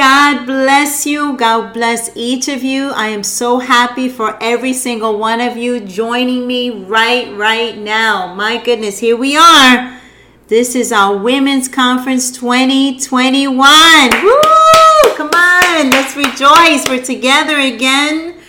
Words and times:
God 0.00 0.46
bless 0.46 1.04
you. 1.04 1.36
God 1.36 1.74
bless 1.74 2.08
each 2.14 2.48
of 2.48 2.62
you. 2.62 2.88
I 2.92 3.08
am 3.08 3.22
so 3.22 3.58
happy 3.58 4.08
for 4.08 4.42
every 4.42 4.72
single 4.72 5.18
one 5.18 5.42
of 5.42 5.58
you 5.58 5.78
joining 5.78 6.46
me 6.46 6.70
right 6.70 7.30
right 7.36 7.76
now. 7.76 8.34
My 8.34 8.56
goodness, 8.56 9.00
here 9.00 9.14
we 9.14 9.36
are. 9.36 10.00
This 10.48 10.74
is 10.74 10.90
our 10.90 11.14
Women's 11.14 11.68
Conference 11.68 12.30
2021. 12.30 13.54
Woo! 14.24 14.40
Come 15.18 15.32
on, 15.34 15.90
let's 15.90 16.16
rejoice. 16.16 16.88
We're 16.88 17.04
together 17.04 17.58
again. 17.58 18.40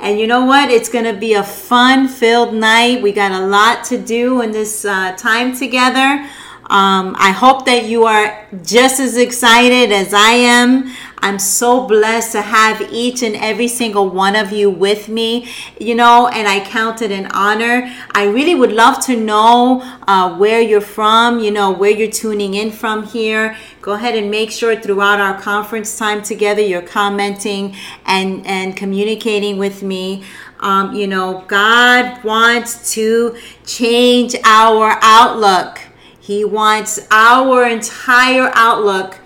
And 0.00 0.18
you 0.18 0.26
know 0.26 0.46
what? 0.46 0.70
It's 0.70 0.88
going 0.88 1.04
to 1.04 1.12
be 1.12 1.34
a 1.34 1.44
fun 1.44 2.08
filled 2.08 2.54
night. 2.54 3.02
We 3.02 3.12
got 3.12 3.30
a 3.30 3.46
lot 3.46 3.84
to 3.88 3.98
do 3.98 4.40
in 4.40 4.52
this 4.52 4.86
uh, 4.86 5.14
time 5.18 5.54
together. 5.54 6.26
Um, 6.70 7.14
I 7.18 7.30
hope 7.30 7.66
that 7.66 7.84
you 7.84 8.04
are 8.04 8.46
just 8.62 8.98
as 8.98 9.16
excited 9.16 9.92
as 9.92 10.14
I 10.14 10.30
am. 10.30 10.94
I'm 11.24 11.38
so 11.38 11.86
blessed 11.86 12.32
to 12.32 12.42
have 12.42 12.82
each 12.92 13.22
and 13.22 13.34
every 13.36 13.66
single 13.66 14.10
one 14.10 14.36
of 14.36 14.52
you 14.52 14.68
with 14.68 15.08
me, 15.08 15.48
you 15.80 15.94
know, 15.94 16.28
and 16.28 16.46
I 16.46 16.60
count 16.60 17.00
it 17.00 17.10
an 17.10 17.28
honor. 17.32 17.90
I 18.10 18.24
really 18.24 18.54
would 18.54 18.72
love 18.72 19.02
to 19.06 19.16
know 19.16 19.80
uh, 20.06 20.36
where 20.36 20.60
you're 20.60 20.82
from, 20.82 21.38
you 21.40 21.50
know, 21.50 21.70
where 21.70 21.90
you're 21.90 22.10
tuning 22.10 22.52
in 22.52 22.70
from 22.70 23.04
here. 23.04 23.56
Go 23.80 23.92
ahead 23.92 24.14
and 24.14 24.30
make 24.30 24.50
sure 24.50 24.76
throughout 24.76 25.18
our 25.18 25.40
conference 25.40 25.96
time 25.98 26.22
together 26.22 26.60
you're 26.60 26.82
commenting 26.82 27.74
and, 28.04 28.46
and 28.46 28.76
communicating 28.76 29.56
with 29.56 29.82
me. 29.82 30.24
Um, 30.60 30.94
you 30.94 31.06
know, 31.06 31.44
God 31.46 32.22
wants 32.22 32.92
to 32.94 33.36
change 33.64 34.34
our 34.44 34.98
outlook. 35.00 35.80
He 36.24 36.42
wants 36.42 37.06
our 37.10 37.68
entire 37.68 38.50
outlook 38.54 39.18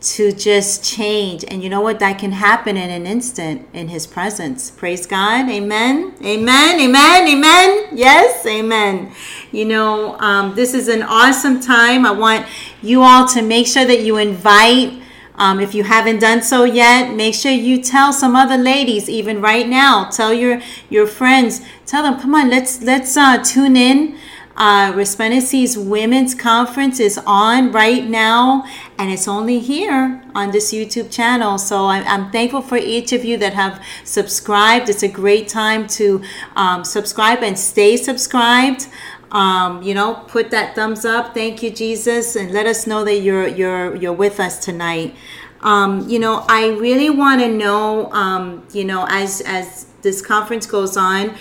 to 0.00 0.32
just 0.32 0.84
change. 0.84 1.44
And 1.46 1.62
you 1.62 1.70
know 1.70 1.80
what? 1.80 2.00
That 2.00 2.18
can 2.18 2.32
happen 2.32 2.76
in 2.76 2.90
an 2.90 3.06
instant 3.06 3.68
in 3.72 3.86
His 3.86 4.04
presence. 4.04 4.68
Praise 4.68 5.06
God. 5.06 5.48
Amen. 5.48 6.12
Amen. 6.24 6.80
Amen. 6.80 7.28
Amen. 7.28 7.88
Yes. 7.92 8.44
Amen. 8.44 9.12
You 9.52 9.64
know, 9.64 10.18
um, 10.18 10.56
this 10.56 10.74
is 10.74 10.88
an 10.88 11.04
awesome 11.04 11.60
time. 11.60 12.04
I 12.04 12.10
want 12.10 12.46
you 12.82 13.02
all 13.02 13.28
to 13.28 13.42
make 13.42 13.68
sure 13.68 13.84
that 13.84 14.00
you 14.00 14.16
invite. 14.16 15.00
Um, 15.36 15.60
if 15.60 15.72
you 15.72 15.84
haven't 15.84 16.18
done 16.18 16.42
so 16.42 16.64
yet, 16.64 17.14
make 17.14 17.34
sure 17.34 17.52
you 17.52 17.80
tell 17.80 18.12
some 18.12 18.34
other 18.34 18.58
ladies, 18.58 19.08
even 19.08 19.40
right 19.40 19.68
now. 19.68 20.10
Tell 20.10 20.34
your 20.34 20.60
your 20.88 21.06
friends. 21.06 21.60
Tell 21.86 22.02
them, 22.02 22.20
come 22.20 22.34
on, 22.34 22.50
let's 22.50 22.82
let's 22.82 23.16
uh, 23.16 23.38
tune 23.38 23.76
in 23.76 24.18
uh, 24.56 24.92
Resplendency's 24.94 25.78
Women's 25.78 26.34
Conference 26.34 27.00
is 27.00 27.18
on 27.26 27.72
right 27.72 28.04
now, 28.04 28.64
and 28.98 29.10
it's 29.10 29.28
only 29.28 29.58
here 29.58 30.22
on 30.34 30.50
this 30.50 30.72
YouTube 30.72 31.10
channel. 31.10 31.56
So 31.56 31.86
I'm, 31.86 32.06
I'm 32.06 32.30
thankful 32.30 32.60
for 32.60 32.76
each 32.76 33.12
of 33.12 33.24
you 33.24 33.36
that 33.38 33.54
have 33.54 33.82
subscribed. 34.04 34.88
It's 34.88 35.02
a 35.02 35.08
great 35.08 35.48
time 35.48 35.86
to 35.88 36.22
um, 36.56 36.84
subscribe 36.84 37.42
and 37.42 37.58
stay 37.58 37.96
subscribed. 37.96 38.88
Um, 39.32 39.82
you 39.82 39.94
know, 39.94 40.14
put 40.26 40.50
that 40.50 40.74
thumbs 40.74 41.04
up. 41.04 41.34
Thank 41.34 41.62
you, 41.62 41.70
Jesus, 41.70 42.34
and 42.34 42.50
let 42.50 42.66
us 42.66 42.86
know 42.86 43.04
that 43.04 43.20
you're 43.20 43.46
you're 43.46 43.94
you're 43.94 44.12
with 44.12 44.40
us 44.40 44.58
tonight. 44.58 45.14
Um, 45.60 46.08
you 46.08 46.18
know, 46.18 46.44
I 46.48 46.70
really 46.70 47.10
want 47.10 47.40
to 47.40 47.48
know. 47.48 48.10
Um, 48.12 48.66
you 48.72 48.84
know, 48.84 49.06
as 49.08 49.40
as 49.42 49.86
this 50.02 50.20
conference 50.20 50.66
goes 50.66 50.96
on 50.96 51.36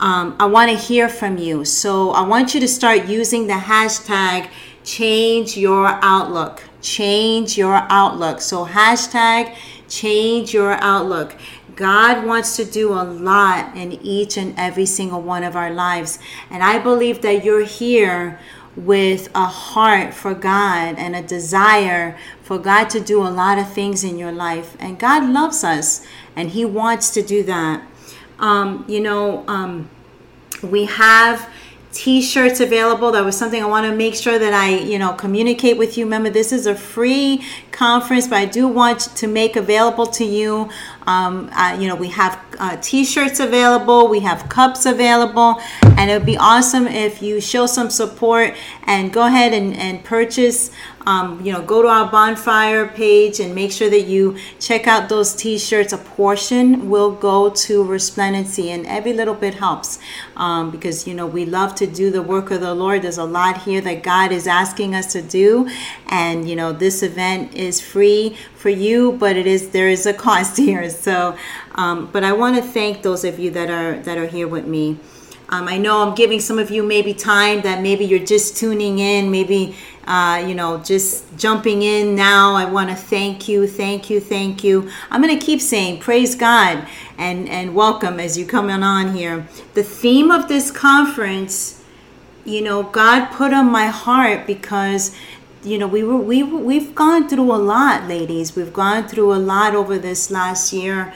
um, 0.00 0.34
I 0.40 0.46
want 0.46 0.70
to 0.70 0.76
hear 0.76 1.08
from 1.08 1.36
you. 1.36 1.64
So 1.64 2.10
I 2.10 2.22
want 2.22 2.54
you 2.54 2.60
to 2.60 2.68
start 2.68 3.06
using 3.06 3.46
the 3.46 3.54
hashtag 3.54 4.48
change 4.82 5.56
your 5.56 5.98
outlook. 6.02 6.62
Change 6.80 7.58
your 7.58 7.86
outlook. 7.90 8.40
So 8.40 8.64
hashtag 8.64 9.54
change 9.88 10.54
your 10.54 10.72
outlook. 10.72 11.36
God 11.76 12.26
wants 12.26 12.56
to 12.56 12.64
do 12.64 12.92
a 12.92 13.04
lot 13.04 13.76
in 13.76 13.92
each 13.92 14.36
and 14.36 14.54
every 14.58 14.86
single 14.86 15.20
one 15.20 15.44
of 15.44 15.54
our 15.54 15.70
lives. 15.70 16.18
And 16.50 16.62
I 16.62 16.78
believe 16.78 17.20
that 17.22 17.44
you're 17.44 17.64
here 17.64 18.38
with 18.76 19.28
a 19.34 19.46
heart 19.46 20.14
for 20.14 20.32
God 20.32 20.94
and 20.96 21.14
a 21.14 21.22
desire 21.22 22.16
for 22.42 22.58
God 22.58 22.88
to 22.90 23.00
do 23.00 23.22
a 23.22 23.28
lot 23.28 23.58
of 23.58 23.72
things 23.72 24.04
in 24.04 24.18
your 24.18 24.32
life. 24.32 24.76
And 24.78 24.98
God 24.98 25.28
loves 25.28 25.64
us 25.64 26.06
and 26.34 26.50
He 26.50 26.64
wants 26.64 27.10
to 27.10 27.22
do 27.22 27.42
that. 27.44 27.86
Um, 28.40 28.84
you 28.88 29.00
know, 29.00 29.44
um, 29.46 29.88
we 30.62 30.86
have 30.86 31.48
t-shirts 31.92 32.60
available. 32.60 33.10
That 33.12 33.24
was 33.24 33.36
something 33.36 33.60
i 33.60 33.66
want 33.66 33.84
to 33.84 33.94
make 33.94 34.14
sure 34.14 34.38
that 34.38 34.52
i 34.52 34.68
you 34.68 34.98
know 34.98 35.12
communicate 35.14 35.76
with 35.76 35.98
you. 35.98 36.04
Remember 36.04 36.30
this 36.30 36.52
is 36.52 36.66
a 36.66 36.74
free 36.74 37.44
conference 37.72 38.28
but 38.28 38.38
i 38.38 38.44
do 38.44 38.68
want 38.68 39.00
to 39.00 39.26
make 39.26 39.56
available 39.56 40.06
to 40.06 40.24
you. 40.24 40.68
Um, 41.06 41.50
uh, 41.52 41.76
you 41.80 41.88
know 41.88 41.96
we 41.96 42.08
have 42.08 42.38
uh, 42.58 42.76
t-shirts 42.80 43.40
available 43.40 44.06
we 44.06 44.20
have 44.20 44.48
cups 44.48 44.86
available 44.86 45.60
and 45.82 46.10
it 46.10 46.14
would 46.14 46.26
be 46.26 46.36
awesome 46.36 46.86
if 46.86 47.22
you 47.22 47.40
show 47.40 47.66
some 47.66 47.90
support 47.90 48.54
and 48.84 49.12
go 49.12 49.26
ahead 49.26 49.52
and, 49.52 49.74
and 49.74 50.04
purchase 50.04 50.70
um, 51.10 51.44
you 51.44 51.52
know, 51.52 51.60
go 51.60 51.82
to 51.82 51.88
our 51.88 52.08
bonfire 52.08 52.86
page 52.86 53.40
and 53.40 53.52
make 53.52 53.72
sure 53.72 53.90
that 53.90 54.02
you 54.02 54.36
check 54.60 54.86
out 54.86 55.08
those 55.08 55.34
t-shirts. 55.34 55.92
A 55.92 55.98
portion 55.98 56.88
will 56.88 57.10
go 57.10 57.50
to 57.50 57.84
Resplendency, 57.84 58.70
and 58.70 58.86
every 58.86 59.12
little 59.12 59.34
bit 59.34 59.54
helps 59.54 59.98
um, 60.36 60.70
because 60.70 61.08
you 61.08 61.14
know 61.14 61.26
we 61.26 61.44
love 61.44 61.74
to 61.76 61.86
do 61.86 62.12
the 62.12 62.22
work 62.22 62.52
of 62.52 62.60
the 62.60 62.74
Lord. 62.74 63.02
There's 63.02 63.18
a 63.18 63.24
lot 63.24 63.62
here 63.62 63.80
that 63.80 64.04
God 64.04 64.30
is 64.30 64.46
asking 64.46 64.94
us 64.94 65.12
to 65.12 65.20
do, 65.20 65.68
and 66.06 66.48
you 66.48 66.54
know 66.54 66.72
this 66.72 67.02
event 67.02 67.54
is 67.54 67.80
free 67.80 68.36
for 68.54 68.70
you, 68.70 69.12
but 69.12 69.36
it 69.36 69.48
is 69.48 69.70
there 69.70 69.88
is 69.88 70.06
a 70.06 70.14
cost 70.14 70.56
here. 70.68 70.88
So, 70.90 71.36
um, 71.74 72.08
but 72.12 72.22
I 72.22 72.32
want 72.32 72.54
to 72.54 72.62
thank 72.62 73.02
those 73.02 73.24
of 73.24 73.40
you 73.40 73.50
that 73.50 73.68
are 73.68 73.98
that 74.00 74.16
are 74.16 74.28
here 74.28 74.46
with 74.46 74.66
me. 74.66 75.00
Um, 75.52 75.66
I 75.66 75.78
know 75.78 76.06
I'm 76.06 76.14
giving 76.14 76.38
some 76.38 76.60
of 76.60 76.70
you 76.70 76.84
maybe 76.84 77.12
time 77.12 77.62
that 77.62 77.82
maybe 77.82 78.04
you're 78.04 78.24
just 78.24 78.56
tuning 78.56 79.00
in, 79.00 79.32
maybe 79.32 79.74
uh, 80.06 80.44
you 80.46 80.54
know, 80.54 80.78
just 80.78 81.36
jumping 81.36 81.82
in 81.82 82.14
now. 82.14 82.54
I 82.54 82.64
want 82.64 82.90
to 82.90 82.96
thank 82.96 83.48
you, 83.48 83.66
thank 83.66 84.10
you, 84.10 84.20
thank 84.20 84.64
you. 84.64 84.90
I'm 85.10 85.22
going 85.22 85.38
to 85.38 85.44
keep 85.44 85.60
saying 85.60 86.00
praise 86.00 86.34
God 86.34 86.86
and 87.18 87.48
and 87.48 87.74
welcome 87.74 88.18
as 88.18 88.38
you 88.38 88.46
come 88.46 88.70
on 88.70 89.14
here. 89.14 89.46
The 89.74 89.82
theme 89.82 90.30
of 90.30 90.48
this 90.48 90.70
conference, 90.70 91.82
you 92.44 92.62
know, 92.62 92.82
God 92.82 93.30
put 93.30 93.52
on 93.52 93.70
my 93.70 93.86
heart 93.86 94.46
because 94.46 95.14
you 95.62 95.76
know 95.76 95.86
we 95.86 96.02
were 96.02 96.16
we 96.16 96.42
we've 96.42 96.94
gone 96.94 97.28
through 97.28 97.52
a 97.52 97.56
lot 97.56 98.08
ladies 98.08 98.56
we've 98.56 98.72
gone 98.72 99.06
through 99.06 99.34
a 99.34 99.36
lot 99.36 99.74
over 99.74 99.98
this 99.98 100.30
last 100.30 100.72
year 100.72 101.12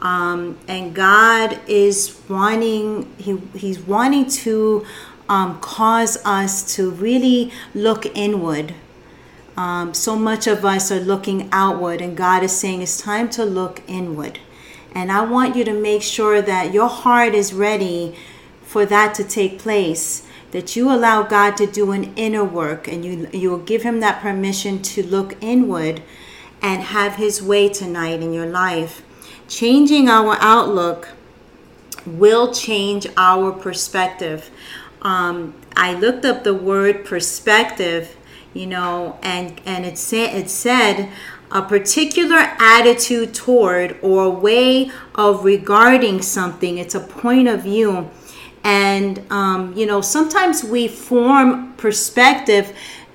um, 0.00 0.58
and 0.68 0.94
God 0.94 1.60
is 1.68 2.20
wanting 2.28 3.10
he 3.18 3.38
he's 3.56 3.78
wanting 3.80 4.28
to 4.28 4.84
um, 5.28 5.60
cause 5.60 6.18
us 6.24 6.74
to 6.76 6.90
really 6.90 7.52
look 7.74 8.06
inward. 8.16 8.74
Um, 9.56 9.94
so 9.94 10.16
much 10.16 10.46
of 10.46 10.64
us 10.64 10.90
are 10.90 11.00
looking 11.00 11.48
outward, 11.52 12.00
and 12.00 12.16
God 12.16 12.42
is 12.42 12.52
saying 12.52 12.82
it's 12.82 13.00
time 13.00 13.28
to 13.30 13.44
look 13.44 13.82
inward. 13.86 14.40
And 14.92 15.10
I 15.10 15.24
want 15.24 15.56
you 15.56 15.64
to 15.64 15.72
make 15.72 16.02
sure 16.02 16.42
that 16.42 16.72
your 16.72 16.88
heart 16.88 17.34
is 17.34 17.52
ready 17.52 18.16
for 18.62 18.86
that 18.86 19.14
to 19.14 19.24
take 19.24 19.58
place. 19.58 20.26
That 20.52 20.76
you 20.76 20.90
allow 20.90 21.24
God 21.24 21.56
to 21.56 21.66
do 21.66 21.90
an 21.90 22.14
inner 22.14 22.44
work, 22.44 22.86
and 22.86 23.04
you 23.04 23.28
you 23.32 23.50
will 23.50 23.58
give 23.58 23.82
Him 23.82 24.00
that 24.00 24.22
permission 24.22 24.82
to 24.82 25.02
look 25.04 25.36
inward 25.40 26.00
and 26.62 26.82
have 26.82 27.16
His 27.16 27.42
way 27.42 27.68
tonight 27.68 28.22
in 28.22 28.32
your 28.32 28.46
life. 28.46 29.02
Changing 29.48 30.08
our 30.08 30.36
outlook 30.40 31.08
will 32.06 32.52
change 32.52 33.06
our 33.16 33.52
perspective. 33.52 34.50
Um, 35.04 35.54
I 35.76 35.94
looked 35.94 36.24
up 36.24 36.44
the 36.44 36.54
word 36.54 37.04
perspective, 37.04 38.16
you 38.54 38.66
know, 38.66 39.18
and 39.22 39.60
and 39.66 39.84
it 39.84 39.98
said 39.98 40.34
it 40.34 40.48
said 40.48 41.10
a 41.50 41.62
particular 41.62 42.52
attitude 42.58 43.34
toward 43.34 43.96
or 44.02 44.30
way 44.30 44.90
of 45.14 45.44
regarding 45.44 46.22
something. 46.22 46.78
It's 46.78 46.94
a 46.94 47.00
point 47.00 47.48
of 47.48 47.62
view, 47.62 48.10
and 48.64 49.22
um, 49.30 49.74
you 49.76 49.86
know, 49.86 50.00
sometimes 50.00 50.64
we 50.64 50.88
form 50.88 51.74
perspective 51.74 52.72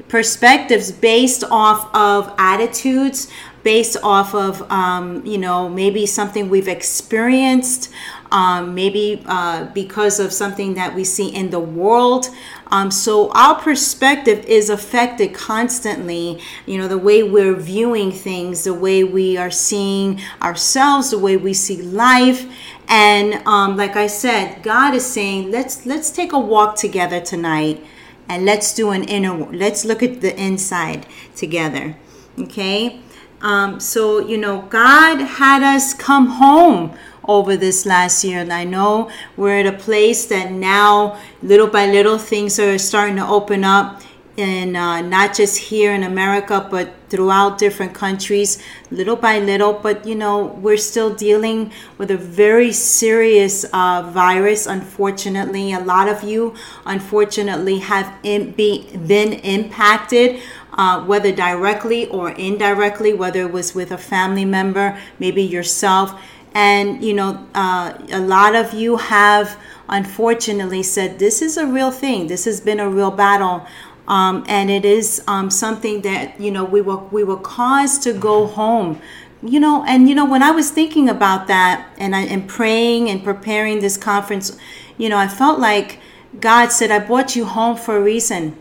perspectives 0.08 0.92
based 0.92 1.44
off 1.52 1.90
of 1.96 2.34
attitudes 2.40 3.32
based 3.64 3.98
off 4.04 4.34
of 4.34 4.70
um, 4.72 5.26
you 5.26 5.38
know 5.38 5.70
maybe 5.70 6.06
something 6.06 6.50
we've 6.50 6.68
experienced 6.68 7.92
um, 8.32 8.76
maybe 8.76 9.24
uh, 9.26 9.66
because 9.74 10.20
of 10.20 10.32
something 10.32 10.76
that 10.76 10.96
we 10.96 11.04
see 11.04 11.30
in 11.30 11.50
the 11.50 11.60
world. 11.60 12.28
Um, 12.68 12.92
so 12.92 13.32
our 13.32 13.60
perspective 13.60 14.46
is 14.46 14.70
affected 14.70 15.34
constantly. 15.34 16.40
You 16.66 16.78
know 16.78 16.88
the 16.88 16.98
way 16.98 17.24
we're 17.24 17.56
viewing 17.56 18.12
things 18.12 18.64
the 18.64 18.74
way 18.74 19.04
we 19.04 19.38
are 19.38 19.52
seeing 19.52 20.22
ourselves 20.42 21.12
the 21.12 21.20
way 21.20 21.38
we 21.38 21.54
see 21.54 21.82
life. 21.82 22.46
And 22.88 23.46
um, 23.48 23.78
like 23.78 23.96
i 23.96 24.08
said 24.08 24.64
god 24.64 24.96
is 24.96 25.06
saying 25.06 25.52
let's 25.52 25.86
let's 25.86 26.10
take 26.10 26.34
a 26.34 26.40
walk 26.40 26.76
together 26.76 27.22
tonight 27.22 27.86
and 28.28 28.46
let's 28.46 28.74
do 28.74 28.90
an 28.90 29.04
inner 29.04 29.36
let's 29.52 29.86
look 29.86 30.02
at 30.02 30.22
the 30.22 30.36
inside 30.40 31.06
together. 31.36 31.96
Okay 32.38 33.00
Um, 33.42 33.80
so, 33.80 34.20
you 34.20 34.38
know, 34.38 34.62
God 34.64 35.20
had 35.20 35.64
us 35.64 35.94
come 35.94 36.28
home 36.28 36.98
over 37.30 37.56
this 37.56 37.86
last 37.86 38.24
year. 38.24 38.40
And 38.40 38.52
I 38.52 38.64
know 38.64 39.10
we're 39.38 39.60
at 39.60 39.68
a 39.68 39.78
place 39.78 40.26
that 40.26 40.52
now, 40.52 41.20
little 41.42 41.68
by 41.68 41.86
little, 41.86 42.18
things 42.18 42.60
are 42.60 42.78
starting 42.78 43.16
to 43.18 43.28
open 43.28 43.64
up. 43.64 44.02
And 44.38 44.78
uh, 44.78 45.02
not 45.02 45.36
just 45.36 45.58
here 45.58 45.94
in 45.94 46.04
America, 46.04 46.66
but 46.72 46.94
throughout 47.10 47.58
different 47.58 47.94
countries, 47.94 48.64
little 48.90 49.18
by 49.18 49.38
little. 49.40 49.74
But 49.74 50.08
you 50.08 50.16
know, 50.16 50.46
we're 50.46 50.78
still 50.78 51.14
dealing 51.14 51.74
with 51.98 52.10
a 52.10 52.16
very 52.16 52.72
serious 52.72 53.66
uh, 53.74 54.10
virus. 54.14 54.66
Unfortunately, 54.66 55.74
a 55.74 55.82
lot 55.82 56.08
of 56.08 56.24
you, 56.24 56.56
unfortunately, 56.86 57.80
have 57.80 58.14
in, 58.24 58.52
be, 58.52 58.88
been 58.96 59.34
impacted 59.34 60.42
uh, 60.80 61.04
whether 61.04 61.30
directly 61.30 62.08
or 62.08 62.30
indirectly, 62.32 63.12
whether 63.12 63.42
it 63.42 63.52
was 63.52 63.76
with 63.76 63.92
a 63.92 63.98
family 63.98 64.46
member, 64.46 64.98
maybe 65.20 65.44
yourself. 65.44 66.18
And, 66.54 67.04
you 67.04 67.14
know, 67.14 67.46
uh, 67.54 67.98
a 68.14 68.22
lot 68.22 68.56
of 68.56 68.74
you 68.74 68.96
have 68.96 69.60
unfortunately 69.90 70.82
said, 70.84 71.20
This 71.20 71.42
is 71.42 71.58
a 71.58 71.68
real 71.68 71.92
thing. 71.92 72.28
This 72.28 72.46
has 72.46 72.62
been 72.62 72.80
a 72.80 72.90
real 72.90 73.12
battle. 73.12 73.68
Um, 74.08 74.46
and 74.48 74.72
it 74.72 74.86
is 74.86 75.22
um, 75.28 75.52
something 75.52 76.02
that, 76.04 76.40
you 76.40 76.50
know, 76.50 76.64
we 76.64 76.80
were, 76.80 76.98
we 76.98 77.26
were 77.26 77.38
caused 77.38 78.02
to 78.04 78.14
go 78.14 78.48
home 78.48 79.02
you 79.42 79.58
know 79.58 79.86
and 79.86 80.10
you 80.10 80.14
know 80.14 80.26
when 80.26 80.44
i 80.44 80.52
was 80.52 80.70
thinking 80.70 81.08
about 81.08 81.48
that 81.48 81.90
and 81.98 82.14
i 82.14 82.20
am 82.20 82.46
praying 82.46 83.10
and 83.10 83.24
preparing 83.24 83.80
this 83.80 83.96
conference 83.96 84.58
you 84.98 85.08
know 85.08 85.18
i 85.18 85.30
felt 85.30 85.60
like 85.60 85.98
god 86.42 86.68
said 86.74 86.92
i 86.92 87.00
brought 87.00 87.38
you 87.38 87.46
home 87.46 87.78
for 87.78 87.96
a 87.96 88.02
reason 88.02 88.42
and 88.42 88.58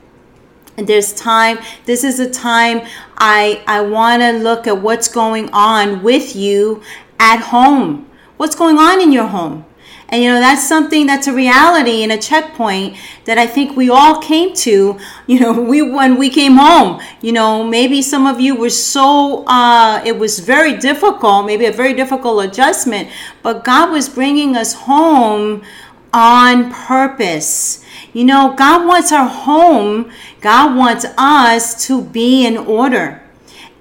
there's 0.87 1.13
time 1.13 1.59
this 1.87 2.05
is 2.05 2.21
a 2.21 2.31
time 2.31 2.87
i 3.19 3.63
i 3.67 3.81
want 3.81 4.23
to 4.23 4.33
look 4.33 4.67
at 4.67 4.81
what's 4.81 5.09
going 5.09 5.51
on 5.53 6.03
with 6.03 6.37
you 6.37 6.83
at 7.19 7.41
home. 7.41 8.09
What's 8.37 8.55
going 8.55 8.79
on 8.79 9.01
in 9.01 9.13
your 9.13 9.27
home? 9.27 9.65
And 10.11 10.23
you 10.23 10.31
know 10.31 10.41
that's 10.41 10.67
something 10.67 11.07
that's 11.07 11.27
a 11.27 11.35
reality 11.35 12.03
and 12.03 12.11
a 12.11 12.17
checkpoint 12.17 12.97
that 13.27 13.37
i 13.37 13.47
think 13.47 13.77
we 13.77 13.91
all 13.91 14.23
came 14.23 14.55
to 14.55 14.99
you 15.27 15.39
know 15.39 15.53
we 15.71 15.83
when 15.83 16.17
we 16.17 16.31
came 16.31 16.57
home. 16.57 17.03
You 17.21 17.33
know 17.33 17.63
maybe 17.63 18.01
some 18.01 18.27
of 18.27 18.41
you 18.41 18.55
were 18.57 18.71
so 18.71 19.45
uh, 19.47 20.03
it 20.07 20.19
was 20.19 20.39
very 20.39 20.79
difficult 20.79 21.45
maybe 21.45 21.67
a 21.67 21.73
very 21.73 21.93
difficult 21.93 22.43
adjustment 22.43 23.11
but 23.43 23.65
god 23.65 23.91
was 23.91 24.09
bringing 24.09 24.57
us 24.57 24.73
home 24.73 25.63
on 26.15 26.73
purpose 26.73 27.85
you 28.13 28.25
know, 28.25 28.55
God 28.57 28.87
wants 28.87 29.13
our 29.13 29.29
home, 29.29 30.11
God 30.41 30.77
wants 30.77 31.05
us 31.17 31.87
to 31.87 32.03
be 32.03 32.47
in 32.47 32.57
order. 32.57 33.23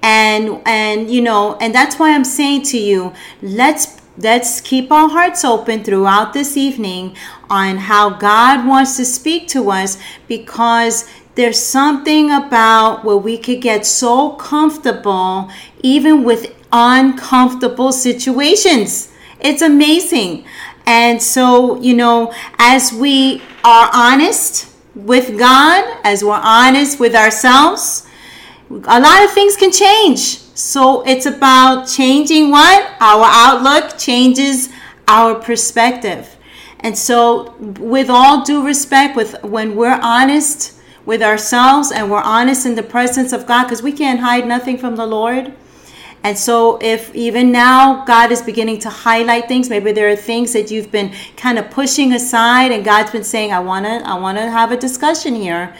And 0.02 0.62
and 0.66 1.10
you 1.10 1.22
know, 1.22 1.56
and 1.60 1.74
that's 1.74 1.98
why 1.98 2.14
I'm 2.14 2.24
saying 2.24 2.62
to 2.64 2.78
you, 2.78 3.12
let's 3.42 4.00
let's 4.16 4.60
keep 4.60 4.90
our 4.92 5.08
hearts 5.08 5.44
open 5.44 5.84
throughout 5.84 6.32
this 6.32 6.56
evening 6.56 7.16
on 7.50 7.76
how 7.76 8.10
God 8.10 8.66
wants 8.66 8.96
to 8.96 9.04
speak 9.04 9.48
to 9.48 9.70
us 9.70 9.98
because 10.26 11.08
there's 11.34 11.58
something 11.58 12.30
about 12.30 13.04
where 13.04 13.16
we 13.16 13.38
could 13.38 13.60
get 13.60 13.86
so 13.86 14.30
comfortable 14.30 15.50
even 15.82 16.24
with 16.24 16.54
uncomfortable 16.72 17.92
situations. 17.92 19.12
It's 19.40 19.62
amazing. 19.62 20.44
And 20.88 21.22
so, 21.22 21.78
you 21.82 21.92
know, 21.92 22.32
as 22.58 22.94
we 22.94 23.42
are 23.62 23.90
honest 23.92 24.74
with 24.94 25.38
God, 25.38 25.84
as 26.02 26.24
we're 26.24 26.40
honest 26.42 26.98
with 26.98 27.14
ourselves, 27.14 28.06
a 28.70 28.98
lot 28.98 29.22
of 29.22 29.30
things 29.32 29.54
can 29.54 29.70
change. 29.70 30.38
So 30.54 31.02
it's 31.06 31.26
about 31.26 31.88
changing 31.88 32.50
what? 32.50 32.90
Our 33.02 33.26
outlook 33.26 33.98
changes 33.98 34.70
our 35.06 35.34
perspective. 35.34 36.38
And 36.80 36.96
so 36.96 37.54
with 37.58 38.08
all 38.08 38.42
due 38.42 38.64
respect 38.64 39.14
with 39.14 39.44
when 39.44 39.76
we're 39.76 40.00
honest 40.00 40.72
with 41.04 41.20
ourselves 41.20 41.92
and 41.92 42.10
we're 42.10 42.22
honest 42.22 42.64
in 42.64 42.76
the 42.76 42.82
presence 42.82 43.34
of 43.34 43.46
God 43.46 43.64
because 43.64 43.82
we 43.82 43.92
can't 43.92 44.20
hide 44.20 44.46
nothing 44.46 44.78
from 44.78 44.96
the 44.96 45.06
Lord 45.06 45.52
and 46.24 46.36
so, 46.36 46.78
if 46.80 47.14
even 47.14 47.52
now 47.52 48.04
God 48.04 48.32
is 48.32 48.42
beginning 48.42 48.80
to 48.80 48.90
highlight 48.90 49.46
things, 49.46 49.70
maybe 49.70 49.92
there 49.92 50.08
are 50.08 50.16
things 50.16 50.52
that 50.52 50.70
you've 50.70 50.90
been 50.90 51.12
kind 51.36 51.58
of 51.58 51.70
pushing 51.70 52.12
aside, 52.12 52.72
and 52.72 52.84
God's 52.84 53.10
been 53.10 53.24
saying, 53.24 53.52
"I 53.52 53.60
want 53.60 53.86
to, 53.86 54.06
I 54.06 54.18
want 54.18 54.38
to 54.38 54.50
have 54.50 54.72
a 54.72 54.76
discussion 54.76 55.34
here." 55.34 55.74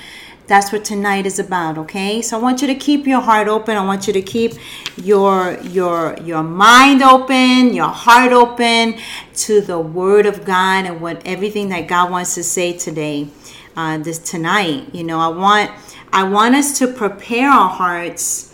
That's 0.47 0.73
what 0.73 0.83
tonight 0.83 1.27
is 1.27 1.39
about, 1.39 1.77
okay? 1.77 2.23
So 2.23 2.39
I 2.39 2.41
want 2.41 2.63
you 2.63 2.69
to 2.69 2.75
keep 2.75 3.07
your 3.07 3.21
heart 3.21 3.49
open. 3.49 3.77
I 3.77 3.85
want 3.85 4.07
you 4.07 4.15
to 4.15 4.23
keep 4.23 4.55
your 4.97 5.59
your 5.61 6.17
your 6.23 6.43
mind 6.43 7.03
open, 7.03 7.75
your 7.75 7.89
heart 7.89 8.33
open 8.33 8.95
to 9.35 9.61
the 9.61 9.79
Word 9.79 10.25
of 10.25 10.47
God 10.47 10.87
and 10.87 11.01
what 11.03 11.21
everything 11.27 11.69
that 11.69 11.87
God 11.87 12.11
wants 12.11 12.35
to 12.37 12.43
say 12.43 12.73
today, 12.73 13.29
uh, 13.77 13.99
this 13.99 14.19
tonight. 14.19 14.95
You 14.95 15.05
know, 15.05 15.19
I 15.19 15.29
want 15.29 15.71
I 16.13 16.23
want 16.23 16.55
us 16.55 16.79
to 16.79 16.87
prepare 16.87 17.51
our 17.51 17.69
hearts 17.69 18.48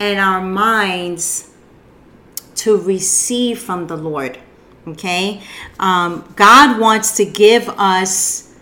and 0.00 0.18
our 0.18 0.40
minds 0.40 1.50
to 2.56 2.76
receive 2.76 3.58
from 3.60 3.86
the 3.86 3.96
Lord. 3.96 4.38
Okay? 4.88 5.42
Um, 5.78 6.32
God 6.36 6.80
wants 6.80 7.16
to 7.18 7.24
give 7.24 7.68
us 7.68 8.54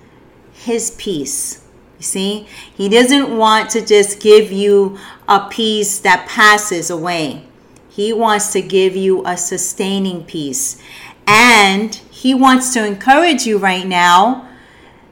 His 0.52 0.90
peace. 0.93 1.64
You 1.99 2.02
see? 2.02 2.49
He 2.75 2.88
doesn't 2.88 3.37
want 3.37 3.70
to 3.70 3.85
just 3.85 4.20
give 4.20 4.52
you 4.52 4.99
a 5.29 5.49
peace 5.49 5.99
that 6.00 6.29
passes 6.29 6.90
away. 6.90 7.44
He 7.88 8.12
wants 8.12 8.52
to 8.52 8.62
give 8.62 8.94
you 8.94 9.25
a 9.25 9.37
sustaining 9.37 10.25
peace. 10.25 10.81
And 11.26 11.94
He 12.11 12.35
wants 12.35 12.75
to 12.75 12.85
encourage 12.85 13.46
you 13.46 13.58
right 13.58 13.87
now 13.87 14.49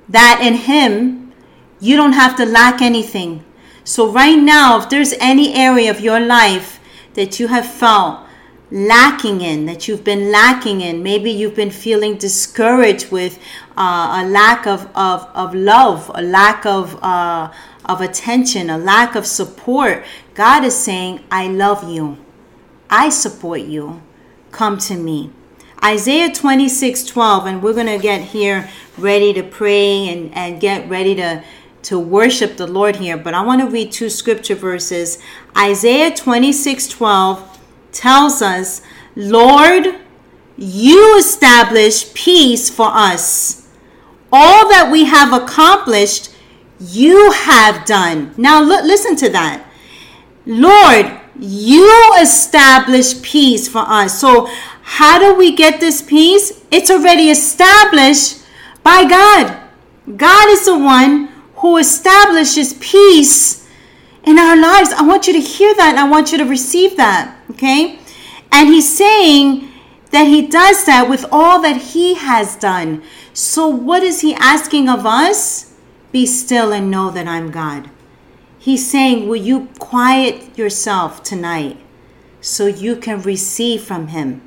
that 0.08 0.40
in 0.42 0.54
Him, 0.54 1.32
you 1.78 1.96
don't 1.96 2.12
have 2.12 2.36
to 2.36 2.46
lack 2.46 2.82
anything. 2.82 3.44
So, 3.86 4.10
right 4.10 4.34
now, 4.34 4.80
if 4.80 4.88
there's 4.88 5.12
any 5.20 5.54
area 5.54 5.92
of 5.92 6.00
your 6.00 6.18
life 6.18 6.80
that 7.14 7.38
you 7.38 7.46
have 7.46 7.64
felt 7.64 8.26
lacking 8.68 9.42
in, 9.42 9.66
that 9.66 9.86
you've 9.86 10.02
been 10.02 10.32
lacking 10.32 10.80
in, 10.80 11.04
maybe 11.04 11.30
you've 11.30 11.54
been 11.54 11.70
feeling 11.70 12.16
discouraged 12.16 13.12
with 13.12 13.38
uh, 13.76 14.24
a 14.24 14.28
lack 14.28 14.66
of, 14.66 14.90
of, 14.96 15.28
of 15.36 15.54
love, 15.54 16.10
a 16.16 16.20
lack 16.20 16.66
of, 16.66 17.00
uh, 17.00 17.52
of 17.84 18.00
attention, 18.00 18.70
a 18.70 18.76
lack 18.76 19.14
of 19.14 19.24
support, 19.24 20.04
God 20.34 20.64
is 20.64 20.74
saying, 20.74 21.20
I 21.30 21.46
love 21.46 21.88
you. 21.88 22.18
I 22.90 23.08
support 23.10 23.60
you. 23.60 24.02
Come 24.50 24.78
to 24.78 24.96
me. 24.96 25.30
Isaiah 25.84 26.34
26 26.34 27.04
12, 27.04 27.46
and 27.46 27.62
we're 27.62 27.72
going 27.72 27.86
to 27.86 27.98
get 27.98 28.20
here 28.20 28.68
ready 28.98 29.32
to 29.34 29.44
pray 29.44 30.08
and, 30.08 30.34
and 30.34 30.60
get 30.60 30.88
ready 30.88 31.14
to 31.14 31.44
to 31.86 32.00
worship 32.00 32.56
the 32.56 32.66
Lord 32.66 32.96
here, 32.96 33.16
but 33.16 33.32
I 33.32 33.44
want 33.44 33.60
to 33.60 33.68
read 33.68 33.92
two 33.92 34.10
scripture 34.10 34.56
verses. 34.56 35.22
Isaiah 35.56 36.12
26 36.12 36.88
12 36.88 37.60
tells 37.92 38.42
us, 38.42 38.82
Lord, 39.14 39.94
you 40.56 41.16
establish 41.16 42.12
peace 42.12 42.68
for 42.68 42.88
us. 42.88 43.68
All 44.32 44.68
that 44.68 44.90
we 44.90 45.04
have 45.04 45.32
accomplished, 45.32 46.34
you 46.80 47.30
have 47.30 47.84
done. 47.84 48.34
Now, 48.36 48.60
listen 48.60 49.14
to 49.16 49.28
that. 49.28 49.64
Lord, 50.44 51.20
you 51.38 52.14
establish 52.20 53.22
peace 53.22 53.68
for 53.68 53.84
us. 53.86 54.20
So, 54.20 54.48
how 54.82 55.20
do 55.20 55.38
we 55.38 55.54
get 55.54 55.78
this 55.78 56.02
peace? 56.02 56.64
It's 56.72 56.90
already 56.90 57.30
established 57.30 58.42
by 58.82 59.04
God. 59.08 59.56
God 60.16 60.48
is 60.48 60.64
the 60.64 60.76
one 60.76 61.35
who 61.66 61.78
establishes 61.78 62.74
peace 62.74 63.68
in 64.22 64.38
our 64.38 64.56
lives. 64.56 64.90
I 64.92 65.02
want 65.02 65.26
you 65.26 65.32
to 65.32 65.40
hear 65.40 65.74
that 65.74 65.90
and 65.90 65.98
I 65.98 66.08
want 66.08 66.30
you 66.30 66.38
to 66.38 66.44
receive 66.44 66.96
that. 66.96 67.36
Okay? 67.50 67.98
And 68.52 68.68
he's 68.68 68.96
saying 68.96 69.68
that 70.12 70.28
he 70.28 70.46
does 70.46 70.86
that 70.86 71.08
with 71.08 71.26
all 71.32 71.60
that 71.62 71.76
he 71.92 72.14
has 72.14 72.54
done. 72.54 73.02
So, 73.32 73.66
what 73.66 74.04
is 74.04 74.20
he 74.20 74.34
asking 74.34 74.88
of 74.88 75.04
us? 75.04 75.74
Be 76.12 76.24
still 76.24 76.72
and 76.72 76.88
know 76.88 77.10
that 77.10 77.26
I'm 77.26 77.50
God. 77.50 77.90
He's 78.58 78.88
saying, 78.88 79.28
Will 79.28 79.42
you 79.50 79.68
quiet 79.80 80.56
yourself 80.56 81.24
tonight 81.24 81.78
so 82.40 82.66
you 82.66 82.94
can 82.94 83.22
receive 83.22 83.82
from 83.82 84.08
him? 84.08 84.40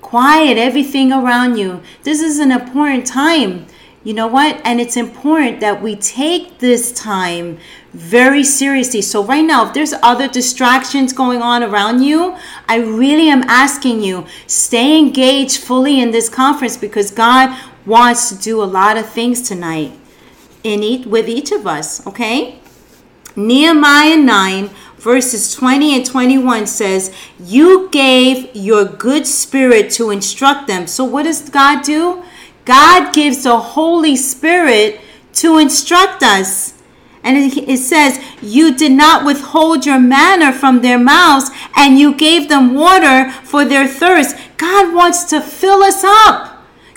Quiet 0.00 0.58
everything 0.58 1.12
around 1.12 1.56
you. 1.56 1.82
This 2.04 2.22
is 2.22 2.38
an 2.38 2.52
important 2.52 3.04
time 3.06 3.66
you 4.04 4.14
know 4.14 4.26
what? 4.26 4.60
And 4.64 4.80
it's 4.80 4.96
important 4.96 5.60
that 5.60 5.80
we 5.80 5.94
take 5.94 6.58
this 6.58 6.92
time 6.92 7.58
very 7.92 8.42
seriously. 8.42 9.00
So, 9.00 9.22
right 9.22 9.44
now, 9.44 9.68
if 9.68 9.74
there's 9.74 9.94
other 10.02 10.26
distractions 10.26 11.12
going 11.12 11.40
on 11.40 11.62
around 11.62 12.02
you, 12.02 12.36
I 12.68 12.78
really 12.78 13.28
am 13.28 13.42
asking 13.44 14.02
you 14.02 14.26
stay 14.46 14.98
engaged 14.98 15.62
fully 15.62 16.00
in 16.00 16.10
this 16.10 16.28
conference 16.28 16.76
because 16.76 17.10
God 17.10 17.56
wants 17.86 18.28
to 18.30 18.34
do 18.36 18.62
a 18.62 18.64
lot 18.64 18.96
of 18.96 19.08
things 19.08 19.46
tonight 19.46 19.92
in 20.64 20.82
each, 20.82 21.06
with 21.06 21.28
each 21.28 21.52
of 21.52 21.66
us, 21.66 22.04
okay? 22.06 22.58
Nehemiah 23.36 24.16
9 24.16 24.70
verses 24.98 25.52
20 25.54 25.96
and 25.96 26.06
21 26.06 26.66
says, 26.66 27.12
You 27.38 27.88
gave 27.90 28.54
your 28.54 28.84
good 28.84 29.26
spirit 29.26 29.90
to 29.92 30.10
instruct 30.10 30.66
them. 30.66 30.86
So, 30.86 31.04
what 31.04 31.24
does 31.24 31.48
God 31.48 31.84
do? 31.84 32.22
God 32.64 33.12
gives 33.12 33.44
the 33.44 33.58
Holy 33.58 34.16
Spirit 34.16 35.00
to 35.34 35.58
instruct 35.58 36.22
us. 36.22 36.74
And 37.24 37.36
it 37.36 37.78
says, 37.78 38.20
You 38.40 38.74
did 38.76 38.92
not 38.92 39.24
withhold 39.24 39.86
your 39.86 40.00
manna 40.00 40.52
from 40.52 40.80
their 40.80 40.98
mouths, 40.98 41.50
and 41.76 41.98
you 41.98 42.14
gave 42.14 42.48
them 42.48 42.74
water 42.74 43.30
for 43.44 43.64
their 43.64 43.86
thirst. 43.86 44.36
God 44.56 44.94
wants 44.94 45.24
to 45.24 45.40
fill 45.40 45.82
us 45.82 46.02
up. 46.04 46.51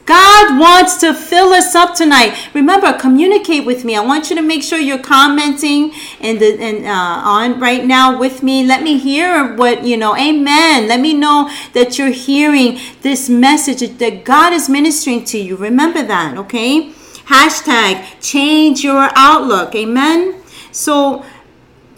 God 0.05 0.59
wants 0.59 0.97
to 0.97 1.15
fill 1.15 1.49
us 1.49 1.73
up 1.73 1.95
tonight. 1.95 2.49
Remember, 2.53 2.93
communicate 2.93 3.65
with 3.65 3.83
me. 3.83 3.95
I 3.95 4.01
want 4.01 4.29
you 4.29 4.35
to 4.35 4.41
make 4.41 4.61
sure 4.61 4.77
you're 4.77 4.99
commenting 4.99 5.93
and 6.21 6.39
and 6.41 6.85
uh, 6.85 7.21
on 7.25 7.59
right 7.59 7.83
now 7.83 8.17
with 8.19 8.43
me. 8.43 8.63
Let 8.63 8.83
me 8.83 8.99
hear 8.99 9.55
what 9.55 9.83
you 9.83 9.97
know. 9.97 10.15
Amen. 10.15 10.87
Let 10.87 10.99
me 10.99 11.13
know 11.15 11.49
that 11.73 11.97
you're 11.97 12.11
hearing 12.11 12.79
this 13.01 13.29
message 13.29 13.97
that 13.97 14.23
God 14.23 14.53
is 14.53 14.69
ministering 14.69 15.25
to 15.25 15.39
you. 15.39 15.55
Remember 15.55 16.03
that, 16.03 16.37
okay? 16.37 16.91
Hashtag 17.25 18.05
change 18.21 18.83
your 18.83 19.09
outlook. 19.15 19.73
Amen. 19.73 20.39
So 20.71 21.25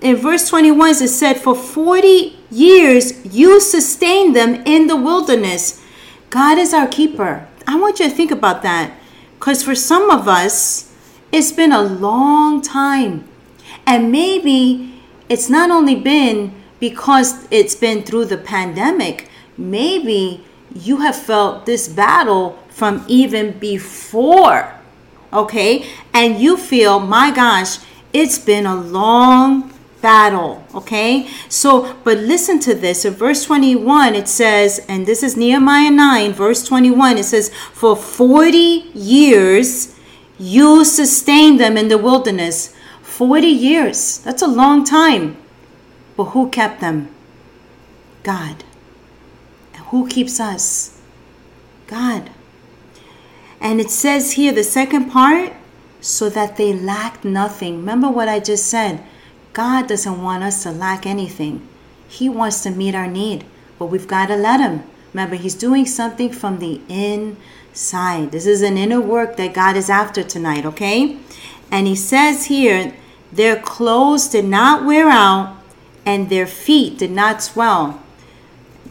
in 0.02 0.16
verse 0.16 0.48
21 0.48 0.92
it 0.92 1.10
said, 1.10 1.42
For 1.42 1.56
40 1.56 2.38
years 2.50 3.26
you 3.26 3.60
sustained 3.60 4.34
them 4.34 4.64
in 4.66 4.88
the 4.88 4.96
wilderness. 4.96 5.84
God 6.30 6.58
is 6.58 6.74
our 6.74 6.88
keeper. 6.88 7.48
I 7.68 7.76
want 7.76 8.00
you 8.00 8.10
to 8.10 8.16
think 8.16 8.32
about 8.32 8.62
that. 8.64 8.98
Because 9.38 9.62
for 9.62 9.76
some 9.76 10.10
of 10.10 10.28
us, 10.28 10.94
it's 11.32 11.52
been 11.52 11.74
a 11.74 11.82
long 11.82 12.62
time. 12.62 13.28
And 13.86 14.12
maybe 14.12 15.02
it's 15.30 15.50
not 15.50 15.70
only 15.70 15.96
been 15.96 16.54
because 16.80 17.48
it's 17.52 17.76
been 17.76 18.04
through 18.04 18.26
the 18.26 18.38
pandemic, 18.38 19.30
maybe 19.58 20.46
you 20.74 20.98
have 20.98 21.16
felt 21.16 21.66
this 21.66 21.88
battle 21.88 22.58
from 22.70 23.04
even 23.08 23.60
before. 23.60 24.74
Okay? 25.34 25.88
And 26.14 26.40
you 26.40 26.56
feel, 26.56 27.00
my 27.00 27.32
gosh, 27.32 27.80
it's 28.14 28.40
been 28.40 28.66
a 28.66 28.76
long 28.76 29.74
battle. 30.08 30.64
Okay? 30.74 31.28
So, 31.50 31.98
but 32.06 32.18
listen 32.20 32.62
to 32.62 32.74
this. 32.74 33.04
In 33.04 33.14
verse 33.14 33.44
21, 33.44 34.16
it 34.16 34.30
says, 34.30 34.80
and 34.88 35.06
this 35.06 35.22
is 35.22 35.36
Nehemiah 35.36 35.92
9, 35.92 36.32
verse 36.32 36.64
21, 36.64 37.18
it 37.18 37.26
says, 37.26 37.54
For 37.74 37.94
40 37.94 38.58
years 38.96 39.94
you 40.40 40.86
sustained 40.86 41.60
them 41.60 41.76
in 41.76 41.90
the 41.90 41.98
wilderness. 41.98 42.74
40 43.02 43.48
years. 43.48 44.20
That's 44.20 44.42
a 44.42 44.48
long 44.48 44.86
time. 44.86 45.36
But 46.16 46.32
who 46.32 46.50
kept 46.52 46.80
them? 46.80 47.14
God. 48.24 48.64
And 49.74 49.84
who 49.88 50.08
keeps 50.08 50.40
us? 50.40 51.02
God. 51.88 52.30
And 53.60 53.82
it 53.82 53.92
says 53.92 54.34
here, 54.34 54.54
the 54.54 54.64
second 54.64 55.12
part, 55.12 55.52
so 56.00 56.30
that 56.30 56.56
they 56.56 56.72
lacked 56.72 57.26
nothing. 57.26 57.80
Remember 57.80 58.10
what 58.10 58.30
I 58.30 58.40
just 58.40 58.68
said 58.68 59.04
God 59.58 59.88
doesn't 59.88 60.22
want 60.22 60.44
us 60.44 60.62
to 60.62 60.72
lack 60.72 61.08
anything. 61.08 61.68
He 62.08 62.30
wants 62.30 62.62
to 62.62 62.70
meet 62.70 62.94
our 62.94 63.08
need, 63.08 63.44
but 63.80 63.88
we've 63.88 64.08
got 64.08 64.28
to 64.28 64.36
let 64.36 64.60
Him. 64.60 64.84
Remember, 65.16 65.36
He's 65.36 65.56
doing 65.56 65.88
something 65.88 66.32
from 66.32 66.60
the 66.60 66.80
inside. 66.88 68.32
This 68.32 68.46
is 68.46 68.62
an 68.62 68.78
inner 68.78 69.02
work 69.02 69.36
that 69.38 69.56
God 69.56 69.76
is 69.76 69.90
after 69.90 70.22
tonight, 70.22 70.64
okay? 70.64 71.18
And 71.72 71.88
He 71.88 71.96
says 71.96 72.46
here, 72.46 72.94
their 73.32 73.60
clothes 73.60 74.28
did 74.28 74.46
not 74.46 74.86
wear 74.86 75.10
out 75.10 75.58
and 76.06 76.30
their 76.30 76.46
feet 76.46 77.00
did 77.00 77.10
not 77.10 77.42
swell. 77.42 78.00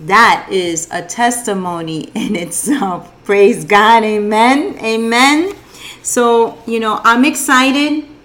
That 0.01 0.49
is 0.51 0.89
a 0.91 1.01
testimony 1.01 2.01
in 2.17 2.35
itself. 2.35 3.13
Praise 3.23 3.65
God. 3.65 4.03
Amen. 4.03 4.77
Amen. 4.81 5.55
So, 6.03 6.59
you 6.67 6.81
know, 6.81 7.01
I'm 7.05 7.25
excited 7.25 8.16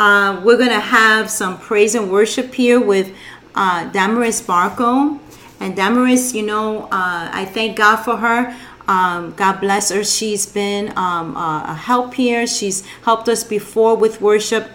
uh, 0.00 0.40
we're 0.42 0.56
going 0.56 0.70
to 0.70 0.80
have 0.80 1.28
some 1.28 1.58
praise 1.58 1.94
and 1.94 2.10
worship 2.10 2.54
here 2.54 2.80
with 2.80 3.14
uh, 3.54 3.84
Damaris 3.90 4.40
Barco. 4.40 5.20
And 5.60 5.76
Damaris, 5.76 6.34
you 6.34 6.42
know, 6.42 6.84
uh, 6.84 7.28
I 7.30 7.44
thank 7.44 7.76
God 7.76 7.96
for 7.96 8.16
her. 8.16 8.56
Um, 8.88 9.34
God 9.34 9.60
bless 9.60 9.90
her. 9.90 10.02
She's 10.02 10.46
been 10.46 10.96
um, 10.96 11.36
a 11.36 11.74
help 11.74 12.14
here. 12.14 12.46
She's 12.46 12.82
helped 13.04 13.28
us 13.28 13.44
before 13.44 13.94
with 13.94 14.22
worship. 14.22 14.70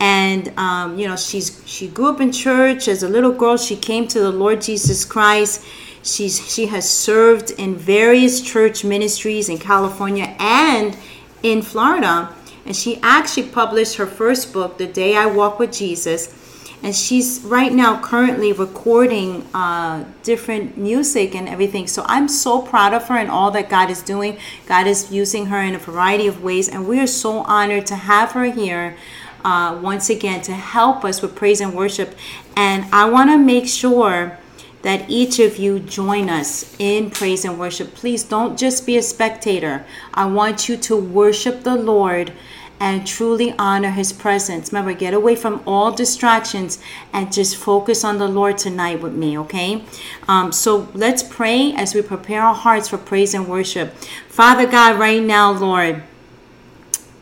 And 0.00 0.52
um, 0.58 0.98
you 0.98 1.08
know, 1.08 1.16
she's 1.16 1.62
she 1.64 1.88
grew 1.88 2.10
up 2.10 2.20
in 2.20 2.30
church 2.30 2.88
as 2.88 3.02
a 3.02 3.08
little 3.08 3.32
girl. 3.32 3.56
She 3.56 3.74
came 3.74 4.06
to 4.08 4.20
the 4.20 4.30
Lord 4.30 4.60
Jesus 4.60 5.02
Christ. 5.04 5.64
She's 6.02 6.46
she 6.46 6.66
has 6.66 6.88
served 6.88 7.52
in 7.52 7.74
various 7.74 8.42
church 8.42 8.84
ministries 8.84 9.48
in 9.48 9.58
California 9.58 10.36
and 10.38 10.94
in 11.42 11.62
Florida 11.62 12.34
and 12.68 12.76
she 12.76 13.00
actually 13.02 13.48
published 13.48 13.96
her 13.96 14.04
first 14.04 14.52
book, 14.52 14.76
The 14.76 14.86
Day 14.86 15.16
I 15.16 15.24
Walk 15.24 15.58
with 15.58 15.72
Jesus. 15.72 16.34
And 16.82 16.94
she's 16.94 17.40
right 17.40 17.72
now 17.72 17.98
currently 18.02 18.52
recording 18.52 19.46
uh, 19.54 20.04
different 20.22 20.76
music 20.76 21.34
and 21.34 21.48
everything. 21.48 21.86
So 21.86 22.04
I'm 22.06 22.28
so 22.28 22.60
proud 22.60 22.92
of 22.92 23.08
her 23.08 23.16
and 23.16 23.30
all 23.30 23.50
that 23.52 23.70
God 23.70 23.88
is 23.88 24.02
doing. 24.02 24.36
God 24.66 24.86
is 24.86 25.10
using 25.10 25.46
her 25.46 25.62
in 25.62 25.74
a 25.74 25.78
variety 25.78 26.26
of 26.26 26.42
ways. 26.42 26.68
And 26.68 26.86
we 26.86 27.00
are 27.00 27.06
so 27.06 27.38
honored 27.38 27.86
to 27.86 27.96
have 27.96 28.32
her 28.32 28.44
here 28.44 28.98
uh, 29.46 29.80
once 29.82 30.10
again 30.10 30.42
to 30.42 30.52
help 30.52 31.06
us 31.06 31.22
with 31.22 31.34
praise 31.34 31.62
and 31.62 31.72
worship. 31.72 32.14
And 32.54 32.84
I 32.92 33.08
want 33.08 33.30
to 33.30 33.38
make 33.38 33.66
sure 33.66 34.36
that 34.82 35.08
each 35.08 35.38
of 35.38 35.56
you 35.56 35.80
join 35.80 36.28
us 36.28 36.76
in 36.78 37.10
praise 37.10 37.44
and 37.44 37.58
worship. 37.58 37.94
Please 37.94 38.22
don't 38.22 38.58
just 38.58 38.86
be 38.86 38.98
a 38.98 39.02
spectator. 39.02 39.86
I 40.12 40.26
want 40.26 40.68
you 40.68 40.76
to 40.76 40.96
worship 40.96 41.62
the 41.62 41.74
Lord 41.74 42.32
and 42.80 43.06
truly 43.06 43.54
honor 43.58 43.90
his 43.90 44.12
presence. 44.12 44.72
Remember, 44.72 44.92
get 44.92 45.14
away 45.14 45.34
from 45.34 45.62
all 45.66 45.92
distractions 45.92 46.78
and 47.12 47.32
just 47.32 47.56
focus 47.56 48.04
on 48.04 48.18
the 48.18 48.28
Lord 48.28 48.58
tonight 48.58 49.00
with 49.00 49.14
me, 49.14 49.38
okay? 49.38 49.84
Um, 50.28 50.52
so 50.52 50.88
let's 50.94 51.22
pray 51.22 51.72
as 51.74 51.94
we 51.94 52.02
prepare 52.02 52.42
our 52.42 52.54
hearts 52.54 52.88
for 52.88 52.98
praise 52.98 53.34
and 53.34 53.48
worship. 53.48 53.94
Father 54.28 54.66
God, 54.66 54.98
right 54.98 55.22
now, 55.22 55.50
Lord, 55.50 56.02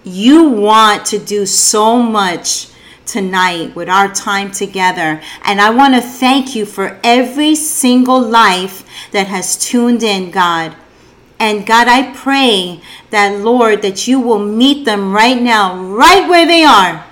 you 0.05 0.49
want 0.49 1.07
to 1.07 1.19
do 1.19 1.47
so 1.47 2.01
much 2.01 2.69
tonight 3.07 3.75
with 3.75 3.89
our 3.89 4.13
time 4.13 4.51
together. 4.51 5.21
And 5.43 5.61
I 5.61 5.71
want 5.71 5.95
to 5.95 6.01
thank 6.01 6.55
you 6.55 6.67
for 6.67 6.99
every 7.03 7.55
single 7.55 8.21
life 8.21 8.85
that 9.13 9.29
has 9.29 9.57
tuned 9.57 10.03
in, 10.03 10.31
God. 10.31 10.77
And 11.39 11.67
God, 11.67 11.89
I 11.89 12.15
pray 12.15 12.81
that, 13.11 13.41
Lord, 13.41 13.83
that 13.83 14.09
you 14.09 14.21
will 14.21 14.45
meet 14.45 14.85
them 14.85 15.13
right 15.13 15.41
now, 15.41 15.77
right 15.77 16.29
where 16.29 16.47
they 16.47 16.65
are. 16.65 17.06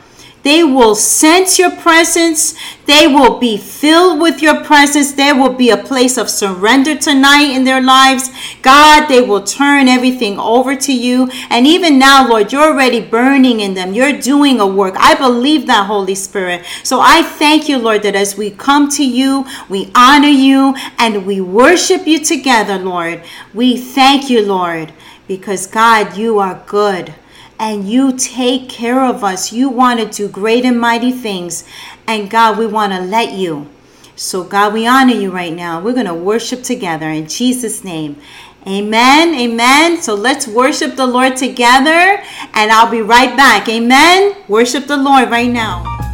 They 0.45 0.63
will 0.63 0.95
sense 0.95 1.59
your 1.59 1.71
presence. 1.71 2.55
They 2.85 3.07
will 3.07 3.39
be 3.39 3.57
filled 3.57 4.21
with 4.21 4.43
your 4.43 4.63
presence. 4.63 5.13
There 5.13 5.35
will 5.35 5.55
be 5.55 5.71
a 5.71 5.79
place 5.79 6.19
of 6.19 6.29
surrender 6.29 6.95
tonight 6.97 7.49
in 7.49 7.65
their 7.65 7.81
lives. 7.81 8.31
God, 8.61 9.09
they 9.09 9.23
will 9.23 9.43
turn 9.43 9.89
everything 9.89 10.39
over 10.39 10.77
to 10.77 10.93
you. 10.93 11.31
And 11.49 11.67
even 11.67 11.99
now, 11.99 12.29
Lord, 12.29 12.53
you're 12.53 12.73
already 12.73 13.01
burning 13.01 13.61
in 13.61 13.73
them. 13.73 13.95
You're 13.95 14.21
doing 14.21 14.61
a 14.61 14.67
work. 14.67 14.95
I 14.99 15.15
believe 15.15 15.67
that, 15.67 15.87
Holy 15.87 16.15
Spirit. 16.15 16.67
So 16.83 17.01
I 17.01 17.23
thank 17.23 17.67
you, 17.67 17.79
Lord, 17.79 18.03
that 18.03 18.15
as 18.15 18.37
we 18.37 18.51
come 18.51 18.91
to 18.91 19.05
you, 19.05 19.47
we 19.71 19.91
honor 19.95 20.29
you 20.29 20.77
and 20.99 21.25
we 21.25 21.41
worship 21.41 22.07
you 22.07 22.23
together, 22.23 22.77
Lord. 22.77 23.23
We 23.55 23.79
thank 23.79 24.29
you, 24.29 24.45
Lord, 24.45 24.93
because 25.27 25.67
God, 25.67 26.19
you 26.19 26.39
are 26.39 26.63
good 26.67 27.15
and 27.59 27.89
you 27.89 28.13
take 28.17 28.69
care 28.69 29.05
of 29.05 29.23
us. 29.23 29.53
You 29.53 29.69
want 29.69 30.01
to 30.01 30.07
do 30.07 30.29
great 30.29 30.65
and 30.65 30.79
mighty 30.79 31.13
things. 31.13 31.65
And 32.07 32.31
God, 32.31 32.59
we 32.59 32.67
want 32.67 32.93
to 32.93 33.01
let 33.01 33.33
you. 33.33 33.69
So, 34.17 34.45
God, 34.45 34.73
we 34.73 34.87
honor 34.87 35.15
you 35.15 35.31
right 35.31 35.53
now. 35.53 35.81
We're 35.81 35.95
going 35.95 36.07
to 36.07 36.15
worship 36.15 36.63
together 36.63 37.11
in 37.11 37.27
Jesus' 37.29 37.83
name. 37.83 38.21
Amen. 38.67 39.35
Amen. 39.35 40.01
So 40.01 40.15
let's 40.15 40.47
worship 40.47 40.97
the 40.97 41.07
Lord 41.07 41.37
together, 41.37 42.23
and 42.55 42.73
I'll 42.73 42.91
be 42.91 43.03
right 43.03 43.37
back. 43.37 43.69
Amen. 43.69 44.37
Worship 44.49 44.87
the 44.87 44.97
Lord 44.97 45.31
right 45.31 45.51
now. 45.51 46.14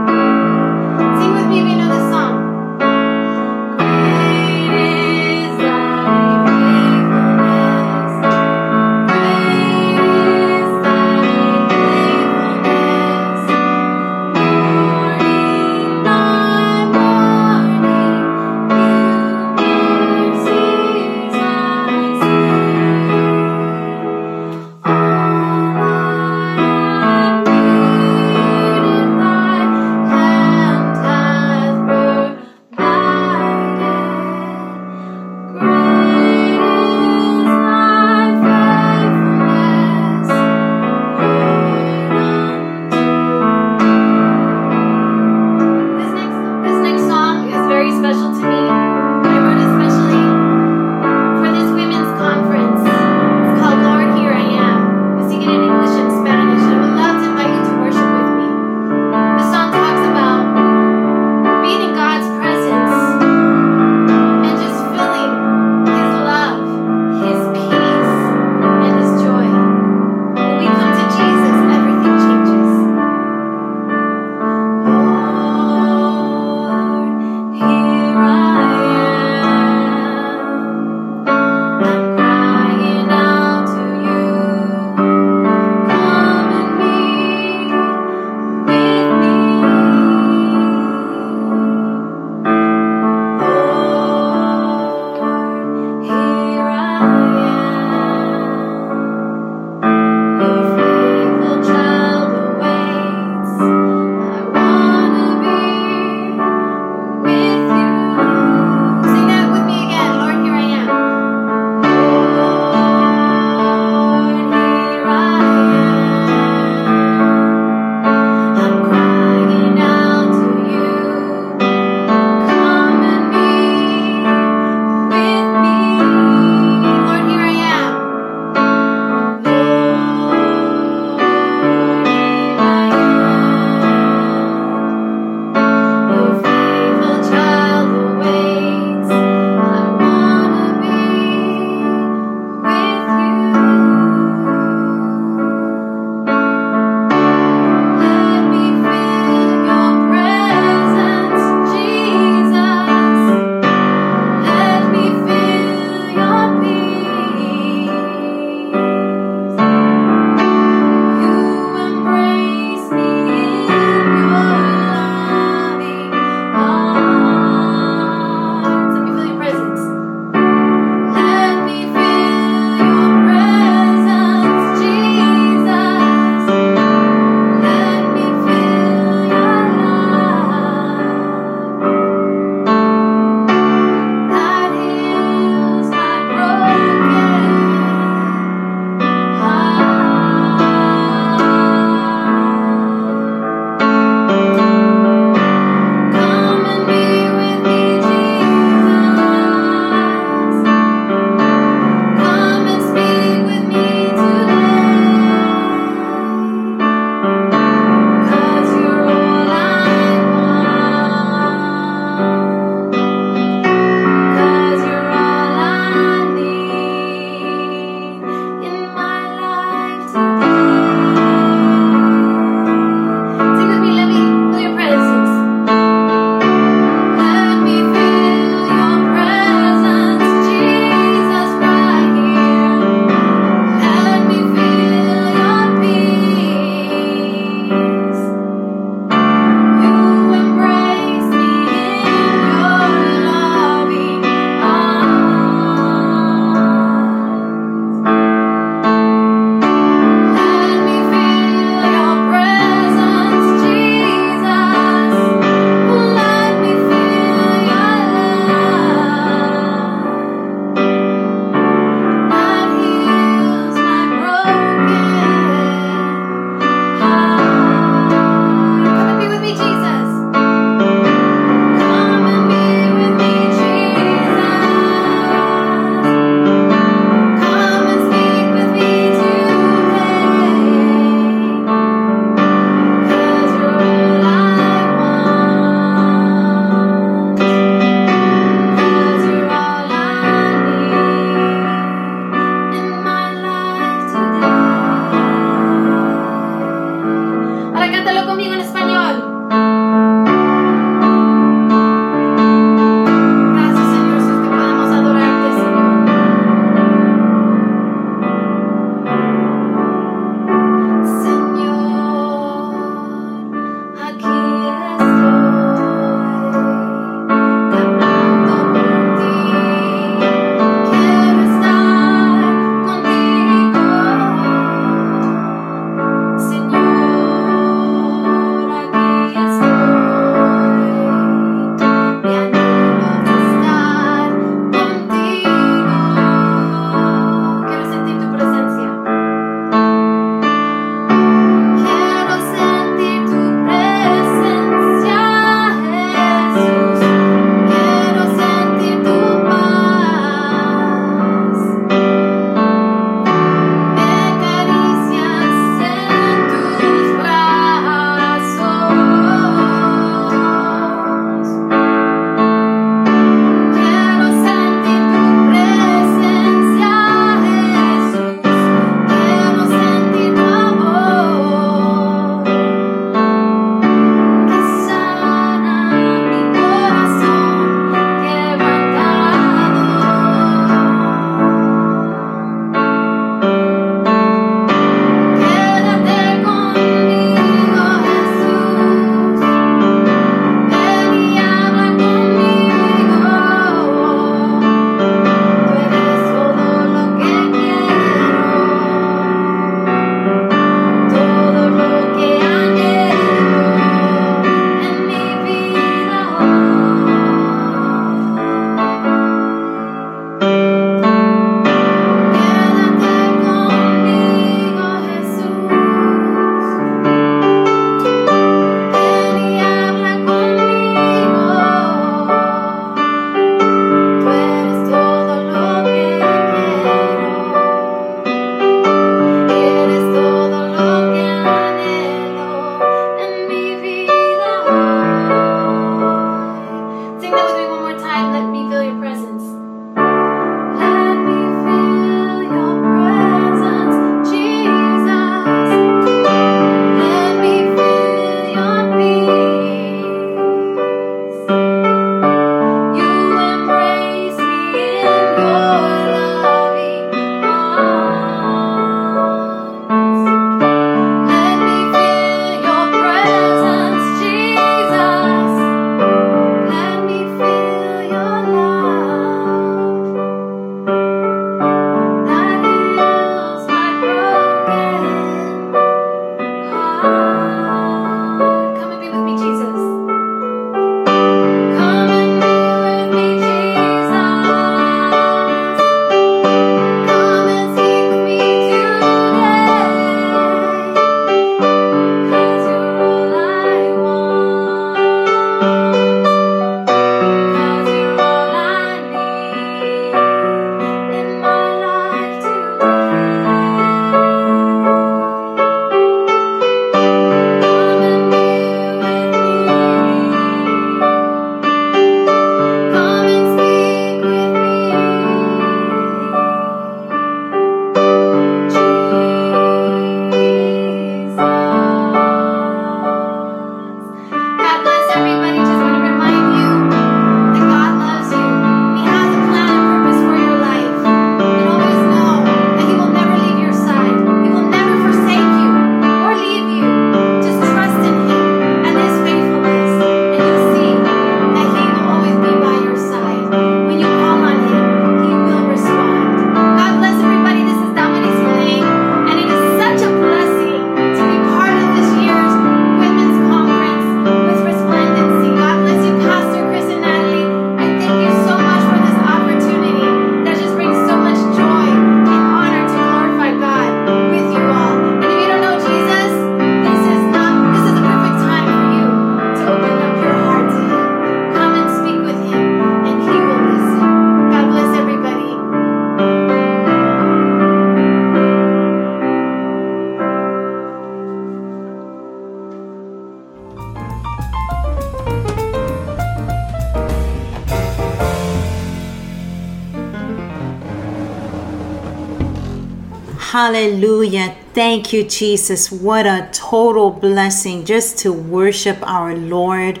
Hallelujah. 593.66 594.54
Thank 594.74 595.12
you, 595.12 595.24
Jesus. 595.24 595.90
What 595.90 596.24
a 596.24 596.48
total 596.52 597.10
blessing 597.10 597.84
just 597.84 598.16
to 598.18 598.32
worship 598.32 598.96
our 599.02 599.34
Lord. 599.34 600.00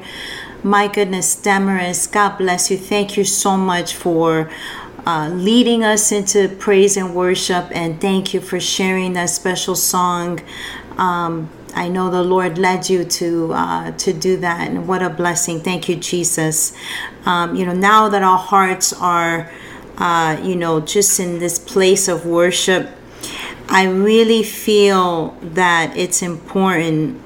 My 0.62 0.86
goodness, 0.86 1.34
Damaris, 1.34 2.06
God 2.06 2.38
bless 2.38 2.70
you. 2.70 2.76
Thank 2.76 3.16
you 3.16 3.24
so 3.24 3.56
much 3.56 3.92
for 3.92 4.48
uh, 5.04 5.30
leading 5.30 5.82
us 5.82 6.12
into 6.12 6.48
praise 6.48 6.96
and 6.96 7.12
worship, 7.12 7.66
and 7.72 8.00
thank 8.00 8.32
you 8.32 8.40
for 8.40 8.60
sharing 8.60 9.14
that 9.14 9.30
special 9.30 9.74
song. 9.74 10.38
Um, 10.96 11.50
I 11.74 11.88
know 11.88 12.08
the 12.08 12.22
Lord 12.22 12.58
led 12.58 12.88
you 12.88 13.02
to 13.02 13.52
uh, 13.52 13.90
to 13.90 14.12
do 14.12 14.36
that, 14.36 14.68
and 14.68 14.86
what 14.86 15.02
a 15.02 15.10
blessing! 15.10 15.58
Thank 15.58 15.88
you, 15.88 15.96
Jesus. 15.96 16.72
Um, 17.24 17.56
you 17.56 17.66
know, 17.66 17.74
now 17.74 18.08
that 18.10 18.22
our 18.22 18.38
hearts 18.38 18.92
are, 18.92 19.50
uh, 19.98 20.40
you 20.40 20.54
know, 20.54 20.78
just 20.78 21.18
in 21.18 21.40
this 21.40 21.58
place 21.58 22.06
of 22.06 22.24
worship, 22.24 22.90
I 23.76 23.84
really 23.84 24.42
feel 24.42 25.36
that 25.42 25.94
it's 25.98 26.22
important 26.22 27.20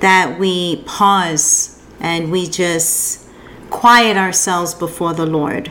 that 0.00 0.38
we 0.38 0.82
pause 0.84 1.80
and 1.98 2.30
we 2.30 2.46
just 2.46 3.26
quiet 3.70 4.18
ourselves 4.18 4.74
before 4.74 5.14
the 5.14 5.24
Lord. 5.24 5.70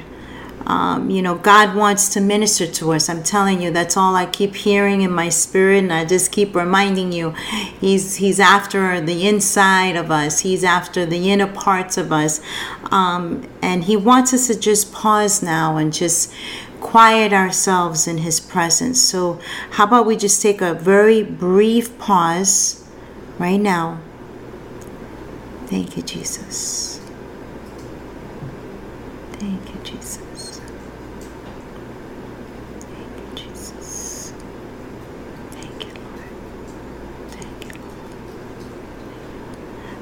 Um, 0.66 1.12
you 1.12 1.22
know, 1.22 1.36
God 1.36 1.76
wants 1.76 2.10
to 2.14 2.20
minister 2.20 2.66
to 2.66 2.94
us. 2.94 3.10
I'm 3.10 3.22
telling 3.22 3.62
you, 3.62 3.70
that's 3.70 3.96
all 3.96 4.16
I 4.16 4.26
keep 4.26 4.56
hearing 4.56 5.02
in 5.02 5.12
my 5.12 5.30
spirit, 5.30 5.84
and 5.84 5.94
I 5.94 6.06
just 6.06 6.32
keep 6.32 6.56
reminding 6.56 7.12
you, 7.12 7.32
He's 7.80 8.16
He's 8.16 8.40
after 8.40 9.02
the 9.02 9.28
inside 9.28 9.96
of 9.96 10.10
us. 10.10 10.40
He's 10.40 10.64
after 10.64 11.06
the 11.06 11.30
inner 11.32 11.48
parts 11.48 11.98
of 11.98 12.12
us, 12.12 12.42
um, 12.92 13.48
and 13.62 13.84
He 13.84 13.98
wants 13.98 14.34
us 14.34 14.48
to 14.48 14.60
just 14.60 14.94
pause 14.94 15.44
now 15.44 15.78
and 15.78 15.92
just 15.94 16.34
quiet 16.82 17.32
ourselves 17.32 18.08
in 18.08 18.18
His 18.18 18.42
presence. 18.42 19.00
So, 19.00 19.40
how 19.72 19.86
about 19.86 20.06
we 20.06 20.18
just 20.18 20.42
take 20.42 20.60
a 20.62 20.74
very 20.74 21.24
brief 21.24 21.98
pause 21.98 22.84
right 23.40 23.60
now? 23.60 24.00
Thank 25.68 25.96
you, 25.96 26.04
Jesus. 26.04 27.00
Thank 29.34 29.74
you, 29.74 29.80
Jesus. 29.84 30.60
Thank 32.80 33.18
you, 33.18 33.36
Jesus. 33.36 34.34
Thank 35.52 35.86
you, 35.86 35.94
Lord. 35.94 36.20
Thank 37.30 37.66
you, 37.66 37.72
Lord. 37.80 37.94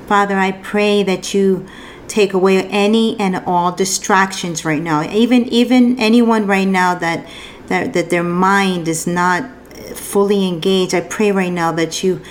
Father, 0.08 0.40
I 0.40 0.52
pray 0.54 1.04
that 1.04 1.34
you 1.36 1.68
take 2.10 2.34
away 2.34 2.64
any 2.64 3.18
and 3.20 3.38
all 3.46 3.72
distractions 3.72 4.66
right 4.66 4.82
now. 4.82 5.04
Even 5.04 5.46
even 5.48 6.00
anyone 6.00 6.48
right 6.48 6.68
now 6.68 6.96
that 6.96 7.28
that, 7.68 7.94
that 7.94 8.10
their 8.10 8.24
mind 8.24 8.88
is 8.88 9.06
not 9.06 9.50
fully 9.96 10.48
engaged. 10.48 10.94
I 10.94 11.02
pray 11.02 11.32
right 11.32 11.54
now 11.54 11.72
that 11.74 12.04
you 12.04 12.22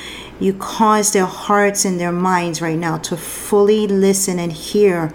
you 0.40 0.52
cause 0.54 1.12
their 1.12 1.26
hearts 1.26 1.84
and 1.84 1.98
their 1.98 2.12
minds 2.12 2.60
right 2.60 2.78
now 2.78 2.98
to 2.98 3.16
fully 3.16 3.86
listen 3.86 4.38
and 4.38 4.52
hear 4.52 5.12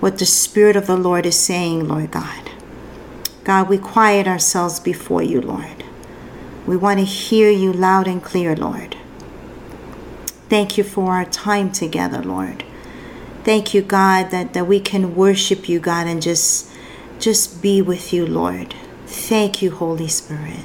what 0.00 0.18
the 0.18 0.26
Spirit 0.26 0.76
of 0.76 0.86
the 0.86 0.96
Lord 0.96 1.26
is 1.26 1.36
saying, 1.36 1.88
Lord 1.88 2.10
God. 2.10 2.50
God, 3.44 3.68
we 3.68 3.76
quiet 3.76 4.26
ourselves 4.26 4.80
before 4.80 5.22
you, 5.22 5.40
Lord. 5.40 5.84
We 6.66 6.76
want 6.76 7.00
to 7.00 7.04
hear 7.04 7.50
you 7.50 7.72
loud 7.72 8.06
and 8.06 8.22
clear, 8.22 8.54
Lord. 8.54 8.96
Thank 10.48 10.78
you 10.78 10.84
for 10.84 11.12
our 11.12 11.24
time 11.24 11.72
together, 11.72 12.22
Lord. 12.22 12.64
Thank 13.44 13.74
you, 13.74 13.82
God, 13.82 14.30
that, 14.30 14.52
that 14.54 14.66
we 14.66 14.80
can 14.80 15.16
worship 15.16 15.68
you, 15.68 15.80
God, 15.80 16.06
and 16.06 16.22
just 16.22 16.68
just 17.18 17.62
be 17.62 17.80
with 17.80 18.12
you, 18.12 18.26
Lord. 18.26 18.74
Thank 19.06 19.62
you, 19.62 19.70
Holy 19.70 20.08
Spirit. 20.08 20.64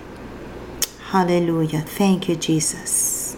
Hallelujah. 1.09 1.81
Thank 1.81 2.27
you, 2.27 2.35
Jesus. 2.35 3.37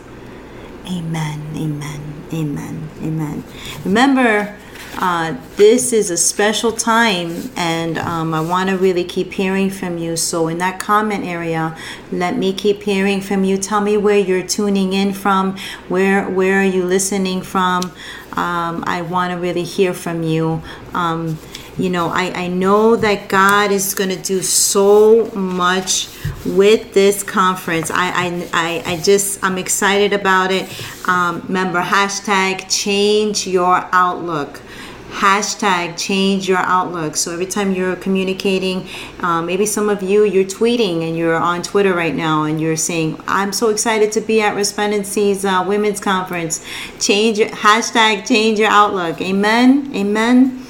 Amen. 0.87 1.41
Amen. 1.55 2.01
Amen. 2.33 2.89
Amen. 3.03 3.43
Remember, 3.83 4.57
uh, 5.01 5.37
this 5.55 5.93
is 5.93 6.09
a 6.09 6.17
special 6.17 6.73
time, 6.73 7.49
and 7.55 7.97
um, 7.97 8.33
I 8.33 8.41
want 8.41 8.69
to 8.69 8.77
really 8.77 9.05
keep 9.05 9.31
hearing 9.31 9.69
from 9.69 9.97
you. 9.97 10.17
So, 10.17 10.49
in 10.49 10.57
that 10.57 10.77
comment 10.77 11.23
area, 11.23 11.77
let 12.11 12.35
me 12.35 12.51
keep 12.51 12.83
hearing 12.83 13.21
from 13.21 13.45
you. 13.45 13.57
Tell 13.57 13.79
me 13.79 13.95
where 13.95 14.17
you're 14.17 14.45
tuning 14.45 14.91
in 14.91 15.13
from. 15.13 15.57
Where 15.87 16.29
Where 16.29 16.59
are 16.59 16.65
you 16.65 16.83
listening 16.83 17.43
from? 17.43 17.93
Um, 18.33 18.83
I 18.87 19.01
want 19.01 19.31
to 19.31 19.37
really 19.37 19.63
hear 19.63 19.93
from 19.93 20.21
you. 20.21 20.61
Um, 20.93 21.39
you 21.77 21.89
know, 21.89 22.09
I, 22.09 22.33
I 22.35 22.47
know 22.49 22.97
that 22.97 23.29
God 23.29 23.71
is 23.71 23.93
going 23.93 24.09
to 24.09 24.21
do 24.21 24.41
so 24.41 25.31
much 25.31 26.09
with 26.45 26.93
this 26.93 27.23
conference. 27.23 27.89
I, 27.89 28.09
I, 28.09 28.49
I, 28.53 28.93
I 28.93 28.97
just, 28.97 29.41
I'm 29.41 29.57
excited 29.57 30.11
about 30.11 30.51
it. 30.51 30.67
Um, 31.07 31.41
remember, 31.47 31.81
hashtag 31.81 32.69
change 32.69 33.47
your 33.47 33.87
outlook 33.93 34.61
hashtag 35.09 35.97
change 35.97 36.47
your 36.47 36.59
outlook. 36.59 37.15
So 37.15 37.33
every 37.33 37.45
time 37.45 37.73
you're 37.73 37.95
communicating 37.95 38.87
um, 39.21 39.45
maybe 39.45 39.65
some 39.65 39.89
of 39.89 40.01
you 40.03 40.23
you're 40.23 40.43
tweeting 40.43 41.07
and 41.07 41.17
you're 41.17 41.35
on 41.35 41.61
twitter 41.61 41.93
right 41.93 42.15
now 42.15 42.43
and 42.43 42.61
you're 42.61 42.77
saying 42.77 43.19
i'm 43.27 43.51
so 43.51 43.69
excited 43.69 44.11
to 44.11 44.21
be 44.21 44.41
at 44.41 44.55
resplendency's 44.55 45.43
uh, 45.45 45.63
women's 45.67 45.99
conference. 45.99 46.63
Change 46.99 47.39
your 47.39 47.49
hashtag 47.49 48.27
change 48.27 48.59
your 48.59 48.69
outlook. 48.69 49.21
Amen? 49.21 49.91
Amen? 49.95 50.65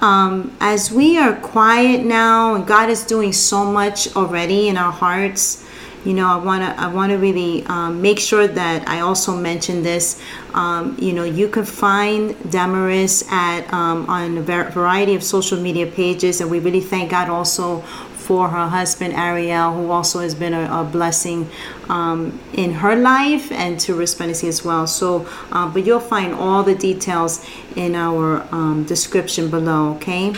Um, 0.00 0.56
as 0.60 0.90
we 0.90 1.18
are 1.18 1.34
quiet 1.36 2.04
now 2.04 2.54
and 2.54 2.66
god 2.66 2.90
is 2.90 3.04
doing 3.04 3.32
so 3.32 3.64
much 3.64 4.14
already 4.16 4.68
in 4.68 4.76
our 4.76 4.92
hearts 4.92 5.64
you 6.04 6.14
know 6.14 6.26
i 6.26 6.36
want 6.36 6.62
to 6.62 6.82
i 6.82 6.86
want 6.86 7.10
to 7.10 7.18
really 7.18 7.64
um, 7.66 8.00
make 8.02 8.18
sure 8.18 8.46
that 8.46 8.86
i 8.88 9.00
also 9.00 9.36
mention 9.36 9.82
this. 9.82 10.20
Um, 10.54 10.96
you 11.00 11.12
know 11.12 11.24
you 11.24 11.48
can 11.48 11.64
find 11.64 12.36
damaris 12.50 13.24
at 13.30 13.72
um, 13.72 14.08
on 14.08 14.38
a 14.38 14.42
variety 14.42 15.14
of 15.14 15.22
social 15.22 15.58
media 15.58 15.86
pages 15.86 16.40
and 16.40 16.50
we 16.50 16.58
really 16.58 16.80
thank 16.80 17.10
god 17.10 17.28
also 17.28 17.80
for 17.80 18.48
her 18.48 18.68
husband 18.68 19.14
ariel 19.14 19.72
who 19.72 19.90
also 19.90 20.20
has 20.20 20.34
been 20.34 20.54
a, 20.54 20.80
a 20.80 20.84
blessing 20.84 21.48
um, 21.88 22.38
in 22.52 22.72
her 22.72 22.96
life 22.96 23.50
and 23.52 23.78
to 23.80 23.94
resplendency 23.94 24.48
as 24.48 24.64
well. 24.64 24.86
So 24.86 25.28
uh, 25.50 25.68
but 25.68 25.84
you'll 25.84 26.00
find 26.00 26.32
all 26.32 26.62
the 26.62 26.74
details 26.74 27.46
in 27.76 27.94
our 27.94 28.46
um, 28.52 28.84
description 28.84 29.50
below 29.50 29.94
okay? 29.96 30.34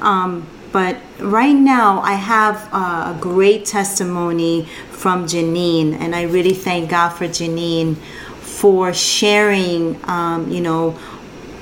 Um, 0.00 0.46
but 0.72 0.96
right 1.20 1.52
now, 1.52 2.00
I 2.00 2.14
have 2.14 2.72
a 2.72 3.16
great 3.20 3.66
testimony 3.66 4.66
from 4.90 5.26
Janine, 5.26 5.92
and 5.94 6.14
I 6.14 6.22
really 6.22 6.54
thank 6.54 6.90
God 6.90 7.10
for 7.10 7.26
Janine 7.26 7.96
for 8.40 8.94
sharing, 8.94 9.98
um, 10.08 10.50
you 10.50 10.60
know, 10.60 10.92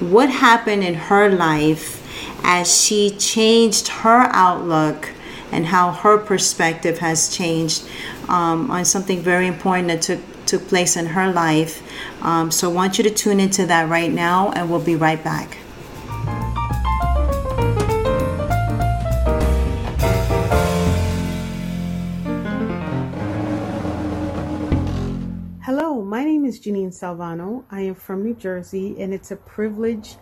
what 0.01 0.31
happened 0.31 0.85
in 0.85 0.95
her 0.95 1.29
life 1.29 1.97
as 2.45 2.81
she 2.81 3.11
changed 3.11 3.89
her 3.89 4.29
outlook 4.33 5.11
and 5.53 5.67
how 5.67 5.91
her 5.91 6.17
perspective 6.17 6.99
has 6.99 7.35
changed 7.35 7.89
um, 8.29 8.71
on 8.71 8.85
something 8.85 9.21
very 9.21 9.47
important 9.47 9.89
that 9.89 10.03
took 10.03 10.21
took 10.47 10.67
place 10.67 10.97
in 10.97 11.07
her 11.07 11.33
life. 11.33 11.81
Um, 12.23 12.51
so 12.51 12.71
I 12.71 12.75
want 12.75 12.99
you 12.99 13.05
to 13.05 13.11
tune 13.11 13.39
into 13.39 13.67
that 13.67 13.89
right 13.89 14.11
now, 14.11 14.51
and 14.53 14.69
we'll 14.69 14.81
be 14.81 14.97
right 14.97 15.23
back. 15.23 15.60
My 26.11 26.25
name 26.25 26.45
is 26.45 26.59
Janine 26.59 26.89
Salvano. 26.89 27.63
I 27.71 27.83
am 27.83 27.95
from 27.95 28.25
New 28.25 28.35
Jersey, 28.35 29.01
and 29.01 29.15
it's 29.15 29.31
a 29.31 29.37
privilege 29.37 30.17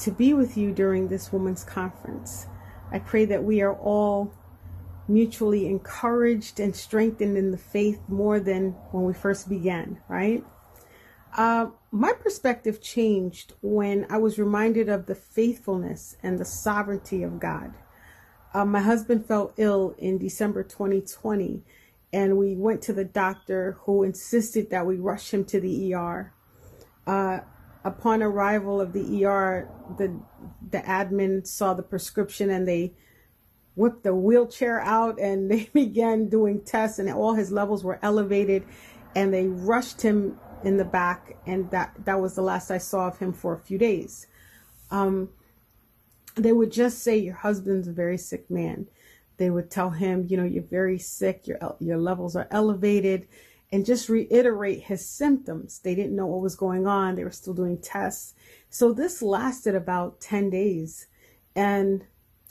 to 0.00 0.10
be 0.10 0.34
with 0.34 0.54
you 0.54 0.70
during 0.70 1.08
this 1.08 1.32
women's 1.32 1.64
conference. 1.64 2.46
I 2.92 2.98
pray 2.98 3.24
that 3.24 3.42
we 3.42 3.62
are 3.62 3.72
all 3.72 4.34
mutually 5.08 5.66
encouraged 5.66 6.60
and 6.60 6.76
strengthened 6.76 7.38
in 7.38 7.52
the 7.52 7.56
faith 7.56 8.02
more 8.06 8.38
than 8.38 8.72
when 8.90 9.04
we 9.04 9.14
first 9.14 9.48
began, 9.48 10.02
right? 10.10 10.44
Uh, 11.34 11.68
my 11.90 12.12
perspective 12.12 12.82
changed 12.82 13.54
when 13.62 14.06
I 14.10 14.18
was 14.18 14.38
reminded 14.38 14.90
of 14.90 15.06
the 15.06 15.14
faithfulness 15.14 16.18
and 16.22 16.38
the 16.38 16.44
sovereignty 16.44 17.22
of 17.22 17.40
God. 17.40 17.72
Uh, 18.52 18.66
my 18.66 18.80
husband 18.80 19.24
fell 19.24 19.54
ill 19.56 19.94
in 19.96 20.18
December 20.18 20.62
2020, 20.62 21.62
and 22.12 22.36
we 22.36 22.56
went 22.56 22.82
to 22.82 22.92
the 22.92 23.04
doctor 23.04 23.78
who 23.82 24.02
insisted 24.02 24.70
that 24.70 24.86
we 24.86 24.96
rush 24.96 25.32
him 25.32 25.44
to 25.44 25.60
the 25.60 25.94
ER. 25.94 26.32
Uh, 27.06 27.40
upon 27.84 28.22
arrival 28.22 28.80
of 28.80 28.92
the 28.92 29.24
ER, 29.24 29.68
the 29.96 30.20
the 30.70 30.78
admin 30.78 31.46
saw 31.46 31.74
the 31.74 31.82
prescription 31.82 32.50
and 32.50 32.66
they 32.66 32.92
whipped 33.74 34.02
the 34.02 34.14
wheelchair 34.14 34.80
out 34.80 35.18
and 35.18 35.50
they 35.50 35.70
began 35.72 36.28
doing 36.28 36.60
tests 36.62 36.98
and 36.98 37.10
all 37.10 37.34
his 37.34 37.50
levels 37.52 37.84
were 37.84 37.98
elevated 38.02 38.64
and 39.14 39.32
they 39.32 39.46
rushed 39.46 40.02
him 40.02 40.38
in 40.62 40.76
the 40.76 40.84
back 40.84 41.36
and 41.46 41.70
that 41.70 41.94
that 42.04 42.20
was 42.20 42.34
the 42.34 42.42
last 42.42 42.70
I 42.70 42.78
saw 42.78 43.08
of 43.08 43.18
him 43.18 43.32
for 43.32 43.54
a 43.54 43.58
few 43.58 43.78
days. 43.78 44.26
Um, 44.90 45.30
they 46.36 46.52
would 46.52 46.70
just 46.70 47.02
say 47.02 47.16
your 47.16 47.34
husband's 47.34 47.88
a 47.88 47.92
very 47.92 48.18
sick 48.18 48.50
man. 48.50 48.86
They 49.40 49.48
would 49.48 49.70
tell 49.70 49.88
him, 49.88 50.26
you 50.28 50.36
know, 50.36 50.44
you're 50.44 50.62
very 50.62 50.98
sick, 50.98 51.46
your 51.46 51.58
your 51.80 51.96
levels 51.96 52.36
are 52.36 52.46
elevated, 52.50 53.26
and 53.72 53.86
just 53.86 54.10
reiterate 54.10 54.82
his 54.82 55.08
symptoms. 55.08 55.78
They 55.78 55.94
didn't 55.94 56.14
know 56.14 56.26
what 56.26 56.42
was 56.42 56.56
going 56.56 56.86
on. 56.86 57.14
They 57.14 57.24
were 57.24 57.30
still 57.30 57.54
doing 57.54 57.78
tests. 57.78 58.34
So 58.68 58.92
this 58.92 59.22
lasted 59.22 59.74
about 59.74 60.20
10 60.20 60.50
days. 60.50 61.06
And 61.56 62.04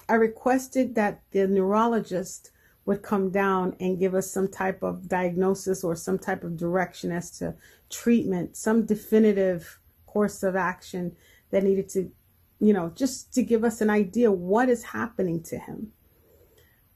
I 0.10 0.16
requested 0.16 0.96
that 0.96 1.22
the 1.30 1.46
neurologist 1.46 2.50
would 2.86 3.04
come 3.04 3.30
down 3.30 3.76
and 3.80 4.00
give 4.00 4.16
us 4.16 4.32
some 4.32 4.48
type 4.48 4.82
of 4.82 5.08
diagnosis 5.08 5.84
or 5.84 5.96
some 5.96 6.18
type 6.18 6.44
of 6.44 6.58
direction 6.58 7.12
as 7.12 7.30
to 7.38 7.54
treatment, 7.92 8.58
some 8.58 8.88
definitive 8.88 9.78
course 10.08 10.42
of 10.42 10.56
action 10.56 11.16
that 11.52 11.64
needed 11.64 11.88
to, 11.90 12.12
you 12.60 12.74
know, 12.74 12.92
just 12.96 13.32
to 13.36 13.44
give 13.44 13.64
us 13.64 13.80
an 13.80 13.92
idea 13.92 14.32
what 14.32 14.70
is 14.70 14.86
happening 14.86 15.44
to 15.44 15.60
him. 15.60 15.92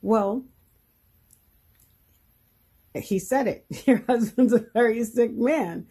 Well, 0.03 0.43
he 2.93 3.17
said 3.17 3.47
it. 3.47 3.65
Your 3.87 4.03
husband's 4.07 4.53
a 4.53 4.65
very 4.73 5.03
sick 5.05 5.33
man. 5.33 5.87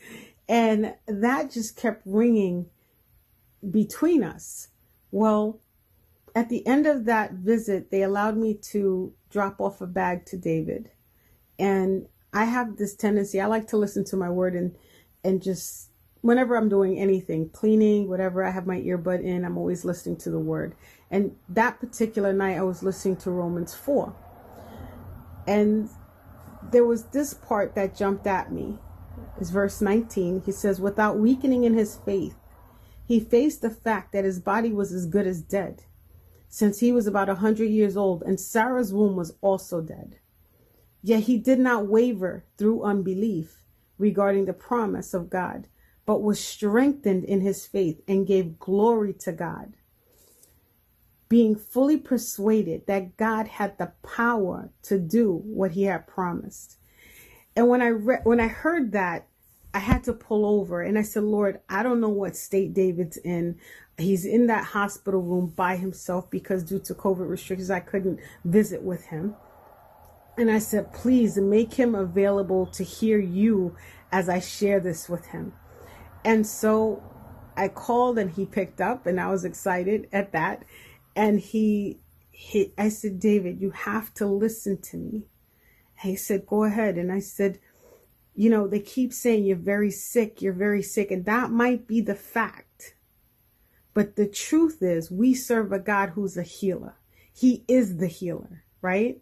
And 0.48 0.94
that 1.09 1.51
just 1.51 1.77
kept 1.77 2.03
ringing 2.05 2.66
between 3.68 4.22
us. 4.22 4.68
Well, 5.11 5.61
at 6.35 6.51
the 6.51 6.66
end 6.66 6.87
of 6.87 7.07
that 7.07 7.33
visit, 7.33 7.90
they 7.90 8.03
allowed 8.03 8.37
me 8.37 8.55
to 8.70 9.14
drop 9.31 9.61
off 9.61 9.81
a 9.81 9.87
bag 9.87 10.27
to 10.27 10.37
David. 10.37 10.90
And 11.59 12.07
I 12.35 12.44
have 12.44 12.77
this 12.77 12.94
tendency, 12.94 13.40
I 13.40 13.46
like 13.46 13.68
to 13.68 13.77
listen 13.79 14.05
to 14.07 14.16
my 14.16 14.31
word 14.31 14.55
and 14.55 14.75
and 15.25 15.40
just 15.40 15.90
whenever 16.20 16.57
I'm 16.57 16.68
doing 16.68 16.98
anything, 16.98 17.48
cleaning, 17.51 18.09
whatever, 18.09 18.44
I 18.44 18.51
have 18.51 18.66
my 18.66 18.81
earbud 18.81 19.22
in, 19.22 19.44
I'm 19.44 19.57
always 19.59 19.85
listening 19.85 20.16
to 20.18 20.31
the 20.31 20.38
word. 20.38 20.75
And 21.12 21.37
that 21.46 21.79
particular 21.79 22.33
night 22.33 22.57
I 22.57 22.62
was 22.62 22.83
listening 22.83 23.16
to 23.16 23.31
Romans 23.31 23.75
4. 23.75 24.14
And 25.46 25.90
there 26.70 26.87
was 26.87 27.05
this 27.05 27.35
part 27.35 27.75
that 27.75 27.94
jumped 27.94 28.27
at 28.27 28.51
me. 28.51 28.79
It's 29.38 29.51
verse 29.51 29.83
19. 29.83 30.42
He 30.46 30.53
says, 30.53 30.81
Without 30.81 31.18
weakening 31.18 31.64
in 31.64 31.75
his 31.75 31.96
faith, 31.96 32.37
he 33.07 33.20
faced 33.20 33.61
the 33.61 33.68
fact 33.68 34.12
that 34.12 34.25
his 34.25 34.40
body 34.40 34.72
was 34.72 34.90
as 34.90 35.05
good 35.05 35.27
as 35.27 35.42
dead, 35.42 35.83
since 36.48 36.81
he 36.81 36.92
was 36.92 37.07
about 37.07 37.29
a 37.29 37.35
hundred 37.35 37.68
years 37.68 37.94
old, 37.94 38.22
and 38.22 38.40
Sarah's 38.40 38.94
womb 38.94 39.14
was 39.14 39.35
also 39.42 39.83
dead. 39.83 40.18
Yet 41.03 41.25
he 41.25 41.37
did 41.37 41.59
not 41.59 41.88
waver 41.88 42.44
through 42.57 42.85
unbelief 42.85 43.64
regarding 43.98 44.46
the 44.46 44.55
promise 44.55 45.12
of 45.12 45.29
God, 45.29 45.66
but 46.07 46.22
was 46.22 46.42
strengthened 46.42 47.25
in 47.25 47.42
his 47.42 47.66
faith 47.66 48.01
and 48.09 48.27
gave 48.27 48.59
glory 48.59 49.12
to 49.14 49.33
God 49.33 49.75
being 51.33 51.57
fully 51.57 51.97
persuaded 51.97 52.87
that 52.87 53.16
God 53.16 53.49
had 53.49 53.79
the 53.79 53.90
power 54.03 54.68
to 54.83 54.99
do 54.99 55.40
what 55.47 55.71
he 55.71 55.85
had 55.85 56.07
promised. 56.07 56.77
And 57.57 57.68
when 57.68 57.81
I 57.81 57.87
re- 57.87 58.21
when 58.23 58.38
I 58.38 58.49
heard 58.49 58.92
that, 58.92 59.27
I 59.73 59.79
had 59.79 60.05
to 60.05 60.12
pull 60.12 60.45
over 60.45 60.83
and 60.83 60.99
I 60.99 61.01
said, 61.01 61.23
"Lord, 61.23 61.61
I 61.71 61.83
don't 61.83 62.03
know 62.03 62.11
what 62.11 62.37
state 62.37 62.75
David's 62.75 63.16
in. 63.16 63.57
He's 63.97 64.27
in 64.27 64.47
that 64.49 64.64
hospital 64.77 65.23
room 65.23 65.47
by 65.57 65.77
himself 65.77 66.29
because 66.29 66.64
due 66.64 66.81
to 66.81 66.92
COVID 66.95 67.27
restrictions 67.27 67.71
I 67.71 67.81
couldn't 67.81 68.21
visit 68.45 68.83
with 68.83 69.05
him." 69.05 69.35
And 70.37 70.51
I 70.51 70.59
said, 70.59 70.92
"Please 70.92 71.38
make 71.38 71.73
him 71.73 71.95
available 71.95 72.66
to 72.66 72.85
hear 72.85 73.18
you 73.18 73.75
as 74.12 74.29
I 74.29 74.38
share 74.38 74.81
this 74.81 75.09
with 75.09 75.25
him." 75.29 75.55
And 76.27 76.47
so 76.47 77.03
I 77.57 77.68
called 77.68 78.18
and 78.18 78.31
he 78.31 78.45
picked 78.45 78.83
up 78.83 79.07
and 79.07 79.18
I 79.18 79.31
was 79.31 79.47
excited 79.47 80.09
at 80.12 80.33
that 80.33 80.64
and 81.14 81.40
he 81.40 82.01
he 82.31 82.72
I 82.77 82.88
said, 82.88 83.20
David, 83.20 83.61
you 83.61 83.70
have 83.70 84.12
to 84.14 84.27
listen 84.27 84.81
to 84.83 84.96
me. 84.96 85.25
he 86.01 86.16
said, 86.16 86.46
Go 86.46 86.64
ahead. 86.64 86.96
And 86.96 87.12
I 87.12 87.20
said, 87.20 87.59
you 88.35 88.48
know, 88.48 88.66
they 88.66 88.81
keep 88.81 89.12
saying 89.12 89.44
you're 89.44 89.57
very 89.57 89.90
sick, 89.90 90.40
you're 90.40 90.53
very 90.53 90.83
sick, 90.83 91.11
and 91.11 91.25
that 91.27 91.51
might 91.51 91.87
be 91.87 92.01
the 92.01 92.14
fact. 92.14 92.94
But 93.94 94.16
the 94.16 94.27
truth 94.27 94.79
is, 94.81 95.11
we 95.11 95.35
serve 95.35 95.70
a 95.70 95.79
God 95.79 96.11
who's 96.11 96.37
a 96.37 96.42
healer. 96.42 96.96
He 97.33 97.64
is 97.68 97.98
the 97.98 98.07
healer, 98.07 98.64
right? 98.81 99.20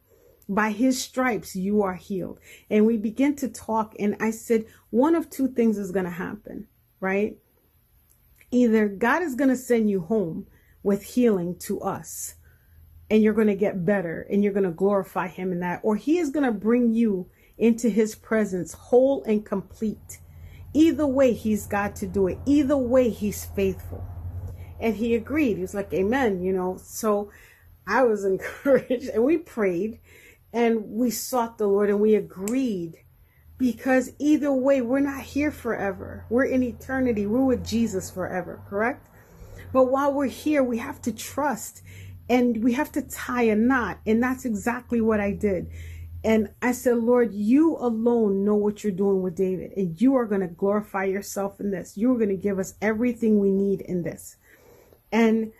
By 0.48 0.70
his 0.70 1.02
stripes, 1.02 1.56
you 1.56 1.82
are 1.82 1.94
healed. 1.94 2.38
And 2.68 2.86
we 2.86 2.96
begin 2.96 3.34
to 3.36 3.48
talk, 3.48 3.94
and 3.98 4.16
I 4.20 4.30
said, 4.30 4.64
one 4.90 5.16
of 5.16 5.28
two 5.28 5.48
things 5.48 5.76
is 5.76 5.90
going 5.90 6.04
to 6.04 6.10
happen, 6.10 6.68
right? 7.00 7.36
Either 8.52 8.88
God 8.88 9.22
is 9.22 9.34
going 9.34 9.50
to 9.50 9.56
send 9.56 9.90
you 9.90 10.00
home 10.00 10.46
with 10.82 11.02
healing 11.02 11.56
to 11.60 11.80
us. 11.80 12.34
And 13.10 13.22
you're 13.22 13.34
going 13.34 13.48
to 13.48 13.56
get 13.56 13.84
better 13.84 14.26
and 14.30 14.42
you're 14.44 14.52
going 14.52 14.64
to 14.64 14.70
glorify 14.70 15.28
him 15.28 15.52
in 15.52 15.60
that. 15.60 15.80
Or 15.82 15.96
he 15.96 16.18
is 16.18 16.30
going 16.30 16.46
to 16.46 16.52
bring 16.52 16.92
you 16.92 17.28
into 17.58 17.88
his 17.88 18.14
presence 18.14 18.72
whole 18.72 19.22
and 19.24 19.44
complete. 19.44 20.20
Either 20.72 21.06
way, 21.06 21.32
he's 21.32 21.66
got 21.66 21.96
to 21.96 22.06
do 22.06 22.28
it. 22.28 22.38
Either 22.46 22.76
way, 22.76 23.10
he's 23.10 23.44
faithful. 23.44 24.04
And 24.78 24.96
he 24.96 25.14
agreed. 25.14 25.56
He 25.56 25.62
was 25.62 25.74
like, 25.74 25.92
Amen. 25.92 26.42
You 26.42 26.52
know, 26.52 26.78
so 26.82 27.30
I 27.86 28.04
was 28.04 28.24
encouraged 28.24 29.08
and 29.08 29.24
we 29.24 29.38
prayed 29.38 30.00
and 30.52 30.84
we 30.90 31.10
sought 31.10 31.58
the 31.58 31.66
Lord 31.66 31.90
and 31.90 32.00
we 32.00 32.14
agreed 32.14 32.96
because 33.58 34.12
either 34.18 34.50
way, 34.50 34.80
we're 34.80 35.00
not 35.00 35.20
here 35.20 35.50
forever. 35.50 36.24
We're 36.30 36.44
in 36.44 36.62
eternity. 36.62 37.26
We're 37.26 37.44
with 37.44 37.66
Jesus 37.66 38.10
forever, 38.10 38.62
correct? 38.66 39.09
But 39.72 39.84
while 39.84 40.12
we're 40.12 40.26
here, 40.26 40.62
we 40.62 40.78
have 40.78 41.00
to 41.02 41.12
trust 41.12 41.82
and 42.28 42.62
we 42.62 42.74
have 42.74 42.92
to 42.92 43.02
tie 43.02 43.42
a 43.42 43.56
knot. 43.56 43.98
And 44.06 44.22
that's 44.22 44.44
exactly 44.44 45.00
what 45.00 45.20
I 45.20 45.32
did. 45.32 45.70
And 46.22 46.50
I 46.60 46.72
said, 46.72 46.98
Lord, 46.98 47.32
you 47.32 47.76
alone 47.76 48.44
know 48.44 48.54
what 48.54 48.84
you're 48.84 48.92
doing 48.92 49.22
with 49.22 49.36
David, 49.36 49.72
and 49.76 49.98
you 49.98 50.16
are 50.16 50.26
going 50.26 50.42
to 50.42 50.48
glorify 50.48 51.04
yourself 51.04 51.60
in 51.60 51.70
this. 51.70 51.96
You're 51.96 52.16
going 52.16 52.28
to 52.28 52.36
give 52.36 52.58
us 52.58 52.74
everything 52.82 53.38
we 53.38 53.50
need 53.50 53.80
in 53.80 54.02
this. 54.02 54.36
And 55.10 55.52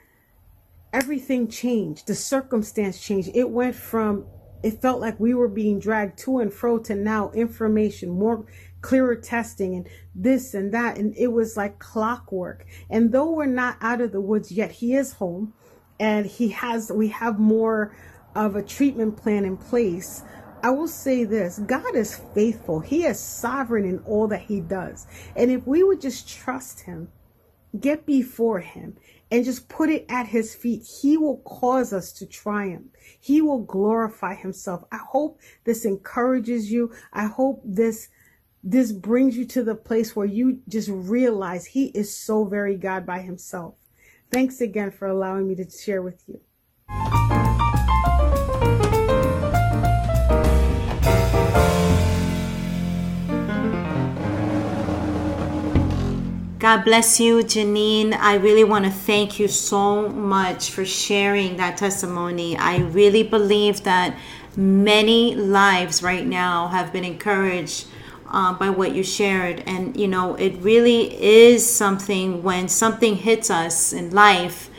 everything 0.93 1.49
changed. 1.49 2.07
The 2.07 2.15
circumstance 2.15 3.01
changed. 3.01 3.31
It 3.35 3.49
went 3.49 3.75
from, 3.75 4.27
it 4.63 4.83
felt 4.83 5.01
like 5.01 5.19
we 5.19 5.33
were 5.33 5.49
being 5.49 5.81
dragged 5.81 6.19
to 6.21 6.41
and 6.41 6.53
fro 6.53 6.79
to 6.81 6.95
now 6.95 7.31
information, 7.31 8.11
more 8.11 8.45
clearer 8.83 9.17
testing 9.17 9.75
and 9.75 9.89
this 10.15 10.55
and 10.55 10.73
that. 10.73 10.99
And 10.99 11.17
it 11.17 11.29
was 11.29 11.57
like 11.57 11.79
clockwork. 11.79 12.67
And 12.89 13.13
though 13.13 13.31
we're 13.31 13.47
not 13.47 13.77
out 13.81 14.01
of 14.01 14.13
the 14.13 14.21
woods 14.21 14.53
yet, 14.53 14.71
he 14.71 14.95
is 14.95 15.13
home 15.15 15.55
and 15.99 16.27
he 16.27 16.49
has, 16.51 16.91
we 16.91 17.09
have 17.09 17.39
more 17.39 17.95
of 18.35 18.57
a 18.57 18.63
treatment 18.63 19.17
plan 19.17 19.45
in 19.45 19.57
place. 19.57 20.23
I 20.63 20.71
will 20.71 20.89
say 20.89 21.25
this 21.25 21.59
God 21.59 21.95
is 21.95 22.21
faithful. 22.35 22.81
He 22.81 23.05
is 23.05 23.19
sovereign 23.19 23.85
in 23.85 23.99
all 24.01 24.29
that 24.29 24.43
He 24.43 24.61
does. 24.61 25.07
And 25.37 25.51
if 25.51 25.67
we 25.67 25.83
would 25.83 26.01
just 26.01 26.29
trust 26.29 26.81
Him, 26.81 27.09
get 27.79 28.05
before 28.05 28.61
Him, 28.61 28.97
and 29.31 29.45
just 29.45 29.69
put 29.69 29.91
it 29.91 30.05
at 30.09 30.27
His 30.27 30.55
feet, 30.55 30.83
He 30.83 31.17
will 31.17 31.39
cause 31.39 31.93
us 31.93 32.13
to 32.13 32.27
triumph. 32.27 32.87
He 33.21 33.41
will 33.41 33.63
glorify 33.63 34.35
Himself. 34.35 34.85
I 34.93 34.99
hope 34.99 35.41
this 35.65 35.85
encourages 35.85 36.71
you. 36.71 36.93
I 37.13 37.27
hope 37.27 37.63
this 37.65 38.09
this 38.63 38.93
brings 38.93 39.37
you 39.37 39.45
to 39.47 39.65
the 39.65 39.75
place 39.75 40.15
where 40.15 40.27
you 40.27 40.61
just 40.69 40.91
realize 40.91 41.67
He 41.67 41.87
is 41.87 42.17
so 42.17 42.45
very 42.45 42.77
God 42.77 43.07
by 43.07 43.21
Himself. 43.21 43.75
Thanks 44.31 44.61
again 44.61 44.91
for 44.91 45.09
allowing 45.09 45.49
me 45.49 45.55
to 45.57 45.69
share 45.69 46.03
with 46.03 46.23
you. 46.27 46.41
God 56.59 56.85
bless 56.85 57.19
you, 57.19 57.39
Janine. 57.39 58.13
I 58.13 58.35
really 58.35 58.65
want 58.65 58.85
to 58.85 58.91
thank 58.91 59.41
you 59.41 59.49
so 59.49 60.11
much 60.11 60.71
for 60.71 60.85
sharing 60.85 61.57
that 61.57 61.79
testimony. 61.79 62.55
I 62.59 62.81
really 62.81 63.23
believe 63.23 63.83
that 63.85 64.15
many 64.57 65.35
lives 65.35 66.03
right 66.03 66.27
now 66.27 66.69
have 66.69 66.93
been 66.93 67.05
encouraged 67.05 67.87
uh, 68.31 68.53
by 68.55 68.71
what 68.71 68.95
you 68.95 69.03
shared. 69.03 69.63
And, 69.67 69.97
you 69.97 70.09
know, 70.09 70.35
it 70.37 70.55
really 70.61 71.23
is 71.23 71.69
something 71.69 72.43
when 72.43 72.69
something 72.69 73.17
hits 73.17 73.51
us 73.51 73.93
in 73.93 74.11
life, 74.11 74.71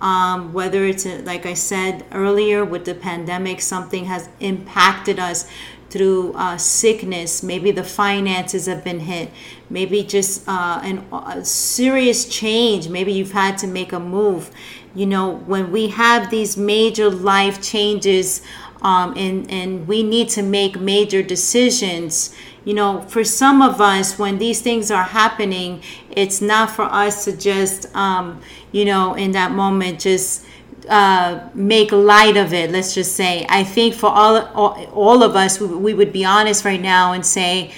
um, 0.00 0.52
whether 0.52 0.84
it's, 0.84 1.06
a, 1.06 1.20
like 1.22 1.44
I 1.46 1.54
said 1.54 2.04
earlier 2.12 2.64
with 2.64 2.84
the 2.84 2.94
pandemic, 2.94 3.60
something 3.60 4.06
has 4.06 4.28
impacted 4.40 5.18
us 5.18 5.50
through 5.90 6.32
uh, 6.34 6.56
sickness, 6.56 7.42
maybe 7.42 7.72
the 7.72 7.82
finances 7.82 8.66
have 8.66 8.84
been 8.84 9.00
hit, 9.00 9.28
maybe 9.68 10.04
just 10.04 10.48
uh, 10.48 10.80
an, 10.84 11.04
a 11.12 11.44
serious 11.44 12.26
change, 12.26 12.88
maybe 12.88 13.12
you've 13.12 13.32
had 13.32 13.58
to 13.58 13.66
make 13.66 13.92
a 13.92 13.98
move. 13.98 14.52
You 14.94 15.06
know, 15.06 15.34
when 15.46 15.72
we 15.72 15.88
have 15.88 16.30
these 16.30 16.56
major 16.56 17.10
life 17.10 17.60
changes 17.60 18.42
um, 18.82 19.14
and, 19.16 19.50
and 19.50 19.86
we 19.86 20.02
need 20.02 20.28
to 20.30 20.42
make 20.42 20.80
major 20.80 21.22
decisions, 21.22 22.34
you 22.64 22.74
know, 22.74 23.02
for 23.02 23.24
some 23.24 23.62
of 23.62 23.80
us, 23.80 24.18
when 24.18 24.38
these 24.38 24.60
things 24.60 24.90
are 24.90 25.02
happening, 25.02 25.82
it's 26.10 26.40
not 26.40 26.70
for 26.70 26.82
us 26.82 27.24
to 27.24 27.36
just, 27.36 27.94
um, 27.94 28.40
you 28.72 28.84
know, 28.84 29.14
in 29.14 29.32
that 29.32 29.52
moment, 29.52 30.00
just 30.00 30.44
uh, 30.88 31.48
make 31.54 31.92
light 31.92 32.36
of 32.36 32.52
it. 32.52 32.70
Let's 32.70 32.94
just 32.94 33.14
say. 33.14 33.46
I 33.48 33.64
think 33.64 33.94
for 33.94 34.08
all 34.10 34.38
all, 34.54 34.84
all 34.92 35.22
of 35.22 35.36
us, 35.36 35.60
we, 35.60 35.66
we 35.66 35.94
would 35.94 36.12
be 36.12 36.24
honest 36.24 36.64
right 36.64 36.80
now 36.80 37.12
and 37.12 37.24
say, 37.24 37.72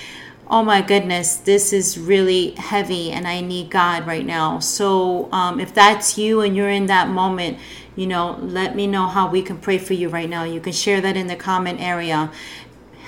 "Oh 0.48 0.62
my 0.62 0.82
goodness, 0.82 1.36
this 1.36 1.72
is 1.72 1.98
really 1.98 2.52
heavy, 2.52 3.10
and 3.10 3.26
I 3.26 3.40
need 3.40 3.70
God 3.70 4.06
right 4.06 4.24
now." 4.24 4.60
So, 4.60 5.30
um, 5.32 5.60
if 5.60 5.74
that's 5.74 6.16
you 6.16 6.40
and 6.40 6.56
you're 6.56 6.70
in 6.70 6.86
that 6.86 7.08
moment, 7.08 7.58
you 7.94 8.06
know, 8.06 8.38
let 8.40 8.74
me 8.74 8.86
know 8.86 9.06
how 9.06 9.28
we 9.28 9.42
can 9.42 9.58
pray 9.58 9.78
for 9.78 9.92
you 9.92 10.08
right 10.08 10.28
now. 10.28 10.44
You 10.44 10.60
can 10.60 10.72
share 10.72 11.00
that 11.00 11.16
in 11.16 11.26
the 11.26 11.36
comment 11.36 11.80
area. 11.80 12.30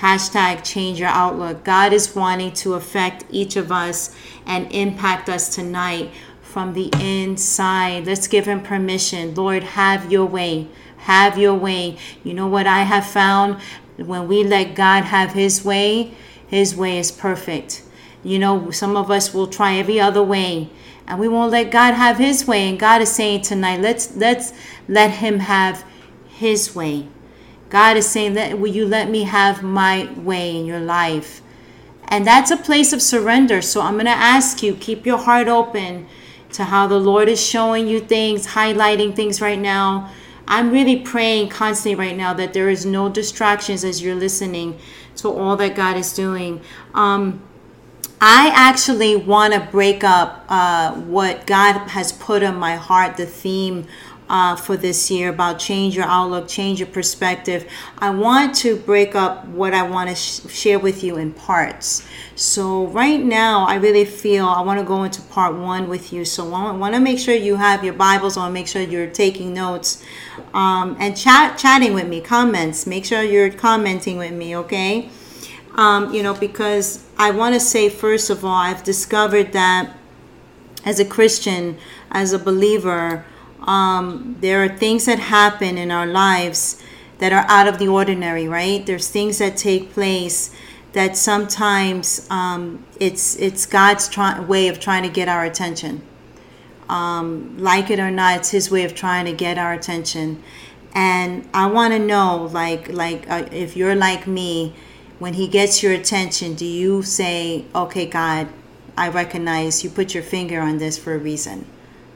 Hashtag 0.00 0.62
change 0.64 1.00
your 1.00 1.08
outlook. 1.08 1.64
God 1.64 1.92
is 1.92 2.14
wanting 2.14 2.52
to 2.54 2.74
affect 2.74 3.24
each 3.30 3.56
of 3.56 3.72
us 3.72 4.14
and 4.44 4.70
impact 4.72 5.28
us 5.28 5.54
tonight 5.54 6.10
from 6.42 6.74
the 6.74 6.90
inside. 7.00 8.06
Let's 8.06 8.28
give 8.28 8.46
him 8.46 8.62
permission. 8.62 9.34
Lord, 9.34 9.62
have 9.62 10.12
your 10.12 10.26
way. 10.26 10.68
Have 10.98 11.38
your 11.38 11.54
way. 11.54 11.96
You 12.22 12.34
know 12.34 12.46
what 12.46 12.66
I 12.66 12.82
have 12.82 13.06
found? 13.06 13.60
When 13.96 14.28
we 14.28 14.44
let 14.44 14.74
God 14.74 15.04
have 15.04 15.32
his 15.32 15.64
way, 15.64 16.12
his 16.46 16.76
way 16.76 16.98
is 16.98 17.10
perfect. 17.10 17.82
You 18.22 18.38
know, 18.38 18.70
some 18.70 18.96
of 18.96 19.10
us 19.10 19.32
will 19.32 19.46
try 19.46 19.76
every 19.76 20.00
other 20.00 20.22
way 20.22 20.70
and 21.06 21.20
we 21.20 21.28
won't 21.28 21.52
let 21.52 21.70
God 21.70 21.94
have 21.94 22.18
his 22.18 22.46
way. 22.46 22.68
And 22.68 22.78
God 22.78 23.02
is 23.02 23.12
saying 23.12 23.42
tonight, 23.42 23.80
let's 23.80 24.16
let's 24.16 24.52
let 24.88 25.10
him 25.10 25.40
have 25.40 25.84
his 26.28 26.74
way. 26.74 27.08
God 27.68 27.96
is 27.96 28.08
saying 28.08 28.34
that 28.34 28.58
will 28.58 28.72
you 28.72 28.86
let 28.86 29.10
me 29.10 29.24
have 29.24 29.62
my 29.62 30.10
way 30.16 30.56
in 30.56 30.66
your 30.66 30.80
life? 30.80 31.42
And 32.08 32.26
that's 32.26 32.50
a 32.50 32.56
place 32.56 32.92
of 32.92 33.02
surrender. 33.02 33.62
So 33.62 33.80
I'm 33.80 33.94
going 33.94 34.04
to 34.04 34.10
ask 34.12 34.62
you, 34.62 34.74
keep 34.74 35.06
your 35.06 35.18
heart 35.18 35.48
open 35.48 36.06
to 36.52 36.64
how 36.64 36.86
the 36.86 37.00
Lord 37.00 37.28
is 37.28 37.44
showing 37.44 37.88
you 37.88 37.98
things, 37.98 38.48
highlighting 38.48 39.16
things 39.16 39.40
right 39.40 39.58
now. 39.58 40.12
I'm 40.46 40.70
really 40.70 41.00
praying 41.00 41.48
constantly 41.48 41.96
right 41.96 42.16
now 42.16 42.34
that 42.34 42.52
there 42.52 42.68
is 42.68 42.84
no 42.84 43.08
distractions 43.08 43.82
as 43.82 44.02
you're 44.02 44.14
listening 44.14 44.78
to 45.16 45.28
all 45.28 45.56
that 45.56 45.74
God 45.74 45.96
is 45.96 46.12
doing. 46.12 46.60
Um, 46.92 47.42
I 48.26 48.50
actually 48.54 49.16
want 49.16 49.52
to 49.52 49.60
break 49.60 50.02
up 50.02 50.46
uh, 50.48 50.94
what 50.94 51.46
God 51.46 51.88
has 51.88 52.10
put 52.10 52.42
on 52.42 52.56
my 52.56 52.76
heart, 52.76 53.18
the 53.18 53.26
theme 53.26 53.86
uh, 54.30 54.56
for 54.56 54.78
this 54.78 55.10
year 55.10 55.28
about 55.28 55.58
change 55.58 55.94
your 55.94 56.06
outlook, 56.06 56.48
change 56.48 56.80
your 56.80 56.88
perspective. 56.88 57.70
I 57.98 58.08
want 58.08 58.54
to 58.62 58.76
break 58.76 59.14
up 59.14 59.46
what 59.48 59.74
I 59.74 59.86
want 59.86 60.08
to 60.08 60.16
sh- 60.16 60.40
share 60.50 60.78
with 60.78 61.04
you 61.04 61.18
in 61.18 61.34
parts. 61.34 62.08
So, 62.34 62.86
right 62.86 63.22
now, 63.22 63.66
I 63.66 63.74
really 63.74 64.06
feel 64.06 64.46
I 64.46 64.62
want 64.62 64.80
to 64.80 64.86
go 64.86 65.04
into 65.04 65.20
part 65.20 65.54
one 65.56 65.90
with 65.90 66.10
you. 66.10 66.24
So, 66.24 66.50
I 66.54 66.72
want 66.72 66.94
to 66.94 67.00
make 67.00 67.18
sure 67.18 67.34
you 67.34 67.56
have 67.56 67.84
your 67.84 67.92
Bibles 67.92 68.38
on, 68.38 68.54
make 68.54 68.68
sure 68.68 68.80
you're 68.80 69.10
taking 69.10 69.52
notes 69.52 70.02
um, 70.54 70.96
and 70.98 71.14
chat, 71.14 71.58
chatting 71.58 71.92
with 71.92 72.08
me, 72.08 72.22
comments. 72.22 72.86
Make 72.86 73.04
sure 73.04 73.22
you're 73.22 73.50
commenting 73.50 74.16
with 74.16 74.32
me, 74.32 74.56
okay? 74.56 75.10
Um, 75.74 76.14
you 76.14 76.22
know, 76.22 76.34
because 76.34 77.04
I 77.18 77.32
want 77.32 77.54
to 77.54 77.60
say, 77.60 77.88
first 77.88 78.30
of 78.30 78.44
all, 78.44 78.54
I've 78.54 78.84
discovered 78.84 79.52
that 79.52 79.96
as 80.84 81.00
a 81.00 81.04
Christian, 81.04 81.78
as 82.10 82.32
a 82.32 82.38
believer, 82.38 83.24
um, 83.62 84.36
there 84.40 84.62
are 84.62 84.68
things 84.68 85.06
that 85.06 85.18
happen 85.18 85.76
in 85.78 85.90
our 85.90 86.06
lives 86.06 86.82
that 87.18 87.32
are 87.32 87.44
out 87.48 87.66
of 87.66 87.78
the 87.78 87.88
ordinary, 87.88 88.46
right? 88.46 88.84
There's 88.84 89.08
things 89.08 89.38
that 89.38 89.56
take 89.56 89.92
place 89.92 90.54
that 90.92 91.16
sometimes 91.16 92.26
um, 92.30 92.84
it's 93.00 93.36
it's 93.36 93.66
God's 93.66 94.08
try- 94.08 94.38
way 94.40 94.68
of 94.68 94.78
trying 94.78 95.02
to 95.02 95.08
get 95.08 95.28
our 95.28 95.44
attention. 95.44 96.02
Um, 96.88 97.56
like 97.58 97.90
it 97.90 97.98
or 97.98 98.10
not, 98.10 98.38
it's 98.38 98.50
His 98.50 98.70
way 98.70 98.84
of 98.84 98.94
trying 98.94 99.24
to 99.24 99.32
get 99.32 99.58
our 99.58 99.72
attention. 99.72 100.42
And 100.94 101.48
I 101.52 101.66
want 101.66 101.92
to 101.94 101.98
know, 101.98 102.48
like, 102.52 102.92
like 102.92 103.28
uh, 103.28 103.48
if 103.50 103.76
you're 103.76 103.96
like 103.96 104.26
me, 104.26 104.74
when 105.24 105.32
He 105.32 105.48
gets 105.48 105.82
your 105.82 105.94
attention, 105.94 106.54
do 106.54 106.66
you 106.66 107.02
say, 107.02 107.64
"Okay, 107.74 108.04
God, 108.04 108.48
I 108.94 109.08
recognize 109.08 109.82
you 109.82 109.88
put 109.88 110.12
your 110.12 110.22
finger 110.22 110.60
on 110.60 110.76
this 110.76 110.98
for 110.98 111.14
a 111.14 111.18
reason"? 111.18 111.64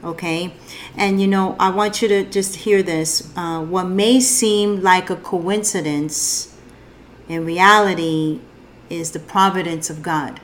okay? 0.03 0.53
And 0.95 1.19
you 1.21 1.27
know 1.27 1.55
i 1.59 1.69
want 1.69 2.01
you 2.01 2.07
to 2.07 2.23
just 2.23 2.53
hear 2.65 2.81
this. 2.83 3.11
Uh, 3.35 3.61
what 3.73 3.87
may 4.03 4.19
seem 4.19 4.81
like 4.81 5.09
a 5.09 5.15
coincidence 5.15 6.55
in 7.27 7.45
reality 7.45 8.39
is 8.89 9.11
the 9.11 9.19
providence 9.35 9.89
of 9.89 10.01
god. 10.01 10.39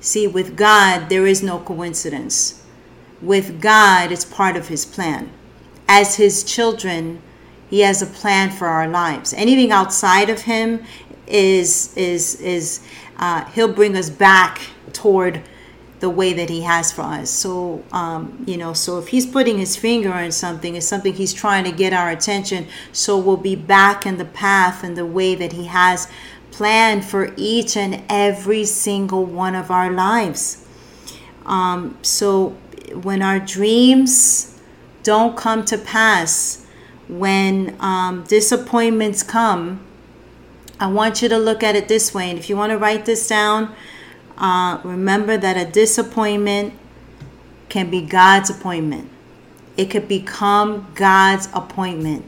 See 0.00 0.26
with 0.26 0.56
god 0.56 1.08
there 1.08 1.26
is 1.26 1.42
no 1.42 1.60
coincidence. 1.60 2.64
With 3.22 3.60
god 3.60 4.10
it's 4.12 4.24
part 4.24 4.56
of 4.56 4.68
his 4.68 4.84
plan. 4.84 5.30
As 5.88 6.16
his 6.16 6.42
children 6.42 7.22
he 7.70 7.80
has 7.80 8.00
a 8.02 8.06
plan 8.06 8.50
for 8.50 8.66
our 8.66 8.88
lives. 8.88 9.32
Anything 9.34 9.70
outside 9.70 10.30
of 10.30 10.42
him 10.42 10.84
is 11.28 11.96
is 11.96 12.40
is 12.40 12.80
uh, 13.18 13.44
he'll 13.46 13.72
bring 13.72 13.96
us 13.96 14.10
back 14.10 14.60
toward 14.92 15.42
the 16.00 16.08
way 16.08 16.32
that 16.32 16.48
he 16.48 16.62
has 16.62 16.92
for 16.92 17.02
us. 17.02 17.30
So, 17.30 17.82
um, 17.92 18.44
you 18.46 18.56
know, 18.56 18.72
so 18.72 18.98
if 18.98 19.08
he's 19.08 19.26
putting 19.26 19.58
his 19.58 19.76
finger 19.76 20.12
on 20.12 20.30
something, 20.30 20.76
it's 20.76 20.86
something 20.86 21.12
he's 21.12 21.32
trying 21.32 21.64
to 21.64 21.72
get 21.72 21.92
our 21.92 22.10
attention. 22.10 22.68
So 22.92 23.18
we'll 23.18 23.36
be 23.36 23.56
back 23.56 24.06
in 24.06 24.16
the 24.16 24.24
path 24.24 24.84
and 24.84 24.96
the 24.96 25.06
way 25.06 25.34
that 25.34 25.52
he 25.52 25.66
has 25.66 26.08
planned 26.52 27.04
for 27.04 27.32
each 27.36 27.76
and 27.76 28.02
every 28.08 28.64
single 28.64 29.24
one 29.24 29.54
of 29.54 29.70
our 29.70 29.90
lives. 29.90 30.64
Um, 31.44 31.98
so 32.02 32.50
when 33.02 33.22
our 33.22 33.40
dreams 33.40 34.60
don't 35.02 35.36
come 35.36 35.64
to 35.64 35.78
pass, 35.78 36.64
when 37.08 37.76
um, 37.80 38.24
disappointments 38.24 39.22
come, 39.22 39.84
I 40.80 40.86
want 40.86 41.22
you 41.22 41.28
to 41.28 41.38
look 41.38 41.62
at 41.62 41.74
it 41.74 41.88
this 41.88 42.14
way. 42.14 42.30
And 42.30 42.38
if 42.38 42.48
you 42.48 42.56
want 42.56 42.70
to 42.70 42.78
write 42.78 43.04
this 43.04 43.26
down, 43.26 43.74
uh, 44.36 44.80
remember 44.84 45.36
that 45.36 45.56
a 45.56 45.70
disappointment 45.70 46.74
can 47.68 47.90
be 47.90 48.00
God's 48.00 48.50
appointment. 48.50 49.10
It 49.76 49.90
could 49.90 50.08
become 50.08 50.90
God's 50.94 51.48
appointment. 51.52 52.24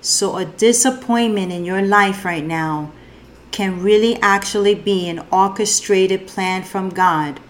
So, 0.00 0.36
a 0.36 0.44
disappointment 0.44 1.52
in 1.52 1.64
your 1.64 1.82
life 1.82 2.24
right 2.24 2.44
now 2.44 2.92
can 3.50 3.82
really 3.82 4.16
actually 4.22 4.74
be 4.74 5.08
an 5.08 5.24
orchestrated 5.30 6.26
plan 6.26 6.62
from 6.62 6.90
God 6.90 7.40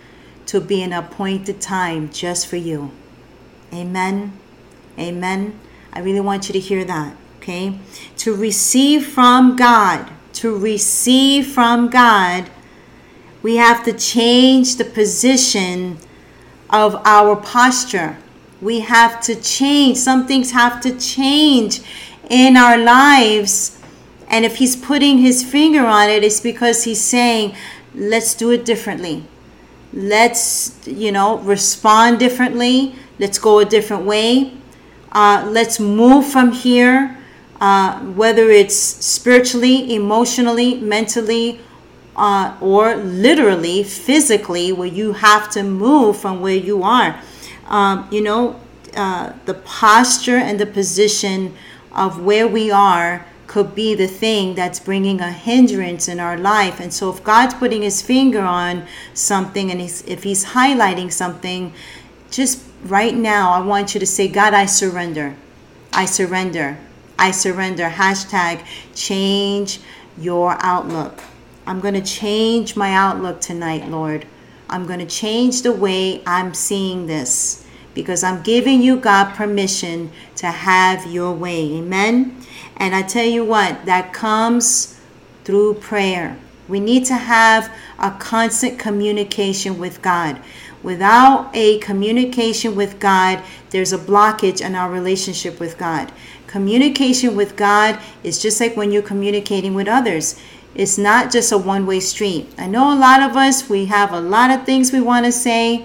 to 0.47 0.61
be 0.61 0.83
an 0.83 0.95
appointed 0.95 1.61
time 1.61 2.11
just 2.11 2.47
for 2.47 2.57
you. 2.57 2.91
Amen. 3.73 4.33
Amen. 4.99 5.61
I 5.93 6.01
really 6.01 6.21
want 6.21 6.49
you 6.49 6.55
to 6.55 6.61
hear 6.61 6.85
that. 6.85 7.15
Okay. 7.39 7.79
To 8.19 8.35
receive 8.35 9.07
from 9.07 9.57
God, 9.57 10.11
to 10.41 10.57
receive 10.57 11.47
from 11.47 11.89
God 11.89 12.51
we 13.43 13.57
have 13.57 13.85
to 13.85 13.93
change 13.93 14.77
the 14.77 14.85
position 14.85 15.99
of 16.71 16.97
our 17.05 17.37
posture. 17.37 18.17
We 18.61 18.81
have 18.81 19.21
to 19.23 19.37
change. 19.37 19.99
Some 19.99 20.27
things 20.27 20.51
have 20.51 20.81
to 20.83 20.99
change 20.99 21.81
in 22.29 22.57
our 22.57 22.77
lives. 22.77 23.81
And 24.29 24.45
if 24.45 24.57
he's 24.57 24.75
putting 24.75 25.19
his 25.19 25.43
finger 25.43 25.87
on 25.87 26.11
it, 26.11 26.25
it's 26.25 26.41
because 26.41 26.85
he's 26.85 27.01
saying, 27.01 27.55
let's 27.95 28.35
do 28.35 28.51
it 28.51 28.65
differently. 28.65 29.25
Let's, 29.93 30.77
you 30.87 31.13
know, 31.13 31.39
respond 31.39 32.19
differently. 32.19 32.97
Let's 33.19 33.39
go 33.39 33.61
a 33.61 33.65
different 33.65 34.05
way. 34.05 34.53
Uh, 35.13 35.49
let's 35.51 35.81
move 35.81 36.27
from 36.27 36.53
here, 36.53 37.17
uh, 37.61 38.01
whether 38.01 38.49
it's 38.51 38.77
spiritually, 38.77 39.95
emotionally, 39.95 40.81
mentally, 40.81 41.61
uh, 42.17 42.57
or 42.61 42.97
literally, 42.97 43.83
physically, 43.83 44.73
where 44.73 44.89
you 44.89 45.13
have 45.15 45.51
to 45.51 45.63
move 45.63 46.17
from 46.17 46.41
where 46.41 46.57
you 46.57 46.83
are. 46.83 47.21
Um, 47.67 48.09
you 48.11 48.21
know, 48.21 48.61
uh, 48.97 49.33
the 49.45 49.55
posture 49.55 50.37
and 50.37 50.59
the 50.59 50.67
position 50.67 51.55
of 51.93 52.21
where 52.23 52.47
we 52.47 52.71
are 52.71 53.27
could 53.47 53.75
be 53.75 53.95
the 53.95 54.07
thing 54.07 54.55
that's 54.55 54.79
bringing 54.79 55.21
a 55.21 55.33
hindrance 55.33 56.07
in 56.07 56.21
our 56.21 56.37
life. 56.37 56.81
And 56.81 56.93
so, 56.93 57.11
if 57.11 57.25
God's 57.25 57.55
putting 57.55 57.83
His 57.83 58.03
finger 58.03 58.43
on 58.43 58.87
something 59.15 59.71
and 59.71 59.81
he's, 59.81 60.03
if 60.03 60.23
He's 60.23 60.47
highlighting 60.47 61.11
something, 61.11 61.73
just 62.31 62.63
right 62.85 63.15
now, 63.15 63.53
I 63.53 63.61
want 63.61 63.95
you 63.95 64.01
to 64.01 64.07
say, 64.07 64.29
God, 64.29 64.55
I 64.55 64.67
surrender. 64.67 65.35
I 65.93 66.05
surrender. 66.05 66.79
I 67.19 67.31
surrender. 67.33 67.89
Hashtag 67.89 68.65
change 68.95 69.81
your 70.17 70.57
outlook. 70.61 71.21
I'm 71.67 71.81
going 71.81 71.95
to 71.95 72.03
change 72.03 72.77
my 72.77 72.95
outlook 72.95 73.41
tonight, 73.41 73.89
Lord. 73.89 74.27
I'm 74.71 74.87
going 74.87 75.01
to 75.01 75.07
change 75.07 75.63
the 75.63 75.73
way 75.73 76.23
I'm 76.27 76.55
seeing 76.55 77.07
this 77.07 77.67
because 77.95 78.23
I'm 78.23 78.43
giving 78.43 78.83
you, 78.83 78.97
God, 78.97 79.35
permission 79.35 80.13
to 80.37 80.47
have 80.47 81.11
your 81.11 81.33
way. 81.33 81.73
Amen. 81.75 82.41
And 82.77 82.95
I 82.95 83.03
tell 83.03 83.25
you 83.25 83.45
what, 83.45 83.87
that 83.87 84.13
comes 84.13 85.01
through 85.45 85.75
prayer. 85.75 86.39
We 86.69 86.81
need 86.81 87.07
to 87.07 87.15
have 87.15 87.75
a 87.99 88.11
constant 88.13 88.79
communication 88.79 89.79
with 89.79 90.03
God. 90.03 90.41
Without 90.83 91.51
a 91.55 91.79
communication 91.79 92.77
with 92.77 93.01
God, 93.01 93.43
there's 93.71 93.93
a 93.93 93.99
blockage 93.99 94.65
in 94.65 94.75
our 94.75 94.91
relationship 94.91 95.59
with 95.59 95.77
God. 95.77 96.13
Communication 96.49 97.37
with 97.37 97.57
God 97.57 98.01
is 98.25 98.41
just 98.41 98.59
like 98.59 98.75
when 98.75 98.91
you're 98.91 99.03
communicating 99.03 99.75
with 99.75 99.87
others. 99.87 100.41
It's 100.75 100.97
not 100.97 101.31
just 101.31 101.53
a 101.53 101.59
one 101.59 101.85
way 101.85 102.01
street. 102.01 102.49
I 102.57 102.67
know 102.67 102.91
a 102.93 102.97
lot 102.99 103.23
of 103.23 103.37
us, 103.37 103.69
we 103.69 103.85
have 103.87 104.13
a 104.13 104.21
lot 104.21 104.51
of 104.51 104.65
things 104.65 104.91
we 104.91 105.03
want 105.03 105.27
to 105.27 105.33
say 105.33 105.85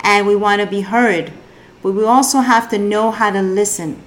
and 0.00 0.26
we 0.26 0.34
want 0.34 0.62
to 0.62 0.66
be 0.66 0.80
heard, 0.80 1.30
but 1.82 1.92
we 1.92 2.04
also 2.04 2.38
have 2.38 2.70
to 2.70 2.78
know 2.78 3.10
how 3.10 3.30
to 3.32 3.42
listen. 3.42 4.02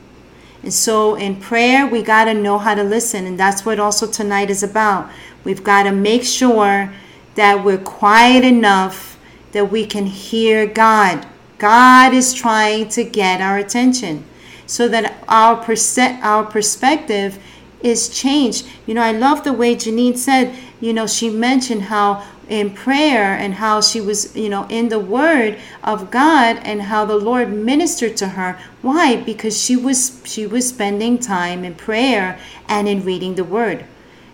And 0.63 0.73
so 0.73 1.13
in 1.13 1.39
prayer, 1.39 1.86
we 1.86 2.01
got 2.01 2.25
to 2.25 2.33
know 2.33 2.57
how 2.57 2.73
to 2.73 2.83
listen. 2.83 3.27
And 3.27 3.39
that's 3.39 3.63
what 3.63 3.79
also 3.79 4.07
tonight 4.07 4.49
is 4.49 4.63
about. 4.63 5.11
We've 5.43 5.63
got 5.63 5.83
to 5.83 5.91
make 5.91 6.23
sure 6.23 6.91
that 7.36 7.63
we're 7.63 7.77
quiet 7.77 8.43
enough 8.43 9.19
that 9.51 9.71
we 9.71 9.86
can 9.86 10.07
hear 10.07 10.65
God. 10.65 11.27
God 11.59 12.11
is 12.11 12.33
trying 12.33 12.89
to 12.89 13.03
get 13.03 13.39
our 13.39 13.59
attention 13.59 14.25
so 14.68 14.88
that 14.88 15.24
our, 15.28 15.57
perce- 15.57 15.97
our 16.22 16.43
perspective 16.43 17.39
is 17.82 18.09
changed. 18.09 18.68
You 18.86 18.95
know, 18.95 19.01
I 19.01 19.11
love 19.11 19.43
the 19.43 19.53
way 19.53 19.76
Janine 19.76 20.18
said, 20.18 20.55
you 20.82 20.93
know, 20.93 21.07
she 21.07 21.30
mentioned 21.30 21.84
how 21.84 22.26
in 22.49 22.72
prayer 22.72 23.34
and 23.34 23.55
how 23.55 23.82
she 23.82 23.99
was, 23.99 24.36
you 24.36 24.49
know, 24.49 24.68
in 24.70 24.89
the 24.89 24.99
word 24.99 25.57
of 25.84 26.11
God 26.11 26.57
and 26.63 26.84
how 26.84 27.05
the 27.05 27.16
Lord 27.16 27.51
ministered 27.51 28.18
to 28.18 28.30
her. 28.30 28.59
Why? 28.82 29.16
Because 29.16 29.59
she 29.59 29.76
was 29.76 30.22
she 30.26 30.45
was 30.45 30.70
spending 30.70 31.18
time 31.18 31.63
in 31.63 31.76
prayer 31.76 32.39
and 32.68 32.88
in 32.88 33.03
reading 33.03 33.36
the 33.36 33.43
word. 33.43 33.86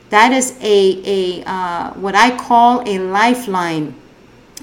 That 0.10 0.34
is 0.34 0.58
a 0.62 1.02
a 1.06 1.44
uh, 1.46 1.94
what 1.94 2.16
I 2.16 2.38
call 2.38 2.84
a 2.88 3.00
lifeline 3.00 3.96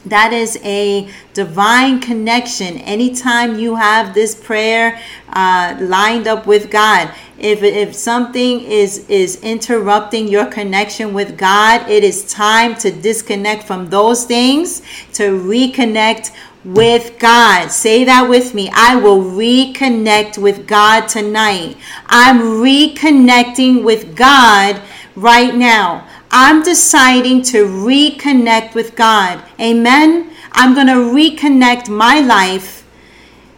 that 0.08 0.32
is 0.32 0.58
a 0.62 1.08
divine 1.34 2.00
connection 2.00 2.78
anytime 2.78 3.58
you 3.58 3.76
have 3.76 4.14
this 4.14 4.34
prayer 4.34 5.00
uh, 5.30 5.76
lined 5.80 6.26
up 6.26 6.46
with 6.46 6.70
god 6.70 7.12
if, 7.38 7.62
if 7.62 7.94
something 7.94 8.60
is 8.60 9.08
is 9.08 9.40
interrupting 9.42 10.28
your 10.28 10.46
connection 10.46 11.14
with 11.14 11.36
god 11.38 11.88
it 11.88 12.02
is 12.02 12.30
time 12.32 12.74
to 12.74 12.90
disconnect 12.90 13.64
from 13.64 13.88
those 13.90 14.24
things 14.24 14.82
to 15.12 15.38
reconnect 15.40 16.32
with 16.64 17.18
God. 17.18 17.70
Say 17.70 18.04
that 18.04 18.28
with 18.28 18.54
me. 18.54 18.70
I 18.74 18.96
will 18.96 19.22
reconnect 19.22 20.38
with 20.38 20.66
God 20.66 21.08
tonight. 21.08 21.76
I'm 22.06 22.40
reconnecting 22.40 23.82
with 23.84 24.16
God 24.16 24.80
right 25.14 25.54
now. 25.54 26.06
I'm 26.30 26.62
deciding 26.62 27.42
to 27.42 27.66
reconnect 27.66 28.74
with 28.74 28.94
God. 28.96 29.42
Amen. 29.60 30.30
I'm 30.52 30.74
going 30.74 30.86
to 30.86 30.92
reconnect 30.92 31.88
my 31.88 32.20
life 32.20 32.86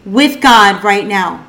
with 0.05 0.41
God 0.41 0.83
right 0.85 1.07
now. 1.07 1.47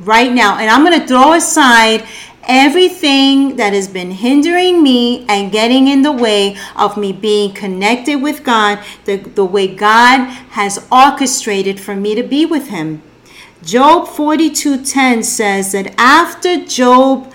Right 0.00 0.32
now. 0.32 0.58
And 0.58 0.70
I'm 0.70 0.84
going 0.84 1.00
to 1.00 1.06
throw 1.06 1.32
aside 1.32 2.06
everything 2.44 3.56
that 3.56 3.72
has 3.72 3.88
been 3.88 4.10
hindering 4.10 4.82
me 4.82 5.24
and 5.28 5.52
getting 5.52 5.86
in 5.86 6.02
the 6.02 6.12
way 6.12 6.56
of 6.76 6.96
me 6.96 7.12
being 7.12 7.52
connected 7.52 8.16
with 8.16 8.42
God, 8.44 8.82
the, 9.04 9.16
the 9.16 9.44
way 9.44 9.74
God 9.74 10.26
has 10.50 10.86
orchestrated 10.90 11.78
for 11.78 11.94
me 11.94 12.14
to 12.14 12.22
be 12.22 12.46
with 12.46 12.68
Him. 12.68 13.02
Job 13.62 14.08
42:10 14.08 15.22
says 15.22 15.72
that 15.72 15.94
after 15.98 16.64
Job 16.64 17.30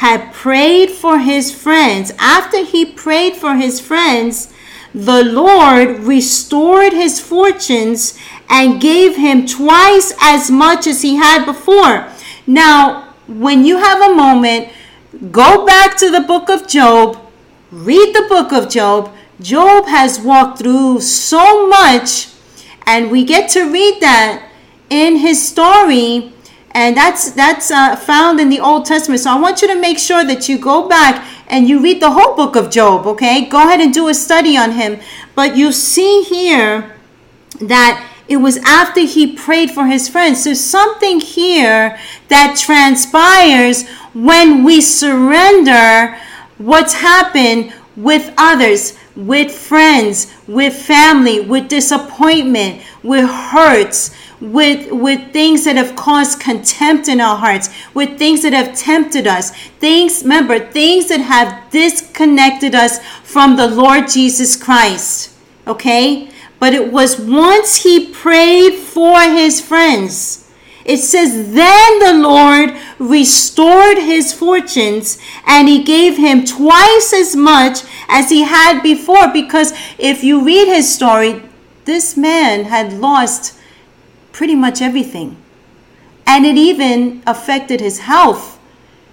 had 0.00 0.32
prayed 0.32 0.88
for 0.88 1.18
his 1.18 1.52
friends, 1.52 2.10
after 2.18 2.64
he 2.64 2.86
prayed 2.86 3.36
for 3.36 3.56
his 3.56 3.78
friends, 3.78 4.50
the 4.94 5.22
Lord 5.22 5.98
restored 5.98 6.94
his 6.94 7.20
fortunes 7.20 8.18
and 8.48 8.80
gave 8.80 9.16
him 9.16 9.44
twice 9.44 10.14
as 10.22 10.50
much 10.50 10.86
as 10.86 11.02
he 11.02 11.16
had 11.16 11.44
before. 11.44 12.08
Now, 12.46 13.12
when 13.28 13.66
you 13.66 13.76
have 13.76 14.00
a 14.00 14.14
moment, 14.14 14.70
go 15.30 15.66
back 15.66 15.98
to 15.98 16.10
the 16.10 16.22
book 16.22 16.48
of 16.48 16.66
Job, 16.66 17.18
read 17.70 18.14
the 18.14 18.26
book 18.26 18.52
of 18.54 18.70
Job. 18.70 19.12
Job 19.38 19.84
has 19.86 20.18
walked 20.18 20.60
through 20.60 21.02
so 21.02 21.68
much, 21.68 22.28
and 22.86 23.10
we 23.10 23.22
get 23.22 23.50
to 23.50 23.70
read 23.70 24.00
that 24.00 24.48
in 24.88 25.16
his 25.16 25.46
story 25.46 26.32
and 26.72 26.96
that's 26.96 27.32
that's 27.32 27.70
uh, 27.70 27.96
found 27.96 28.38
in 28.40 28.48
the 28.48 28.60
Old 28.60 28.86
Testament. 28.86 29.20
So 29.20 29.30
I 29.30 29.40
want 29.40 29.62
you 29.62 29.68
to 29.68 29.80
make 29.80 29.98
sure 29.98 30.24
that 30.24 30.48
you 30.48 30.58
go 30.58 30.88
back 30.88 31.26
and 31.48 31.68
you 31.68 31.82
read 31.82 32.00
the 32.00 32.10
whole 32.10 32.36
book 32.36 32.56
of 32.56 32.70
Job. 32.70 33.06
Okay, 33.06 33.46
go 33.46 33.58
ahead 33.58 33.80
and 33.80 33.92
do 33.92 34.08
a 34.08 34.14
study 34.14 34.56
on 34.56 34.72
him. 34.72 35.00
But 35.34 35.56
you 35.56 35.72
see 35.72 36.22
here 36.22 36.94
that 37.60 38.06
it 38.28 38.36
was 38.36 38.58
after 38.58 39.00
he 39.00 39.34
prayed 39.34 39.72
for 39.72 39.86
his 39.86 40.08
friends. 40.08 40.44
There's 40.44 40.62
something 40.62 41.20
here 41.20 41.98
that 42.28 42.56
transpires 42.56 43.88
when 44.14 44.62
we 44.62 44.80
surrender 44.80 46.16
what's 46.58 46.94
happened 46.94 47.72
with 47.96 48.32
others, 48.38 48.96
with 49.16 49.50
friends, 49.50 50.32
with 50.46 50.74
family, 50.74 51.40
with 51.40 51.68
disappointment, 51.68 52.82
with 53.02 53.28
hurts, 53.28 54.14
with 54.40 54.90
with 54.90 55.32
things 55.32 55.64
that 55.64 55.76
have 55.76 55.94
caused 55.96 56.40
contempt 56.40 57.08
in 57.08 57.20
our 57.20 57.36
hearts, 57.36 57.68
with 57.94 58.18
things 58.18 58.42
that 58.42 58.52
have 58.52 58.76
tempted 58.76 59.26
us. 59.26 59.50
Things, 59.78 60.22
remember, 60.22 60.58
things 60.58 61.08
that 61.08 61.20
have 61.20 61.70
disconnected 61.70 62.74
us 62.74 62.98
from 63.22 63.56
the 63.56 63.68
Lord 63.68 64.08
Jesus 64.08 64.56
Christ. 64.56 65.34
Okay? 65.66 66.30
But 66.58 66.74
it 66.74 66.92
was 66.92 67.18
once 67.18 67.76
he 67.76 68.08
prayed 68.12 68.76
for 68.76 69.20
his 69.22 69.60
friends. 69.60 70.50
It 70.84 70.98
says, 70.98 71.52
Then 71.54 71.98
the 71.98 72.14
Lord 72.14 72.76
restored 72.98 73.98
his 73.98 74.32
fortunes 74.32 75.18
and 75.46 75.68
he 75.68 75.82
gave 75.82 76.16
him 76.16 76.44
twice 76.44 77.12
as 77.12 77.36
much 77.36 77.82
as 78.08 78.30
he 78.30 78.42
had 78.42 78.82
before. 78.82 79.28
Because 79.32 79.72
if 79.98 80.24
you 80.24 80.44
read 80.44 80.66
his 80.66 80.92
story, 80.92 81.42
this 81.84 82.16
man 82.16 82.64
had 82.64 82.94
lost 82.94 83.54
pretty 84.40 84.54
much 84.54 84.80
everything. 84.80 85.36
And 86.26 86.46
it 86.46 86.56
even 86.56 87.22
affected 87.26 87.78
his 87.78 87.98
health. 87.98 88.58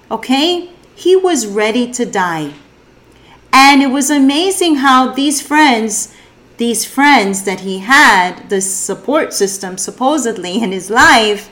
Okay? 0.10 0.70
He 0.96 1.18
was 1.18 1.46
ready 1.46 1.92
to 1.92 2.06
die. 2.06 2.54
And 3.52 3.84
it 3.84 3.88
was 3.88 4.10
amazing 4.10 4.76
how 4.76 5.12
these 5.12 5.42
friends, 5.42 6.16
these 6.56 6.86
friends 6.86 7.44
that 7.44 7.60
he 7.60 7.80
had, 7.80 8.48
the 8.48 8.62
support 8.62 9.34
system 9.34 9.78
supposedly 9.78 10.64
in 10.64 10.72
his 10.72 10.90
life, 10.90 11.50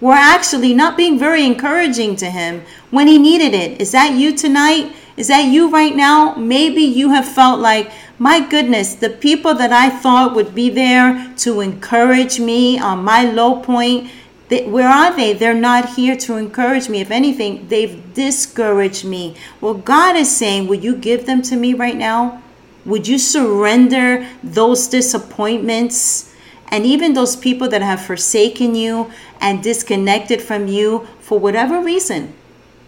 were 0.00 0.12
actually 0.12 0.74
not 0.74 0.96
being 0.96 1.18
very 1.18 1.44
encouraging 1.44 2.16
to 2.16 2.30
him 2.30 2.62
when 2.90 3.06
he 3.06 3.18
needed 3.18 3.54
it. 3.54 3.80
Is 3.80 3.92
that 3.92 4.12
you 4.14 4.36
tonight? 4.36 4.94
Is 5.16 5.28
that 5.28 5.46
you 5.46 5.70
right 5.70 5.94
now? 5.94 6.34
Maybe 6.34 6.82
you 6.82 7.10
have 7.10 7.26
felt 7.26 7.60
like, 7.60 7.90
my 8.18 8.40
goodness, 8.46 8.94
the 8.94 9.10
people 9.10 9.54
that 9.54 9.72
I 9.72 9.88
thought 9.88 10.34
would 10.34 10.54
be 10.54 10.70
there 10.70 11.32
to 11.38 11.60
encourage 11.60 12.40
me 12.40 12.78
on 12.78 13.04
my 13.04 13.24
low 13.24 13.60
point, 13.60 14.10
they, 14.48 14.66
where 14.66 14.88
are 14.88 15.14
they? 15.14 15.32
They're 15.32 15.54
not 15.54 15.94
here 15.94 16.16
to 16.16 16.36
encourage 16.36 16.88
me. 16.88 17.00
If 17.00 17.10
anything, 17.10 17.68
they've 17.68 18.02
discouraged 18.12 19.04
me. 19.04 19.36
Well, 19.60 19.74
God 19.74 20.16
is 20.16 20.34
saying, 20.36 20.66
Would 20.66 20.84
you 20.84 20.96
give 20.96 21.26
them 21.26 21.40
to 21.42 21.56
me 21.56 21.72
right 21.72 21.96
now? 21.96 22.42
Would 22.84 23.08
you 23.08 23.18
surrender 23.18 24.28
those 24.42 24.88
disappointments 24.88 26.33
and 26.74 26.84
even 26.84 27.14
those 27.14 27.36
people 27.36 27.68
that 27.68 27.82
have 27.82 28.04
forsaken 28.04 28.74
you 28.74 29.08
and 29.40 29.62
disconnected 29.62 30.42
from 30.42 30.66
you 30.66 31.06
for 31.20 31.38
whatever 31.38 31.80
reason? 31.80 32.34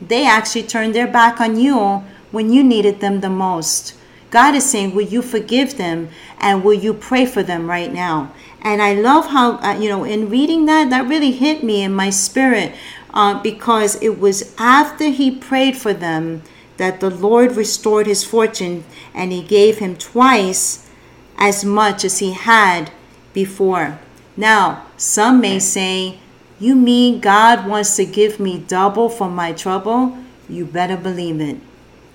They 0.00 0.26
actually 0.26 0.64
turned 0.64 0.92
their 0.92 1.06
back 1.06 1.40
on 1.40 1.56
you 1.56 2.02
when 2.32 2.52
you 2.52 2.64
needed 2.64 2.98
them 2.98 3.20
the 3.20 3.30
most. 3.30 3.94
God 4.32 4.56
is 4.56 4.68
saying, 4.68 4.92
Will 4.92 5.06
you 5.06 5.22
forgive 5.22 5.76
them 5.76 6.08
and 6.40 6.64
will 6.64 6.74
you 6.74 6.94
pray 6.94 7.26
for 7.26 7.44
them 7.44 7.70
right 7.70 7.92
now? 7.92 8.32
And 8.60 8.82
I 8.82 8.94
love 8.94 9.28
how, 9.28 9.58
uh, 9.58 9.78
you 9.78 9.88
know, 9.88 10.02
in 10.02 10.30
reading 10.30 10.66
that, 10.66 10.90
that 10.90 11.06
really 11.06 11.30
hit 11.30 11.62
me 11.62 11.82
in 11.84 11.94
my 11.94 12.10
spirit 12.10 12.74
uh, 13.14 13.40
because 13.40 14.02
it 14.02 14.18
was 14.18 14.52
after 14.58 15.10
he 15.10 15.30
prayed 15.30 15.76
for 15.76 15.94
them 15.94 16.42
that 16.76 16.98
the 16.98 17.10
Lord 17.10 17.52
restored 17.52 18.08
his 18.08 18.24
fortune 18.24 18.82
and 19.14 19.30
he 19.30 19.44
gave 19.44 19.78
him 19.78 19.94
twice 19.94 20.90
as 21.38 21.64
much 21.64 22.04
as 22.04 22.18
he 22.18 22.32
had 22.32 22.90
before. 23.36 23.98
Now, 24.34 24.86
some 24.96 25.42
may 25.42 25.58
say, 25.58 26.18
You 26.58 26.74
mean 26.74 27.20
God 27.20 27.68
wants 27.68 27.94
to 27.96 28.06
give 28.06 28.40
me 28.40 28.64
double 28.66 29.10
for 29.10 29.28
my 29.28 29.52
trouble? 29.52 30.16
You 30.48 30.64
better 30.64 30.96
believe 30.96 31.38
it. 31.40 31.58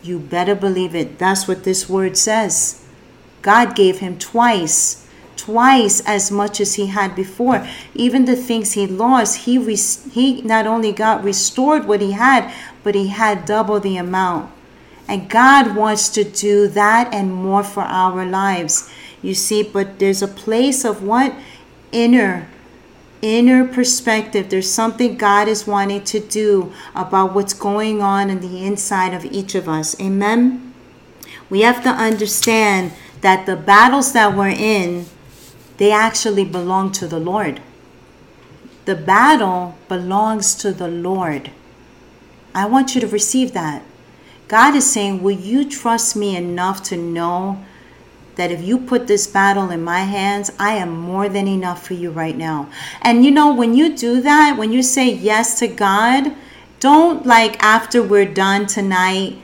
You 0.02 0.18
better 0.18 0.56
believe 0.56 0.96
it. 0.96 1.20
That's 1.20 1.48
what 1.48 1.64
this 1.64 1.88
word 1.88 2.18
says. 2.18 2.84
God 3.44 3.76
gave 3.76 4.00
him 4.00 4.18
twice, 4.18 5.08
twice 5.38 6.02
as 6.08 6.32
much 6.32 6.60
as 6.60 6.74
he 6.74 6.88
had 6.88 7.16
before. 7.16 7.68
Even 7.94 8.26
the 8.26 8.36
things 8.36 8.72
he 8.72 8.88
lost, 8.88 9.46
he 9.46 9.62
he 10.18 10.42
not 10.42 10.66
only 10.66 10.92
got 10.92 11.24
restored 11.24 11.86
what 11.86 12.02
he 12.02 12.14
had, 12.14 12.52
but 12.84 12.96
he 12.96 13.08
had 13.10 13.46
double 13.46 13.80
the 13.80 13.98
amount. 13.98 14.52
And 15.08 15.30
God 15.30 15.76
wants 15.76 16.10
to 16.18 16.24
do 16.24 16.68
that 16.70 17.14
and 17.14 17.32
more 17.32 17.64
for 17.64 17.84
our 17.84 18.26
lives. 18.26 18.90
You 19.22 19.34
see, 19.34 19.64
but 19.64 20.00
there's 20.00 20.22
a 20.22 20.28
place 20.28 20.84
of 20.84 21.04
what? 21.04 21.34
Inner 21.92 22.48
inner 23.22 23.66
perspective. 23.66 24.50
There's 24.50 24.70
something 24.70 25.18
God 25.18 25.48
is 25.48 25.68
wanting 25.68 26.04
to 26.06 26.20
do 26.20 26.74
about 26.96 27.34
what's 27.34 27.54
going 27.54 28.02
on 28.02 28.30
in 28.30 28.40
the 28.40 28.66
inside 28.66 29.14
of 29.14 29.26
each 29.26 29.56
of 29.56 29.70
us. 29.70 30.00
Amen. 30.00 30.74
We 31.50 31.62
have 31.62 31.84
to 31.84 31.90
understand 31.90 32.94
that 33.22 33.46
the 33.46 33.56
battles 33.56 34.14
that 34.14 34.36
we're 34.36 34.50
in, 34.50 35.06
they 35.78 35.92
actually 35.92 36.46
belong 36.46 36.92
to 36.94 37.08
the 37.08 37.20
Lord. 37.20 37.62
The 38.86 38.96
battle 38.96 39.78
belongs 39.88 40.56
to 40.56 40.72
the 40.72 40.88
Lord. 40.88 41.52
I 42.54 42.66
want 42.66 42.96
you 42.96 43.02
to 43.02 43.08
receive 43.08 43.54
that. 43.54 43.84
God 44.48 44.76
is 44.76 44.92
saying, 44.92 45.22
Will 45.22 45.32
you 45.32 45.70
trust 45.70 46.16
me 46.16 46.36
enough 46.36 46.84
to 46.84 46.98
know 46.98 47.64
that 48.42 48.50
if 48.52 48.64
you 48.64 48.80
put 48.80 49.06
this 49.06 49.28
battle 49.28 49.70
in 49.70 49.84
my 49.84 50.00
hands, 50.00 50.50
I 50.58 50.72
am 50.78 50.98
more 50.98 51.30
than 51.30 51.48
enough 51.48 51.86
for 51.86 51.94
you 51.94 52.10
right 52.10 52.36
now. 52.36 52.72
And 53.04 53.24
you 53.24 53.30
know, 53.30 53.54
when 53.54 53.76
you 53.76 53.96
do 53.96 54.20
that, 54.22 54.58
when 54.58 54.72
you 54.72 54.82
say 54.82 55.14
yes 55.14 55.60
to 55.60 55.68
God, 55.68 56.36
don't 56.80 57.24
like 57.24 57.62
after 57.62 58.02
we're 58.02 58.26
done 58.26 58.66
tonight, 58.66 59.38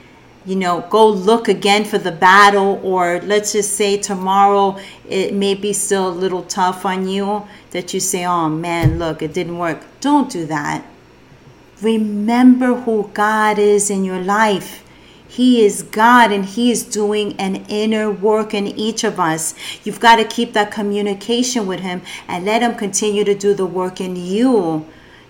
you 0.44 0.56
know, 0.56 0.84
go 0.90 1.08
look 1.08 1.46
again 1.46 1.84
for 1.84 1.98
the 1.98 2.10
battle, 2.10 2.80
or 2.82 3.20
let's 3.20 3.52
just 3.52 3.74
say 3.74 3.98
tomorrow 3.98 4.76
it 5.08 5.32
may 5.32 5.54
be 5.54 5.72
still 5.72 6.08
a 6.08 6.20
little 6.24 6.42
tough 6.42 6.84
on 6.84 7.06
you 7.06 7.46
that 7.70 7.94
you 7.94 8.00
say, 8.00 8.24
oh 8.24 8.48
man, 8.48 8.98
look, 8.98 9.22
it 9.22 9.32
didn't 9.32 9.58
work. 9.58 9.80
Don't 10.00 10.28
do 10.28 10.44
that. 10.46 10.84
Remember 11.80 12.74
who 12.74 13.08
God 13.14 13.60
is 13.60 13.90
in 13.90 14.04
your 14.04 14.20
life. 14.20 14.82
He 15.38 15.64
is 15.64 15.84
God 15.84 16.32
and 16.32 16.44
He 16.44 16.72
is 16.72 16.82
doing 16.82 17.36
an 17.38 17.64
inner 17.68 18.10
work 18.10 18.52
in 18.54 18.66
each 18.66 19.04
of 19.04 19.20
us. 19.20 19.54
You've 19.84 20.00
got 20.00 20.16
to 20.16 20.24
keep 20.24 20.52
that 20.54 20.72
communication 20.72 21.68
with 21.68 21.78
Him 21.78 22.02
and 22.26 22.44
let 22.44 22.60
Him 22.60 22.74
continue 22.74 23.22
to 23.22 23.36
do 23.36 23.54
the 23.54 23.64
work 23.64 24.00
in 24.00 24.16
you. 24.16 24.84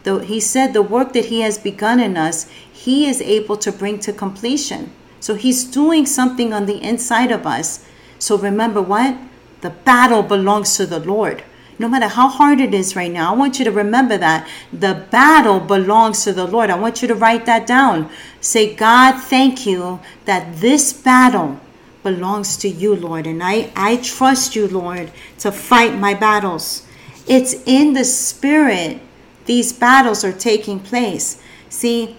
Though 0.05 0.21
He 0.21 0.41
said 0.41 0.73
the 0.73 0.81
work 0.81 1.13
that 1.13 1.27
He 1.27 1.43
has 1.43 1.59
begun 1.59 2.01
in 2.01 2.17
us, 2.17 2.49
He 2.73 3.07
is 3.07 3.21
able 3.21 3.59
to 3.59 3.71
bring 3.71 3.99
to 3.99 4.15
completion. 4.15 4.93
So 5.21 5.35
He's 5.35 5.65
doing 5.65 6.07
something 6.07 6.55
on 6.55 6.65
the 6.65 6.81
inside 6.83 7.31
of 7.31 7.47
us. 7.47 7.85
So 8.19 8.39
remember 8.39 8.81
what? 8.81 9.15
The 9.61 9.77
battle 9.85 10.23
belongs 10.23 10.75
to 10.79 10.87
the 10.87 11.01
Lord 11.01 11.45
no 11.79 11.89
matter 11.89 12.09
how 12.09 12.29
hard 12.29 12.61
it 12.61 12.74
is 12.74 12.97
right 12.97 13.11
now, 13.11 13.33
I 13.33 13.37
want 13.37 13.59
you 13.59 13.64
to 13.64 13.70
remember 13.70 14.18
that 14.18 14.49
the 14.72 15.07
battle 15.11 15.61
belongs 15.61 16.24
to 16.24 16.33
the 16.33 16.47
Lord. 16.47 16.70
I 16.70 16.79
want 16.79 17.03
you 17.03 17.09
to 17.09 17.14
write 17.14 17.47
that 17.47 17.66
down. 17.66 18.11
Say, 18.41 18.74
God, 18.74 19.20
thank 19.20 19.64
you 19.64 20.01
that 20.24 20.57
this 20.57 20.93
battle 20.93 21.61
belongs 22.03 22.57
to 22.59 22.68
you, 22.68 22.97
Lord. 22.97 23.26
And 23.26 23.43
I, 23.43 23.70
I 23.76 23.97
trust 23.97 24.57
you, 24.57 24.66
Lord, 24.66 25.12
to 25.39 25.53
fight 25.53 25.95
my 25.95 26.14
battles. 26.14 26.87
It's 27.26 27.55
in 27.66 27.93
the 27.93 28.05
spirit 28.05 29.01
these 29.45 29.72
battles 29.72 30.24
are 30.24 30.33
taking 30.33 30.79
place. 30.79 31.41
See, 31.70 32.16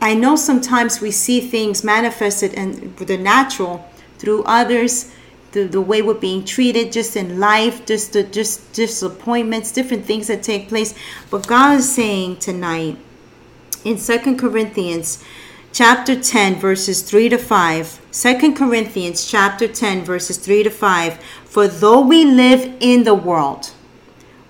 I 0.00 0.14
know 0.14 0.36
sometimes 0.36 1.00
we 1.00 1.10
see 1.10 1.40
things 1.40 1.84
manifested 1.84 2.54
in 2.54 2.94
the 2.96 3.18
natural 3.18 3.90
through 4.18 4.42
others 4.44 5.12
the, 5.56 5.64
the 5.64 5.80
way 5.80 6.02
we're 6.02 6.12
being 6.12 6.44
treated 6.44 6.92
just 6.92 7.16
in 7.16 7.40
life, 7.40 7.86
just 7.86 8.12
the 8.12 8.22
just 8.22 8.74
disappointments, 8.74 9.72
different 9.72 10.04
things 10.04 10.26
that 10.26 10.42
take 10.42 10.68
place. 10.68 10.94
But 11.30 11.46
God 11.46 11.78
is 11.78 11.90
saying 11.92 12.36
tonight 12.36 12.98
in 13.82 13.96
Second 13.96 14.38
Corinthians 14.38 15.24
chapter 15.72 16.18
10 16.18 16.56
verses 16.56 17.02
3 17.02 17.28
to 17.28 17.36
5 17.36 18.00
2 18.10 18.54
corinthians 18.54 19.26
chapter 19.30 19.68
10 19.68 20.04
verses 20.04 20.38
3 20.38 20.62
to 20.62 20.70
5 20.70 21.18
for 21.44 21.68
though 21.68 22.00
we 22.00 22.24
live 22.24 22.74
in 22.80 23.04
the 23.04 23.14
world 23.14 23.72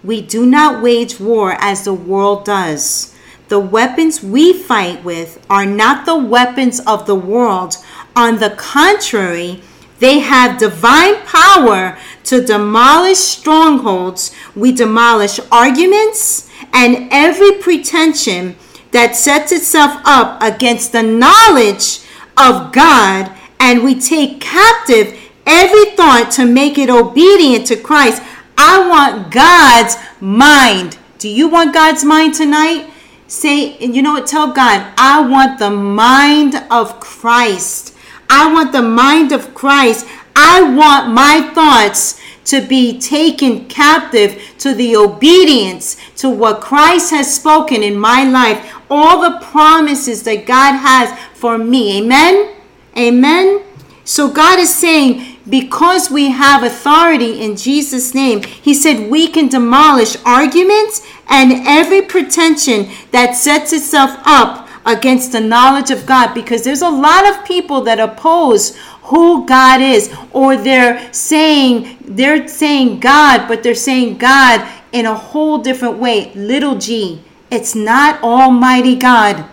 we 0.04 0.20
do 0.20 0.46
not 0.46 0.80
wage 0.80 1.18
war 1.18 1.56
as 1.58 1.84
the 1.84 1.92
world 1.92 2.44
does 2.44 3.12
the 3.48 3.58
weapons 3.58 4.22
we 4.22 4.52
fight 4.52 5.02
with 5.02 5.44
are 5.50 5.66
not 5.66 6.06
the 6.06 6.16
weapons 6.16 6.78
of 6.86 7.06
the 7.06 7.16
world 7.16 7.76
on 8.14 8.38
the 8.38 8.50
contrary 8.50 9.60
they 9.98 10.18
have 10.20 10.58
divine 10.58 11.16
power 11.24 11.98
to 12.24 12.44
demolish 12.44 13.18
strongholds. 13.18 14.34
We 14.54 14.72
demolish 14.72 15.40
arguments 15.50 16.50
and 16.72 17.08
every 17.10 17.52
pretension 17.52 18.56
that 18.92 19.16
sets 19.16 19.52
itself 19.52 20.00
up 20.04 20.42
against 20.42 20.92
the 20.92 21.02
knowledge 21.02 22.00
of 22.38 22.72
God, 22.72 23.32
and 23.58 23.82
we 23.82 23.98
take 23.98 24.40
captive 24.40 25.18
every 25.46 25.96
thought 25.96 26.30
to 26.32 26.44
make 26.44 26.76
it 26.78 26.90
obedient 26.90 27.66
to 27.68 27.76
Christ. 27.76 28.22
I 28.58 28.88
want 28.88 29.32
God's 29.32 29.96
mind. 30.20 30.98
Do 31.18 31.28
you 31.28 31.48
want 31.48 31.74
God's 31.74 32.04
mind 32.04 32.34
tonight? 32.34 32.90
Say, 33.26 33.76
you 33.78 34.02
know 34.02 34.12
what? 34.12 34.26
Tell 34.26 34.52
God, 34.52 34.92
I 34.96 35.26
want 35.26 35.58
the 35.58 35.70
mind 35.70 36.54
of 36.70 37.00
Christ. 37.00 37.95
I 38.28 38.52
want 38.52 38.72
the 38.72 38.82
mind 38.82 39.32
of 39.32 39.54
Christ. 39.54 40.06
I 40.34 40.62
want 40.62 41.12
my 41.14 41.50
thoughts 41.54 42.20
to 42.46 42.60
be 42.60 42.98
taken 42.98 43.66
captive 43.66 44.40
to 44.58 44.72
the 44.74 44.96
obedience 44.96 45.96
to 46.16 46.30
what 46.30 46.60
Christ 46.60 47.10
has 47.10 47.34
spoken 47.34 47.82
in 47.82 47.98
my 47.98 48.24
life, 48.24 48.74
all 48.88 49.20
the 49.20 49.44
promises 49.44 50.22
that 50.22 50.46
God 50.46 50.76
has 50.76 51.18
for 51.34 51.58
me. 51.58 51.98
Amen? 51.98 52.54
Amen? 52.96 53.62
So 54.04 54.30
God 54.30 54.60
is 54.60 54.72
saying, 54.72 55.38
because 55.48 56.10
we 56.10 56.30
have 56.30 56.62
authority 56.62 57.42
in 57.42 57.56
Jesus' 57.56 58.14
name, 58.14 58.42
He 58.42 58.72
said 58.74 59.10
we 59.10 59.26
can 59.26 59.48
demolish 59.48 60.16
arguments 60.24 61.04
and 61.28 61.66
every 61.66 62.02
pretension 62.02 62.88
that 63.10 63.34
sets 63.34 63.72
itself 63.72 64.16
up 64.24 64.65
against 64.86 65.32
the 65.32 65.40
knowledge 65.40 65.90
of 65.90 66.06
God 66.06 66.32
because 66.32 66.62
there's 66.62 66.80
a 66.80 66.88
lot 66.88 67.26
of 67.28 67.44
people 67.44 67.80
that 67.82 67.98
oppose 67.98 68.76
who 69.02 69.44
God 69.44 69.80
is 69.80 70.14
or 70.32 70.56
they're 70.56 71.12
saying 71.12 71.98
they're 72.00 72.46
saying 72.46 73.00
God 73.00 73.48
but 73.48 73.62
they're 73.62 73.74
saying 73.74 74.18
God 74.18 74.66
in 74.92 75.04
a 75.04 75.14
whole 75.14 75.58
different 75.58 75.98
way. 75.98 76.32
Little 76.34 76.76
g 76.76 77.20
it's 77.50 77.74
not 77.74 78.22
almighty 78.22 78.96
God. 78.96 79.44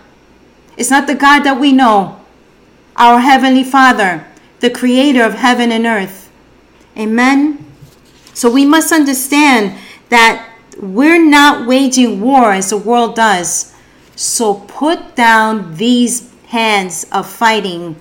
It's 0.77 0.89
not 0.89 1.07
the 1.07 1.15
God 1.15 1.43
that 1.43 1.59
we 1.59 1.71
know. 1.71 2.19
Our 2.95 3.19
heavenly 3.19 3.63
father 3.63 4.27
the 4.59 4.69
creator 4.69 5.23
of 5.23 5.33
heaven 5.33 5.71
and 5.71 5.85
earth. 5.85 6.31
Amen? 6.97 7.65
So 8.33 8.49
we 8.49 8.65
must 8.65 8.93
understand 8.93 9.77
that 10.09 10.49
we're 10.79 11.23
not 11.23 11.67
waging 11.67 12.21
war 12.21 12.53
as 12.53 12.69
the 12.69 12.77
world 12.77 13.15
does 13.15 13.72
so 14.15 14.55
put 14.55 15.15
down 15.15 15.75
these 15.75 16.31
hands 16.47 17.05
of 17.11 17.29
fighting 17.29 17.95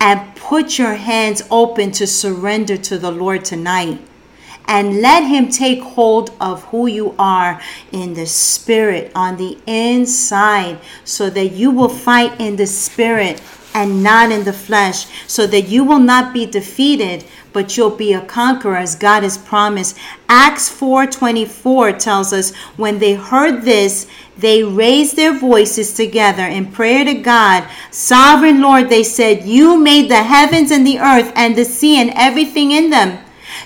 and 0.00 0.36
put 0.36 0.78
your 0.78 0.94
hands 0.94 1.42
open 1.50 1.90
to 1.92 2.06
surrender 2.06 2.76
to 2.76 2.98
the 2.98 3.10
Lord 3.10 3.44
tonight. 3.44 4.00
And 4.66 5.02
let 5.02 5.24
Him 5.24 5.48
take 5.48 5.82
hold 5.82 6.30
of 6.40 6.64
who 6.64 6.86
you 6.86 7.14
are 7.18 7.60
in 7.92 8.14
the 8.14 8.26
spirit, 8.26 9.12
on 9.14 9.36
the 9.36 9.58
inside, 9.66 10.78
so 11.04 11.28
that 11.30 11.48
you 11.48 11.70
will 11.70 11.88
fight 11.88 12.40
in 12.40 12.56
the 12.56 12.66
spirit 12.66 13.40
and 13.74 14.02
not 14.02 14.30
in 14.30 14.44
the 14.44 14.52
flesh, 14.52 15.06
so 15.26 15.46
that 15.48 15.68
you 15.68 15.84
will 15.84 15.98
not 15.98 16.32
be 16.32 16.46
defeated, 16.46 17.24
but 17.52 17.76
you'll 17.76 17.90
be 17.90 18.12
a 18.12 18.20
conqueror 18.20 18.76
as 18.76 18.94
God 18.94 19.24
has 19.24 19.36
promised. 19.36 19.96
Acts 20.28 20.68
4:24 20.68 21.92
tells 21.92 22.32
us 22.32 22.52
when 22.76 23.00
they 23.00 23.14
heard 23.14 23.64
this, 23.64 24.06
they 24.38 24.62
raised 24.62 25.16
their 25.16 25.32
voices 25.32 25.92
together 25.92 26.44
in 26.44 26.66
prayer 26.66 27.04
to 27.04 27.14
God. 27.14 27.64
Sovereign 27.90 28.60
Lord, 28.60 28.88
they 28.88 29.04
said, 29.04 29.44
"You 29.44 29.76
made 29.76 30.08
the 30.08 30.24
heavens 30.24 30.70
and 30.70 30.86
the 30.86 30.98
earth 30.98 31.32
and 31.34 31.54
the 31.54 31.64
sea 31.64 32.00
and 32.00 32.12
everything 32.14 32.70
in 32.70 32.90
them." 32.90 33.18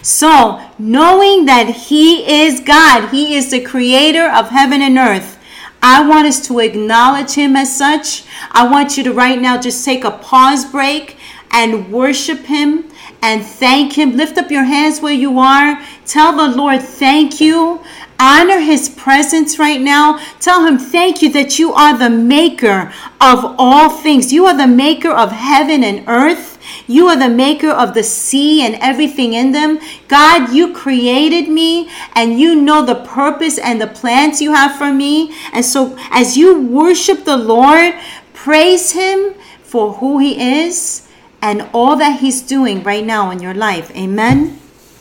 So, 0.02 0.60
knowing 0.78 1.46
that 1.46 1.68
he 1.88 2.44
is 2.44 2.60
God, 2.60 3.08
he 3.10 3.34
is 3.34 3.50
the 3.50 3.60
creator 3.60 4.28
of 4.30 4.50
heaven 4.50 4.80
and 4.82 4.98
earth, 4.98 5.37
I 5.82 6.06
want 6.06 6.26
us 6.26 6.46
to 6.48 6.58
acknowledge 6.58 7.32
him 7.32 7.56
as 7.56 7.74
such. 7.74 8.24
I 8.50 8.68
want 8.68 8.96
you 8.96 9.04
to 9.04 9.12
right 9.12 9.40
now 9.40 9.60
just 9.60 9.84
take 9.84 10.04
a 10.04 10.10
pause 10.10 10.64
break 10.64 11.16
and 11.50 11.92
worship 11.92 12.40
him 12.40 12.84
and 13.22 13.44
thank 13.44 13.94
him. 13.94 14.16
Lift 14.16 14.38
up 14.38 14.50
your 14.50 14.64
hands 14.64 15.00
where 15.00 15.12
you 15.12 15.38
are. 15.38 15.82
Tell 16.04 16.36
the 16.36 16.56
Lord, 16.56 16.82
thank 16.82 17.40
you. 17.40 17.80
Honor 18.20 18.58
his 18.58 18.88
presence 18.88 19.58
right 19.58 19.80
now. 19.80 20.18
Tell 20.40 20.66
him, 20.66 20.78
thank 20.78 21.22
you 21.22 21.32
that 21.32 21.58
you 21.58 21.72
are 21.72 21.96
the 21.96 22.10
maker 22.10 22.92
of 23.20 23.54
all 23.58 23.90
things. 23.90 24.32
You 24.32 24.46
are 24.46 24.56
the 24.56 24.66
maker 24.66 25.10
of 25.10 25.30
heaven 25.30 25.84
and 25.84 26.04
earth. 26.08 26.57
You 26.86 27.08
are 27.08 27.18
the 27.18 27.28
maker 27.28 27.70
of 27.70 27.94
the 27.94 28.02
sea 28.02 28.62
and 28.62 28.74
everything 28.76 29.32
in 29.32 29.52
them. 29.52 29.78
God, 30.08 30.52
you 30.52 30.72
created 30.72 31.48
me 31.48 31.90
and 32.14 32.38
you 32.38 32.54
know 32.54 32.84
the 32.84 32.94
purpose 32.94 33.58
and 33.58 33.80
the 33.80 33.86
plans 33.86 34.40
you 34.40 34.52
have 34.52 34.76
for 34.76 34.92
me. 34.92 35.34
And 35.52 35.64
so 35.64 35.96
as 36.10 36.36
you 36.36 36.60
worship 36.60 37.24
the 37.24 37.36
Lord, 37.36 37.94
praise 38.32 38.92
him, 38.92 39.34
for 39.68 39.92
who 39.94 40.18
He 40.18 40.64
is 40.64 41.06
and 41.42 41.68
all 41.74 41.96
that 41.96 42.20
He's 42.20 42.40
doing 42.40 42.82
right 42.82 43.04
now 43.04 43.30
in 43.30 43.40
your 43.40 43.54
life. 43.54 43.94
Amen. 43.94 44.58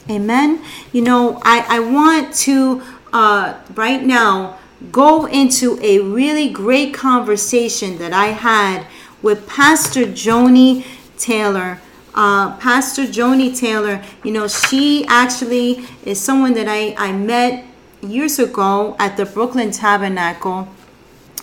Amen. 0.09 0.61
You 0.91 1.01
know, 1.01 1.41
I, 1.43 1.65
I 1.69 1.79
want 1.79 2.33
to 2.47 2.83
uh, 3.13 3.55
right 3.73 4.03
now 4.03 4.59
go 4.91 5.25
into 5.25 5.79
a 5.81 5.99
really 5.99 6.49
great 6.49 6.93
conversation 6.93 7.97
that 7.97 8.11
I 8.13 8.27
had 8.27 8.85
with 9.21 9.47
Pastor 9.47 10.03
Joni 10.03 10.85
Taylor. 11.17 11.79
Uh, 12.13 12.57
Pastor 12.57 13.03
Joni 13.03 13.55
Taylor, 13.55 14.03
you 14.23 14.31
know, 14.31 14.47
she 14.47 15.05
actually 15.07 15.85
is 16.03 16.19
someone 16.19 16.53
that 16.53 16.67
I, 16.67 16.95
I 16.97 17.11
met 17.11 17.65
years 18.01 18.39
ago 18.39 18.95
at 18.97 19.17
the 19.17 19.25
Brooklyn 19.25 19.71
Tabernacle 19.71 20.67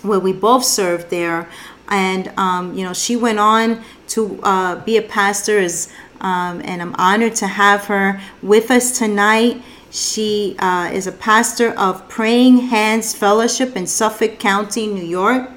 where 0.02 0.18
we 0.18 0.32
both 0.32 0.64
served 0.64 1.10
there. 1.10 1.48
And, 1.88 2.32
um, 2.36 2.74
you 2.74 2.84
know, 2.84 2.92
she 2.92 3.14
went 3.16 3.38
on 3.38 3.82
to 4.08 4.40
uh, 4.42 4.84
be 4.84 4.96
a 4.96 5.02
pastor, 5.02 5.58
as, 5.58 5.92
um, 6.20 6.60
and 6.64 6.80
I'm 6.80 6.94
honored 6.96 7.34
to 7.36 7.46
have 7.46 7.84
her 7.86 8.20
with 8.42 8.70
us 8.70 8.98
tonight. 8.98 9.62
She 9.90 10.56
uh, 10.58 10.90
is 10.92 11.06
a 11.06 11.12
pastor 11.12 11.70
of 11.78 12.08
Praying 12.08 12.58
Hands 12.68 13.14
Fellowship 13.14 13.76
in 13.76 13.86
Suffolk 13.86 14.38
County, 14.38 14.86
New 14.86 15.04
York. 15.04 15.50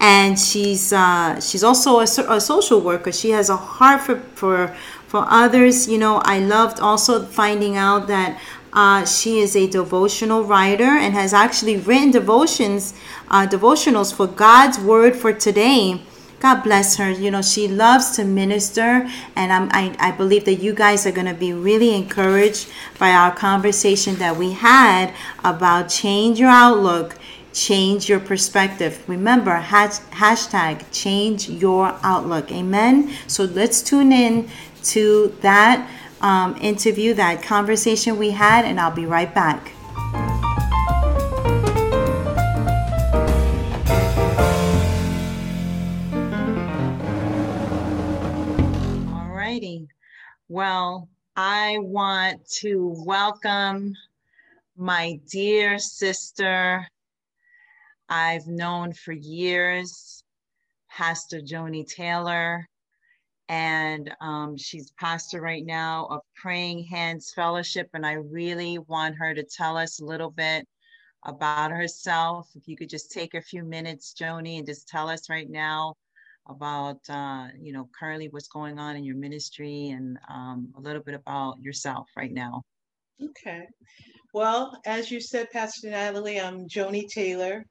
And 0.00 0.38
she's 0.38 0.92
uh, 0.92 1.40
she's 1.40 1.64
also 1.64 2.00
a, 2.00 2.36
a 2.36 2.40
social 2.40 2.80
worker. 2.80 3.12
She 3.12 3.30
has 3.30 3.48
a 3.48 3.56
heart 3.56 4.02
for, 4.02 4.20
for 4.34 4.76
for 5.06 5.24
others. 5.28 5.88
You 5.88 5.98
know, 5.98 6.20
I 6.24 6.40
loved 6.40 6.80
also 6.80 7.24
finding 7.24 7.76
out 7.76 8.08
that 8.08 8.40
uh, 8.74 9.04
she 9.04 9.38
is 9.38 9.54
a 9.54 9.68
devotional 9.68 10.42
writer 10.42 10.82
and 10.82 11.14
has 11.14 11.32
actually 11.32 11.76
written 11.76 12.10
devotions, 12.10 12.92
uh, 13.28 13.46
devotionals 13.46 14.12
for 14.12 14.26
God's 14.26 14.78
Word 14.80 15.14
for 15.14 15.32
today. 15.32 16.02
God 16.40 16.62
bless 16.62 16.96
her. 16.96 17.10
You 17.10 17.30
know, 17.30 17.40
she 17.40 17.68
loves 17.68 18.10
to 18.16 18.24
minister, 18.24 19.08
and 19.34 19.52
I'm, 19.52 19.68
I, 19.72 19.96
I 19.98 20.10
believe 20.10 20.44
that 20.44 20.56
you 20.56 20.74
guys 20.74 21.06
are 21.06 21.12
going 21.12 21.26
to 21.26 21.32
be 21.34 21.54
really 21.54 21.94
encouraged 21.94 22.68
by 22.98 23.12
our 23.12 23.34
conversation 23.34 24.16
that 24.16 24.36
we 24.36 24.52
had 24.52 25.14
about 25.42 25.88
change 25.88 26.38
your 26.38 26.50
outlook, 26.50 27.16
change 27.54 28.08
your 28.08 28.20
perspective. 28.20 29.02
Remember, 29.08 29.54
hash, 29.54 30.00
hashtag 30.10 30.84
change 30.92 31.48
your 31.48 31.96
outlook. 32.02 32.50
Amen. 32.52 33.14
So 33.28 33.44
let's 33.44 33.80
tune 33.80 34.12
in 34.12 34.48
to 34.84 35.34
that 35.40 35.88
um, 36.20 36.56
interview, 36.60 37.14
that 37.14 37.42
conversation 37.42 38.18
we 38.18 38.30
had, 38.30 38.64
and 38.64 38.80
I'll 38.80 38.90
be 38.90 39.06
right 39.06 39.32
back. 39.32 39.70
All 49.12 49.28
righty. 49.32 49.88
Well, 50.48 51.08
I 51.36 51.78
want 51.80 52.46
to 52.60 52.94
welcome 53.04 53.94
my 54.76 55.20
dear 55.30 55.78
sister 55.78 56.86
I've 58.08 58.46
known 58.46 58.92
for 58.92 59.12
years, 59.12 60.22
Pastor 60.90 61.40
Joni 61.40 61.86
Taylor, 61.86 62.68
and 63.48 64.14
um, 64.20 64.56
she's 64.56 64.92
pastor 64.92 65.40
right 65.40 65.64
now 65.64 66.06
of 66.10 66.20
Praying 66.36 66.84
Hands 66.84 67.32
Fellowship. 67.34 67.88
And 67.94 68.06
I 68.06 68.12
really 68.12 68.78
want 68.78 69.16
her 69.16 69.34
to 69.34 69.42
tell 69.42 69.76
us 69.76 70.00
a 70.00 70.04
little 70.04 70.30
bit 70.30 70.66
about 71.24 71.70
herself. 71.70 72.48
If 72.54 72.68
you 72.68 72.76
could 72.76 72.88
just 72.88 73.10
take 73.10 73.34
a 73.34 73.40
few 73.40 73.64
minutes, 73.64 74.14
Joni, 74.18 74.58
and 74.58 74.66
just 74.66 74.88
tell 74.88 75.08
us 75.08 75.28
right 75.28 75.48
now 75.48 75.94
about 76.46 76.98
uh, 77.08 77.48
you 77.58 77.72
know 77.72 77.88
currently 77.98 78.28
what's 78.28 78.48
going 78.48 78.78
on 78.78 78.96
in 78.96 79.04
your 79.04 79.16
ministry 79.16 79.88
and 79.88 80.18
um, 80.28 80.72
a 80.76 80.80
little 80.80 81.02
bit 81.02 81.14
about 81.14 81.60
yourself 81.60 82.08
right 82.16 82.32
now. 82.32 82.62
Okay. 83.22 83.66
Well, 84.32 84.76
as 84.84 85.10
you 85.10 85.20
said, 85.20 85.50
Pastor 85.52 85.90
Natalie, 85.90 86.40
I'm 86.40 86.68
Joni 86.68 87.08
Taylor. 87.08 87.64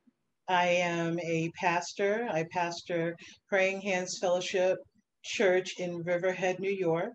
I 0.49 0.65
am 0.67 1.17
a 1.21 1.49
pastor. 1.55 2.27
I 2.29 2.45
pastor 2.51 3.15
Praying 3.47 3.79
Hands 3.79 4.17
Fellowship 4.19 4.77
Church 5.23 5.75
in 5.79 6.03
Riverhead, 6.03 6.59
New 6.59 6.71
York. 6.71 7.13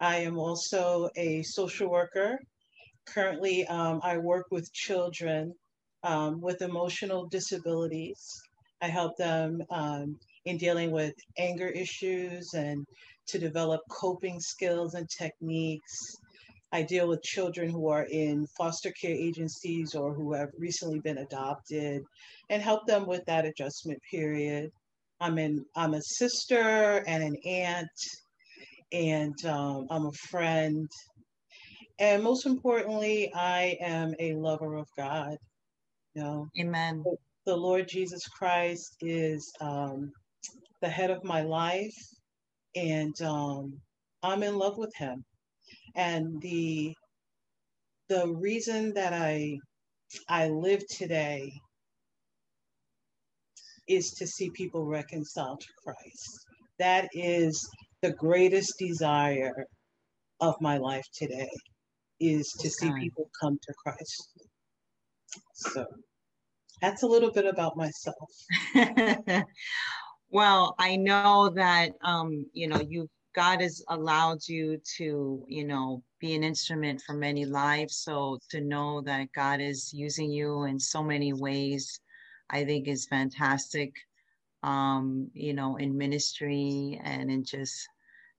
I 0.00 0.16
am 0.20 0.38
also 0.38 1.10
a 1.16 1.42
social 1.42 1.90
worker. 1.90 2.38
Currently, 3.06 3.66
um, 3.66 4.00
I 4.02 4.16
work 4.16 4.46
with 4.50 4.72
children 4.72 5.52
um, 6.04 6.40
with 6.40 6.62
emotional 6.62 7.28
disabilities. 7.28 8.18
I 8.80 8.88
help 8.88 9.18
them 9.18 9.62
um, 9.70 10.18
in 10.46 10.56
dealing 10.56 10.90
with 10.90 11.12
anger 11.36 11.66
issues 11.66 12.54
and 12.54 12.86
to 13.26 13.38
develop 13.38 13.82
coping 13.90 14.40
skills 14.40 14.94
and 14.94 15.06
techniques. 15.10 16.16
I 16.72 16.82
deal 16.82 17.08
with 17.08 17.22
children 17.22 17.70
who 17.70 17.88
are 17.88 18.06
in 18.10 18.46
foster 18.56 18.92
care 18.92 19.14
agencies 19.14 19.94
or 19.94 20.14
who 20.14 20.34
have 20.34 20.50
recently 20.58 21.00
been 21.00 21.18
adopted 21.18 22.02
and 22.50 22.62
help 22.62 22.86
them 22.86 23.06
with 23.06 23.24
that 23.26 23.44
adjustment 23.44 24.00
period. 24.10 24.70
I'm 25.20 25.38
in 25.38 25.64
I'm 25.76 25.94
a 25.94 26.02
sister 26.02 27.02
and 27.06 27.22
an 27.22 27.36
aunt 27.44 27.88
and 28.92 29.34
um, 29.44 29.86
I'm 29.90 30.06
a 30.06 30.12
friend. 30.12 30.88
And 31.98 32.22
most 32.22 32.46
importantly, 32.46 33.32
I 33.34 33.76
am 33.80 34.14
a 34.20 34.34
lover 34.34 34.76
of 34.76 34.86
God. 34.96 35.36
You 36.14 36.22
know, 36.22 36.48
Amen. 36.58 37.04
the 37.46 37.56
Lord 37.56 37.88
Jesus 37.88 38.26
Christ 38.28 38.96
is 39.00 39.52
um, 39.60 40.12
the 40.80 40.88
head 40.88 41.10
of 41.10 41.24
my 41.24 41.42
life, 41.42 41.94
and 42.76 43.14
um, 43.22 43.80
I'm 44.22 44.42
in 44.42 44.56
love 44.58 44.78
with 44.78 44.94
Him. 44.96 45.24
And 45.96 46.40
the 46.40 46.94
the 48.08 48.28
reason 48.28 48.94
that 48.94 49.12
I 49.12 49.58
I 50.28 50.48
live 50.48 50.82
today 50.88 51.52
is 53.88 54.12
to 54.12 54.26
see 54.26 54.50
people 54.50 54.84
reconciled 54.84 55.60
to 55.60 55.68
Christ. 55.82 56.46
That 56.78 57.08
is 57.12 57.68
the 58.02 58.12
greatest 58.12 58.78
desire 58.78 59.66
of 60.40 60.54
my 60.60 60.78
life 60.78 61.06
today 61.14 61.50
is 62.20 62.52
to 62.52 62.70
see 62.70 62.92
people 62.98 63.30
come 63.40 63.58
to 63.62 63.74
Christ. 63.84 64.32
So 65.54 65.86
that's 66.80 67.02
a 67.02 67.06
little 67.06 67.30
bit 67.30 67.46
about 67.46 67.76
myself. 67.76 68.30
well, 70.30 70.74
I 70.78 70.96
know 70.96 71.50
that 71.54 71.92
um, 72.02 72.46
you 72.52 72.68
know 72.68 72.80
you 72.80 73.08
God 73.34 73.60
has 73.60 73.82
allowed 73.88 74.38
you 74.46 74.80
to 74.96 75.44
you 75.46 75.64
know 75.64 76.02
be 76.20 76.34
an 76.34 76.44
instrument 76.44 77.02
for 77.06 77.14
many 77.14 77.44
lives. 77.44 77.96
So 77.98 78.38
to 78.50 78.60
know 78.60 79.00
that 79.02 79.32
God 79.34 79.60
is 79.60 79.92
using 79.92 80.30
you 80.30 80.64
in 80.64 80.78
so 80.78 81.02
many 81.02 81.32
ways, 81.32 82.00
I 82.50 82.64
think 82.64 82.88
is 82.88 83.06
fantastic. 83.06 83.94
Um, 84.62 85.30
you 85.34 85.54
know, 85.54 85.76
in 85.76 85.96
ministry 85.96 87.00
and 87.04 87.30
in 87.30 87.44
just 87.44 87.88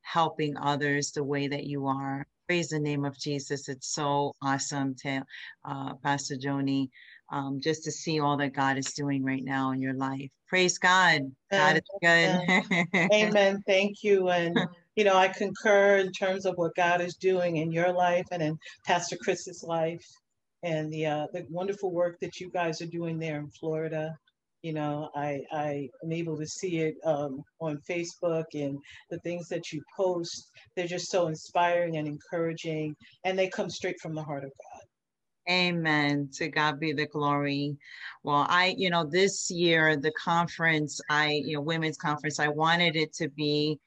helping 0.01 0.57
others 0.57 1.12
the 1.12 1.24
way 1.24 1.47
that 1.47 1.66
you 1.66 1.88
are. 1.88 2.26
Praise 2.47 2.70
the 2.70 2.80
name 2.80 3.05
of 3.05 3.18
Jesus. 3.18 3.70
It's 3.70 3.93
so 3.93 4.34
awesome, 4.41 4.95
to, 5.03 5.24
uh, 5.64 5.93
Pastor 5.95 6.36
Joni 6.36 6.89
um, 7.32 7.60
just 7.62 7.84
to 7.84 7.91
see 7.91 8.20
all 8.20 8.38
that 8.38 8.53
God 8.53 8.78
is 8.78 8.93
doing 8.93 9.24
right 9.24 9.43
now 9.43 9.72
in 9.72 9.82
your 9.82 9.93
life. 9.93 10.30
Praise 10.47 10.78
God. 10.78 11.32
God 11.51 11.78
is 11.78 11.84
good. 12.01 12.89
Amen. 13.14 13.64
Thank 13.68 14.03
you. 14.03 14.30
And, 14.30 14.57
you 14.95 15.03
know, 15.03 15.16
I 15.16 15.28
concur 15.28 15.97
in 15.97 16.12
terms 16.12 16.45
of 16.45 16.55
what 16.57 16.76
God 16.76 17.01
is 17.01 17.16
doing 17.16 17.57
in 17.57 17.72
your 17.72 17.93
life 17.93 18.26
and 18.32 18.41
in 18.41 18.57
Pastor 18.86 19.18
Chris's 19.18 19.64
life 19.64 20.05
and 20.64 20.91
the, 20.91 21.05
uh, 21.05 21.28
the 21.34 21.45
wonderful 21.49 21.91
work 21.91 22.18
that 22.22 22.39
you 22.39 22.49
guys 22.51 22.82
are 22.82 22.88
doing 22.88 23.18
there 23.18 23.39
in 23.39 23.49
Florida. 23.49 24.16
You 24.62 24.74
know, 24.74 25.10
I, 25.16 25.41
I 25.53 25.89
am 26.03 26.12
able 26.12 26.38
to 26.38 26.45
see 26.45 26.80
it 26.80 26.95
um, 27.05 27.41
on 27.62 27.80
Facebook 27.89 28.45
and 28.53 28.78
the 29.10 29.20
things 29.20 29.47
that 29.47 29.72
you 29.72 29.82
post. 29.95 30.51
They're 30.76 30.86
just 30.88 31.10
so 31.10 31.28
inspiring 31.28 31.95
and 31.95 32.07
encouraging, 32.07 32.95
and 33.24 33.39
they 33.39 33.47
come 33.47 33.70
straight 33.70 33.99
from 34.01 34.16
the 34.16 34.24
heart 34.24 34.43
of 34.43 34.49
God. 34.49 34.82
Amen. 35.49 36.30
To 36.34 36.47
God 36.49 36.80
be 36.80 36.91
the 36.93 37.07
glory. 37.07 37.78
Well, 38.24 38.45
I, 38.49 38.76
you 38.78 38.89
know, 38.89 39.05
this 39.05 39.49
year, 39.49 39.95
the 39.95 40.12
conference, 40.12 41.01
I, 41.10 41.41
you 41.43 41.55
know, 41.55 41.62
women's 41.62 41.97
conference, 41.97 42.39
I 42.39 42.49
wanted 42.49 42.95
it 42.95 43.14
to 43.14 43.30
be 43.30 43.80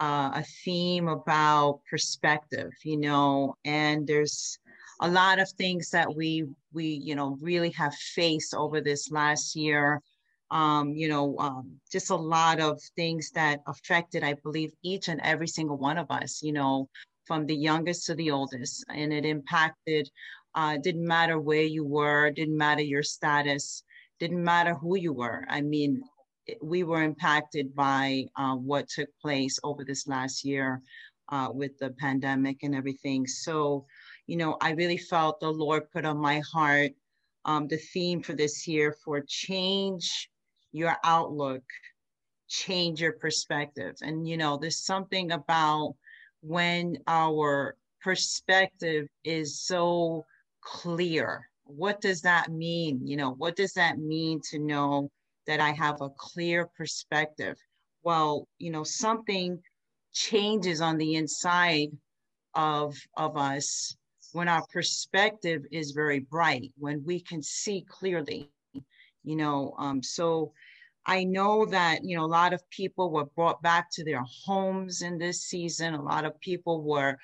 uh, 0.00 0.30
a 0.34 0.44
theme 0.64 1.08
about 1.08 1.80
perspective, 1.90 2.70
you 2.84 2.96
know, 2.96 3.56
and 3.66 4.06
there's 4.06 4.58
a 5.00 5.08
lot 5.08 5.38
of 5.38 5.50
things 5.50 5.90
that 5.90 6.14
we, 6.14 6.46
we, 6.72 6.86
you 6.86 7.14
know, 7.14 7.38
really 7.40 7.70
have 7.70 7.94
faced 7.94 8.54
over 8.54 8.80
this 8.80 9.10
last 9.10 9.56
year. 9.56 10.00
Um, 10.50 10.94
you 10.94 11.08
know, 11.08 11.36
um, 11.38 11.78
just 11.92 12.10
a 12.10 12.16
lot 12.16 12.60
of 12.60 12.80
things 12.96 13.30
that 13.32 13.60
affected, 13.68 14.24
I 14.24 14.34
believe, 14.42 14.72
each 14.82 15.06
and 15.08 15.20
every 15.22 15.46
single 15.46 15.76
one 15.76 15.96
of 15.96 16.10
us, 16.10 16.42
you 16.42 16.52
know, 16.52 16.88
from 17.24 17.46
the 17.46 17.54
youngest 17.54 18.06
to 18.06 18.16
the 18.16 18.32
oldest, 18.32 18.84
and 18.88 19.12
it 19.12 19.24
impacted 19.24 20.10
uh, 20.54 20.76
didn't 20.78 21.06
matter 21.06 21.38
where 21.38 21.62
you 21.62 21.84
were, 21.84 22.30
didn't 22.30 22.56
matter 22.56 22.82
your 22.82 23.02
status, 23.02 23.84
didn't 24.18 24.42
matter 24.42 24.74
who 24.74 24.96
you 24.96 25.12
were. 25.12 25.44
I 25.48 25.60
mean, 25.60 26.02
we 26.62 26.82
were 26.82 27.02
impacted 27.02 27.74
by 27.74 28.24
uh, 28.36 28.54
what 28.56 28.88
took 28.88 29.08
place 29.22 29.58
over 29.62 29.84
this 29.84 30.08
last 30.08 30.44
year 30.44 30.82
uh, 31.28 31.48
with 31.52 31.78
the 31.78 31.90
pandemic 31.90 32.58
and 32.62 32.74
everything. 32.74 33.26
So, 33.26 33.86
you 34.30 34.36
know, 34.36 34.56
I 34.60 34.70
really 34.70 34.96
felt 34.96 35.40
the 35.40 35.50
Lord 35.50 35.90
put 35.90 36.04
on 36.04 36.16
my 36.16 36.40
heart 36.52 36.92
um, 37.44 37.66
the 37.66 37.78
theme 37.78 38.22
for 38.22 38.32
this 38.32 38.68
year 38.68 38.94
for 39.04 39.24
change 39.26 40.30
your 40.70 40.96
outlook, 41.02 41.64
change 42.48 43.02
your 43.02 43.14
perspective. 43.14 43.96
And, 44.02 44.28
you 44.28 44.36
know, 44.36 44.56
there's 44.56 44.84
something 44.84 45.32
about 45.32 45.96
when 46.42 46.98
our 47.08 47.74
perspective 48.00 49.08
is 49.24 49.60
so 49.60 50.24
clear. 50.60 51.48
What 51.64 52.00
does 52.00 52.22
that 52.22 52.52
mean? 52.52 53.04
You 53.04 53.16
know, 53.16 53.32
what 53.32 53.56
does 53.56 53.72
that 53.72 53.98
mean 53.98 54.40
to 54.50 54.60
know 54.60 55.10
that 55.48 55.58
I 55.58 55.72
have 55.72 56.02
a 56.02 56.10
clear 56.10 56.68
perspective? 56.76 57.56
Well, 58.04 58.46
you 58.60 58.70
know, 58.70 58.84
something 58.84 59.60
changes 60.12 60.80
on 60.80 60.98
the 60.98 61.16
inside 61.16 61.88
of 62.54 62.96
of 63.16 63.36
us 63.36 63.96
when 64.32 64.48
our 64.48 64.64
perspective 64.66 65.64
is 65.70 65.92
very 65.92 66.20
bright 66.20 66.72
when 66.78 67.02
we 67.04 67.20
can 67.20 67.42
see 67.42 67.84
clearly 67.88 68.50
you 69.24 69.36
know 69.36 69.74
um, 69.78 70.02
so 70.02 70.52
i 71.06 71.24
know 71.24 71.64
that 71.66 72.04
you 72.04 72.16
know 72.16 72.24
a 72.24 72.26
lot 72.26 72.52
of 72.52 72.68
people 72.70 73.10
were 73.10 73.26
brought 73.36 73.60
back 73.62 73.90
to 73.90 74.04
their 74.04 74.22
homes 74.44 75.02
in 75.02 75.18
this 75.18 75.42
season. 75.42 75.94
A 75.94 76.02
lot 76.02 76.24
of 76.24 76.38
people 76.40 76.82
were 76.82 77.16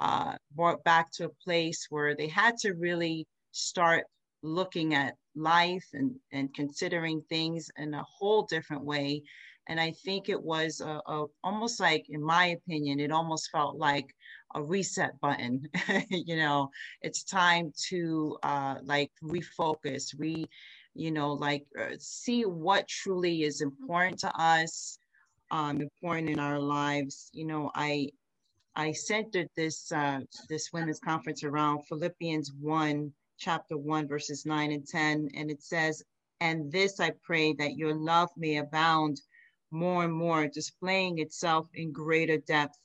uh, 0.00 0.34
brought 0.56 0.82
back 0.84 1.10
to 1.12 1.26
a 1.26 1.44
place 1.44 1.86
where 1.90 2.14
they 2.16 2.28
had 2.28 2.56
to 2.58 2.72
really 2.72 3.26
start 3.52 4.04
looking 4.42 4.94
at 4.94 5.14
life 5.36 5.86
and, 5.92 6.14
and 6.32 6.52
considering 6.54 7.22
things 7.28 7.70
in 7.78 7.94
a 7.94 8.02
whole 8.02 8.42
different 8.42 8.84
way 8.84 9.22
and 9.68 9.80
I 9.80 9.92
think 9.92 10.28
it 10.28 10.42
was 10.42 10.80
a, 10.80 11.00
a, 11.06 11.26
almost 11.44 11.80
like, 11.80 12.06
in 12.08 12.22
my 12.22 12.46
opinion, 12.46 13.00
it 13.00 13.12
almost 13.12 13.50
felt 13.50 13.76
like 13.76 14.14
a 14.54 14.62
reset 14.62 15.18
button. 15.20 15.62
you 16.10 16.36
know, 16.36 16.68
it's 17.00 17.22
time 17.22 17.72
to 17.88 18.36
uh, 18.42 18.76
like 18.82 19.10
refocus, 19.22 20.14
re, 20.18 20.44
you 20.94 21.10
know, 21.10 21.32
like 21.32 21.64
uh, 21.80 21.94
see 21.98 22.42
what 22.42 22.88
truly 22.88 23.44
is 23.44 23.60
important 23.60 24.18
to 24.20 24.36
us, 24.36 24.98
um, 25.50 25.80
important 25.80 26.28
in 26.28 26.40
our 26.40 26.58
lives. 26.58 27.30
You 27.32 27.46
know, 27.46 27.70
I 27.74 28.08
I 28.74 28.92
centered 28.92 29.48
this 29.56 29.92
uh, 29.92 30.20
this 30.48 30.72
women's 30.72 31.00
conference 31.00 31.44
around 31.44 31.82
Philippians 31.88 32.52
one, 32.60 33.12
chapter 33.38 33.76
one, 33.78 34.08
verses 34.08 34.44
nine 34.44 34.72
and 34.72 34.86
ten, 34.86 35.28
and 35.34 35.50
it 35.50 35.62
says, 35.62 36.02
"And 36.40 36.72
this 36.72 36.98
I 36.98 37.12
pray 37.22 37.52
that 37.54 37.76
your 37.76 37.94
love 37.94 38.30
may 38.36 38.56
abound." 38.56 39.20
More 39.72 40.04
and 40.04 40.14
more, 40.14 40.48
displaying 40.48 41.18
itself 41.20 41.68
in 41.74 41.92
greater 41.92 42.38
depth, 42.38 42.78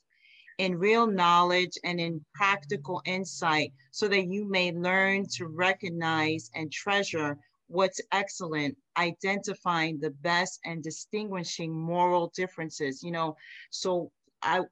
in 0.58 0.78
real 0.78 1.06
knowledge 1.06 1.78
and 1.84 2.00
in 2.00 2.24
practical 2.34 3.02
insight, 3.06 3.72
so 3.92 4.08
that 4.08 4.26
you 4.28 4.48
may 4.48 4.72
learn 4.72 5.26
to 5.36 5.46
recognize 5.46 6.50
and 6.54 6.72
treasure 6.72 7.38
what's 7.68 8.00
excellent, 8.12 8.76
identifying 8.98 10.00
the 10.00 10.10
best 10.10 10.60
and 10.64 10.82
distinguishing 10.82 11.72
moral 11.72 12.32
differences. 12.36 13.02
You 13.02 13.12
know, 13.12 13.36
so 13.70 14.10
I 14.42 14.62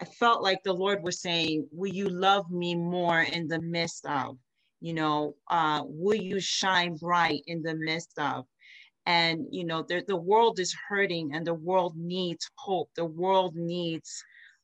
I 0.00 0.04
felt 0.06 0.42
like 0.42 0.62
the 0.64 0.74
Lord 0.74 1.02
was 1.04 1.20
saying, 1.22 1.68
Will 1.72 1.92
you 1.92 2.08
love 2.08 2.50
me 2.50 2.74
more 2.74 3.22
in 3.22 3.48
the 3.48 3.60
midst 3.60 4.06
of? 4.06 4.38
You 4.80 4.94
know, 4.94 5.36
uh, 5.50 5.82
will 5.84 6.16
you 6.16 6.40
shine 6.40 6.96
bright 6.96 7.42
in 7.46 7.62
the 7.62 7.74
midst 7.76 8.18
of? 8.18 8.46
And 9.06 9.46
you 9.50 9.64
know 9.64 9.82
the, 9.82 10.04
the 10.06 10.16
world 10.16 10.58
is 10.58 10.76
hurting 10.88 11.34
and 11.34 11.46
the 11.46 11.54
world 11.54 11.96
needs 11.96 12.50
hope. 12.56 12.90
The 12.96 13.04
world 13.04 13.54
needs 13.54 14.22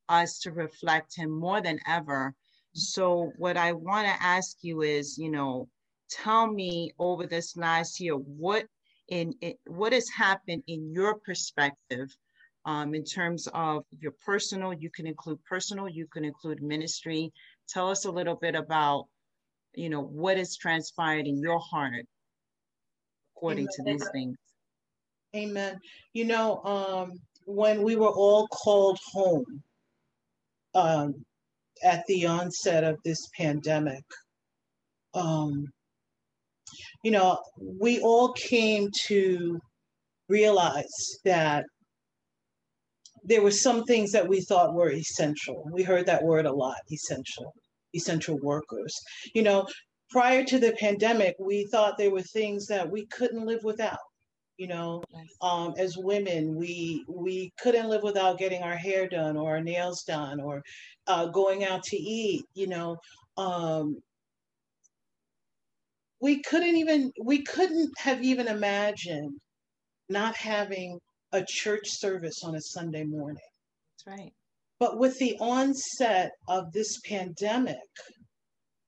us 0.08 0.40
to 0.40 0.52
reflect 0.52 1.16
him 1.16 1.30
more 1.30 1.60
than 1.60 1.78
ever. 1.86 2.34
So 2.74 3.32
what 3.36 3.56
i 3.56 3.72
want 3.72 4.06
to 4.06 4.22
ask 4.22 4.58
you 4.62 4.82
is 4.82 5.18
you 5.18 5.30
know 5.30 5.68
tell 6.10 6.50
me 6.50 6.92
over 6.98 7.26
this 7.26 7.56
last 7.56 8.00
year 8.00 8.14
what 8.14 8.66
in 9.08 9.34
what 9.66 9.92
has 9.92 10.08
happened 10.08 10.62
in 10.66 10.90
your 10.92 11.18
perspective 11.18 12.08
um, 12.64 12.94
in 12.94 13.04
terms 13.04 13.48
of 13.52 13.84
your 14.00 14.12
personal 14.24 14.72
you 14.72 14.90
can 14.90 15.06
include 15.06 15.38
personal 15.44 15.88
you 15.88 16.06
can 16.06 16.24
include 16.24 16.62
ministry. 16.62 17.32
Tell 17.68 17.90
us 17.90 18.04
a 18.06 18.10
little 18.10 18.36
bit 18.36 18.54
about 18.54 19.06
you 19.74 19.88
know 19.88 20.02
what 20.02 20.36
has 20.38 20.56
transpired 20.56 21.26
in 21.26 21.38
your 21.38 21.58
heart 21.58 22.06
according 23.42 23.66
to 23.66 23.82
these 23.82 24.08
things. 24.12 24.36
Amen. 25.34 25.78
You 26.12 26.26
know, 26.26 26.62
um, 26.64 27.12
when 27.44 27.82
we 27.82 27.96
were 27.96 28.10
all 28.10 28.46
called 28.48 28.98
home 29.12 29.62
um, 30.74 31.14
at 31.82 32.04
the 32.06 32.26
onset 32.26 32.84
of 32.84 32.98
this 33.04 33.18
pandemic, 33.36 34.04
um, 35.14 35.66
you 37.02 37.10
know, 37.10 37.38
we 37.58 37.98
all 38.00 38.32
came 38.34 38.88
to 39.06 39.58
realize 40.28 41.18
that 41.24 41.64
there 43.24 43.42
were 43.42 43.50
some 43.50 43.84
things 43.84 44.12
that 44.12 44.28
we 44.28 44.40
thought 44.42 44.74
were 44.74 44.92
essential. 44.92 45.64
We 45.72 45.82
heard 45.82 46.06
that 46.06 46.22
word 46.22 46.46
a 46.46 46.52
lot 46.52 46.78
essential, 46.92 47.52
essential 47.94 48.38
workers. 48.40 48.94
You 49.34 49.42
know, 49.42 49.66
prior 50.12 50.44
to 50.44 50.58
the 50.58 50.72
pandemic, 50.78 51.34
we 51.38 51.64
thought 51.64 51.96
there 51.96 52.10
were 52.10 52.22
things 52.22 52.66
that 52.66 52.88
we 52.88 53.06
couldn't 53.06 53.46
live 53.46 53.64
without. 53.64 53.98
You 54.58 54.68
know, 54.68 55.02
um, 55.40 55.74
as 55.78 55.96
women, 55.96 56.54
we 56.54 57.04
we 57.08 57.50
couldn't 57.60 57.88
live 57.88 58.02
without 58.02 58.38
getting 58.38 58.62
our 58.62 58.76
hair 58.76 59.08
done 59.08 59.36
or 59.36 59.52
our 59.56 59.62
nails 59.62 60.04
done 60.04 60.40
or 60.40 60.62
uh, 61.06 61.26
going 61.26 61.64
out 61.64 61.82
to 61.84 61.96
eat. 61.96 62.44
You 62.54 62.68
know, 62.68 62.96
um, 63.38 63.96
we 66.20 66.42
couldn't 66.42 66.76
even 66.76 67.10
we 67.20 67.42
couldn't 67.42 67.90
have 67.98 68.22
even 68.22 68.46
imagined 68.46 69.40
not 70.10 70.36
having 70.36 71.00
a 71.32 71.42
church 71.48 71.86
service 71.86 72.42
on 72.44 72.54
a 72.54 72.60
Sunday 72.60 73.04
morning. 73.04 73.42
That's 74.06 74.18
right. 74.18 74.32
But 74.78 74.98
with 74.98 75.18
the 75.18 75.36
onset 75.40 76.32
of 76.46 76.70
this 76.72 77.00
pandemic, 77.08 77.78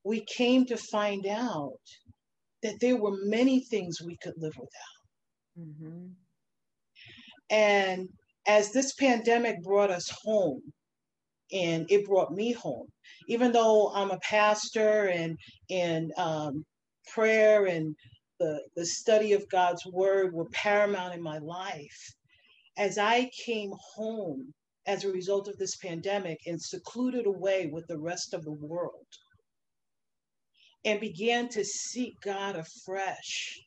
we 0.05 0.25
came 0.27 0.67
to 0.67 0.77
find 0.77 1.27
out 1.27 1.81
that 2.63 2.79
there 2.81 2.97
were 2.97 3.17
many 3.25 3.61
things 3.61 4.01
we 4.03 4.17
could 4.23 4.35
live 4.37 4.55
without. 4.57 5.67
Mm-hmm. 5.67 6.07
And 7.51 8.09
as 8.47 8.73
this 8.73 8.95
pandemic 8.95 9.63
brought 9.63 9.91
us 9.91 10.11
home, 10.23 10.63
and 11.53 11.87
it 11.91 12.07
brought 12.07 12.33
me 12.33 12.53
home, 12.53 12.87
even 13.29 13.53
though 13.53 13.93
I'm 13.95 14.11
a 14.11 14.19
pastor 14.19 15.09
and 15.09 15.39
and 15.71 16.13
um, 16.17 16.65
prayer 17.13 17.67
and 17.67 17.95
the 18.41 18.61
the 18.77 18.87
study 18.87 19.33
of 19.33 19.49
God's 19.51 19.85
word 19.87 20.33
were 20.33 20.49
paramount 20.51 21.15
in 21.15 21.23
my 21.23 21.39
life. 21.39 22.15
As 22.77 22.99
I 22.99 23.31
came 23.47 23.73
home 23.95 24.53
as 24.87 25.05
a 25.05 25.13
result 25.13 25.49
of 25.49 25.57
this 25.59 25.77
pandemic 25.77 26.39
and 26.47 26.61
secluded 26.61 27.27
away 27.27 27.71
with 27.73 27.87
the 27.87 27.99
rest 27.99 28.35
of 28.35 28.43
the 28.43 28.53
world, 28.53 29.07
and 30.85 31.01
began 31.01 31.49
to 31.49 31.65
seek 31.65 32.21
God 32.21 32.57
afresh, 32.57 33.61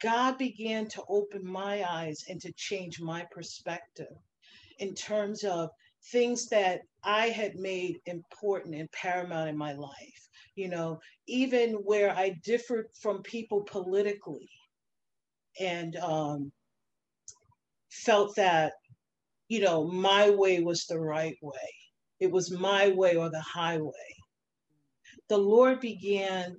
God 0.00 0.38
began 0.38 0.86
to 0.88 1.02
open 1.08 1.44
my 1.44 1.84
eyes 1.88 2.24
and 2.28 2.40
to 2.40 2.52
change 2.52 3.00
my 3.00 3.26
perspective 3.30 4.14
in 4.78 4.94
terms 4.94 5.44
of 5.44 5.70
things 6.12 6.48
that 6.48 6.80
I 7.02 7.28
had 7.28 7.56
made 7.56 7.96
important 8.06 8.74
and 8.74 8.90
paramount 8.92 9.48
in 9.48 9.56
my 9.56 9.72
life. 9.72 10.28
You 10.54 10.68
know, 10.68 11.00
even 11.26 11.74
where 11.74 12.10
I 12.10 12.30
differed 12.44 12.86
from 13.00 13.22
people 13.22 13.62
politically 13.62 14.48
and 15.60 15.96
um, 15.96 16.52
felt 17.90 18.34
that, 18.36 18.72
you 19.48 19.60
know, 19.60 19.84
my 19.84 20.30
way 20.30 20.60
was 20.60 20.86
the 20.86 20.98
right 20.98 21.36
way. 21.42 21.74
It 22.20 22.30
was 22.30 22.50
my 22.50 22.90
way 22.90 23.16
or 23.16 23.30
the 23.30 23.40
highway 23.40 24.17
the 25.28 25.38
Lord 25.38 25.80
began 25.80 26.56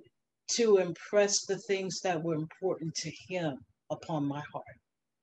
to 0.52 0.78
impress 0.78 1.44
the 1.44 1.58
things 1.58 2.00
that 2.00 2.22
were 2.22 2.34
important 2.34 2.94
to 2.96 3.10
him 3.28 3.56
upon 3.90 4.26
my 4.26 4.42
heart. 4.52 4.64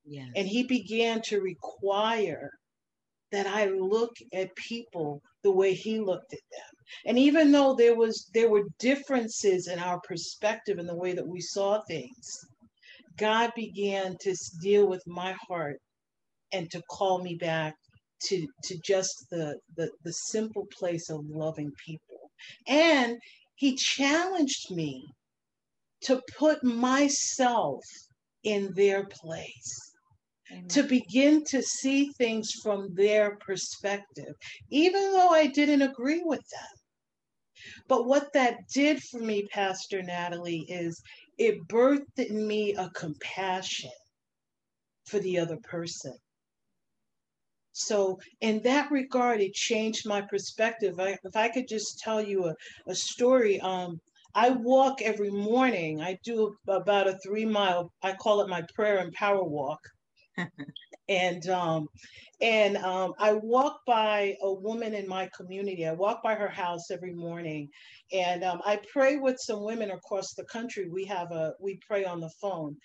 Yes. 0.04 0.28
And 0.36 0.48
he 0.48 0.62
began 0.62 1.20
to 1.22 1.40
require 1.40 2.50
that 3.30 3.46
I 3.46 3.66
look 3.66 4.12
at 4.32 4.54
people 4.56 5.20
the 5.42 5.50
way 5.50 5.74
he 5.74 6.00
looked 6.00 6.32
at 6.32 6.40
them. 6.50 6.76
And 7.06 7.18
even 7.18 7.52
though 7.52 7.74
there 7.74 7.94
was 7.94 8.30
there 8.32 8.50
were 8.50 8.64
differences 8.78 9.68
in 9.68 9.78
our 9.78 10.00
perspective 10.00 10.78
and 10.78 10.88
the 10.88 10.96
way 10.96 11.12
that 11.12 11.26
we 11.26 11.40
saw 11.40 11.82
things, 11.82 12.46
God 13.18 13.52
began 13.54 14.16
to 14.20 14.34
deal 14.62 14.88
with 14.88 15.02
my 15.06 15.36
heart 15.46 15.78
and 16.52 16.70
to 16.70 16.82
call 16.90 17.22
me 17.22 17.34
back 17.34 17.74
to 18.24 18.46
to 18.64 18.78
just 18.84 19.26
the 19.30 19.58
the, 19.76 19.90
the 20.04 20.12
simple 20.12 20.66
place 20.78 21.10
of 21.10 21.20
loving 21.28 21.70
people. 21.84 22.30
And 22.66 23.18
he 23.58 23.74
challenged 23.76 24.70
me 24.70 25.04
to 26.00 26.22
put 26.36 26.62
myself 26.62 27.84
in 28.44 28.72
their 28.74 29.04
place. 29.06 29.92
to 30.68 30.82
begin 30.82 31.44
to 31.44 31.62
see 31.62 32.10
things 32.18 32.52
from 32.62 32.94
their 32.94 33.36
perspective, 33.36 34.34
even 34.70 35.12
though 35.12 35.28
I 35.28 35.46
didn't 35.46 35.82
agree 35.82 36.22
with 36.24 36.40
them. 36.50 36.78
But 37.88 38.06
what 38.06 38.32
that 38.32 38.56
did 38.72 39.02
for 39.02 39.20
me, 39.20 39.46
Pastor 39.48 40.02
Natalie, 40.02 40.64
is 40.68 41.02
it 41.38 41.68
birthed 41.68 42.18
in 42.18 42.46
me 42.46 42.74
a 42.74 42.88
compassion 42.90 43.90
for 45.06 45.18
the 45.18 45.38
other 45.38 45.58
person. 45.58 46.14
So, 47.78 48.18
in 48.40 48.62
that 48.64 48.90
regard, 48.90 49.40
it 49.40 49.54
changed 49.54 50.06
my 50.06 50.22
perspective. 50.22 51.00
I, 51.00 51.16
if 51.24 51.36
I 51.36 51.48
could 51.48 51.68
just 51.68 51.98
tell 52.00 52.22
you 52.22 52.46
a, 52.46 52.54
a 52.88 52.94
story, 52.94 53.60
um, 53.60 54.00
I 54.34 54.50
walk 54.50 55.02
every 55.02 55.30
morning. 55.30 56.00
I 56.02 56.18
do 56.24 56.56
about 56.68 57.08
a 57.08 57.18
three 57.24 57.46
mile, 57.46 57.92
I 58.02 58.14
call 58.14 58.40
it 58.42 58.48
my 58.48 58.62
prayer 58.74 58.98
and 58.98 59.12
power 59.12 59.44
walk. 59.44 59.80
and 61.08 61.48
um, 61.48 61.88
and 62.40 62.76
um, 62.78 63.14
I 63.18 63.34
walk 63.34 63.80
by 63.86 64.36
a 64.42 64.52
woman 64.52 64.94
in 64.94 65.08
my 65.08 65.28
community. 65.36 65.86
I 65.86 65.92
walk 65.92 66.22
by 66.22 66.34
her 66.34 66.48
house 66.48 66.90
every 66.90 67.14
morning, 67.14 67.68
and 68.12 68.44
um, 68.44 68.60
I 68.64 68.80
pray 68.92 69.16
with 69.16 69.38
some 69.40 69.64
women 69.64 69.90
across 69.90 70.34
the 70.34 70.44
country. 70.44 70.88
We 70.88 71.04
have 71.06 71.32
a 71.32 71.54
we 71.60 71.80
pray 71.86 72.04
on 72.04 72.20
the 72.20 72.30
phone, 72.40 72.76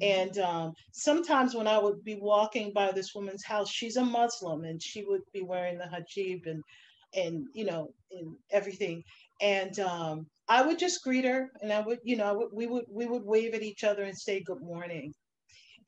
and 0.00 0.38
um, 0.38 0.72
sometimes 0.92 1.54
when 1.54 1.66
I 1.66 1.78
would 1.78 2.04
be 2.04 2.16
walking 2.20 2.72
by 2.72 2.92
this 2.92 3.14
woman's 3.14 3.44
house, 3.44 3.70
she's 3.70 3.96
a 3.96 4.04
Muslim, 4.04 4.64
and 4.64 4.82
she 4.82 5.04
would 5.04 5.22
be 5.32 5.42
wearing 5.42 5.78
the 5.78 5.84
hijab 5.84 6.46
and 6.46 6.62
and 7.14 7.46
you 7.54 7.64
know 7.64 7.88
and 8.12 8.36
everything, 8.50 9.02
and 9.40 9.78
um, 9.80 10.26
I 10.48 10.62
would 10.62 10.78
just 10.78 11.02
greet 11.02 11.24
her, 11.24 11.50
and 11.62 11.72
I 11.72 11.80
would 11.80 11.98
you 12.04 12.16
know 12.16 12.48
we 12.52 12.66
would 12.66 12.84
we 12.90 13.06
would 13.06 13.24
wave 13.24 13.54
at 13.54 13.62
each 13.62 13.84
other 13.84 14.04
and 14.04 14.16
say 14.18 14.42
good 14.42 14.60
morning 14.60 15.14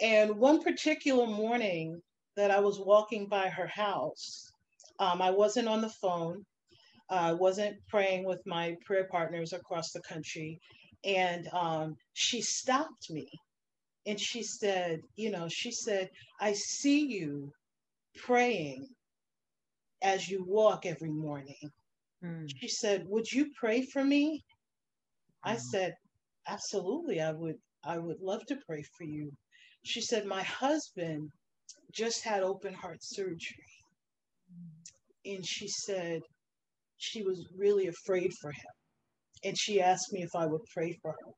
and 0.01 0.37
one 0.37 0.63
particular 0.63 1.27
morning 1.27 2.01
that 2.37 2.51
I 2.51 2.61
was 2.61 2.81
walking 2.81 3.27
by 3.27 3.49
her 3.51 3.67
house, 3.67 4.51
um, 4.99 5.21
I 5.21 5.31
wasn't 5.31 5.69
on 5.69 5.83
the 5.83 5.91
phone. 5.91 6.45
I 7.11 7.33
wasn't 7.33 7.77
praying 7.89 8.25
with 8.25 8.41
my 8.47 8.77
prayer 8.87 9.09
partners 9.11 9.53
across 9.53 9.93
the 9.93 10.01
country. 10.03 10.59
And 11.05 11.49
um, 11.53 11.97
she 12.15 12.41
stopped 12.41 13.11
me 13.11 13.29
and 14.07 14.19
she 14.19 14.43
said, 14.43 15.01
You 15.17 15.31
know, 15.31 15.49
she 15.49 15.71
said, 15.71 16.09
I 16.41 16.53
see 16.53 17.07
you 17.07 17.53
praying 18.17 18.87
as 20.03 20.29
you 20.29 20.45
walk 20.47 20.87
every 20.87 21.11
morning. 21.11 21.71
Mm. 22.25 22.51
She 22.59 22.69
said, 22.69 23.05
Would 23.07 23.31
you 23.31 23.47
pray 23.59 23.83
for 23.93 24.05
me? 24.05 24.43
I 25.45 25.57
said, 25.57 25.95
Absolutely, 26.49 27.21
I 27.21 27.33
would 27.33 27.57
I 27.85 27.99
would 27.99 28.21
love 28.21 28.45
to 28.47 28.57
pray 28.67 28.83
for 28.97 29.05
you. 29.05 29.31
She 29.85 30.01
said, 30.01 30.27
My 30.27 30.43
husband 30.43 31.31
just 31.93 32.23
had 32.25 32.43
open 32.43 32.75
heart 32.75 32.99
surgery. 33.01 33.65
And 35.25 35.47
she 35.47 35.69
said 35.69 36.21
she 36.97 37.23
was 37.23 37.47
really 37.57 37.87
afraid 37.89 38.33
for 38.41 38.51
him. 38.51 38.73
And 39.45 39.57
she 39.59 39.81
asked 39.81 40.13
me 40.13 40.23
if 40.23 40.31
I 40.35 40.47
would 40.47 40.63
pray 40.75 40.99
for 41.01 41.13
her. 41.13 41.33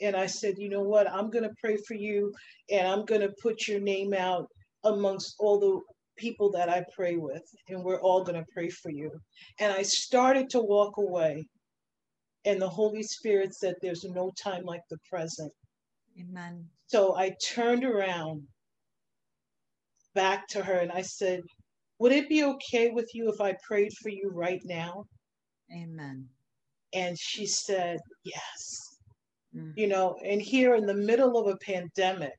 And 0.00 0.16
I 0.16 0.26
said, 0.26 0.54
You 0.58 0.68
know 0.68 0.82
what? 0.82 1.10
I'm 1.10 1.30
going 1.30 1.44
to 1.44 1.54
pray 1.60 1.76
for 1.86 1.94
you 1.94 2.32
and 2.70 2.86
I'm 2.86 3.04
going 3.04 3.20
to 3.20 3.32
put 3.42 3.68
your 3.68 3.80
name 3.80 4.14
out 4.14 4.46
amongst 4.84 5.34
all 5.38 5.58
the 5.58 5.80
people 6.16 6.50
that 6.52 6.68
I 6.68 6.84
pray 6.94 7.16
with. 7.16 7.42
And 7.68 7.82
we're 7.82 8.00
all 8.00 8.24
going 8.24 8.38
to 8.38 8.46
pray 8.52 8.68
for 8.68 8.90
you. 8.90 9.10
And 9.58 9.72
I 9.72 9.82
started 9.82 10.50
to 10.50 10.60
walk 10.60 10.96
away. 10.98 11.46
And 12.44 12.60
the 12.60 12.68
Holy 12.68 13.02
Spirit 13.02 13.54
said, 13.54 13.74
There's 13.80 14.04
no 14.04 14.30
time 14.42 14.64
like 14.64 14.82
the 14.90 14.98
present. 15.10 15.52
Amen. 16.18 16.66
So 16.86 17.16
I 17.16 17.34
turned 17.44 17.84
around 17.84 18.42
back 20.14 20.48
to 20.48 20.62
her 20.62 20.78
and 20.78 20.90
I 20.90 21.02
said, 21.02 21.40
Would 21.98 22.12
it 22.12 22.28
be 22.28 22.44
okay 22.44 22.90
with 22.90 23.08
you 23.14 23.30
if 23.30 23.40
I 23.40 23.54
prayed 23.66 23.92
for 24.02 24.08
you 24.08 24.30
right 24.32 24.60
now? 24.64 25.04
Amen. 25.72 26.26
And 26.92 27.16
she 27.18 27.46
said, 27.46 27.98
Yes. 28.24 28.89
Mm. 29.54 29.72
You 29.76 29.88
know, 29.88 30.16
and 30.24 30.40
here 30.40 30.74
in 30.74 30.86
the 30.86 30.94
middle 30.94 31.36
of 31.36 31.46
a 31.46 31.56
pandemic 31.56 32.38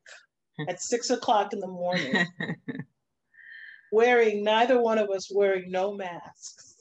at 0.70 0.82
six 0.82 1.10
o'clock 1.10 1.54
in 1.54 1.60
the 1.60 1.68
morning, 1.68 2.26
wearing 3.92 4.44
neither 4.44 4.82
one 4.82 4.98
of 4.98 5.10
us 5.10 5.30
wearing 5.34 5.70
no 5.70 5.94
masks, 5.94 6.76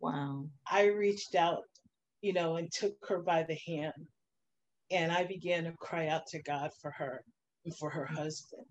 wow. 0.00 0.44
I 0.70 0.86
reached 0.86 1.34
out, 1.34 1.64
you 2.22 2.32
know, 2.32 2.56
and 2.56 2.70
took 2.72 2.94
her 3.08 3.18
by 3.18 3.44
the 3.44 3.58
hand. 3.66 4.06
And 4.90 5.10
I 5.10 5.24
began 5.24 5.64
to 5.64 5.72
cry 5.72 6.08
out 6.08 6.26
to 6.28 6.42
God 6.42 6.70
for 6.80 6.90
her 6.90 7.24
and 7.64 7.74
for 7.76 7.88
her 7.88 8.04
husband. 8.04 8.66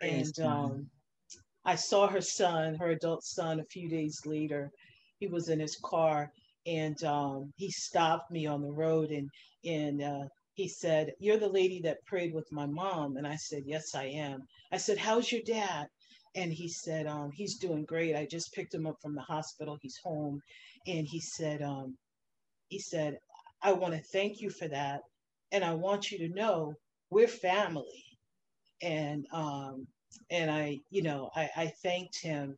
Praise 0.00 0.38
and 0.38 0.46
um, 0.46 0.86
I 1.64 1.74
saw 1.74 2.08
her 2.08 2.20
son, 2.20 2.74
her 2.76 2.90
adult 2.90 3.24
son, 3.24 3.60
a 3.60 3.64
few 3.64 3.88
days 3.88 4.20
later. 4.24 4.70
He 5.18 5.26
was 5.28 5.48
in 5.48 5.60
his 5.60 5.76
car, 5.82 6.32
and 6.66 7.02
um, 7.04 7.52
he 7.56 7.70
stopped 7.70 8.30
me 8.30 8.46
on 8.46 8.62
the 8.62 8.72
road, 8.72 9.10
and 9.10 9.28
and 9.64 10.02
uh, 10.02 10.24
he 10.54 10.68
said, 10.68 11.12
"You're 11.18 11.38
the 11.38 11.48
lady 11.48 11.80
that 11.82 12.04
prayed 12.06 12.34
with 12.34 12.50
my 12.52 12.66
mom." 12.66 13.16
And 13.16 13.26
I 13.26 13.36
said, 13.36 13.64
"Yes, 13.66 13.94
I 13.94 14.04
am." 14.04 14.42
I 14.72 14.76
said, 14.78 14.98
"How's 14.98 15.30
your 15.32 15.42
dad?" 15.42 15.86
And 16.34 16.52
he 16.52 16.68
said, 16.68 17.06
um, 17.06 17.30
"He's 17.32 17.58
doing 17.58 17.84
great. 17.84 18.16
I 18.16 18.26
just 18.26 18.52
picked 18.54 18.74
him 18.74 18.86
up 18.86 18.96
from 19.02 19.14
the 19.14 19.22
hospital. 19.22 19.78
He's 19.80 19.98
home." 20.04 20.40
And 20.86 21.06
he 21.06 21.20
said, 21.20 21.62
um, 21.62 21.96
"He 22.68 22.78
said, 22.78 23.18
I 23.62 23.72
want 23.72 23.94
to 23.94 24.02
thank 24.12 24.40
you 24.40 24.50
for 24.50 24.68
that, 24.68 25.02
and 25.52 25.64
I 25.64 25.74
want 25.74 26.10
you 26.10 26.18
to 26.18 26.34
know 26.34 26.74
we're 27.10 27.28
family." 27.28 28.04
And 28.82 29.26
um, 29.32 29.86
and 30.30 30.50
I, 30.50 30.78
you 30.90 31.02
know, 31.02 31.30
I, 31.34 31.50
I 31.56 31.66
thanked 31.82 32.20
him. 32.20 32.56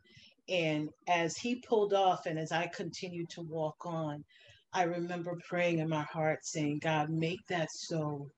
And 0.49 0.91
as 1.09 1.37
he 1.37 1.57
pulled 1.57 1.95
off, 1.95 2.27
and 2.27 2.39
as 2.39 2.53
I 2.53 2.67
continued 2.67 3.31
to 3.31 3.43
walk 3.43 3.77
on, 3.87 4.25
I 4.73 4.83
remember 4.83 5.39
praying 5.49 5.79
in 5.79 5.89
my 5.89 6.03
heart, 6.03 6.41
saying, 6.45 6.81
God, 6.83 7.11
make 7.11 7.41
that 7.49 7.69
so. 7.73 8.29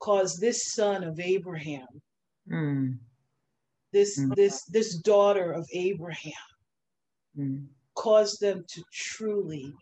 Cause 0.00 0.36
this 0.36 0.72
son 0.72 1.04
of 1.04 1.20
Abraham, 1.20 1.86
Mm. 2.50 2.98
this 3.92 4.18
Mm. 4.18 4.34
this 4.34 4.64
this 4.64 4.98
daughter 4.98 5.52
of 5.52 5.68
Abraham, 5.74 6.32
Mm. 7.36 7.66
cause 7.94 8.36
them 8.38 8.64
to 8.66 8.82
truly 8.92 9.72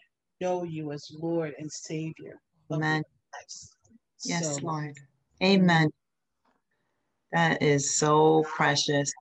know 0.40 0.64
you 0.64 0.92
as 0.92 1.08
Lord 1.12 1.54
and 1.58 1.70
Savior 1.70 2.40
Amen. 2.72 3.02
Yes, 4.24 4.56
So, 4.58 4.66
Lord. 4.66 4.96
Amen. 5.42 5.90
That 7.32 7.62
is 7.62 7.96
so 7.96 8.42
precious. 8.44 9.12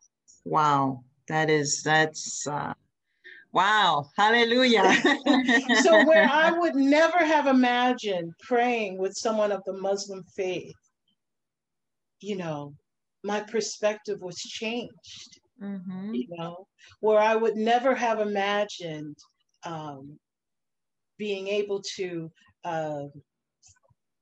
Wow. 0.45 1.03
That 1.27 1.49
is, 1.49 1.83
that's, 1.83 2.47
uh, 2.47 2.73
wow. 3.51 4.09
Hallelujah. 4.15 4.93
so 5.81 6.03
where 6.05 6.27
I 6.29 6.51
would 6.57 6.75
never 6.75 7.19
have 7.25 7.47
imagined 7.47 8.33
praying 8.41 8.97
with 8.97 9.13
someone 9.13 9.51
of 9.51 9.61
the 9.65 9.73
Muslim 9.73 10.23
faith, 10.35 10.75
you 12.21 12.35
know, 12.35 12.73
my 13.23 13.41
perspective 13.41 14.21
was 14.21 14.37
changed. 14.37 15.39
Mhm. 15.61 16.13
You 16.13 16.27
know, 16.37 16.67
where 16.99 17.19
I 17.19 17.35
would 17.35 17.55
never 17.55 17.95
have 17.95 18.19
imagined 18.19 19.17
um, 19.65 20.19
being 21.17 21.47
able 21.47 21.81
to 21.95 22.31
uh, 22.63 23.05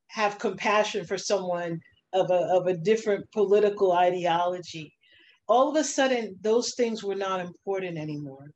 have 0.08 0.40
compassion 0.40 1.06
for 1.06 1.18
someone 1.18 1.80
of 2.14 2.32
a 2.32 2.48
of 2.56 2.68
a 2.68 2.78
different 2.78 3.30
political 3.32 3.92
ideology. 3.92 4.95
All 5.48 5.70
of 5.70 5.76
a 5.76 5.84
sudden, 5.84 6.38
those 6.42 6.74
things 6.76 7.04
were 7.04 7.16
not 7.16 7.40
important 7.40 7.98
anymore. 7.98 8.52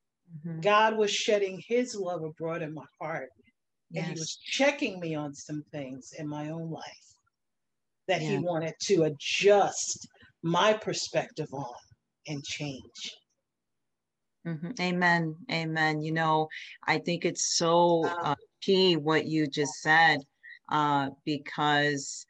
Mhm. 0.45 0.61
God 0.61 0.97
was 0.97 1.11
shedding 1.11 1.61
His 1.67 1.95
love 1.95 2.23
abroad 2.23 2.61
in 2.61 2.73
my 2.73 2.85
heart 2.99 3.29
and 3.95 4.05
he 4.05 4.11
was 4.19 4.35
checking 4.35 4.99
me 4.99 5.15
on 5.15 5.33
some 5.33 5.63
things 5.71 6.13
in 6.17 6.27
my 6.27 6.49
own 6.49 6.69
life 6.69 7.15
that 8.07 8.21
he 8.21 8.37
wanted 8.37 8.73
to 8.81 9.03
adjust 9.03 10.07
my 10.43 10.73
perspective 10.73 11.47
on 11.53 11.75
and 12.27 12.43
change. 12.43 13.15
Mhm. 14.45 14.79
Amen. 14.79 15.35
Amen. 15.51 16.01
You 16.01 16.11
know, 16.11 16.47
I 16.83 16.99
think 16.99 17.25
it's 17.25 17.57
so 17.57 18.05
uh, 18.05 18.35
key 18.61 18.95
what 18.95 19.25
you 19.25 19.47
just 19.47 19.73
said, 19.81 20.19
uh, 20.69 21.09
because 21.25 22.25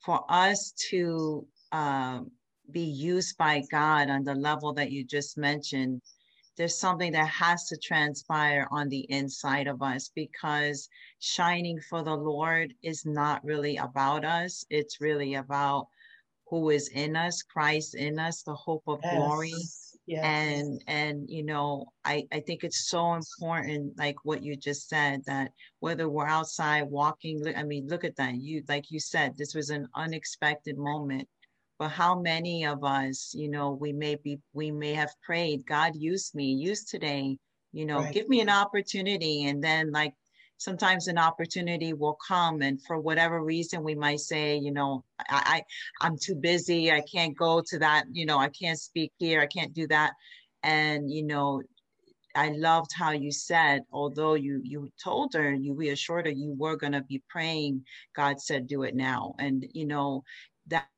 for 0.00 0.24
us 0.28 0.72
to 0.90 1.46
um, 1.72 2.30
be 2.70 2.80
used 2.80 3.36
by 3.38 3.62
God 3.70 4.10
on 4.10 4.24
the 4.24 4.34
level 4.34 4.72
that 4.74 4.90
you 4.90 5.04
just 5.04 5.38
mentioned, 5.38 6.02
there's 6.56 6.78
something 6.78 7.12
that 7.12 7.28
has 7.28 7.66
to 7.68 7.76
transpire 7.76 8.66
on 8.70 8.88
the 8.88 9.06
inside 9.10 9.68
of 9.68 9.80
us 9.82 10.10
because 10.14 10.88
shining 11.20 11.80
for 11.88 12.02
the 12.02 12.14
Lord 12.14 12.74
is 12.82 13.06
not 13.06 13.44
really 13.44 13.76
about 13.76 14.24
us. 14.24 14.64
It's 14.68 15.00
really 15.00 15.34
about 15.34 15.86
who 16.48 16.70
is 16.70 16.88
in 16.88 17.14
us, 17.14 17.42
Christ 17.42 17.94
in 17.94 18.18
us, 18.18 18.42
the 18.42 18.54
hope 18.54 18.82
of 18.86 19.00
glory 19.02 19.50
Yes. 19.50 19.88
Yes. 20.08 20.24
and 20.24 20.84
and 20.86 21.28
you 21.28 21.44
know 21.44 21.84
i 22.06 22.26
i 22.32 22.40
think 22.40 22.64
it's 22.64 22.88
so 22.88 23.12
important 23.12 23.92
like 23.98 24.16
what 24.24 24.42
you 24.42 24.56
just 24.56 24.88
said 24.88 25.20
that 25.26 25.52
whether 25.80 26.08
we're 26.08 26.26
outside 26.26 26.84
walking 26.84 27.42
i 27.54 27.62
mean 27.62 27.86
look 27.88 28.04
at 28.04 28.16
that 28.16 28.34
you 28.36 28.62
like 28.70 28.90
you 28.90 28.98
said 28.98 29.36
this 29.36 29.54
was 29.54 29.68
an 29.68 29.86
unexpected 29.94 30.78
moment 30.78 31.28
but 31.78 31.90
how 31.90 32.18
many 32.20 32.64
of 32.66 32.84
us, 32.84 33.32
you 33.34 33.48
know, 33.50 33.72
we 33.72 33.92
may 33.92 34.16
be, 34.16 34.40
we 34.52 34.70
may 34.70 34.94
have 34.94 35.10
prayed, 35.22 35.66
God, 35.66 35.94
use 35.96 36.34
me, 36.34 36.52
use 36.52 36.84
today, 36.84 37.38
you 37.72 37.86
know, 37.86 38.04
Right. 38.04 38.12
give 38.12 38.28
me 38.28 38.40
an 38.40 38.48
opportunity. 38.50 39.44
And 39.46 39.62
then, 39.62 39.92
like, 39.92 40.14
sometimes 40.58 41.06
an 41.08 41.18
opportunity 41.18 41.92
will 41.92 42.18
come, 42.26 42.62
and 42.62 42.82
for 42.84 42.98
whatever 42.98 43.42
reason, 43.44 43.84
we 43.84 43.94
might 43.94 44.20
say, 44.20 44.56
you 44.56 44.72
know, 44.72 45.04
I, 45.20 45.62
I 46.00 46.06
I'm 46.06 46.16
too 46.18 46.34
busy, 46.34 46.90
I 46.92 47.02
can't 47.02 47.36
go 47.36 47.62
to 47.68 47.78
that, 47.78 48.06
you 48.12 48.26
know, 48.26 48.38
I 48.38 48.48
can't 48.50 48.78
speak 48.78 49.12
here, 49.18 49.40
I 49.40 49.46
can't 49.46 49.72
do 49.74 49.86
that. 49.88 50.14
And, 50.62 51.10
you 51.10 51.22
know, 51.22 51.62
I 52.34 52.50
loved 52.50 52.92
how 52.94 53.10
you 53.12 53.32
said, 53.32 53.82
although 53.92 54.34
you 54.34 54.60
you 54.64 54.90
told 55.02 55.34
her, 55.34 55.52
you 55.52 55.74
reassured 55.74 56.26
her 56.26 56.32
you 56.32 56.52
were 56.52 56.76
gonna 56.76 57.02
be 57.02 57.22
praying, 57.28 57.84
God 58.14 58.40
said, 58.40 58.66
do 58.66 58.82
it 58.84 58.94
now. 58.94 59.34
And 59.38 59.66
you 59.74 59.86
know, 59.86 60.24
that 60.68 60.88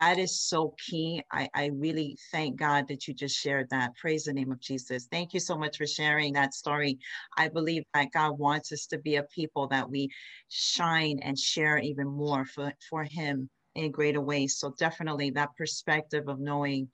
that 0.00 0.18
is 0.18 0.40
so 0.40 0.74
key. 0.86 1.22
I, 1.32 1.48
I 1.54 1.66
really 1.74 2.16
thank 2.30 2.56
God 2.56 2.88
that 2.88 3.08
you 3.08 3.14
just 3.14 3.36
shared 3.36 3.70
that. 3.70 3.96
Praise 3.96 4.24
the 4.24 4.32
name 4.32 4.52
of 4.52 4.60
Jesus. 4.60 5.08
Thank 5.10 5.34
you 5.34 5.40
so 5.40 5.58
much 5.58 5.76
for 5.76 5.86
sharing 5.86 6.34
that 6.34 6.54
story. 6.54 6.98
I 7.36 7.48
believe 7.48 7.82
that 7.94 8.12
God 8.12 8.38
wants 8.38 8.72
us 8.72 8.86
to 8.86 8.98
be 8.98 9.16
a 9.16 9.24
people 9.24 9.66
that 9.68 9.90
we 9.90 10.10
shine 10.48 11.18
and 11.22 11.38
share 11.38 11.78
even 11.78 12.06
more 12.06 12.44
for, 12.44 12.72
for 12.88 13.04
Him 13.04 13.50
in 13.74 13.90
greater 13.90 14.20
ways. 14.20 14.58
So 14.58 14.74
definitely 14.78 15.30
that 15.30 15.56
perspective 15.56 16.28
of 16.28 16.38
knowing 16.38 16.88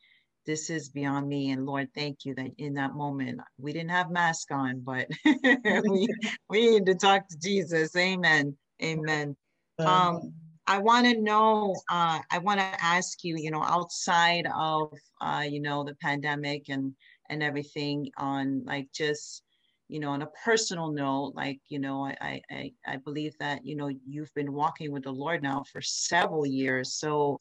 this 0.46 0.70
is 0.70 0.88
beyond 0.88 1.28
me. 1.28 1.50
And 1.50 1.66
Lord, 1.66 1.88
thank 1.94 2.24
you 2.24 2.34
that 2.34 2.50
in 2.58 2.74
that 2.74 2.94
moment 2.94 3.40
we 3.58 3.72
didn't 3.72 3.90
have 3.90 4.10
mask 4.10 4.50
on, 4.50 4.80
but 4.80 5.08
we 5.24 6.06
we 6.48 6.70
need 6.70 6.86
to 6.86 6.94
talk 6.94 7.28
to 7.28 7.36
Jesus. 7.38 7.94
Amen. 7.96 8.56
Amen. 8.82 9.36
Um, 9.78 10.32
I 10.66 10.78
want 10.78 11.06
to 11.06 11.20
know, 11.20 11.74
uh, 11.90 12.20
I 12.30 12.38
want 12.38 12.58
to 12.60 12.84
ask 12.84 13.22
you, 13.22 13.36
you 13.36 13.50
know, 13.50 13.62
outside 13.62 14.46
of, 14.54 14.92
uh, 15.20 15.44
you 15.48 15.60
know, 15.60 15.84
the 15.84 15.94
pandemic 15.96 16.68
and, 16.68 16.94
and 17.28 17.42
everything 17.42 18.10
on 18.16 18.62
like 18.64 18.88
just, 18.92 19.42
you 19.88 20.00
know, 20.00 20.10
on 20.10 20.22
a 20.22 20.28
personal 20.44 20.90
note, 20.90 21.32
like, 21.34 21.60
you 21.68 21.78
know, 21.78 22.06
I, 22.06 22.40
I, 22.50 22.72
I 22.86 22.96
believe 22.96 23.34
that, 23.40 23.66
you 23.66 23.76
know, 23.76 23.90
you've 24.06 24.32
been 24.34 24.52
walking 24.52 24.90
with 24.90 25.04
the 25.04 25.12
Lord 25.12 25.42
now 25.42 25.64
for 25.70 25.82
several 25.82 26.46
years. 26.46 26.94
So, 26.94 27.40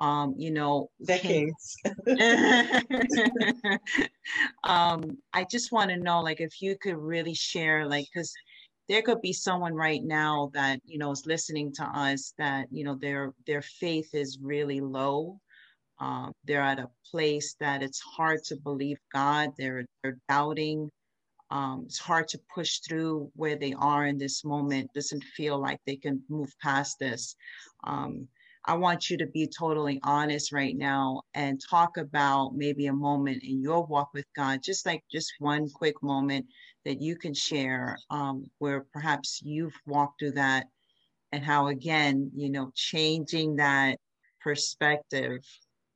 um, 0.00 0.34
you 0.36 0.50
know, 0.50 0.90
decades. 1.04 1.76
um, 4.64 5.16
I 5.32 5.44
just 5.50 5.72
want 5.72 5.90
to 5.90 5.96
know, 5.96 6.20
like, 6.20 6.40
if 6.40 6.60
you 6.60 6.76
could 6.80 6.96
really 6.96 7.34
share, 7.34 7.86
like, 7.86 8.06
because 8.12 8.32
there 8.88 9.02
could 9.02 9.20
be 9.20 9.32
someone 9.32 9.74
right 9.74 10.02
now 10.02 10.50
that 10.54 10.80
you 10.84 10.98
know 10.98 11.10
is 11.12 11.26
listening 11.26 11.72
to 11.74 11.84
us 11.84 12.32
that 12.38 12.66
you 12.70 12.84
know 12.84 12.94
their 12.94 13.32
their 13.46 13.62
faith 13.62 14.14
is 14.14 14.38
really 14.40 14.80
low. 14.80 15.38
Um, 16.00 16.32
they're 16.44 16.62
at 16.62 16.78
a 16.78 16.90
place 17.10 17.56
that 17.60 17.82
it's 17.82 18.00
hard 18.00 18.44
to 18.44 18.56
believe 18.56 18.98
God. 19.12 19.50
They're 19.58 19.84
they're 20.02 20.18
doubting. 20.28 20.90
Um, 21.50 21.84
it's 21.86 21.98
hard 21.98 22.28
to 22.28 22.40
push 22.54 22.80
through 22.80 23.30
where 23.34 23.56
they 23.56 23.74
are 23.74 24.06
in 24.06 24.18
this 24.18 24.44
moment. 24.44 24.90
Doesn't 24.94 25.24
feel 25.24 25.58
like 25.60 25.80
they 25.86 25.96
can 25.96 26.22
move 26.28 26.52
past 26.62 26.98
this. 26.98 27.36
Um, 27.84 28.28
I 28.66 28.74
want 28.74 29.08
you 29.08 29.16
to 29.18 29.26
be 29.26 29.48
totally 29.48 29.98
honest 30.02 30.52
right 30.52 30.76
now 30.76 31.22
and 31.34 31.60
talk 31.70 31.96
about 31.96 32.54
maybe 32.54 32.86
a 32.86 32.92
moment 32.92 33.42
in 33.42 33.62
your 33.62 33.86
walk 33.86 34.10
with 34.12 34.26
God, 34.36 34.60
just 34.62 34.84
like 34.84 35.02
just 35.10 35.32
one 35.38 35.70
quick 35.70 36.02
moment 36.02 36.46
that 36.88 37.02
you 37.02 37.16
can 37.16 37.34
share 37.34 37.98
um, 38.10 38.50
where 38.58 38.86
perhaps 38.92 39.42
you've 39.44 39.76
walked 39.86 40.20
through 40.20 40.32
that 40.32 40.66
and 41.32 41.44
how, 41.44 41.68
again, 41.68 42.32
you 42.34 42.50
know, 42.50 42.72
changing 42.74 43.56
that 43.56 43.98
perspective 44.40 45.40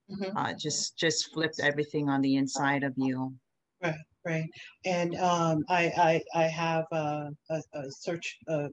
Mhm. 0.09 0.37
uh, 0.37 0.55
just 0.55 0.97
just 0.99 1.33
flipped 1.33 1.61
everything 1.61 2.09
on 2.09 2.21
the 2.21 2.37
inside 2.37 2.85
of 2.85 2.95
you. 2.97 3.35
Right 3.83 3.95
right, 4.25 4.51
and 4.85 5.17
um, 5.17 5.59
I, 5.69 6.23
I, 6.35 6.43
I 6.43 6.45
have 6.45 6.85
a, 6.93 7.31
a, 7.51 7.63
a 7.75 7.85
search, 7.91 8.39
a 8.49 8.69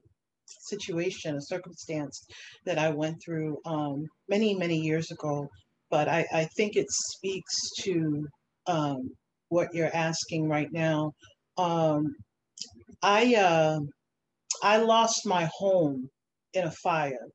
situation, 0.46 1.36
a 1.36 1.40
circumstance 1.42 2.24
that 2.64 2.78
I 2.78 2.90
went 2.90 3.20
through 3.24 3.58
um, 3.64 4.06
many, 4.28 4.54
many 4.54 4.76
years 4.78 5.10
ago, 5.10 5.48
but 5.90 6.08
I, 6.08 6.24
I 6.32 6.44
think 6.56 6.76
it 6.76 6.86
speaks 6.90 7.70
to 7.80 8.28
um, 8.68 9.10
what 9.48 9.74
you're 9.74 9.94
asking 9.94 10.48
right 10.48 10.68
now. 10.70 11.12
Um, 11.60 12.14
I, 13.02 13.34
uh, 13.34 13.80
I 14.62 14.78
lost 14.78 15.26
my 15.26 15.48
home 15.52 16.08
in 16.54 16.64
a 16.64 16.70
fire, 16.70 17.28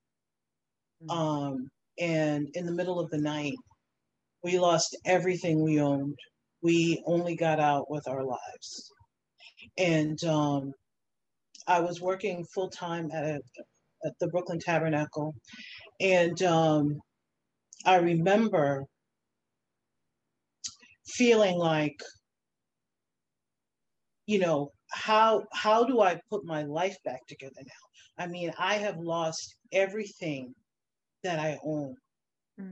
um, 1.09 1.69
and 1.99 2.47
in 2.53 2.65
the 2.65 2.73
middle 2.73 2.99
of 2.99 3.09
the 3.09 3.21
night, 3.21 3.55
we 4.43 4.59
lost 4.59 4.95
everything 5.05 5.63
we 5.63 5.79
owned 5.79 6.15
we 6.65 7.03
only 7.05 7.35
got 7.35 7.59
out 7.59 7.91
with 7.91 8.07
our 8.07 8.23
lives. 8.23 8.91
And 9.77 10.17
um, 10.23 10.71
I 11.67 11.79
was 11.79 12.01
working 12.01 12.43
full 12.55 12.69
time 12.69 13.11
at, 13.13 13.23
a, 13.23 13.39
at 14.03 14.13
the 14.19 14.27
Brooklyn 14.29 14.57
Tabernacle. 14.59 15.35
And 16.01 16.41
um, 16.41 16.99
I 17.85 17.97
remember 17.97 18.83
feeling 21.05 21.55
like, 21.55 22.01
you 24.25 24.39
know, 24.39 24.71
how 24.91 25.43
how 25.53 25.83
do 25.83 26.01
I 26.01 26.19
put 26.29 26.45
my 26.45 26.63
life 26.63 26.97
back 27.03 27.25
together 27.27 27.61
now? 27.61 28.23
I 28.23 28.27
mean, 28.27 28.51
I 28.57 28.75
have 28.75 28.97
lost 28.99 29.55
everything 29.71 30.53
that 31.23 31.39
I 31.39 31.59
own 31.63 31.95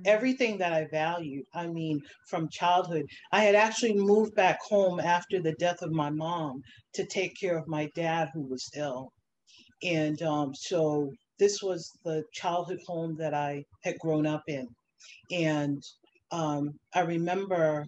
everything 0.05 0.57
that 0.57 0.73
I 0.73 0.87
valued. 0.91 1.45
I 1.53 1.67
mean, 1.67 2.01
from 2.27 2.49
childhood, 2.49 3.05
I 3.31 3.41
had 3.41 3.55
actually 3.55 3.93
moved 3.95 4.35
back 4.35 4.59
home 4.61 4.99
after 4.99 5.41
the 5.41 5.53
death 5.53 5.81
of 5.81 5.91
my 5.91 6.09
mom 6.09 6.61
to 6.93 7.05
take 7.05 7.35
care 7.39 7.57
of 7.57 7.67
my 7.67 7.89
dad 7.95 8.29
who 8.33 8.41
was 8.41 8.69
ill. 8.75 9.11
And 9.83 10.21
um, 10.21 10.53
so 10.55 11.11
this 11.39 11.61
was 11.61 11.89
the 12.05 12.23
childhood 12.33 12.79
home 12.87 13.15
that 13.17 13.33
I 13.33 13.63
had 13.83 13.99
grown 13.99 14.25
up 14.25 14.43
in. 14.47 14.67
And 15.31 15.83
um, 16.31 16.71
I 16.95 17.01
remember 17.01 17.85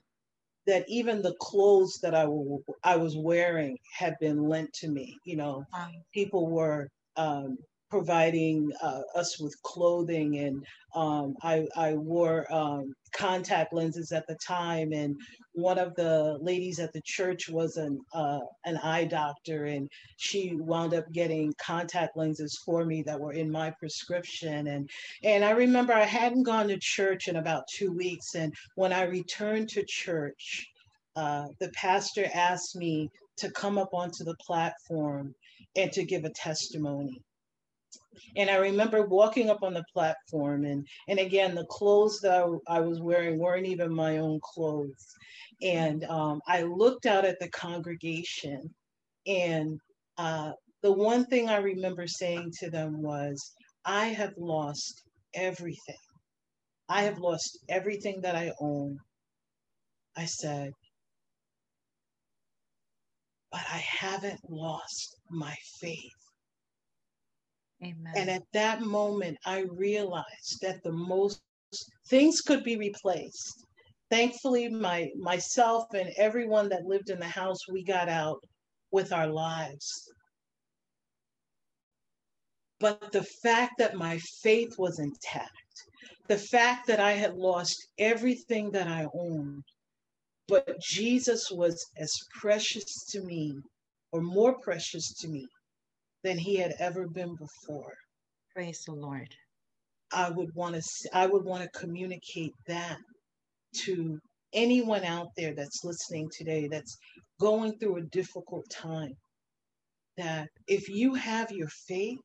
that 0.68 0.86
even 0.88 1.22
the 1.22 1.36
clothes 1.42 2.00
that 2.02 2.16
I, 2.16 2.24
w- 2.24 2.64
I 2.84 2.96
was 2.98 3.16
wearing 3.18 3.78
had 3.98 4.16
been 4.20 4.48
lent 4.50 4.74
to 4.76 4.90
me. 4.90 5.18
You 5.26 5.38
know, 5.38 5.66
Wow. 5.74 5.90
people 6.14 6.48
were 6.50 6.90
um, 7.18 7.58
providing 7.96 8.70
uh, 8.82 9.00
us 9.16 9.40
with 9.40 9.56
clothing 9.64 10.40
and 10.40 10.62
um, 10.96 11.34
I, 11.42 11.66
I 11.78 11.94
wore 11.94 12.46
um, 12.54 12.94
contact 13.14 13.72
lenses 13.72 14.12
at 14.12 14.28
the 14.28 14.36
time 14.46 14.92
and 14.92 15.16
one 15.54 15.80
of 15.80 15.96
the 15.96 16.38
ladies 16.42 16.82
at 16.82 16.92
the 16.92 17.02
church 17.06 17.48
was 17.48 17.78
an, 17.78 18.02
uh, 18.14 18.42
an 18.66 18.76
eye 18.84 19.06
doctor 19.06 19.68
and 19.68 19.88
she 20.18 20.58
wound 20.58 20.94
up 20.94 21.10
getting 21.14 21.54
contact 21.58 22.18
lenses 22.18 22.60
for 22.66 22.84
me 22.84 23.02
that 23.04 23.18
were 23.18 23.32
in 23.32 23.50
my 23.50 23.72
prescription 23.80 24.68
and 24.68 24.90
and 25.24 25.46
I 25.46 25.52
remember 25.52 25.94
I 25.94 26.04
hadn't 26.04 26.44
gone 26.44 26.68
to 26.68 26.78
church 26.78 27.30
in 27.30 27.38
about 27.38 27.64
two 27.74 27.94
weeks 27.94 28.36
and 28.36 28.54
when 28.76 28.92
I 28.92 29.04
returned 29.04 29.70
to 29.70 29.86
church 29.88 30.68
uh, 31.16 31.46
the 31.62 31.70
pastor 31.70 32.30
asked 32.34 32.76
me 32.76 33.10
to 33.38 33.50
come 33.52 33.78
up 33.78 33.94
onto 33.94 34.26
the 34.26 34.36
platform 34.46 35.34
and 35.78 35.94
to 35.94 36.04
give 36.04 36.26
a 36.26 36.30
testimony 36.32 37.22
and 38.36 38.50
I 38.50 38.56
remember 38.58 39.06
walking 39.06 39.50
up 39.50 39.64
on 39.64 39.74
the 39.74 39.86
platform, 39.94 40.66
and 40.66 40.86
and 41.08 41.20
again, 41.20 41.56
the 41.56 41.66
clothes 41.66 42.20
that 42.22 42.34
I, 42.68 42.78
I 42.78 42.80
was 42.80 43.02
wearing 43.02 43.40
weren't 43.40 43.68
even 43.68 43.94
my 43.94 44.18
own 44.18 44.40
clothes. 44.44 45.06
And 45.62 46.04
um, 46.06 46.42
I 46.48 46.64
looked 46.64 47.06
out 47.06 47.26
at 47.26 47.40
the 47.40 47.50
congregation, 47.50 48.74
and 49.28 49.80
uh, 50.18 50.52
the 50.82 50.92
one 50.92 51.26
thing 51.26 51.50
I 51.50 51.58
remember 51.58 52.08
saying 52.08 52.52
to 52.60 52.70
them 52.70 53.02
was, 53.02 53.54
"I 53.86 54.08
have 54.08 54.34
lost 54.38 55.02
everything. 55.34 55.96
I 56.90 57.04
have 57.04 57.20
lost 57.20 57.60
everything 57.70 58.22
that 58.22 58.36
I 58.36 58.54
own." 58.60 59.00
I 60.18 60.26
said, 60.26 60.72
"But 63.52 63.62
I 63.72 63.78
haven't 63.78 64.42
lost 64.50 65.18
my 65.30 65.56
faith." 65.80 66.25
Amen. 67.86 68.14
And 68.16 68.30
at 68.30 68.44
that 68.54 68.82
moment, 68.82 69.38
I 69.46 69.66
realized 69.72 70.60
that 70.62 70.82
the 70.84 70.92
most 70.92 71.42
things 72.10 72.42
could 72.42 72.64
be 72.64 72.78
replaced. 72.78 73.66
Thankfully, 74.10 74.70
my 74.70 75.10
myself 75.20 75.86
and 75.94 76.12
everyone 76.18 76.70
that 76.70 76.86
lived 76.86 77.10
in 77.10 77.20
the 77.20 77.28
house, 77.28 77.68
we 77.70 77.84
got 77.84 78.10
out 78.10 78.40
with 78.92 79.12
our 79.12 79.28
lives. 79.28 79.92
But 82.80 83.12
the 83.12 83.24
fact 83.44 83.74
that 83.78 83.96
my 83.96 84.20
faith 84.44 84.76
was 84.78 85.00
intact, 85.00 85.52
the 86.28 86.38
fact 86.38 86.88
that 86.88 87.00
I 87.00 87.14
had 87.14 87.36
lost 87.36 87.88
everything 87.98 88.72
that 88.72 88.88
I 88.88 89.08
owned, 89.14 89.64
but 90.48 90.80
Jesus 90.82 91.50
was 91.52 91.84
as 91.98 92.14
precious 92.40 93.06
to 93.12 93.22
me, 93.22 93.54
or 94.12 94.22
more 94.22 94.60
precious 94.60 95.14
to 95.22 95.28
me, 95.28 95.46
than 96.26 96.40
he 96.40 96.58
had 96.58 96.76
ever 96.80 97.08
been 97.08 97.36
before. 97.38 97.94
Praise 98.56 98.82
the 98.88 98.94
Lord. 98.94 99.30
I 100.14 100.30
would 100.32 100.54
want 100.56 100.76
to 100.76 100.84
I 101.14 101.28
would 101.28 101.46
want 101.46 101.64
to 101.64 101.80
communicate 101.80 102.54
that 102.68 102.98
to 103.86 104.20
anyone 104.54 105.04
out 105.04 105.30
there 105.38 105.54
that's 105.56 105.84
listening 105.84 106.30
today 106.38 106.68
that's 106.70 106.98
going 107.40 107.78
through 107.80 107.98
a 107.98 108.04
difficult 108.12 108.66
time 108.72 109.14
that 110.18 110.50
if 110.68 110.90
you 110.90 111.16
have 111.16 111.52
your 111.52 111.70
faith 111.88 112.20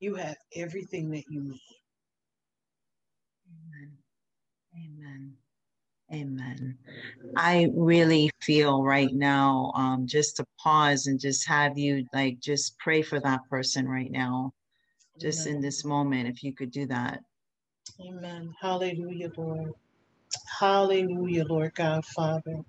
you 0.00 0.14
have 0.16 0.36
everything 0.56 1.10
that 1.10 1.24
you 1.30 1.42
need 1.42 1.60
Amen. 3.50 3.92
Amen. 4.76 5.34
Amen. 6.12 6.76
I 7.36 7.70
really 7.74 8.30
feel 8.42 8.82
right 8.82 9.12
now, 9.12 9.72
um, 9.74 10.06
just 10.06 10.36
to 10.36 10.46
pause 10.58 11.06
and 11.06 11.18
just 11.18 11.48
have 11.48 11.78
you 11.78 12.04
like 12.12 12.40
just 12.40 12.78
pray 12.78 13.02
for 13.02 13.18
that 13.20 13.40
person 13.48 13.88
right 13.88 14.10
now, 14.10 14.52
just 15.20 15.46
in 15.46 15.60
this 15.60 15.84
moment, 15.84 16.28
if 16.28 16.42
you 16.42 16.54
could 16.54 16.70
do 16.70 16.86
that. 16.86 17.20
Amen. 18.00 18.52
Hallelujah, 18.60 19.30
Lord. 19.36 19.72
Hallelujah, 20.58 21.44
Lord 21.44 21.74
God, 21.74 22.04
Father. 22.04 22.62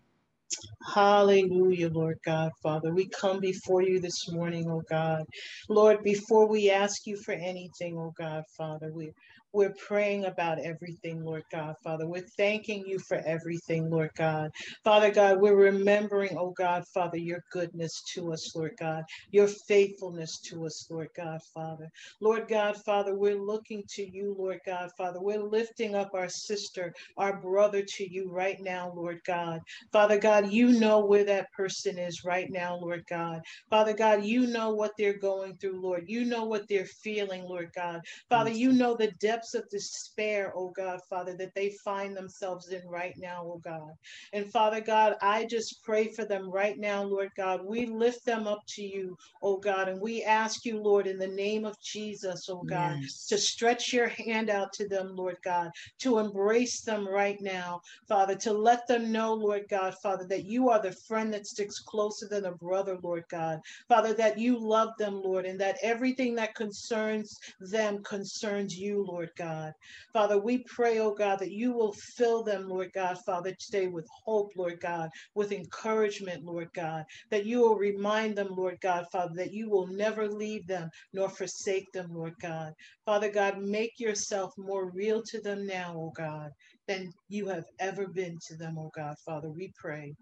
Hallelujah, 0.94 1.90
Lord 1.90 2.20
God, 2.26 2.52
Father. 2.61 2.94
We 2.94 3.07
come 3.07 3.40
before 3.40 3.82
you 3.82 3.99
this 3.99 4.30
morning, 4.30 4.70
oh 4.70 4.84
God. 4.90 5.24
Lord, 5.70 6.03
before 6.03 6.48
we 6.48 6.72
ask 6.72 7.07
you 7.07 7.18
for 7.18 7.34
anything, 7.34 7.98
oh 7.98 8.14
God, 8.18 8.44
Father, 8.57 8.91
we, 8.94 9.11
we're 9.53 9.73
praying 9.88 10.25
about 10.25 10.59
everything, 10.59 11.23
Lord 11.23 11.43
God, 11.51 11.75
Father. 11.84 12.07
We're 12.07 12.27
thanking 12.38 12.85
you 12.88 12.99
for 12.99 13.17
everything, 13.25 13.89
Lord 13.89 14.11
God. 14.17 14.51
Father 14.84 15.11
God, 15.11 15.41
we're 15.41 15.55
remembering, 15.55 16.38
oh 16.38 16.51
God, 16.51 16.85
Father, 16.93 17.17
your 17.17 17.43
goodness 17.51 18.03
to 18.15 18.34
us, 18.34 18.55
Lord 18.55 18.73
God, 18.80 19.03
your 19.31 19.47
faithfulness 19.47 20.39
to 20.49 20.65
us, 20.65 20.88
Lord 20.91 21.09
God, 21.17 21.39
Father. 21.53 21.89
Lord 22.21 22.47
God, 22.49 22.77
Father, 22.85 23.15
we're 23.15 23.39
looking 23.41 23.84
to 23.91 24.03
you, 24.09 24.35
Lord 24.38 24.59
God, 24.65 24.89
Father. 24.97 25.21
We're 25.21 25.43
lifting 25.43 25.95
up 25.95 26.11
our 26.15 26.30
sister, 26.30 26.93
our 27.17 27.41
brother 27.41 27.84
to 27.97 28.11
you 28.11 28.31
right 28.31 28.57
now, 28.61 28.93
Lord 28.95 29.19
God. 29.27 29.61
Father 29.91 30.19
God, 30.19 30.51
you 30.51 30.80
know 30.80 31.05
where 31.05 31.25
that 31.25 31.51
person 31.53 31.99
is 31.99 32.23
right 32.25 32.49
now, 32.51 32.77
Lord 32.77 33.03
God. 33.09 33.41
Father 33.69 33.93
God, 33.93 34.25
you 34.25 34.47
know 34.47 34.71
what 34.73 34.93
they're 34.97 35.17
going 35.19 35.57
through, 35.57 35.81
Lord. 35.81 36.05
You 36.07 36.25
know 36.25 36.45
what 36.45 36.67
they're 36.69 36.85
feeling, 37.03 37.43
Lord 37.43 37.69
God. 37.75 38.01
Father, 38.30 38.51
you 38.51 38.71
know 38.73 38.95
the 38.95 39.11
depths 39.44 39.56
of 39.56 39.70
despair, 39.70 40.53
oh 40.56 40.70
God, 40.76 40.99
Father, 41.10 41.36
that 41.38 41.53
they 41.56 41.72
find 41.84 42.15
themselves 42.15 42.70
in 42.70 42.82
right 42.88 43.14
now, 43.18 43.44
oh 43.45 43.60
God. 43.64 43.91
And 44.32 44.52
Father 44.52 44.82
God, 44.82 45.15
I 45.22 45.45
just 45.45 45.84
pray 45.84 46.07
for 46.07 46.26
them 46.26 46.49
right 46.49 46.78
now, 46.78 47.03
Lord 47.03 47.30
God. 47.36 47.61
We 47.65 47.86
lift 47.86 48.26
them 48.26 48.48
up 48.48 48.61
to 48.70 48.84
you, 48.84 49.18
oh 49.41 49.57
God, 49.57 49.90
and 49.90 49.99
we 49.99 50.24
ask 50.24 50.65
you, 50.65 50.82
Lord, 50.82 51.07
in 51.07 51.18
the 51.18 51.28
name 51.28 51.65
of 51.65 51.80
Jesus, 51.82 52.48
oh 52.49 52.64
God, 52.64 52.98
Yes. 53.02 53.28
to 53.28 53.38
stretch 53.38 53.91
your 53.94 54.07
hand 54.07 54.49
out 54.49 54.72
to 54.74 54.88
them, 54.88 55.15
Lord 55.15 55.38
God, 55.44 55.72
to 55.99 56.20
embrace 56.20 56.82
them 56.82 57.07
right 57.07 57.40
now, 57.41 57.82
Father, 58.07 58.36
to 58.36 58.53
let 58.53 58.88
them 58.88 59.11
know, 59.11 59.34
Lord 59.34 59.64
God, 59.70 59.95
Father, 60.02 60.26
that 60.28 60.45
you 60.45 60.70
are 60.70 60.82
the 60.82 60.91
friend 61.07 61.34
that 61.34 61.48
sticks 61.48 61.80
closer 61.80 62.28
than 62.28 62.45
a 62.45 62.52
brother, 62.52 62.98
Lord 63.02 63.24
God. 63.30 63.60
Father, 63.88 64.14
that 64.14 64.38
you 64.38 64.57
love 64.57 64.90
them, 64.98 65.22
Lord, 65.22 65.45
and 65.45 65.60
that 65.60 65.78
everything 65.82 66.36
that 66.36 66.56
concerns 66.56 67.38
them 67.60 68.03
concerns 68.03 68.78
you, 68.78 69.03
Lord 69.03 69.32
God. 69.38 69.73
Father, 70.14 70.38
we 70.38 70.60
pray, 70.68 70.99
oh 70.99 71.14
God, 71.14 71.39
that 71.39 71.51
you 71.51 71.73
will 71.73 71.93
fill 71.93 72.43
them, 72.43 72.68
Lord 72.68 72.91
God, 72.93 73.18
Father, 73.26 73.55
today 73.60 73.88
with 73.88 74.07
hope, 74.26 74.51
Lord 74.55 74.80
God, 74.80 75.10
with 75.35 75.51
encouragement, 75.51 76.43
Lord 76.43 76.69
God, 76.73 77.03
that 77.31 77.45
you 77.45 77.60
will 77.61 77.76
remind 77.76 78.35
them, 78.35 78.49
Lord 78.51 78.77
God, 78.81 79.05
Father, 79.11 79.34
that 79.35 79.53
you 79.53 79.69
will 79.69 79.88
never 79.88 80.27
leave 80.27 80.68
them 80.68 80.89
nor 81.14 81.30
forsake 81.30 81.91
them, 81.93 82.07
Lord 82.14 82.34
God. 82.41 82.73
Father 83.05 83.30
God, 83.30 83.61
make 83.61 83.99
yourself 83.99 84.53
more 84.57 84.91
real 84.91 85.22
to 85.23 85.41
them 85.41 85.65
now, 85.65 85.93
oh 85.97 86.14
God, 86.15 86.51
than 86.88 87.11
you 87.30 87.47
have 87.47 87.65
ever 87.80 88.07
been 88.07 88.38
to 88.47 88.55
them, 88.57 88.77
oh 88.77 88.91
God. 88.95 89.15
Father, 89.26 89.49
we 89.49 89.72
pray 89.80 90.14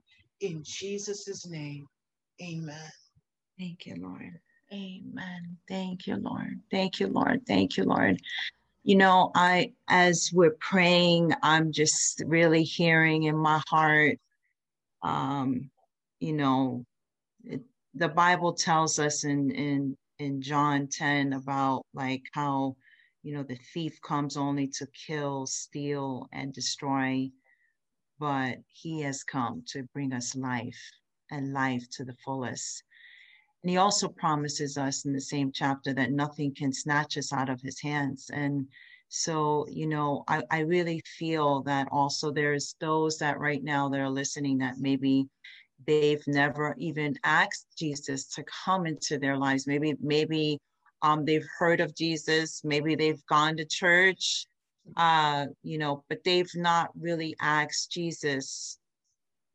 in 0.41 0.61
Jesus' 0.63 1.47
name. 1.47 1.85
Amen. 2.41 2.91
Thank 3.59 3.85
you, 3.85 3.95
Lord. 3.99 4.39
Amen. 4.73 5.57
Thank 5.67 6.07
you, 6.07 6.15
Lord. 6.15 6.59
Thank 6.71 6.99
you, 6.99 7.07
Lord. 7.07 7.41
Thank 7.45 7.77
you, 7.77 7.83
Lord. 7.83 8.21
You 8.83 8.95
know, 8.95 9.31
I, 9.35 9.73
as 9.87 10.31
we're 10.33 10.55
praying, 10.59 11.33
I'm 11.43 11.71
just 11.71 12.23
really 12.25 12.63
hearing 12.63 13.23
in 13.23 13.37
my 13.37 13.61
heart, 13.69 14.17
um, 15.03 15.69
you 16.19 16.33
know, 16.33 16.85
it, 17.43 17.61
the 17.93 18.07
Bible 18.07 18.53
tells 18.53 18.97
us 18.97 19.23
in, 19.23 19.51
in, 19.51 19.97
in 20.17 20.41
John 20.41 20.87
10 20.87 21.33
about 21.33 21.85
like 21.93 22.23
how, 22.33 22.75
you 23.21 23.35
know, 23.35 23.43
the 23.43 23.59
thief 23.73 24.01
comes 24.01 24.35
only 24.35 24.67
to 24.67 24.87
kill, 25.07 25.45
steal, 25.45 26.27
and 26.33 26.51
destroy, 26.51 27.29
but 28.19 28.57
he 28.67 29.01
has 29.01 29.23
come 29.23 29.63
to 29.67 29.83
bring 29.93 30.11
us 30.11 30.35
life 30.35 30.91
and 31.29 31.53
life 31.53 31.87
to 31.91 32.03
the 32.03 32.15
fullest. 32.25 32.83
And 33.63 33.69
he 33.69 33.77
also 33.77 34.07
promises 34.07 34.77
us 34.77 35.05
in 35.05 35.13
the 35.13 35.21
same 35.21 35.51
chapter 35.51 35.93
that 35.93 36.11
nothing 36.11 36.53
can 36.55 36.73
snatch 36.73 37.17
us 37.17 37.31
out 37.31 37.49
of 37.49 37.61
his 37.61 37.79
hands. 37.79 38.29
And 38.33 38.67
so, 39.09 39.67
you 39.69 39.87
know, 39.87 40.23
I, 40.27 40.41
I 40.49 40.59
really 40.59 41.01
feel 41.05 41.61
that 41.63 41.87
also 41.91 42.31
there's 42.31 42.75
those 42.79 43.17
that 43.19 43.39
right 43.39 43.63
now 43.63 43.89
that 43.89 43.99
are 43.99 44.09
listening 44.09 44.59
that 44.59 44.79
maybe 44.79 45.27
they've 45.85 46.25
never 46.27 46.75
even 46.77 47.15
asked 47.23 47.67
Jesus 47.77 48.27
to 48.35 48.43
come 48.65 48.85
into 48.85 49.19
their 49.19 49.37
lives. 49.37 49.67
Maybe, 49.67 49.95
maybe 49.99 50.59
um, 51.01 51.25
they've 51.25 51.47
heard 51.59 51.81
of 51.81 51.95
Jesus, 51.95 52.61
maybe 52.63 52.95
they've 52.95 53.25
gone 53.27 53.57
to 53.57 53.65
church, 53.65 54.45
uh, 54.97 55.47
you 55.63 55.77
know, 55.77 56.03
but 56.09 56.23
they've 56.23 56.53
not 56.55 56.89
really 56.99 57.35
asked 57.41 57.91
Jesus 57.91 58.79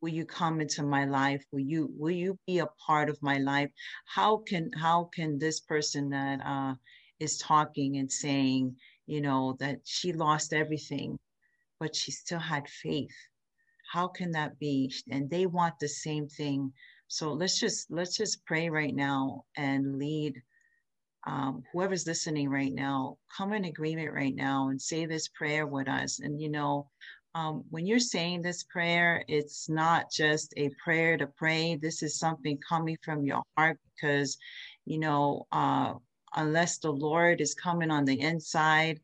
will 0.01 0.11
you 0.13 0.25
come 0.27 0.61
into 0.61 0.83
my 0.83 1.05
life? 1.05 1.45
Will 1.53 1.61
you 1.61 1.91
will 1.99 2.13
you 2.13 2.39
be 2.47 2.59
a 2.59 2.69
part 2.87 3.09
of 3.09 3.23
my 3.23 3.39
life? 3.39 3.71
How 4.07 4.39
can 4.39 4.71
how 4.73 5.11
can 5.15 5.39
this 5.39 5.61
person 5.61 6.11
that 6.11 6.41
uh 6.45 6.75
is 7.21 7.39
talking 7.39 7.97
and 7.97 8.11
saying 8.11 8.77
you 9.07 9.21
know 9.21 9.57
that 9.61 9.79
she 9.85 10.13
lost 10.13 10.53
everything 10.53 11.19
but 11.81 11.97
she 11.97 12.13
still 12.13 12.41
had 12.41 12.69
faith? 12.69 13.17
How 13.93 14.09
can 14.09 14.33
that 14.33 14.59
be? 14.59 14.93
And 15.11 15.31
they 15.31 15.47
want 15.47 15.75
the 15.81 15.89
same 15.89 16.29
thing. 16.29 16.73
So 17.09 17.33
let's 17.33 17.59
just 17.61 17.91
let's 17.91 18.17
just 18.17 18.45
pray 18.47 18.69
right 18.71 18.95
now 18.95 19.45
and 19.57 19.99
lead 19.99 20.35
um, 21.27 21.65
whoever's 21.73 22.07
listening 22.07 22.49
right 22.49 22.73
now 22.73 23.19
come 23.37 23.53
in 23.53 23.65
agreement 23.65 24.13
right 24.13 24.35
now 24.35 24.69
and 24.69 24.81
say 24.81 25.07
this 25.07 25.29
prayer 25.29 25.67
with 25.67 25.89
us. 25.89 26.21
And 26.21 26.41
you 26.41 26.49
know 26.49 26.89
um, 27.37 27.65
when 27.69 27.85
you're 27.85 27.99
saying 27.99 28.41
this 28.41 28.63
prayer, 28.63 29.23
it's 29.29 29.69
not 29.69 30.11
just 30.11 30.55
a 30.57 30.71
prayer 30.83 31.19
to 31.19 31.27
pray. 31.27 31.77
This 31.77 32.03
is 32.03 32.19
something 32.19 32.59
coming 32.67 32.97
from 33.05 33.27
your 33.27 33.43
heart 33.59 33.79
because, 33.85 34.39
you 34.87 34.99
know, 34.99 35.47
uh, 35.53 35.93
unless 36.35 36.79
the 36.79 36.91
Lord 36.91 37.43
is 37.43 37.55
coming 37.55 37.91
on 37.91 38.07
the 38.07 38.19
inside, 38.19 39.01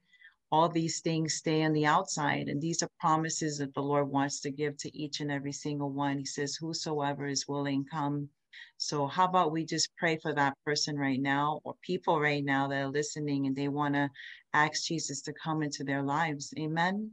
all 0.50 0.70
these 0.70 1.00
things 1.00 1.34
stay 1.34 1.62
on 1.62 1.74
the 1.74 1.84
outside. 1.84 2.48
And 2.48 2.58
these 2.58 2.82
are 2.82 2.88
promises 2.98 3.58
that 3.58 3.74
the 3.74 3.82
Lord 3.82 4.08
wants 4.08 4.40
to 4.40 4.50
give 4.50 4.78
to 4.78 4.96
each 4.96 5.20
and 5.20 5.30
every 5.30 5.52
single 5.52 5.90
one. 5.90 6.16
He 6.16 6.24
says, 6.24 6.56
Whosoever 6.56 7.26
is 7.26 7.46
willing, 7.46 7.84
come. 7.84 8.30
So, 8.78 9.06
how 9.08 9.26
about 9.26 9.52
we 9.52 9.66
just 9.66 9.90
pray 9.98 10.16
for 10.16 10.32
that 10.32 10.56
person 10.64 10.96
right 10.96 11.20
now 11.20 11.60
or 11.64 11.74
people 11.82 12.18
right 12.18 12.42
now 12.42 12.66
that 12.68 12.82
are 12.82 12.88
listening 12.88 13.46
and 13.46 13.54
they 13.54 13.68
want 13.68 13.92
to 13.94 14.08
ask 14.54 14.84
Jesus 14.84 15.20
to 15.22 15.34
come 15.34 15.62
into 15.62 15.84
their 15.84 16.02
lives? 16.02 16.54
Amen. 16.58 17.10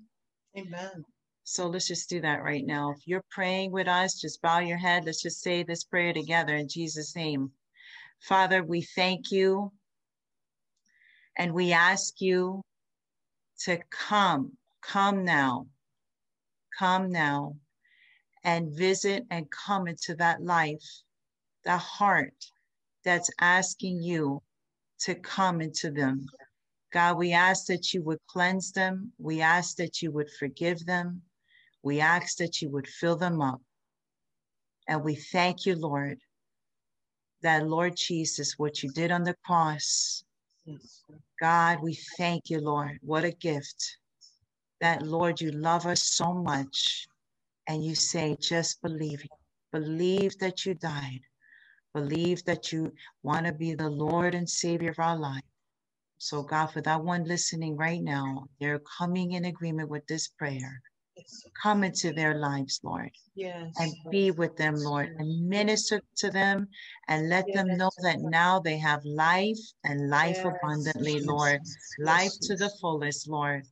Amen. 0.58 1.06
So 1.44 1.68
let's 1.68 1.88
just 1.88 2.10
do 2.10 2.22
that 2.22 2.44
right 2.44 2.66
now. 2.66 2.92
If 2.92 3.08
you're 3.08 3.26
praying 3.32 3.72
with 3.72 3.88
us, 3.88 4.20
just 4.20 4.42
bow 4.42 4.60
your 4.60 4.78
head. 4.78 5.06
Let's 5.06 5.22
just 5.22 5.42
say 5.42 5.64
this 5.64 5.84
prayer 5.84 6.14
together 6.14 6.56
in 6.56 6.68
Jesus' 6.68 7.16
name. 7.16 7.52
Father, 8.22 8.64
we 8.64 8.82
thank 8.82 9.32
you 9.32 9.72
and 11.38 11.54
we 11.54 11.72
ask 11.72 12.22
you 12.22 12.62
to 13.62 13.80
come, 13.90 14.52
come 14.82 15.24
now, 15.24 15.68
come 16.78 17.10
now 17.10 17.56
and 18.44 18.72
visit 18.72 19.26
and 19.32 19.50
come 19.52 19.88
into 19.88 20.16
that 20.16 20.44
life, 20.44 20.86
that 21.66 21.80
heart 21.80 22.34
that's 23.04 23.30
asking 23.40 24.02
you 24.02 24.42
to 25.00 25.16
come 25.16 25.62
into 25.62 25.92
them. 25.92 26.26
God, 26.92 27.18
we 27.18 27.34
ask 27.34 27.68
that 27.68 27.94
you 27.94 28.02
would 28.04 28.20
cleanse 28.28 28.72
them. 28.72 29.12
We 29.20 29.42
ask 29.42 29.76
that 29.78 30.02
you 30.02 30.12
would 30.12 30.30
forgive 30.40 30.86
them. 30.86 31.22
We 31.84 32.00
ask 32.00 32.38
that 32.38 32.62
you 32.62 32.70
would 32.70 32.88
fill 32.88 33.16
them 33.16 33.42
up. 33.42 33.62
And 34.88 35.04
we 35.04 35.16
thank 35.16 35.66
you, 35.66 35.76
Lord, 35.76 36.18
that 37.44 37.68
Lord 37.68 37.96
Jesus, 37.96 38.56
what 38.58 38.82
you 38.82 38.90
did 38.92 39.12
on 39.12 39.24
the 39.24 39.36
cross. 39.46 40.24
God, 41.40 41.80
we 41.82 41.98
thank 42.18 42.50
you, 42.50 42.60
Lord. 42.60 42.98
What 43.02 43.24
a 43.24 43.32
gift. 43.32 43.98
That, 44.82 45.04
Lord, 45.04 45.40
you 45.40 45.52
love 45.52 45.86
us 45.86 46.04
so 46.04 46.34
much. 46.34 47.08
And 47.68 47.86
you 47.86 47.94
say, 47.94 48.36
just 48.42 48.82
believe. 48.82 49.24
Believe 49.72 50.38
that 50.40 50.66
you 50.66 50.74
died. 50.74 51.22
Believe 51.94 52.44
that 52.46 52.72
you 52.72 52.92
want 53.22 53.46
to 53.46 53.54
be 53.54 53.76
the 53.76 53.90
Lord 53.90 54.34
and 54.34 54.50
Savior 54.50 54.90
of 54.90 55.00
our 55.00 55.18
life. 55.18 55.44
So, 56.20 56.44
God, 56.44 56.68
for 56.68 56.82
that 56.82 57.02
one 57.02 57.24
listening 57.24 57.78
right 57.78 58.02
now, 58.02 58.50
they're 58.60 58.82
coming 58.98 59.32
in 59.32 59.46
agreement 59.46 59.90
with 59.90 60.06
this 60.08 60.28
prayer. 60.28 60.82
Yes. 61.16 61.44
Come 61.62 61.86
into 61.86 62.12
their 62.12 62.36
lives, 62.38 62.82
Lord, 62.84 63.12
Yes. 63.36 63.74
and 63.80 63.94
be 64.12 64.32
with 64.32 64.58
them, 64.58 64.76
Lord, 64.76 65.16
and 65.18 65.48
minister 65.48 66.02
to 66.18 66.30
them 66.30 66.68
and 67.08 67.30
let 67.30 67.52
them 67.54 67.68
know 67.78 67.90
that 68.02 68.20
now 68.20 68.60
they 68.60 68.78
have 68.78 69.04
life 69.06 69.60
and 69.86 70.10
life 70.10 70.42
Yes, 70.44 70.54
abundantly, 70.62 71.22
Lord, 71.22 71.62
life 72.00 72.34
Yes, 72.34 72.38
to 72.48 72.56
the 72.58 72.70
fullest, 72.82 73.30
Lord. 73.30 73.66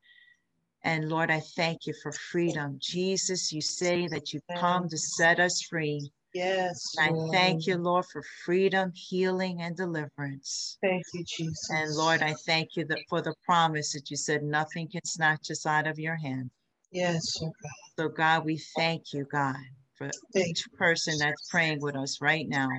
And 0.83 1.09
Lord, 1.09 1.29
I 1.29 1.41
thank 1.41 1.85
you 1.85 1.93
for 2.01 2.13
freedom. 2.13 2.77
Jesus, 2.79 3.51
you 3.51 3.59
say 3.59 4.07
that 4.07 4.31
you 4.31 4.39
come 4.55 4.87
to 4.87 4.97
set 4.97 5.41
us 5.41 5.61
free. 5.63 6.13
Yes. 6.37 6.93
I 6.99 7.09
Lord. 7.09 7.31
thank 7.31 7.65
you, 7.65 7.77
Lord, 7.77 8.05
for 8.05 8.21
freedom, 8.45 8.91
healing, 8.93 9.61
and 9.61 9.75
deliverance. 9.75 10.77
Thank 10.83 11.03
you, 11.11 11.23
Jesus. 11.23 11.69
And 11.71 11.95
Lord, 11.95 12.21
I 12.21 12.35
thank 12.45 12.75
you 12.75 12.85
that 12.85 12.99
for 13.09 13.23
the 13.23 13.33
promise 13.43 13.93
that 13.93 14.11
you 14.11 14.17
said 14.17 14.43
nothing 14.43 14.87
can 14.87 15.01
snatch 15.03 15.49
us 15.49 15.65
out 15.65 15.87
of 15.87 15.97
your 15.97 16.15
hand. 16.15 16.51
Yes, 16.91 17.41
oh. 17.41 17.51
So, 17.97 18.09
God, 18.09 18.45
we 18.45 18.61
thank 18.75 19.13
you, 19.13 19.25
God, 19.31 19.55
for 19.95 20.11
Thank 20.31 20.49
each 20.49 20.67
person 20.77 21.17
that's 21.17 21.49
praying 21.49 21.81
with 21.81 21.95
us 21.95 22.21
right 22.21 22.47
now. 22.47 22.69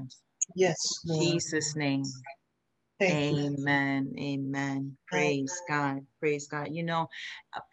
Yes, 0.55 1.01
Lord. 1.05 1.21
Jesus' 1.21 1.75
name. 1.75 2.05
Thank 3.01 3.33
you. 3.33 3.57
Amen. 3.59 4.15
Amen. 4.21 4.97
Praise 5.09 5.53
God. 5.69 6.07
Praise 6.21 6.47
God. 6.47 6.69
You 6.71 6.85
know, 6.85 7.09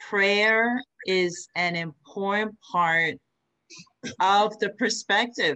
prayer 0.09 0.81
is 1.05 1.47
an 1.55 1.75
important 1.75 2.55
part 2.71 3.13
of 4.19 4.57
the 4.59 4.69
perspective. 4.71 5.55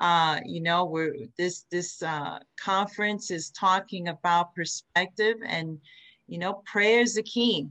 Uh, 0.00 0.40
you 0.44 0.60
know, 0.60 0.84
we're 0.84 1.14
this 1.38 1.66
this 1.70 2.02
uh 2.02 2.38
conference 2.60 3.30
is 3.30 3.50
talking 3.50 4.08
about 4.08 4.54
perspective 4.54 5.36
and 5.46 5.78
you 6.26 6.38
know, 6.38 6.62
prayer 6.64 7.00
is 7.00 7.14
the 7.14 7.22
key. 7.22 7.68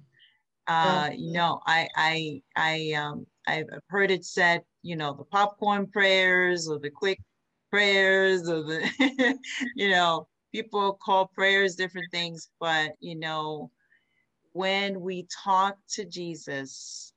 Uh, 0.67 1.09
you 1.15 1.33
know, 1.33 1.59
I 1.65 1.87
I 1.95 2.41
I 2.55 2.93
um 2.93 3.25
I've 3.47 3.67
heard 3.87 4.11
it 4.11 4.23
said, 4.25 4.61
you 4.81 4.95
know, 4.95 5.13
the 5.13 5.25
popcorn 5.25 5.87
prayers 5.87 6.69
or 6.69 6.79
the 6.79 6.89
quick 6.89 7.19
prayers 7.69 8.47
or 8.47 8.63
the 8.63 9.37
you 9.75 9.89
know, 9.89 10.27
people 10.53 10.97
call 11.03 11.27
prayers 11.27 11.75
different 11.75 12.11
things, 12.11 12.49
but 12.59 12.91
you 12.99 13.15
know, 13.15 13.71
when 14.53 15.01
we 15.01 15.27
talk 15.43 15.75
to 15.89 16.05
Jesus, 16.05 17.11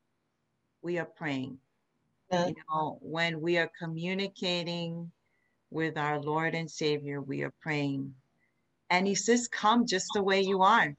we 0.83 0.99
are 0.99 1.09
praying. 1.17 1.59
You 2.33 2.55
know, 2.69 2.99
when 3.03 3.41
we 3.41 3.57
are 3.59 3.71
communicating 3.79 5.13
with 5.71 5.97
our 5.97 6.21
Lord 6.21 6.55
and 6.55 6.71
Savior, 6.71 7.21
we 7.21 7.43
are 7.43 7.53
praying. 7.61 8.15
And 8.91 9.07
He 9.07 9.15
says, 9.15 9.49
Come 9.49 9.87
just 9.87 10.09
the 10.15 10.23
way 10.23 10.41
you 10.41 10.63
are. 10.63 10.95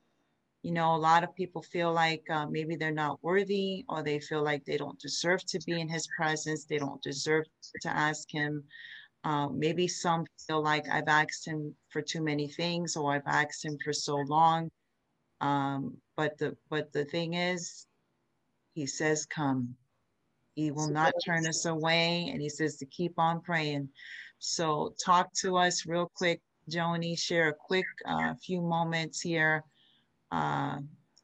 You 0.64 0.72
know, 0.72 0.96
a 0.96 0.98
lot 0.98 1.24
of 1.24 1.36
people 1.36 1.62
feel 1.62 1.92
like 1.94 2.24
uh, 2.30 2.48
maybe 2.48 2.76
they're 2.76 2.92
not 2.92 3.22
worthy 3.24 3.86
or 3.90 4.04
they 4.04 4.20
feel 4.20 4.44
like 4.44 4.66
they 4.66 4.78
don't 4.78 5.00
deserve 5.00 5.46
to 5.48 5.60
be 5.66 5.80
in 5.80 5.90
His 5.90 6.08
presence, 6.18 6.66
they 6.66 6.78
don't 6.78 7.02
deserve 7.02 7.46
to 7.82 7.90
ask 7.90 8.30
Him. 8.32 8.64
Uh, 9.24 9.50
maybe 9.50 9.88
some 9.88 10.26
feel 10.48 10.62
like 10.62 10.88
I've 10.90 11.08
asked 11.08 11.46
Him 11.46 11.76
for 11.90 12.02
too 12.02 12.24
many 12.24 12.48
things 12.48 12.96
or 12.96 13.14
I've 13.14 13.28
asked 13.28 13.66
Him 13.66 13.78
for 13.84 13.92
so 13.92 14.16
long. 14.16 14.70
Um, 15.42 15.98
but 16.16 16.38
the 16.38 16.56
but 16.70 16.94
the 16.94 17.06
thing 17.06 17.34
is, 17.34 17.86
He 18.76 18.86
says, 18.86 19.26
"Come." 19.26 19.76
He 20.58 20.72
will 20.72 20.90
not 20.90 21.14
turn 21.24 21.46
us 21.46 21.66
away, 21.66 22.30
and 22.32 22.42
He 22.42 22.50
says 22.50 22.78
to 22.78 22.86
keep 22.88 23.20
on 23.20 23.42
praying. 23.42 23.90
So, 24.40 24.96
talk 25.06 25.32
to 25.42 25.56
us 25.56 25.86
real 25.86 26.12
quick, 26.16 26.42
Joni. 26.68 27.16
Share 27.18 27.50
a 27.50 27.54
quick 27.54 27.86
uh, 28.08 28.34
few 28.44 28.62
moments 28.62 29.22
here, 29.22 29.64
uh, 30.32 30.78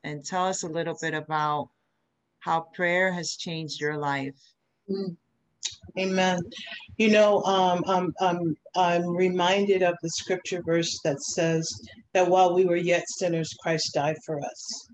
and 0.03 0.23
tell 0.23 0.45
us 0.45 0.61
a 0.61 0.67
little 0.67 0.95
bit 1.01 1.15
about 1.15 1.69
how 2.41 2.67
prayer 2.75 3.11
has 3.11 3.35
changed 3.35 3.81
your 3.81 3.97
life. 3.97 4.37
Amen. 5.97 6.39
You 6.97 7.09
know, 7.09 7.41
um, 7.41 7.83
I'm, 7.87 8.13
I'm, 8.21 8.55
I'm 8.75 9.15
reminded 9.15 9.81
of 9.81 9.95
the 10.03 10.11
scripture 10.11 10.61
verse 10.63 10.99
that 11.03 11.19
says 11.19 11.67
that 12.13 12.27
while 12.27 12.53
we 12.53 12.65
were 12.65 12.75
yet 12.75 13.05
sinners, 13.07 13.51
Christ 13.63 13.95
died 13.95 14.17
for 14.27 14.37
us. 14.37 14.87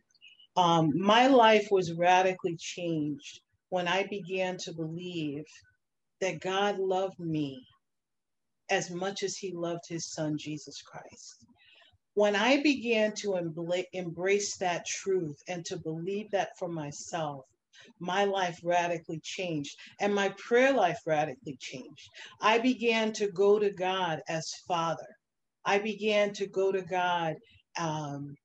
Um, 0.56 0.92
my 0.96 1.28
life 1.28 1.68
was 1.72 1.92
radically 1.94 2.56
changed 2.58 3.42
when 3.70 3.88
I 3.88 4.04
began 4.08 4.58
to 4.60 4.74
believe 4.74 5.46
that 6.22 6.42
God 6.42 6.80
loved 6.80 7.20
me 7.20 7.66
as 8.70 8.92
much 8.92 9.24
as 9.24 9.38
he 9.38 9.54
loved 9.54 9.88
his 9.88 10.12
son, 10.12 10.38
Jesus 10.38 10.82
Christ. 10.82 11.46
When 12.16 12.36
I 12.36 12.62
began 12.62 13.14
to 13.18 13.36
embrace 13.94 14.58
that 14.58 14.86
truth 14.86 15.38
and 15.48 15.66
to 15.66 15.78
believe 15.78 16.32
that 16.32 16.58
for 16.58 16.68
myself, 16.68 17.46
my 18.00 18.26
life 18.26 18.60
radically 18.64 19.20
changed 19.24 19.78
and 20.00 20.14
my 20.14 20.30
prayer 20.38 20.74
life 20.74 21.00
radically 21.06 21.58
changed. 21.60 22.10
I 22.42 22.60
began 22.60 23.14
to 23.14 23.32
go 23.32 23.60
to 23.60 23.72
God 23.72 24.22
as 24.28 24.54
Father. 24.68 25.08
I 25.66 25.80
began 25.80 26.34
to 26.34 26.48
go 26.48 26.72
to 26.72 26.82
God 26.82 27.36
um, 27.80 28.36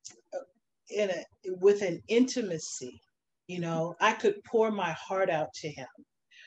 in 0.91 1.11
a, 1.11 1.25
with 1.61 1.83
an 1.83 2.03
intimacy. 2.09 3.01
You 3.47 3.61
know, 3.61 3.95
I 4.01 4.13
could 4.13 4.37
pour 4.45 4.71
my 4.71 4.93
heart 4.93 5.31
out 5.31 5.53
to 5.57 5.69
Him. 5.69 5.87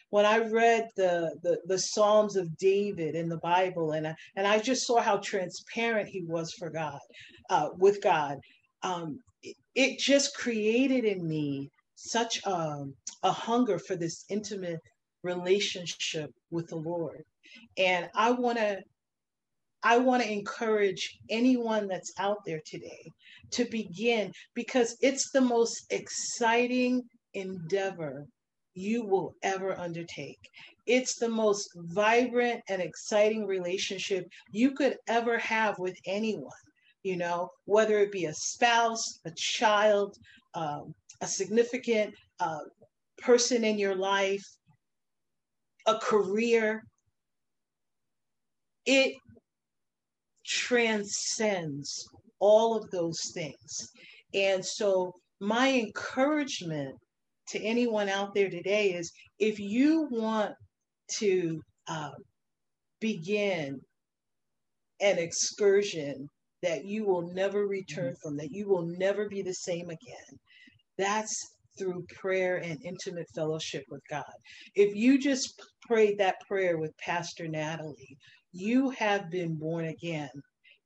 When 0.09 0.25
I 0.25 0.37
read 0.37 0.87
the, 0.95 1.35
the 1.43 1.59
the 1.65 1.77
Psalms 1.77 2.35
of 2.37 2.57
David 2.57 3.15
in 3.15 3.27
the 3.29 3.37
Bible, 3.37 3.91
and 3.91 4.07
I, 4.07 4.15
and 4.35 4.47
I 4.47 4.59
just 4.59 4.87
saw 4.87 5.01
how 5.01 5.17
transparent 5.17 6.07
he 6.07 6.23
was 6.25 6.53
for 6.53 6.69
God, 6.69 6.99
uh, 7.49 7.69
with 7.77 8.01
God, 8.01 8.37
um, 8.83 9.19
it, 9.43 9.55
it 9.75 9.99
just 9.99 10.35
created 10.35 11.03
in 11.03 11.27
me 11.27 11.69
such 11.95 12.45
um, 12.47 12.93
a 13.23 13.31
hunger 13.31 13.79
for 13.79 13.95
this 13.95 14.25
intimate 14.29 14.79
relationship 15.23 16.31
with 16.51 16.67
the 16.67 16.75
Lord. 16.75 17.23
And 17.77 18.09
I 18.15 18.31
want 18.31 18.57
to 18.59 18.79
I 19.83 19.97
want 19.97 20.23
to 20.23 20.31
encourage 20.31 21.17
anyone 21.29 21.87
that's 21.87 22.13
out 22.19 22.39
there 22.45 22.61
today 22.65 23.11
to 23.51 23.65
begin 23.65 24.31
because 24.53 24.97
it's 25.01 25.31
the 25.31 25.41
most 25.41 25.85
exciting 25.91 27.03
endeavor 27.33 28.25
you 28.73 29.05
will 29.05 29.33
ever 29.43 29.77
undertake. 29.77 30.39
It's 30.85 31.15
the 31.15 31.29
most 31.29 31.69
vibrant 31.75 32.61
and 32.69 32.81
exciting 32.81 33.45
relationship 33.45 34.27
you 34.51 34.71
could 34.71 34.97
ever 35.07 35.37
have 35.39 35.77
with 35.79 35.97
anyone, 36.05 36.51
you 37.03 37.17
know, 37.17 37.49
whether 37.65 37.99
it 37.99 38.11
be 38.11 38.25
a 38.25 38.33
spouse, 38.33 39.19
a 39.25 39.31
child, 39.31 40.15
um, 40.53 40.93
a 41.21 41.27
significant 41.27 42.13
uh, 42.39 42.59
person 43.17 43.63
in 43.63 43.77
your 43.77 43.95
life, 43.95 44.45
a 45.87 45.97
career. 45.97 46.83
It 48.85 49.15
transcends 50.47 52.07
all 52.39 52.75
of 52.75 52.89
those 52.91 53.31
things. 53.33 53.91
And 54.33 54.65
so, 54.65 55.13
my 55.39 55.71
encouragement 55.71 56.95
to 57.49 57.61
anyone 57.61 58.09
out 58.09 58.33
there 58.33 58.49
today 58.49 58.93
is 58.93 59.11
if 59.39 59.59
you 59.59 60.07
want 60.09 60.53
to 61.19 61.61
uh, 61.87 62.11
begin 62.99 63.79
an 64.99 65.19
excursion 65.19 66.27
that 66.63 66.85
you 66.85 67.05
will 67.05 67.31
never 67.33 67.67
return 67.67 68.15
from, 68.21 68.35
that 68.37 68.51
you 68.51 68.67
will 68.67 68.85
never 68.85 69.29
be 69.29 69.41
the 69.41 69.53
same 69.53 69.89
again, 69.89 70.39
that's 70.97 71.51
through 71.77 72.03
prayer 72.15 72.57
and 72.57 72.83
intimate 72.83 73.27
fellowship 73.35 73.83
with 73.89 74.01
God. 74.09 74.23
If 74.75 74.95
you 74.95 75.19
just 75.19 75.61
prayed 75.81 76.17
that 76.17 76.41
prayer 76.47 76.77
with 76.77 76.97
Pastor 76.97 77.47
Natalie, 77.47 78.17
you 78.57 78.89
have 78.91 79.29
been 79.29 79.55
born 79.55 79.85
again 79.85 80.29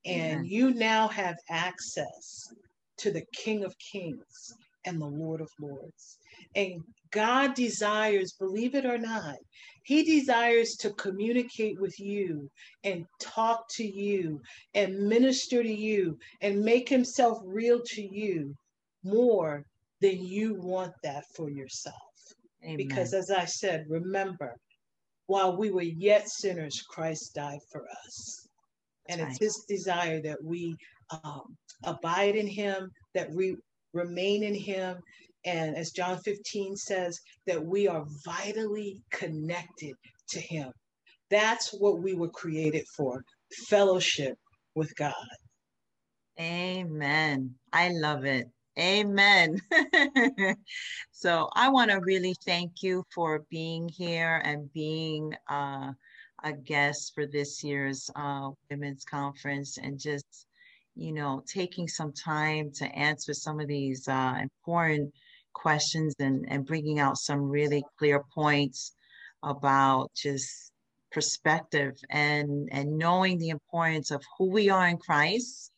and 0.04 0.40
Amen. 0.40 0.44
you 0.44 0.74
now 0.74 1.08
have 1.08 1.36
access 1.48 2.52
to 2.98 3.10
the 3.10 3.24
King 3.34 3.64
of 3.64 3.74
Kings 3.78 4.54
and 4.84 5.00
the 5.00 5.06
Lord 5.06 5.40
of 5.40 5.48
Lords. 5.60 6.18
And 6.54 6.82
God 7.10 7.54
desires, 7.54 8.32
believe 8.32 8.74
it 8.74 8.84
or 8.84 8.98
not, 8.98 9.36
He 9.84 10.02
desires 10.02 10.76
to 10.76 10.90
communicate 10.90 11.80
with 11.80 11.98
you 12.00 12.50
and 12.84 13.06
talk 13.20 13.68
to 13.72 13.84
you 13.84 14.40
and 14.74 15.08
minister 15.08 15.62
to 15.62 15.72
you 15.72 16.18
and 16.40 16.60
make 16.60 16.88
Himself 16.88 17.38
real 17.44 17.80
to 17.86 18.02
you 18.02 18.54
more 19.04 19.64
than 20.00 20.24
you 20.24 20.54
want 20.54 20.92
that 21.04 21.24
for 21.34 21.50
yourself. 21.50 21.96
Amen. 22.64 22.76
Because 22.76 23.14
as 23.14 23.30
I 23.30 23.44
said, 23.44 23.86
remember, 23.88 24.56
while 25.32 25.56
we 25.56 25.70
were 25.70 25.80
yet 25.80 26.28
sinners, 26.28 26.82
Christ 26.90 27.34
died 27.34 27.60
for 27.70 27.86
us. 28.04 28.46
And 29.08 29.18
That's 29.18 29.40
it's 29.40 29.40
his 29.40 29.64
desire 29.66 30.20
that 30.20 30.36
we 30.44 30.76
um, 31.24 31.56
abide 31.84 32.36
in 32.36 32.46
him, 32.46 32.90
that 33.14 33.30
we 33.32 33.56
remain 33.94 34.42
in 34.42 34.54
him. 34.54 34.98
And 35.46 35.74
as 35.74 35.90
John 35.92 36.18
15 36.18 36.76
says, 36.76 37.18
that 37.46 37.64
we 37.64 37.88
are 37.88 38.04
vitally 38.26 39.00
connected 39.10 39.94
to 40.28 40.38
him. 40.38 40.70
That's 41.30 41.70
what 41.70 42.02
we 42.02 42.12
were 42.12 42.28
created 42.28 42.84
for 42.94 43.24
fellowship 43.70 44.36
with 44.74 44.94
God. 44.96 45.14
Amen. 46.38 47.54
I 47.72 47.88
love 47.88 48.26
it. 48.26 48.48
Amen. 48.78 49.60
so 51.12 51.48
I 51.54 51.68
want 51.68 51.90
to 51.90 52.00
really 52.00 52.34
thank 52.44 52.82
you 52.82 53.04
for 53.14 53.44
being 53.50 53.88
here 53.88 54.40
and 54.44 54.72
being 54.72 55.34
uh, 55.50 55.92
a 56.42 56.52
guest 56.52 57.12
for 57.14 57.26
this 57.26 57.62
year's 57.62 58.10
uh, 58.16 58.50
women's 58.70 59.04
conference 59.04 59.76
and 59.76 59.98
just, 59.98 60.46
you 60.94 61.12
know, 61.12 61.42
taking 61.46 61.86
some 61.86 62.12
time 62.12 62.70
to 62.76 62.86
answer 62.96 63.34
some 63.34 63.60
of 63.60 63.68
these 63.68 64.08
uh, 64.08 64.36
important 64.40 65.12
questions 65.52 66.14
and, 66.18 66.46
and 66.48 66.64
bringing 66.64 66.98
out 66.98 67.18
some 67.18 67.42
really 67.42 67.84
clear 67.98 68.24
points 68.34 68.94
about 69.42 70.10
just 70.14 70.72
perspective 71.10 71.94
and 72.10 72.70
and 72.72 72.96
knowing 72.96 73.36
the 73.36 73.50
importance 73.50 74.10
of 74.10 74.22
who 74.38 74.48
we 74.48 74.70
are 74.70 74.88
in 74.88 74.96
Christ 74.96 75.71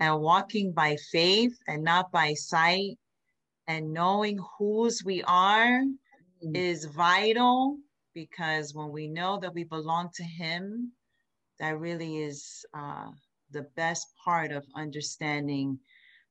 and 0.00 0.20
walking 0.20 0.72
by 0.72 0.96
faith 1.12 1.56
and 1.68 1.84
not 1.84 2.10
by 2.10 2.34
sight 2.34 2.98
and 3.68 3.92
knowing 3.92 4.38
whose 4.58 5.02
we 5.04 5.22
are 5.24 5.82
Mm. 6.42 6.56
is 6.56 6.86
vital 6.86 7.76
because 8.14 8.74
when 8.74 8.90
we 8.90 9.08
know 9.08 9.38
that 9.38 9.52
we 9.52 9.64
belong 9.64 10.08
to 10.14 10.24
him 10.24 10.90
that 11.58 11.78
really 11.78 12.18
is 12.18 12.64
uh, 12.74 13.10
the 13.50 13.62
best 13.76 14.06
part 14.24 14.52
of 14.52 14.64
understanding 14.74 15.78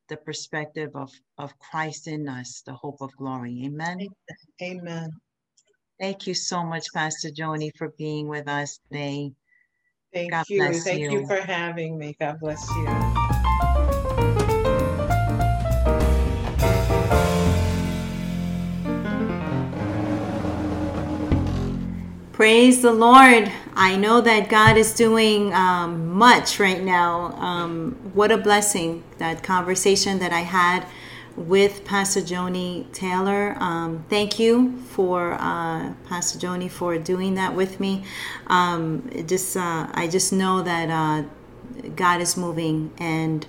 the 0.08 0.16
perspective 0.16 0.90
of, 0.96 1.12
of 1.38 1.56
Christ 1.60 2.08
in 2.08 2.28
us, 2.28 2.62
the 2.66 2.74
hope 2.74 3.00
of 3.00 3.16
glory. 3.16 3.62
Amen. 3.64 4.08
Amen. 4.60 5.10
Thank 6.00 6.26
you 6.26 6.34
so 6.34 6.64
much, 6.64 6.92
Pastor 6.92 7.28
Joni, 7.28 7.70
for 7.76 7.90
being 7.96 8.26
with 8.26 8.48
us 8.48 8.80
today. 8.90 9.32
Thank 10.12 10.32
God 10.32 10.46
you. 10.48 10.72
Thank 10.72 11.02
you 11.02 11.20
you. 11.20 11.26
for 11.26 11.40
having 11.40 11.96
me. 11.96 12.16
God 12.18 12.40
bless 12.40 12.76
you. 12.76 13.09
Praise 22.40 22.80
the 22.80 22.90
Lord. 22.90 23.52
I 23.74 23.96
know 23.96 24.22
that 24.22 24.48
God 24.48 24.78
is 24.78 24.94
doing 24.94 25.52
um, 25.52 26.08
much 26.14 26.58
right 26.58 26.82
now. 26.82 27.34
Um, 27.34 27.98
what 28.14 28.32
a 28.32 28.38
blessing 28.38 29.04
that 29.18 29.42
conversation 29.42 30.20
that 30.20 30.32
I 30.32 30.40
had 30.40 30.86
with 31.36 31.84
Pastor 31.84 32.22
Joni 32.22 32.90
Taylor. 32.94 33.58
Um, 33.60 34.06
thank 34.08 34.38
you 34.38 34.78
for 34.88 35.34
uh, 35.34 35.92
Pastor 36.08 36.38
Joni 36.38 36.70
for 36.70 36.96
doing 36.96 37.34
that 37.34 37.54
with 37.54 37.78
me. 37.78 38.04
Um, 38.46 39.10
just 39.26 39.54
uh, 39.54 39.88
I 39.92 40.08
just 40.08 40.32
know 40.32 40.62
that 40.62 40.88
uh, 40.88 41.28
God 41.94 42.22
is 42.22 42.38
moving, 42.38 42.90
and 42.96 43.46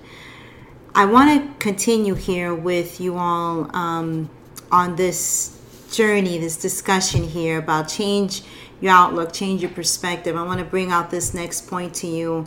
I 0.94 1.06
want 1.06 1.30
to 1.30 1.58
continue 1.64 2.12
here 2.12 2.54
with 2.54 3.00
you 3.00 3.16
all 3.16 3.74
um, 3.74 4.28
on 4.70 4.96
this 4.96 5.58
journey, 5.90 6.36
this 6.36 6.58
discussion 6.58 7.22
here 7.22 7.58
about 7.58 7.88
change 7.88 8.42
your 8.82 8.92
outlook, 8.92 9.32
change 9.32 9.62
your 9.62 9.70
perspective. 9.70 10.36
I 10.36 10.42
want 10.42 10.58
to 10.58 10.66
bring 10.66 10.90
out 10.90 11.10
this 11.10 11.32
next 11.32 11.68
point 11.68 11.94
to 11.96 12.06
you. 12.06 12.46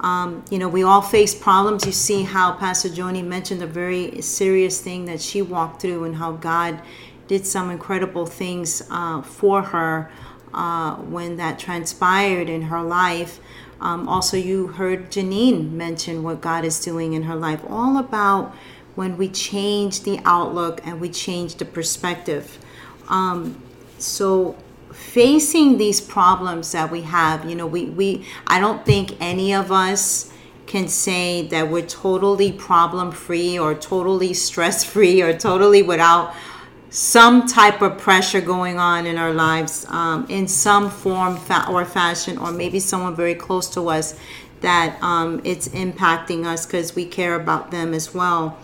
Um, 0.00 0.44
you 0.50 0.58
know, 0.58 0.68
we 0.68 0.82
all 0.82 1.00
face 1.00 1.34
problems. 1.34 1.86
You 1.86 1.92
see 1.92 2.24
how 2.24 2.52
Pastor 2.52 2.90
Joni 2.90 3.24
mentioned 3.24 3.62
a 3.62 3.66
very 3.66 4.20
serious 4.20 4.80
thing 4.80 5.06
that 5.06 5.22
she 5.22 5.40
walked 5.40 5.80
through 5.80 6.04
and 6.04 6.16
how 6.16 6.32
God 6.32 6.82
did 7.28 7.46
some 7.46 7.70
incredible 7.70 8.26
things 8.26 8.82
uh, 8.90 9.22
for 9.22 9.62
her 9.62 10.10
uh, 10.52 10.96
when 10.96 11.36
that 11.36 11.58
transpired 11.58 12.48
in 12.48 12.62
her 12.62 12.82
life. 12.82 13.40
Um, 13.80 14.08
also, 14.08 14.36
you 14.36 14.68
heard 14.68 15.10
Janine 15.10 15.70
mention 15.70 16.22
what 16.22 16.40
God 16.40 16.64
is 16.64 16.82
doing 16.82 17.12
in 17.12 17.24
her 17.24 17.36
life, 17.36 17.60
all 17.68 17.98
about 17.98 18.54
when 18.96 19.16
we 19.16 19.28
change 19.28 20.02
the 20.02 20.18
outlook 20.24 20.80
and 20.84 21.00
we 21.00 21.10
change 21.10 21.56
the 21.56 21.64
perspective. 21.64 22.58
Um, 23.08 23.62
so, 23.98 24.56
facing 25.06 25.78
these 25.78 26.00
problems 26.00 26.72
that 26.72 26.90
we 26.90 27.02
have, 27.02 27.48
you 27.48 27.54
know, 27.54 27.66
we, 27.66 27.86
we 27.86 28.26
I 28.46 28.60
don't 28.60 28.84
think 28.84 29.16
any 29.20 29.54
of 29.54 29.70
us 29.70 30.32
can 30.66 30.88
say 30.88 31.46
that 31.48 31.70
we're 31.70 31.86
totally 31.86 32.52
problem 32.52 33.12
free 33.12 33.58
or 33.58 33.74
totally 33.74 34.34
stress 34.34 34.84
free 34.84 35.22
or 35.22 35.32
totally 35.32 35.82
without 35.82 36.34
some 36.90 37.46
type 37.46 37.82
of 37.82 37.98
pressure 37.98 38.40
going 38.40 38.78
on 38.78 39.06
in 39.06 39.16
our 39.16 39.32
lives 39.32 39.86
um, 39.88 40.26
in 40.28 40.48
some 40.48 40.90
form 40.90 41.36
fa- 41.36 41.66
or 41.70 41.84
fashion, 41.84 42.38
or 42.38 42.50
maybe 42.50 42.80
someone 42.80 43.14
very 43.14 43.34
close 43.34 43.68
to 43.70 43.88
us 43.88 44.18
that 44.60 44.98
um, 45.02 45.40
it's 45.44 45.68
impacting 45.68 46.46
us 46.46 46.66
because 46.66 46.94
we 46.96 47.04
care 47.04 47.34
about 47.34 47.70
them 47.70 47.94
as 47.94 48.14
well. 48.14 48.58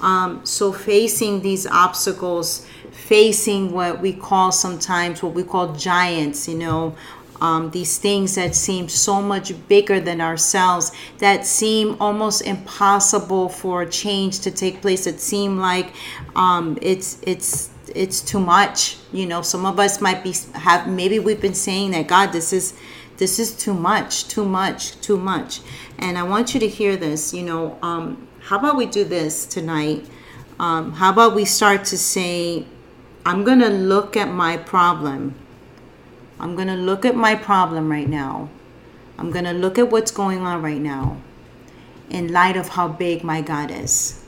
Um, 0.00 0.44
so, 0.44 0.72
facing 0.72 1.40
these 1.40 1.66
obstacles, 1.66 2.66
facing 2.96 3.72
what 3.72 4.00
we 4.00 4.12
call 4.12 4.50
sometimes 4.50 5.22
what 5.22 5.34
we 5.34 5.42
call 5.42 5.74
giants, 5.74 6.48
you 6.48 6.56
know, 6.56 6.96
um, 7.40 7.70
these 7.70 7.98
things 7.98 8.34
that 8.36 8.54
seem 8.54 8.88
so 8.88 9.20
much 9.20 9.52
bigger 9.68 10.00
than 10.00 10.20
ourselves, 10.20 10.92
that 11.18 11.44
seem 11.44 11.96
almost 12.00 12.42
impossible 12.42 13.48
for 13.48 13.84
change 13.84 14.40
to 14.40 14.50
take 14.50 14.80
place. 14.80 15.04
That 15.04 15.20
seem 15.20 15.58
like 15.58 15.92
um, 16.34 16.78
it's 16.80 17.18
it's 17.22 17.70
it's 17.94 18.20
too 18.20 18.40
much. 18.40 18.96
You 19.12 19.26
know, 19.26 19.42
some 19.42 19.66
of 19.66 19.78
us 19.78 20.00
might 20.00 20.24
be 20.24 20.34
have 20.54 20.88
maybe 20.88 21.18
we've 21.18 21.40
been 21.40 21.54
saying 21.54 21.90
that 21.92 22.08
God, 22.08 22.32
this 22.32 22.52
is 22.52 22.74
this 23.18 23.38
is 23.38 23.56
too 23.56 23.74
much, 23.74 24.28
too 24.28 24.44
much, 24.44 25.00
too 25.00 25.16
much. 25.16 25.60
And 25.98 26.18
I 26.18 26.22
want 26.22 26.54
you 26.54 26.60
to 26.60 26.68
hear 26.68 26.96
this. 26.96 27.32
You 27.32 27.42
know, 27.42 27.78
um, 27.82 28.28
how 28.40 28.58
about 28.58 28.76
we 28.76 28.86
do 28.86 29.04
this 29.04 29.46
tonight? 29.46 30.06
Um, 30.58 30.92
how 30.92 31.12
about 31.12 31.34
we 31.34 31.44
start 31.44 31.84
to 31.86 31.98
say, 31.98 32.64
I'm 33.26 33.44
gonna 33.44 33.68
look 33.68 34.16
at 34.16 34.30
my 34.30 34.56
problem. 34.56 35.34
I'm 36.38 36.54
going 36.54 36.68
to 36.68 36.74
look 36.74 37.04
at 37.04 37.14
my 37.14 37.34
problem 37.34 37.90
right 37.90 38.08
now. 38.08 38.50
I'm 39.18 39.30
going 39.30 39.44
to 39.44 39.52
look 39.52 39.78
at 39.78 39.90
what's 39.90 40.10
going 40.10 40.40
on 40.40 40.60
right 40.60 40.80
now 40.80 41.18
in 42.10 42.32
light 42.32 42.56
of 42.56 42.70
how 42.70 42.88
big 42.88 43.24
my 43.24 43.40
God 43.40 43.70
is. 43.70 44.22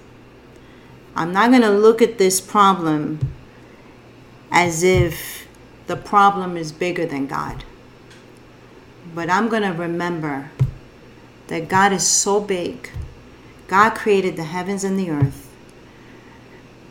I'm 1.14 1.32
not 1.32 1.50
going 1.50 1.62
to 1.62 1.70
look 1.70 2.00
at 2.00 2.16
this 2.18 2.40
problem 2.40 3.32
as 4.50 4.82
if 4.82 5.46
the 5.86 5.96
problem 5.96 6.56
is 6.56 6.72
bigger 6.72 7.04
than 7.04 7.26
God. 7.26 7.64
But 9.14 9.28
I'm 9.28 9.48
going 9.48 9.62
to 9.62 9.72
remember 9.72 10.50
that 11.48 11.68
God 11.68 11.92
is 11.92 12.06
so 12.06 12.40
big. 12.40 12.90
God 13.66 13.90
created 13.90 14.36
the 14.36 14.44
heavens 14.44 14.84
and 14.84 14.98
the 14.98 15.10
earth. 15.10 15.47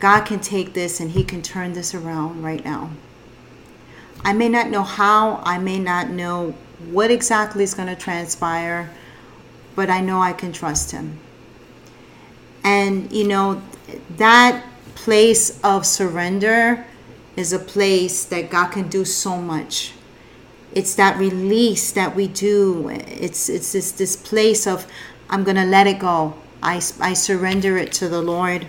God 0.00 0.24
can 0.24 0.40
take 0.40 0.74
this 0.74 1.00
and 1.00 1.10
He 1.10 1.24
can 1.24 1.42
turn 1.42 1.72
this 1.72 1.94
around 1.94 2.42
right 2.42 2.64
now. 2.64 2.90
I 4.24 4.32
may 4.32 4.48
not 4.48 4.68
know 4.68 4.82
how, 4.82 5.40
I 5.44 5.58
may 5.58 5.78
not 5.78 6.10
know 6.10 6.54
what 6.90 7.10
exactly 7.10 7.64
is 7.64 7.74
going 7.74 7.88
to 7.88 7.96
transpire, 7.96 8.90
but 9.74 9.90
I 9.90 10.00
know 10.00 10.20
I 10.20 10.32
can 10.32 10.52
trust 10.52 10.92
Him. 10.92 11.18
And, 12.64 13.10
you 13.12 13.26
know, 13.26 13.62
that 14.16 14.64
place 14.94 15.60
of 15.62 15.86
surrender 15.86 16.84
is 17.36 17.52
a 17.52 17.58
place 17.58 18.24
that 18.24 18.50
God 18.50 18.72
can 18.72 18.88
do 18.88 19.04
so 19.04 19.40
much. 19.40 19.92
It's 20.74 20.94
that 20.96 21.16
release 21.16 21.92
that 21.92 22.14
we 22.14 22.28
do. 22.28 22.88
It's 22.88 23.48
it's 23.48 23.72
this 23.72 23.92
this 23.92 24.16
place 24.16 24.66
of 24.66 24.86
I'm 25.30 25.44
gonna 25.44 25.64
let 25.64 25.86
it 25.86 25.98
go. 25.98 26.34
I, 26.62 26.82
I 27.00 27.14
surrender 27.14 27.78
it 27.78 27.92
to 27.94 28.08
the 28.08 28.20
Lord. 28.20 28.66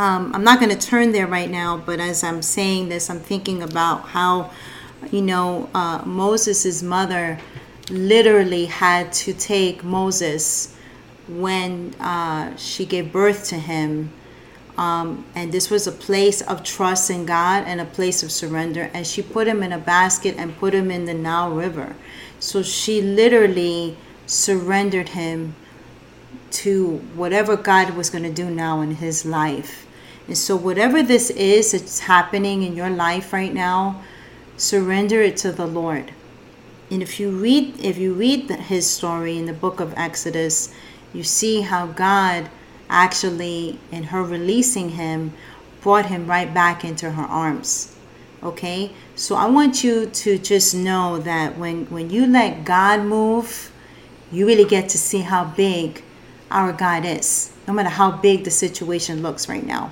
Um, 0.00 0.34
I'm 0.34 0.44
not 0.44 0.60
going 0.60 0.74
to 0.74 0.86
turn 0.88 1.12
there 1.12 1.26
right 1.26 1.50
now, 1.50 1.76
but 1.76 2.00
as 2.00 2.24
I'm 2.24 2.40
saying 2.40 2.88
this, 2.88 3.10
I'm 3.10 3.20
thinking 3.20 3.62
about 3.62 4.08
how, 4.08 4.50
you 5.10 5.20
know, 5.20 5.68
uh, 5.74 6.02
Moses' 6.06 6.82
mother 6.82 7.38
literally 7.90 8.64
had 8.64 9.12
to 9.12 9.34
take 9.34 9.84
Moses 9.84 10.74
when 11.28 11.94
uh, 12.00 12.56
she 12.56 12.86
gave 12.86 13.12
birth 13.12 13.44
to 13.48 13.56
him. 13.56 14.10
Um, 14.78 15.26
and 15.34 15.52
this 15.52 15.68
was 15.68 15.86
a 15.86 15.92
place 15.92 16.40
of 16.40 16.64
trust 16.64 17.10
in 17.10 17.26
God 17.26 17.64
and 17.66 17.78
a 17.78 17.84
place 17.84 18.22
of 18.22 18.32
surrender. 18.32 18.90
And 18.94 19.06
she 19.06 19.20
put 19.20 19.46
him 19.46 19.62
in 19.62 19.70
a 19.70 19.78
basket 19.78 20.34
and 20.38 20.56
put 20.56 20.72
him 20.72 20.90
in 20.90 21.04
the 21.04 21.12
Nile 21.12 21.50
River. 21.50 21.94
So 22.38 22.62
she 22.62 23.02
literally 23.02 23.98
surrendered 24.24 25.10
him 25.10 25.56
to 26.52 26.96
whatever 27.14 27.54
God 27.54 27.90
was 27.90 28.08
going 28.08 28.24
to 28.24 28.32
do 28.32 28.48
now 28.48 28.80
in 28.80 28.94
his 28.94 29.26
life. 29.26 29.86
And 30.30 30.38
so, 30.38 30.54
whatever 30.54 31.02
this 31.02 31.30
is 31.30 31.72
that's 31.72 31.98
happening 31.98 32.62
in 32.62 32.76
your 32.76 32.88
life 32.88 33.32
right 33.32 33.52
now, 33.52 34.00
surrender 34.56 35.20
it 35.20 35.36
to 35.38 35.50
the 35.50 35.66
Lord. 35.66 36.12
And 36.88 37.02
if 37.02 37.18
you 37.18 37.32
read, 37.32 37.80
if 37.80 37.98
you 37.98 38.14
read 38.14 38.48
his 38.48 38.88
story 38.88 39.36
in 39.36 39.46
the 39.46 39.52
book 39.52 39.80
of 39.80 39.92
Exodus, 39.96 40.72
you 41.12 41.24
see 41.24 41.62
how 41.62 41.86
God 41.86 42.48
actually, 42.88 43.80
in 43.90 44.04
her 44.04 44.22
releasing 44.22 44.90
him, 44.90 45.32
brought 45.80 46.06
him 46.06 46.28
right 46.28 46.54
back 46.54 46.84
into 46.84 47.10
her 47.10 47.24
arms. 47.24 47.96
Okay, 48.40 48.92
so 49.16 49.34
I 49.34 49.46
want 49.46 49.82
you 49.82 50.06
to 50.06 50.38
just 50.38 50.76
know 50.76 51.18
that 51.18 51.58
when 51.58 51.86
when 51.86 52.08
you 52.08 52.24
let 52.28 52.64
God 52.64 53.00
move, 53.00 53.72
you 54.30 54.46
really 54.46 54.64
get 54.64 54.90
to 54.90 54.96
see 54.96 55.22
how 55.22 55.42
big 55.42 56.04
our 56.52 56.72
God 56.72 57.04
is, 57.04 57.50
no 57.66 57.74
matter 57.74 57.88
how 57.88 58.12
big 58.12 58.44
the 58.44 58.52
situation 58.52 59.22
looks 59.22 59.48
right 59.48 59.66
now. 59.66 59.90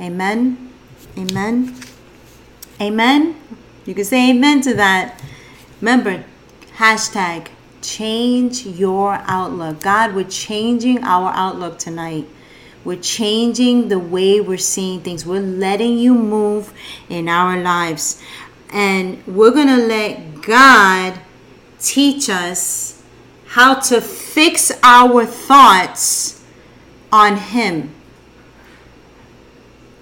Amen. 0.00 0.72
Amen. 1.18 1.74
Amen. 2.80 3.36
You 3.84 3.94
can 3.94 4.04
say 4.04 4.30
amen 4.30 4.62
to 4.62 4.74
that. 4.74 5.20
Remember, 5.80 6.24
hashtag 6.76 7.48
change 7.82 8.64
your 8.64 9.20
outlook. 9.24 9.80
God, 9.80 10.14
we're 10.14 10.24
changing 10.24 11.04
our 11.04 11.32
outlook 11.34 11.78
tonight. 11.78 12.26
We're 12.84 13.00
changing 13.00 13.88
the 13.88 13.98
way 13.98 14.40
we're 14.40 14.56
seeing 14.56 15.02
things. 15.02 15.26
We're 15.26 15.40
letting 15.40 15.98
you 15.98 16.14
move 16.14 16.72
in 17.10 17.28
our 17.28 17.60
lives. 17.60 18.22
And 18.70 19.22
we're 19.26 19.50
going 19.50 19.68
to 19.68 19.86
let 19.86 20.40
God 20.42 21.20
teach 21.78 22.30
us 22.30 23.02
how 23.48 23.74
to 23.74 24.00
fix 24.00 24.72
our 24.82 25.26
thoughts 25.26 26.42
on 27.12 27.36
Him. 27.36 27.94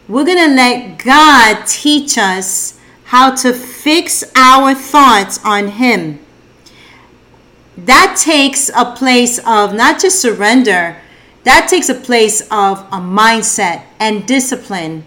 We're 0.08 0.24
going 0.24 0.38
to 0.38 0.54
let 0.54 1.04
God 1.04 1.66
teach 1.66 2.16
us 2.16 2.80
how 3.04 3.34
to 3.34 3.52
fix 3.52 4.24
our 4.34 4.74
thoughts 4.74 5.38
on 5.44 5.68
Him. 5.68 6.18
That 7.76 8.18
takes 8.18 8.70
a 8.74 8.86
place 8.96 9.38
of 9.46 9.74
not 9.74 10.00
just 10.00 10.20
surrender, 10.20 10.96
that 11.44 11.68
takes 11.68 11.90
a 11.90 11.94
place 11.94 12.40
of 12.50 12.80
a 12.90 13.00
mindset 13.00 13.84
and 14.00 14.26
discipline. 14.26 15.04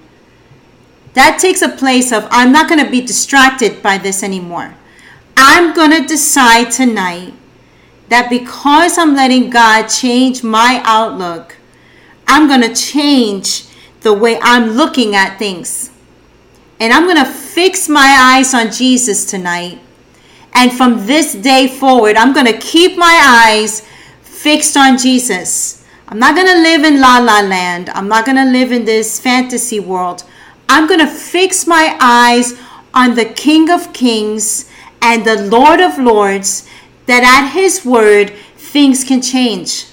That 1.14 1.40
takes 1.40 1.64
a 1.64 1.70
place 1.70 2.12
of, 2.12 2.28
I'm 2.30 2.52
not 2.52 2.70
going 2.70 2.84
to 2.84 2.90
be 2.90 3.02
distracted 3.02 3.82
by 3.82 3.98
this 3.98 4.22
anymore. 4.24 4.76
I'm 5.36 5.74
going 5.74 5.92
to 5.92 6.08
decide 6.08 6.72
tonight 6.72 7.34
that 8.10 8.30
because 8.30 8.98
I'm 9.00 9.16
letting 9.16 9.50
God 9.50 9.88
change 9.88 10.44
my 10.44 10.82
outlook, 10.86 11.58
I'm 12.28 12.48
going 12.48 12.62
to 12.62 12.74
change 12.74 13.66
the 14.02 14.14
way 14.14 14.40
I'm 14.42 14.72
looking 14.72 15.16
at 15.16 15.38
things. 15.38 15.92
And 16.80 16.92
I'm 16.92 17.04
going 17.04 17.24
to 17.24 17.32
fix 17.32 17.88
my 17.88 18.18
eyes 18.20 18.54
on 18.54 18.72
Jesus 18.72 19.26
tonight. 19.26 19.80
And 20.54 20.74
from 20.74 21.06
this 21.06 21.34
day 21.34 21.68
forward, 21.68 22.16
I'm 22.16 22.34
going 22.34 22.48
to 22.48 22.58
keep 22.58 22.98
my 22.98 23.22
eyes 23.24 23.88
fixed 24.22 24.76
on 24.76 24.98
Jesus. 24.98 25.86
I'm 26.08 26.20
not 26.20 26.36
going 26.36 26.48
to 26.48 26.62
live 26.62 26.84
in 26.84 27.00
la 27.00 27.20
la 27.20 27.42
land. 27.42 27.90
I'm 27.90 28.08
not 28.08 28.26
going 28.26 28.38
to 28.38 28.52
live 28.52 28.72
in 28.72 28.86
this 28.86 29.20
fantasy 29.20 29.80
world. 29.80 30.24
I'm 30.68 30.88
going 30.88 31.00
to 31.00 31.08
fix 31.08 31.68
my 31.68 31.98
eyes 32.02 32.60
on 32.94 33.16
the 33.16 33.26
King 33.26 33.70
of 33.70 33.94
Kings 33.94 34.70
and 35.02 35.26
the 35.26 35.44
Lord 35.44 35.80
of 35.80 35.98
Lords, 35.98 36.68
that 37.06 37.24
at 37.24 37.52
His 37.54 37.86
word, 37.86 38.32
things 38.58 39.04
can 39.04 39.22
change. 39.22 39.88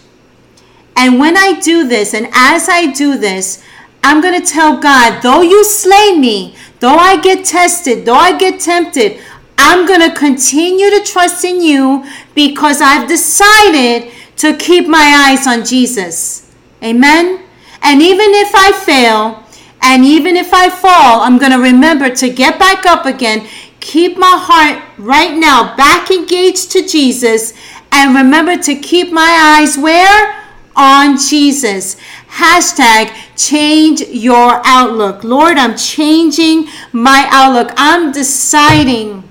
And 0.97 1.19
when 1.19 1.37
I 1.37 1.61
do 1.61 1.87
this, 1.87 2.15
and 2.15 2.29
as 2.33 2.69
I 2.69 2.91
do 2.93 3.17
this, 3.17 3.63
I'm 4.03 4.21
going 4.21 4.41
to 4.41 4.47
tell 4.47 4.81
God, 4.81 5.23
though 5.23 5.43
you 5.43 5.65
slay 5.65 6.17
me, 6.17 6.55
though 6.81 6.97
I 6.97 7.21
get 7.21 7.45
tested, 7.45 8.05
though 8.05 8.15
I 8.15 8.39
get 8.39 8.61
tempted, 8.61 9.21
I'm 9.59 9.87
going 9.87 10.01
to 10.09 10.17
continue 10.17 10.89
to 10.91 11.05
trust 11.05 11.45
in 11.45 11.61
you 11.61 12.05
because 12.35 12.81
I've 12.81 13.09
decided 13.09 14.13
to 14.37 14.57
keep 14.57 14.87
my 14.87 15.27
eyes 15.29 15.47
on 15.47 15.65
Jesus. 15.65 16.51
Amen. 16.83 17.45
And 17.83 18.01
even 18.01 18.35
if 18.35 18.55
I 18.55 18.73
fail, 18.73 19.45
and 19.83 20.05
even 20.05 20.37
if 20.37 20.53
I 20.55 20.71
fall, 20.71 21.21
I'm 21.21 21.39
going 21.39 21.53
to 21.53 21.59
remember 21.59 22.09
to 22.09 22.31
get 22.31 22.59
back 22.59 22.87
up 22.87 23.05
again, 23.05 23.47
keep 23.81 24.17
my 24.17 24.37
heart 24.39 24.83
right 24.99 25.37
now 25.37 25.77
back 25.77 26.11
engaged 26.11 26.71
to 26.73 26.87
Jesus, 26.87 27.53
and 27.91 28.15
remember 28.15 28.57
to 28.63 28.75
keep 28.75 29.13
my 29.13 29.59
eyes 29.59 29.77
where? 29.77 30.45
On 30.77 31.19
Jesus. 31.19 31.97
Hashtag 32.29 33.15
change 33.37 34.03
your 34.03 34.61
outlook. 34.65 35.25
Lord, 35.25 35.57
I'm 35.57 35.77
changing 35.77 36.69
my 36.93 37.27
outlook. 37.31 37.73
I'm 37.77 38.13
deciding 38.13 39.29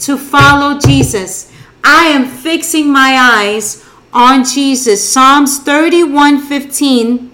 to 0.00 0.16
follow 0.16 0.78
Jesus. 0.78 1.52
I 1.84 2.06
am 2.06 2.26
fixing 2.26 2.90
my 2.90 3.16
eyes 3.16 3.84
on 4.12 4.44
Jesus. 4.44 5.08
Psalms 5.08 5.58
31 5.58 6.40
15 6.40 7.30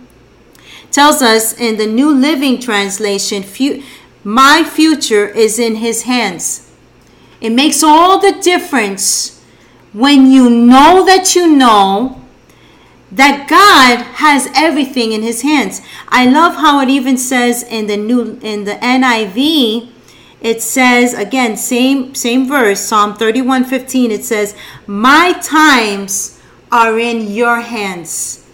tells 0.91 1.23
us 1.23 1.59
in 1.59 1.77
the 1.77 1.86
New 1.86 2.15
Living 2.15 2.61
Translation, 2.61 3.45
My 4.23 4.62
future 4.65 5.27
is 5.27 5.59
in 5.59 5.77
His 5.77 6.03
hands. 6.03 6.70
It 7.41 7.51
makes 7.51 7.82
all 7.82 8.20
the 8.20 8.41
difference 8.41 9.43
when 9.93 10.31
you 10.31 10.49
know 10.49 11.05
that 11.05 11.35
you 11.35 11.49
know 11.49 12.24
that 13.15 13.47
God 13.49 14.05
has 14.16 14.49
everything 14.55 15.12
in 15.12 15.23
his 15.23 15.43
hands. 15.43 15.81
I 16.09 16.27
love 16.27 16.57
how 16.57 16.81
it 16.81 16.89
even 16.89 17.16
says 17.16 17.62
in 17.62 17.86
the 17.86 17.97
new 17.97 18.39
in 18.43 18.65
the 18.65 18.74
NIV 18.74 19.91
it 20.41 20.61
says 20.61 21.15
again 21.15 21.57
same 21.57 22.15
same 22.15 22.49
verse 22.49 22.81
Psalm 22.81 23.15
31:15 23.15 24.11
it 24.11 24.24
says 24.24 24.55
my 24.86 25.32
times 25.41 26.41
are 26.73 26.99
in 26.99 27.31
your 27.32 27.61
hands. 27.61 28.45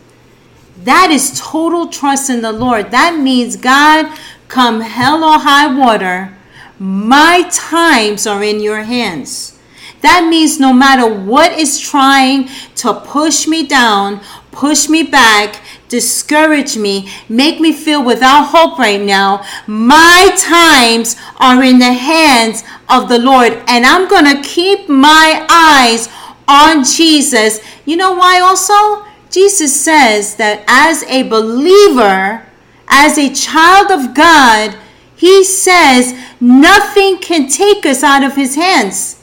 That 0.84 1.10
is 1.10 1.38
total 1.40 1.88
trust 1.88 2.30
in 2.30 2.42
the 2.42 2.52
Lord. 2.52 2.90
That 2.90 3.18
means 3.18 3.56
God 3.56 4.12
come 4.48 4.80
hell 4.80 5.24
or 5.24 5.38
high 5.38 5.72
water, 5.72 6.36
my 6.78 7.48
times 7.50 8.26
are 8.26 8.42
in 8.42 8.60
your 8.60 8.82
hands. 8.82 9.58
That 10.02 10.26
means 10.28 10.58
no 10.58 10.72
matter 10.72 11.06
what 11.08 11.52
is 11.52 11.78
trying 11.78 12.48
to 12.76 12.94
push 12.94 13.46
me 13.46 13.66
down, 13.66 14.20
push 14.60 14.90
me 14.90 15.02
back, 15.02 15.62
discourage 15.88 16.76
me, 16.76 17.08
make 17.30 17.58
me 17.60 17.72
feel 17.72 18.04
without 18.04 18.48
hope 18.48 18.78
right 18.78 19.00
now, 19.00 19.42
my 19.66 20.36
times 20.38 21.16
are 21.38 21.64
in 21.64 21.78
the 21.78 21.94
hands 21.94 22.62
of 22.86 23.08
the 23.08 23.18
Lord. 23.18 23.54
And 23.66 23.86
I'm 23.86 24.06
going 24.06 24.26
to 24.26 24.46
keep 24.46 24.86
my 24.86 25.46
eyes 25.48 26.10
on 26.46 26.84
Jesus. 26.84 27.60
You 27.86 27.96
know 27.96 28.12
why 28.12 28.38
also? 28.40 29.06
Jesus 29.30 29.80
says 29.80 30.36
that 30.36 30.62
as 30.68 31.04
a 31.04 31.22
believer, 31.22 32.46
as 32.86 33.16
a 33.16 33.32
child 33.32 33.90
of 33.90 34.14
God, 34.14 34.76
he 35.16 35.42
says 35.42 36.12
nothing 36.38 37.16
can 37.16 37.48
take 37.48 37.86
us 37.86 38.02
out 38.02 38.22
of 38.22 38.36
his 38.36 38.56
hands. 38.56 39.22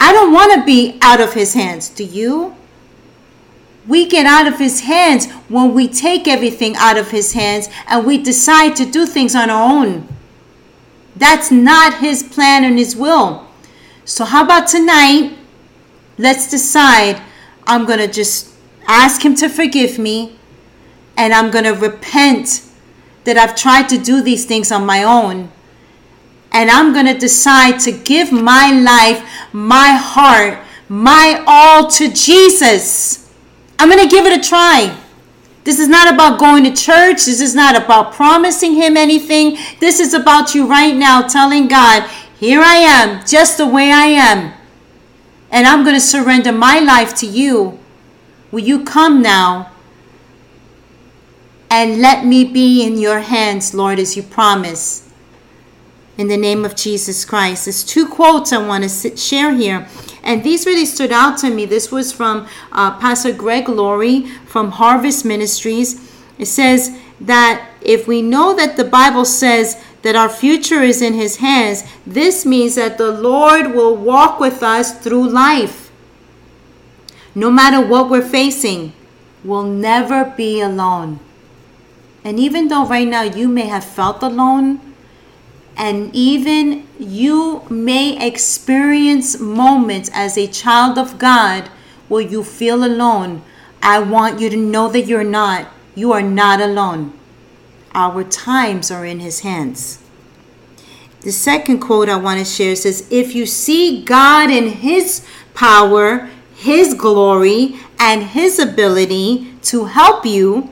I 0.00 0.12
don't 0.12 0.32
want 0.32 0.54
to 0.54 0.64
be 0.66 0.98
out 1.00 1.20
of 1.20 1.34
his 1.34 1.54
hands. 1.54 1.88
Do 1.88 2.02
you? 2.02 2.56
We 3.86 4.06
get 4.06 4.26
out 4.26 4.46
of 4.46 4.58
his 4.58 4.80
hands 4.80 5.30
when 5.48 5.74
we 5.74 5.88
take 5.88 6.28
everything 6.28 6.74
out 6.76 6.96
of 6.96 7.10
his 7.10 7.32
hands 7.32 7.68
and 7.86 8.06
we 8.06 8.18
decide 8.18 8.76
to 8.76 8.84
do 8.84 9.06
things 9.06 9.34
on 9.34 9.50
our 9.50 9.70
own. 9.70 10.08
That's 11.16 11.50
not 11.50 11.98
his 11.98 12.22
plan 12.22 12.64
and 12.64 12.78
his 12.78 12.94
will. 12.96 13.46
So, 14.04 14.24
how 14.24 14.44
about 14.44 14.68
tonight? 14.68 15.36
Let's 16.18 16.50
decide 16.50 17.20
I'm 17.66 17.84
going 17.84 17.98
to 17.98 18.08
just 18.08 18.52
ask 18.86 19.24
him 19.24 19.34
to 19.36 19.48
forgive 19.48 19.98
me 19.98 20.38
and 21.16 21.32
I'm 21.32 21.50
going 21.50 21.64
to 21.64 21.72
repent 21.72 22.62
that 23.24 23.36
I've 23.36 23.54
tried 23.54 23.88
to 23.90 23.98
do 23.98 24.22
these 24.22 24.44
things 24.44 24.72
on 24.72 24.84
my 24.86 25.02
own 25.02 25.50
and 26.52 26.70
I'm 26.70 26.92
going 26.92 27.06
to 27.06 27.16
decide 27.16 27.80
to 27.80 27.92
give 27.92 28.30
my 28.30 28.70
life, 28.70 29.26
my 29.52 29.92
heart, 29.92 30.58
my 30.88 31.42
all 31.46 31.88
to 31.90 32.12
Jesus. 32.12 33.21
I'm 33.82 33.90
going 33.90 34.08
to 34.08 34.08
give 34.08 34.26
it 34.26 34.38
a 34.38 34.48
try. 34.48 34.96
This 35.64 35.80
is 35.80 35.88
not 35.88 36.14
about 36.14 36.38
going 36.38 36.62
to 36.62 36.70
church. 36.70 37.24
This 37.24 37.40
is 37.40 37.52
not 37.52 37.74
about 37.74 38.12
promising 38.12 38.74
Him 38.74 38.96
anything. 38.96 39.58
This 39.80 39.98
is 39.98 40.14
about 40.14 40.54
you 40.54 40.68
right 40.68 40.94
now 40.94 41.22
telling 41.22 41.66
God, 41.66 42.08
Here 42.38 42.60
I 42.60 42.76
am, 42.76 43.26
just 43.26 43.58
the 43.58 43.66
way 43.66 43.90
I 43.90 44.04
am. 44.04 44.52
And 45.50 45.66
I'm 45.66 45.82
going 45.82 45.96
to 45.96 46.00
surrender 46.00 46.52
my 46.52 46.78
life 46.78 47.12
to 47.16 47.26
you. 47.26 47.80
Will 48.52 48.60
you 48.60 48.84
come 48.84 49.20
now 49.20 49.72
and 51.68 52.00
let 52.00 52.24
me 52.24 52.44
be 52.44 52.86
in 52.86 53.00
your 53.00 53.18
hands, 53.18 53.74
Lord, 53.74 53.98
as 53.98 54.16
you 54.16 54.22
promise? 54.22 55.12
in 56.18 56.28
the 56.28 56.36
name 56.36 56.64
of 56.64 56.76
Jesus 56.76 57.24
Christ. 57.24 57.64
There's 57.64 57.82
two 57.82 58.06
quotes 58.06 58.52
I 58.52 58.58
want 58.58 58.88
to 58.88 59.16
share 59.16 59.54
here. 59.54 59.88
And 60.22 60.44
these 60.44 60.66
really 60.66 60.86
stood 60.86 61.12
out 61.12 61.38
to 61.38 61.50
me. 61.50 61.66
This 61.66 61.90
was 61.90 62.12
from 62.12 62.46
uh, 62.70 62.98
Pastor 62.98 63.32
Greg 63.32 63.68
Laurie 63.68 64.26
from 64.46 64.72
Harvest 64.72 65.24
Ministries. 65.24 66.12
It 66.38 66.46
says 66.46 66.96
that 67.20 67.68
if 67.80 68.06
we 68.06 68.22
know 68.22 68.54
that 68.54 68.76
the 68.76 68.84
Bible 68.84 69.24
says 69.24 69.82
that 70.02 70.16
our 70.16 70.28
future 70.28 70.82
is 70.82 71.02
in 71.02 71.14
His 71.14 71.36
hands, 71.36 71.84
this 72.06 72.46
means 72.46 72.76
that 72.76 72.98
the 72.98 73.10
Lord 73.10 73.74
will 73.74 73.96
walk 73.96 74.38
with 74.38 74.62
us 74.62 74.98
through 74.98 75.28
life. 75.28 75.90
No 77.34 77.50
matter 77.50 77.84
what 77.84 78.10
we're 78.10 78.26
facing, 78.26 78.92
we'll 79.42 79.64
never 79.64 80.24
be 80.24 80.60
alone. 80.60 81.18
And 82.24 82.38
even 82.38 82.68
though 82.68 82.86
right 82.86 83.08
now 83.08 83.22
you 83.22 83.48
may 83.48 83.66
have 83.66 83.84
felt 83.84 84.22
alone, 84.22 84.91
and 85.76 86.14
even 86.14 86.86
you 86.98 87.62
may 87.70 88.24
experience 88.24 89.38
moments 89.38 90.10
as 90.12 90.36
a 90.36 90.46
child 90.46 90.98
of 90.98 91.18
God 91.18 91.68
where 92.08 92.22
you 92.22 92.44
feel 92.44 92.84
alone. 92.84 93.42
I 93.82 93.98
want 94.00 94.40
you 94.40 94.50
to 94.50 94.56
know 94.56 94.88
that 94.88 95.06
you're 95.06 95.24
not. 95.24 95.68
You 95.94 96.12
are 96.12 96.22
not 96.22 96.60
alone. 96.60 97.18
Our 97.94 98.24
times 98.24 98.90
are 98.90 99.04
in 99.04 99.20
His 99.20 99.40
hands. 99.40 99.98
The 101.20 101.32
second 101.32 101.78
quote 101.78 102.08
I 102.08 102.16
want 102.16 102.38
to 102.40 102.44
share 102.44 102.74
says, 102.74 103.06
If 103.10 103.34
you 103.34 103.46
see 103.46 104.02
God 104.04 104.50
in 104.50 104.68
His 104.68 105.26
power, 105.54 106.28
His 106.54 106.94
glory, 106.94 107.76
and 107.98 108.24
His 108.24 108.58
ability 108.58 109.54
to 109.62 109.84
help 109.84 110.26
you, 110.26 110.70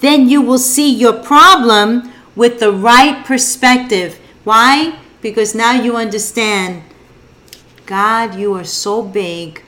then 0.00 0.28
you 0.28 0.40
will 0.40 0.58
see 0.58 0.90
your 0.90 1.12
problem 1.12 2.10
with 2.34 2.60
the 2.60 2.72
right 2.72 3.24
perspective. 3.24 4.18
Why? 4.44 4.98
Because 5.20 5.54
now 5.54 5.72
you 5.72 5.96
understand 5.96 6.82
God, 7.86 8.36
you 8.36 8.54
are 8.54 8.64
so 8.64 9.02
big. 9.02 9.62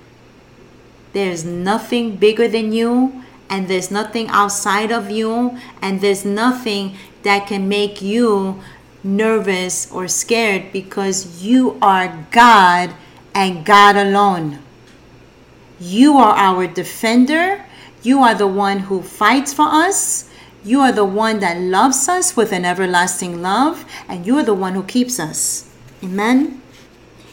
There's 1.13 1.45
nothing 1.45 2.17
bigger 2.17 2.49
than 2.49 2.73
you, 2.73 3.25
and 3.51 3.69
there's 3.69 3.91
nothing 3.91 4.29
outside 4.29 4.93
of 4.93 5.11
you, 5.11 5.59
and 5.83 6.01
there's 6.01 6.25
nothing 6.25 6.97
that 7.23 7.47
can 7.47 7.69
make 7.69 8.01
you 8.01 8.63
nervous 9.05 9.91
or 9.91 10.07
scared 10.09 10.73
because 10.73 11.43
you 11.43 11.77
are 11.83 12.27
God 12.31 12.95
and 13.35 13.65
God 13.65 13.97
alone. 13.97 14.61
You 15.81 16.17
are 16.17 16.35
our 16.37 16.67
defender. 16.67 17.65
You 18.03 18.21
are 18.21 18.35
the 18.35 18.47
one 18.47 18.79
who 18.81 19.03
fights 19.03 19.53
for 19.53 19.67
us. 19.67 20.31
You 20.65 20.81
are 20.81 20.93
the 20.93 21.05
one 21.05 21.41
that 21.41 21.61
loves 21.61 22.09
us 22.09 22.37
with 22.37 22.53
an 22.53 22.65
everlasting 22.65 23.43
love, 23.43 23.85
and 24.07 24.25
you 24.25 24.39
are 24.39 24.45
the 24.45 24.55
one 24.55 24.75
who 24.75 24.85
keeps 24.85 25.19
us. 25.19 25.69
Amen. 26.05 26.63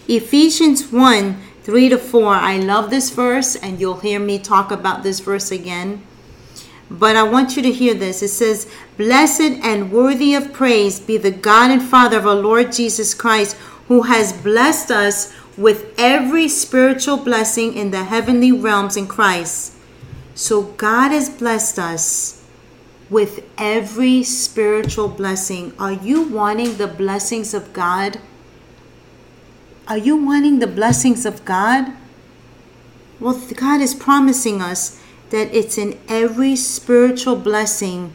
Ephesians 0.07 0.91
1 0.91 1.39
3 1.61 1.89
to 1.89 1.97
4. 1.99 2.33
I 2.33 2.57
love 2.57 2.89
this 2.89 3.11
verse, 3.11 3.55
and 3.55 3.79
you'll 3.79 3.99
hear 3.99 4.19
me 4.19 4.39
talk 4.39 4.71
about 4.71 5.03
this 5.03 5.19
verse 5.19 5.51
again. 5.51 6.01
But 6.89 7.15
I 7.15 7.21
want 7.21 7.55
you 7.55 7.61
to 7.61 7.71
hear 7.71 7.93
this. 7.93 8.23
It 8.23 8.29
says, 8.29 8.67
Blessed 8.97 9.61
and 9.61 9.91
worthy 9.91 10.33
of 10.33 10.51
praise 10.51 10.99
be 10.99 11.17
the 11.17 11.29
God 11.29 11.69
and 11.69 11.83
Father 11.83 12.17
of 12.17 12.25
our 12.25 12.33
Lord 12.33 12.71
Jesus 12.71 13.13
Christ, 13.13 13.55
who 13.87 14.03
has 14.03 14.33
blessed 14.33 14.89
us 14.89 15.31
with 15.55 15.93
every 15.99 16.47
spiritual 16.47 17.17
blessing 17.17 17.75
in 17.75 17.91
the 17.91 18.05
heavenly 18.05 18.51
realms 18.51 18.97
in 18.97 19.05
Christ. 19.05 19.73
So 20.33 20.63
God 20.63 21.11
has 21.11 21.29
blessed 21.29 21.77
us 21.77 22.38
with 23.09 23.43
every 23.57 24.23
spiritual 24.23 25.07
blessing. 25.07 25.73
Are 25.79 25.93
you 25.93 26.21
wanting 26.23 26.77
the 26.77 26.87
blessings 26.87 27.53
of 27.53 27.73
God? 27.73 28.19
Are 29.87 29.97
you 29.97 30.15
wanting 30.15 30.59
the 30.59 30.67
blessings 30.67 31.25
of 31.25 31.43
God? 31.45 31.93
Well, 33.19 33.39
God 33.55 33.81
is 33.81 33.95
promising 33.95 34.61
us 34.61 35.01
that 35.31 35.53
it's 35.53 35.77
in 35.77 35.99
every 36.07 36.55
spiritual 36.55 37.35
blessing 37.35 38.13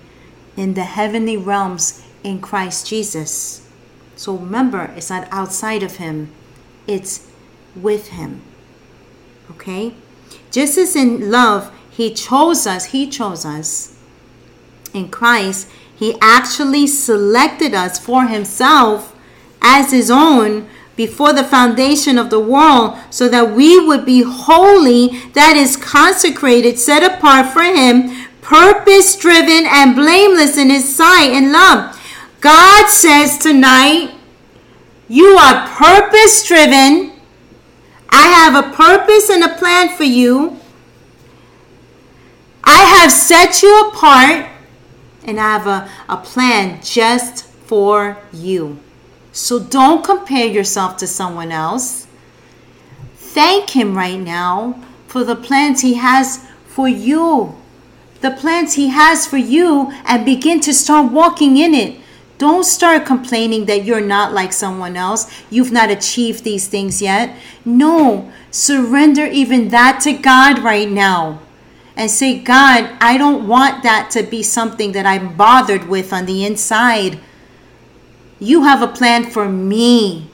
in 0.57 0.75
the 0.75 0.85
heavenly 0.85 1.37
realms 1.37 2.07
in 2.23 2.41
Christ 2.41 2.87
Jesus. 2.87 3.69
So 4.17 4.37
remember, 4.37 4.93
it's 4.97 5.11
not 5.11 5.29
outside 5.33 5.83
of 5.83 5.97
Him, 5.97 6.33
it's 6.87 7.29
with 7.75 8.09
Him. 8.09 8.43
Okay? 9.51 9.95
Just 10.53 10.79
as 10.79 10.95
in 10.95 11.31
love, 11.31 11.73
He 11.91 12.15
chose 12.15 12.67
us, 12.67 12.87
He 12.87 13.09
chose 13.09 13.45
us 13.45 13.94
in 14.95 15.09
Christ, 15.09 15.69
He 15.95 16.17
actually 16.23 16.87
selected 16.87 17.75
us 17.75 17.99
for 17.99 18.27
Himself 18.27 19.15
as 19.61 19.91
His 19.91 20.11
own 20.11 20.69
before 20.97 21.33
the 21.33 21.45
foundation 21.45 22.17
of 22.17 22.31
the 22.31 22.41
world 22.41 22.97
so 23.11 23.29
that 23.29 23.51
we 23.51 23.85
would 23.85 24.07
be 24.07 24.23
holy, 24.23 25.09
that 25.35 25.57
is 25.57 25.77
consecrated, 25.77 26.79
set 26.79 27.03
apart 27.03 27.53
for 27.53 27.63
Him, 27.63 28.29
purpose 28.41 29.17
driven, 29.17 29.67
and 29.67 29.97
blameless 29.97 30.57
in 30.57 30.71
His 30.71 30.95
sight 30.95 31.31
and 31.33 31.53
love. 31.53 32.01
God 32.41 32.89
says 32.89 33.39
tonight, 33.39 34.13
you 35.09 35.37
are 35.37 35.67
purpose 35.69 36.47
driven. 36.47 37.13
I 38.11 38.29
have 38.29 38.55
a 38.55 38.75
purpose 38.75 39.29
and 39.29 39.43
a 39.43 39.57
plan 39.57 39.97
for 39.97 40.05
you. 40.05 40.61
I 42.63 43.01
have 43.01 43.11
set 43.11 43.63
you 43.63 43.89
apart 43.89 44.54
and 45.25 45.41
I 45.41 45.59
have 45.59 45.67
a, 45.67 45.89
a 46.09 46.17
plan 46.17 46.81
just 46.83 47.47
for 47.47 48.19
you. 48.33 48.79
So 49.33 49.59
don't 49.59 50.05
compare 50.05 50.47
yourself 50.47 50.97
to 50.99 51.07
someone 51.07 51.51
else. 51.51 52.07
Thank 53.17 53.71
Him 53.71 53.97
right 53.97 54.21
now 54.21 54.81
for 55.09 55.25
the 55.25 55.37
plans 55.37 55.81
He 55.81 55.95
has 55.95 56.47
for 56.67 56.89
you. 56.89 57.55
The 58.21 58.31
plans 58.31 58.75
He 58.75 58.89
has 58.89 59.27
for 59.27 59.37
you, 59.37 59.93
and 60.07 60.25
begin 60.25 60.61
to 60.61 60.73
start 60.73 61.11
walking 61.11 61.57
in 61.57 61.75
it. 61.75 62.01
Don't 62.39 62.65
start 62.65 63.07
complaining 63.07 63.67
that 63.67 63.85
you're 63.85 64.01
not 64.01 64.33
like 64.33 64.53
someone 64.53 64.97
else. 64.97 65.31
You've 65.51 65.73
not 65.73 65.91
achieved 65.91 66.45
these 66.45 66.69
things 66.69 67.01
yet. 67.01 67.37
No, 67.65 68.31
surrender 68.51 69.27
even 69.27 69.69
that 69.69 70.01
to 70.03 70.13
God 70.13 70.59
right 70.61 70.89
now 70.89 71.41
and 71.97 72.11
say, 72.11 72.39
God, 72.39 72.91
I 73.01 73.17
don't 73.17 73.47
want 73.47 73.83
that 73.85 74.11
to 74.13 74.23
be 74.23 74.43
something 74.43 74.93
that 74.93 75.07
I'm 75.07 75.37
bothered 75.37 75.89
with 75.89 76.13
on 76.13 76.27
the 76.27 76.45
inside. 76.45 77.21
You 78.41 78.65
have 78.65 78.83
a 78.83 78.89
plan 78.89 79.31
for 79.31 79.49
me, 79.49 80.29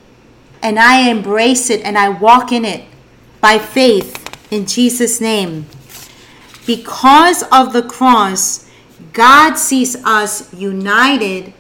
and 0.63 0.79
I 0.79 1.09
embrace 1.11 1.71
it 1.71 1.83
and 1.83 1.99
I 1.99 2.09
walk 2.09 2.51
in 2.53 2.65
it 2.65 2.85
by 3.41 3.59
faith 3.59 4.17
in 4.51 4.67
Jesus' 4.67 5.21
name. 5.21 5.67
Because 6.67 7.43
of 7.45 7.73
the 7.73 7.83
cross, 7.83 8.69
God 9.13 9.55
sees 9.55 9.97
us 10.05 10.53
united, 10.55 11.53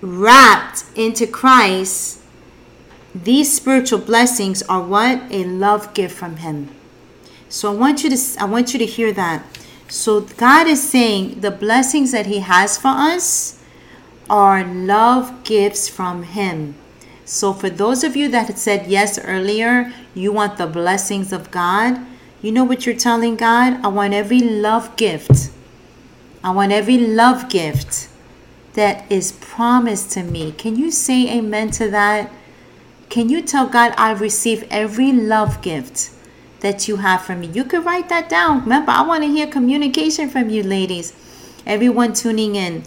wrapped 0.00 0.84
into 0.94 1.26
Christ. 1.26 2.20
These 3.14 3.52
spiritual 3.52 3.98
blessings 3.98 4.62
are 4.62 4.82
what? 4.82 5.22
A 5.30 5.44
love 5.44 5.92
gift 5.94 6.16
from 6.16 6.36
Him. 6.36 6.68
So 7.50 7.72
I 7.72 7.74
want 7.74 8.04
you 8.04 8.10
to 8.10 8.40
I 8.40 8.44
want 8.44 8.72
you 8.72 8.78
to 8.78 8.86
hear 8.86 9.12
that. 9.12 9.44
So 9.88 10.20
God 10.20 10.68
is 10.68 10.88
saying 10.88 11.40
the 11.40 11.50
blessings 11.50 12.12
that 12.12 12.26
He 12.26 12.38
has 12.38 12.78
for 12.78 12.88
us 12.94 13.60
are 14.30 14.62
love 14.64 15.42
gifts 15.42 15.88
from 15.88 16.22
Him. 16.22 16.76
So 17.24 17.52
for 17.52 17.68
those 17.68 18.04
of 18.04 18.14
you 18.14 18.28
that 18.28 18.46
had 18.46 18.56
said 18.58 18.86
yes 18.86 19.18
earlier, 19.18 19.92
you 20.14 20.30
want 20.30 20.58
the 20.58 20.68
blessings 20.68 21.32
of 21.32 21.50
God. 21.50 21.98
You 22.40 22.52
know 22.52 22.62
what 22.62 22.86
you're 22.86 22.94
telling 22.94 23.34
God? 23.34 23.84
I 23.84 23.88
want 23.88 24.14
every 24.14 24.38
love 24.40 24.94
gift. 24.96 25.50
I 26.44 26.52
want 26.52 26.70
every 26.70 26.98
love 26.98 27.50
gift 27.50 28.08
that 28.74 29.10
is 29.10 29.32
promised 29.32 30.12
to 30.12 30.22
me. 30.22 30.52
Can 30.52 30.76
you 30.76 30.92
say 30.92 31.36
amen 31.36 31.72
to 31.72 31.90
that? 31.90 32.30
Can 33.08 33.28
you 33.28 33.42
tell 33.42 33.66
God, 33.66 33.92
I 33.98 34.12
receive 34.12 34.62
every 34.70 35.10
love 35.10 35.60
gift 35.62 36.12
that 36.60 36.88
you 36.88 36.96
have 36.96 37.22
for 37.22 37.34
me? 37.34 37.48
You 37.48 37.64
could 37.64 37.84
write 37.84 38.08
that 38.08 38.28
down. 38.28 38.62
Remember, 38.62 38.92
I 38.92 39.02
want 39.02 39.22
to 39.24 39.28
hear 39.28 39.46
communication 39.46 40.28
from 40.28 40.50
you, 40.50 40.62
ladies. 40.62 41.14
Everyone 41.66 42.12
tuning 42.12 42.56
in. 42.56 42.84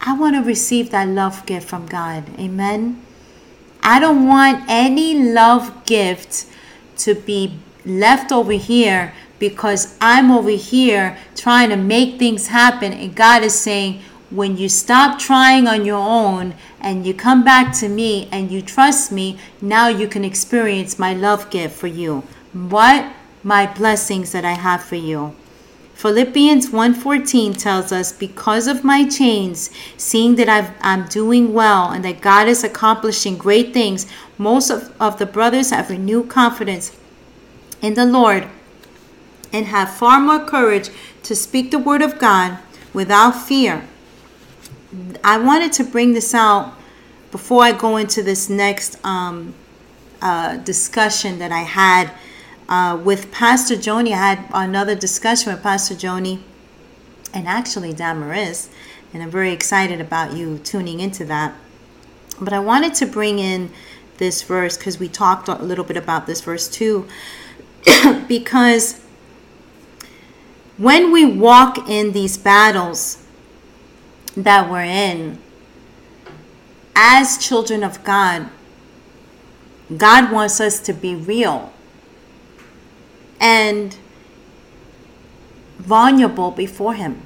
I 0.00 0.18
want 0.18 0.34
to 0.36 0.42
receive 0.42 0.90
that 0.90 1.08
love 1.08 1.46
gift 1.46 1.68
from 1.68 1.86
God. 1.86 2.24
Amen. 2.38 3.00
I 3.82 4.00
don't 4.00 4.26
want 4.26 4.64
any 4.68 5.32
love 5.32 5.84
gift 5.86 6.46
to 6.98 7.14
be 7.14 7.58
left 7.84 8.32
over 8.32 8.52
here 8.52 9.12
because 9.38 9.96
I'm 10.00 10.30
over 10.30 10.50
here 10.50 11.18
trying 11.34 11.70
to 11.70 11.76
make 11.76 12.18
things 12.18 12.48
happen. 12.48 12.92
And 12.92 13.14
God 13.14 13.42
is 13.42 13.58
saying, 13.58 14.00
when 14.34 14.56
you 14.56 14.68
stop 14.68 15.18
trying 15.18 15.66
on 15.66 15.84
your 15.84 15.98
own 15.98 16.54
and 16.80 17.06
you 17.06 17.12
come 17.14 17.44
back 17.44 17.76
to 17.78 17.88
me 17.88 18.28
and 18.32 18.50
you 18.50 18.62
trust 18.62 19.12
me, 19.12 19.38
now 19.60 19.88
you 19.88 20.08
can 20.08 20.24
experience 20.24 20.98
my 20.98 21.12
love 21.12 21.50
gift 21.50 21.76
for 21.76 21.86
you. 21.86 22.22
What? 22.52 23.12
My 23.42 23.66
blessings 23.66 24.32
that 24.32 24.44
I 24.44 24.52
have 24.52 24.82
for 24.82 24.96
you. 24.96 25.34
Philippians 25.94 26.70
1:14 26.70 27.56
tells 27.56 27.92
us 27.92 28.12
because 28.12 28.66
of 28.66 28.82
my 28.82 29.08
chains 29.08 29.70
seeing 29.96 30.34
that 30.34 30.48
i 30.48 30.72
am 30.80 31.06
doing 31.06 31.52
well 31.52 31.90
and 31.90 32.04
that 32.04 32.20
God 32.20 32.48
is 32.48 32.64
accomplishing 32.64 33.36
great 33.36 33.72
things 33.72 34.06
most 34.36 34.68
of, 34.70 34.90
of 34.98 35.18
the 35.18 35.26
brothers 35.26 35.70
have 35.70 35.90
renewed 35.90 36.28
confidence 36.28 36.96
in 37.80 37.94
the 37.94 38.04
Lord 38.04 38.48
and 39.52 39.66
have 39.66 39.94
far 39.94 40.18
more 40.18 40.44
courage 40.44 40.90
to 41.22 41.36
speak 41.36 41.70
the 41.70 41.78
word 41.78 42.02
of 42.02 42.18
God 42.18 42.58
without 42.92 43.32
fear. 43.32 43.86
I 45.24 45.38
wanted 45.38 45.72
to 45.74 45.84
bring 45.84 46.12
this 46.12 46.34
out 46.34 46.74
before 47.30 47.62
I 47.62 47.72
go 47.72 47.96
into 47.96 48.22
this 48.22 48.50
next 48.50 49.02
um, 49.04 49.54
uh, 50.20 50.58
discussion 50.58 51.38
that 51.38 51.50
I 51.50 51.60
had 51.60 52.10
uh, 52.68 53.00
with 53.02 53.32
Pastor 53.32 53.74
Joni. 53.74 54.12
I 54.12 54.34
had 54.34 54.44
another 54.52 54.94
discussion 54.94 55.52
with 55.52 55.62
Pastor 55.62 55.94
Joni 55.94 56.40
and 57.32 57.48
actually 57.48 57.94
Damaris, 57.94 58.68
and 59.14 59.22
I'm 59.22 59.30
very 59.30 59.52
excited 59.52 60.00
about 60.00 60.36
you 60.36 60.58
tuning 60.58 61.00
into 61.00 61.24
that. 61.24 61.54
But 62.40 62.52
I 62.52 62.58
wanted 62.58 62.94
to 62.94 63.06
bring 63.06 63.38
in 63.38 63.70
this 64.18 64.42
verse 64.42 64.76
because 64.76 64.98
we 64.98 65.08
talked 65.08 65.48
a 65.48 65.54
little 65.54 65.84
bit 65.84 65.96
about 65.96 66.26
this 66.26 66.42
verse 66.42 66.68
too. 66.68 67.08
because 68.28 69.00
when 70.76 71.12
we 71.12 71.24
walk 71.24 71.88
in 71.88 72.12
these 72.12 72.36
battles 72.36 73.21
that 74.36 74.70
we're 74.70 74.82
in, 74.82 75.38
as 76.94 77.38
children 77.38 77.82
of 77.82 78.02
God, 78.04 78.48
God 79.96 80.32
wants 80.32 80.60
us 80.60 80.80
to 80.80 80.92
be 80.92 81.14
real 81.14 81.72
and 83.40 83.96
vulnerable 85.78 86.50
before 86.50 86.94
Him. 86.94 87.22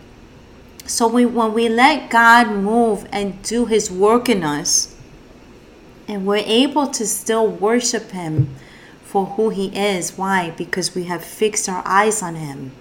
So 0.87 1.07
we, 1.09 1.27
when 1.27 1.53
we 1.53 1.69
let 1.69 2.11
God 2.11 2.49
move 2.49 3.07
and 3.13 3.43
do 3.43 3.67
His 3.67 3.91
work 3.91 4.29
in 4.29 4.43
us, 4.43 4.97
and 6.09 6.27
we're 6.27 6.45
able 6.47 6.87
to 6.89 7.07
still 7.07 7.47
worship 7.49 8.11
Him 8.13 8.55
for 9.03 9.27
who 9.27 9.51
He 9.51 9.69
is. 9.77 10.17
Why? 10.17 10.51
Because 10.51 10.95
we 10.95 11.05
have 11.05 11.25
fixed 11.25 11.69
our 11.69 11.83
eyes 11.85 12.23
on 12.23 12.37
Him 12.37 12.73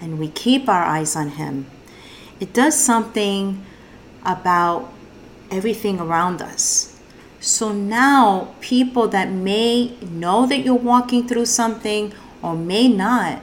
and 0.00 0.18
we 0.18 0.28
keep 0.28 0.68
our 0.68 0.82
eyes 0.82 1.16
on 1.16 1.30
Him. 1.30 1.66
It 2.40 2.52
does 2.52 2.78
something 2.78 3.64
about 4.24 4.92
everything 5.50 6.00
around 6.00 6.42
us. 6.42 7.00
So 7.40 7.72
now, 7.72 8.54
people 8.60 9.08
that 9.08 9.30
may 9.30 9.96
know 10.00 10.46
that 10.46 10.58
you're 10.58 10.74
walking 10.74 11.28
through 11.28 11.46
something 11.46 12.12
or 12.42 12.54
may 12.56 12.88
not, 12.88 13.40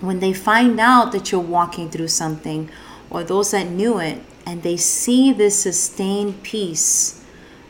when 0.00 0.20
they 0.20 0.32
find 0.32 0.78
out 0.80 1.12
that 1.12 1.30
you're 1.30 1.40
walking 1.40 1.90
through 1.90 2.08
something, 2.08 2.70
or 3.10 3.22
those 3.22 3.50
that 3.50 3.68
knew 3.68 3.98
it, 3.98 4.22
and 4.46 4.62
they 4.62 4.76
see 4.76 5.32
this 5.32 5.60
sustained 5.60 6.42
peace, 6.42 7.24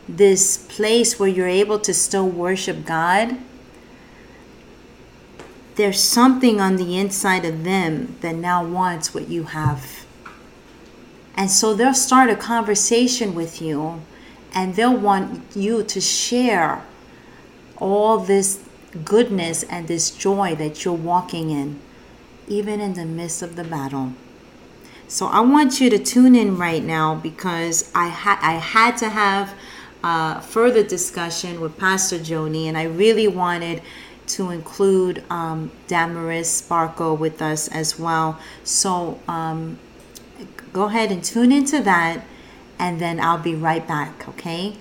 this 0.08 0.56
place 0.56 1.18
where 1.18 1.28
you're 1.28 1.48
able 1.48 1.78
to 1.78 1.92
still 1.92 2.28
worship 2.28 2.84
God, 2.84 3.36
there's 5.74 6.00
something 6.00 6.60
on 6.60 6.76
the 6.76 6.98
inside 6.98 7.44
of 7.44 7.64
them 7.64 8.16
that 8.20 8.34
now 8.34 8.64
wants 8.64 9.14
what 9.14 9.28
you 9.28 9.44
have. 9.44 10.01
And 11.34 11.50
so 11.50 11.74
they'll 11.74 11.94
start 11.94 12.30
a 12.30 12.36
conversation 12.36 13.34
with 13.34 13.62
you 13.62 14.02
and 14.54 14.74
they'll 14.74 14.96
want 14.96 15.56
you 15.56 15.82
to 15.82 16.00
share 16.00 16.84
all 17.78 18.18
this 18.18 18.60
goodness 19.04 19.62
and 19.64 19.88
this 19.88 20.10
joy 20.10 20.54
that 20.56 20.84
you're 20.84 20.94
walking 20.94 21.50
in, 21.50 21.80
even 22.46 22.80
in 22.80 22.94
the 22.94 23.04
midst 23.04 23.42
of 23.42 23.56
the 23.56 23.64
battle. 23.64 24.12
So 25.08 25.26
I 25.26 25.40
want 25.40 25.80
you 25.80 25.90
to 25.90 25.98
tune 25.98 26.34
in 26.34 26.56
right 26.56 26.82
now 26.82 27.14
because 27.14 27.90
I, 27.94 28.08
ha- 28.08 28.38
I 28.40 28.54
had 28.54 28.96
to 28.98 29.08
have 29.08 29.54
uh, 30.02 30.40
further 30.40 30.82
discussion 30.82 31.60
with 31.60 31.78
Pastor 31.78 32.18
Joni, 32.18 32.66
and 32.66 32.76
I 32.76 32.84
really 32.84 33.28
wanted 33.28 33.82
to 34.28 34.50
include 34.50 35.22
um, 35.30 35.70
Damaris 35.86 36.62
Sparko 36.62 37.16
with 37.16 37.42
us 37.42 37.68
as 37.68 37.98
well. 37.98 38.38
So 38.64 39.20
um, 39.28 39.78
go 40.72 40.84
ahead 40.84 41.12
and 41.12 41.22
tune 41.22 41.52
into 41.52 41.82
that, 41.82 42.24
and 42.78 43.00
then 43.00 43.20
I'll 43.20 43.38
be 43.38 43.54
right 43.54 43.86
back, 43.86 44.26
okay? 44.28 44.76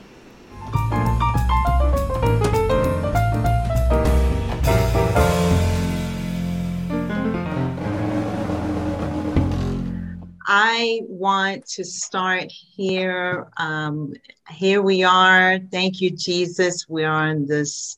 I 10.54 11.02
want 11.08 11.66
to 11.68 11.86
start 11.86 12.52
here. 12.52 13.48
Um, 13.58 14.14
here 14.50 14.82
we 14.82 15.04
are. 15.04 15.60
Thank 15.72 16.02
you, 16.02 16.10
Jesus. 16.10 16.88
We 16.90 17.04
are 17.04 17.30
on 17.30 17.46
this 17.46 17.98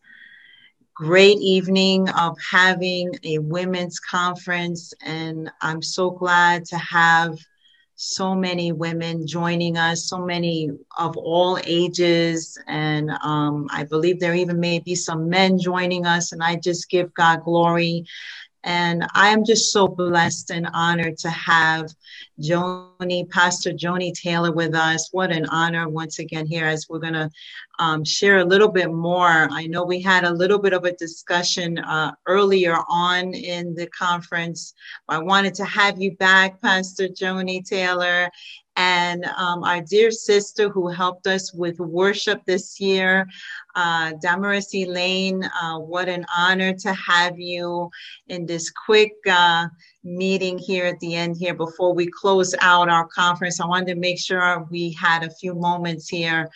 great 0.96 1.40
evening 1.40 2.10
of 2.10 2.38
having 2.40 3.12
a 3.24 3.40
women's 3.40 4.00
conference, 4.00 4.94
and 5.02 5.52
I'm 5.62 5.82
so 5.82 6.12
glad 6.12 6.66
to 6.66 6.78
have 6.78 7.40
so 7.96 8.36
many 8.36 8.72
women 8.72 9.28
joining 9.28 9.78
us, 9.78 10.08
so 10.08 10.18
many 10.18 10.72
of 10.98 11.16
all 11.18 11.60
ages, 11.66 12.58
and 12.68 13.12
um, 13.24 13.68
I 13.72 13.84
believe 13.84 14.20
there 14.20 14.34
even 14.34 14.60
may 14.60 14.80
be 14.80 14.96
some 14.96 15.30
men 15.30 15.60
joining 15.60 16.06
us, 16.06 16.32
and 16.32 16.44
I 16.44 16.56
just 16.56 16.90
give 16.90 17.14
God 17.14 17.44
glory. 17.44 18.06
And 18.64 19.06
I'm 19.14 19.46
just 19.46 19.72
so 19.72 19.88
blessed 19.88 20.50
and 20.52 20.70
honored 20.74 21.18
to 21.20 21.30
have 21.30 21.94
Joni, 22.42 23.30
Pastor 23.30 23.72
Joni 23.72 24.14
Taylor 24.14 24.52
with 24.52 24.74
us. 24.76 25.10
What 25.12 25.32
an 25.32 25.46
honor 25.48 25.88
once 25.88 26.20
again 26.20 26.46
here 26.46 26.66
as 26.66 26.88
we're 26.90 27.00
going 27.00 27.14
to 27.14 27.30
um, 27.80 28.04
share 28.04 28.40
a 28.40 28.46
little 28.46 28.70
bit 28.70 28.92
more. 28.92 29.48
I 29.52 29.68
know 29.68 29.84
we 29.84 30.02
had 30.02 30.24
a 30.24 30.34
little 30.34 30.60
bit 30.60 30.74
of 30.74 30.86
a 30.86 30.96
discussion 30.96 31.78
uh, 31.80 32.14
earlier 32.28 32.78
on 32.90 33.34
in 33.34 33.76
the 33.76 33.88
conference. 33.88 34.74
I 35.08 35.20
wanted 35.20 35.54
to 35.56 35.66
have 35.66 36.02
you 36.02 36.16
back, 36.18 36.62
Pastor 36.62 37.08
Joni 37.08 37.64
Taylor, 37.64 38.30
and 38.76 39.26
um, 39.38 39.64
our 39.64 39.82
dear 39.82 40.10
sister 40.12 40.70
who 40.70 40.88
helped 40.88 41.28
us 41.28 41.54
with 41.54 41.80
worship 41.80 42.42
this 42.46 42.80
year, 42.80 43.28
uh, 43.76 44.14
Damaris 44.22 44.74
Elaine. 44.74 45.44
Uh, 45.44 45.80
what 45.80 46.10
an 46.10 46.26
honor 46.36 46.74
to 46.74 46.94
have 46.94 47.40
you 47.40 47.90
in 48.28 48.46
this 48.46 48.72
quick 48.72 49.14
uh, 49.30 49.68
meeting 50.04 50.58
here 50.58 50.86
at 50.86 51.00
the 51.00 51.16
end 51.16 51.38
here 51.38 51.54
before 51.54 51.94
we 51.94 52.08
close 52.08 52.56
out 52.62 52.90
our 52.90 53.08
conference. 53.08 53.60
I 53.60 53.68
wanted 53.68 53.94
to 53.94 54.00
make 54.00 54.20
sure 54.20 54.68
we 54.72 54.92
had 54.94 55.24
a 55.24 55.30
few 55.30 55.54
moments 55.54 56.10
here 56.10 56.50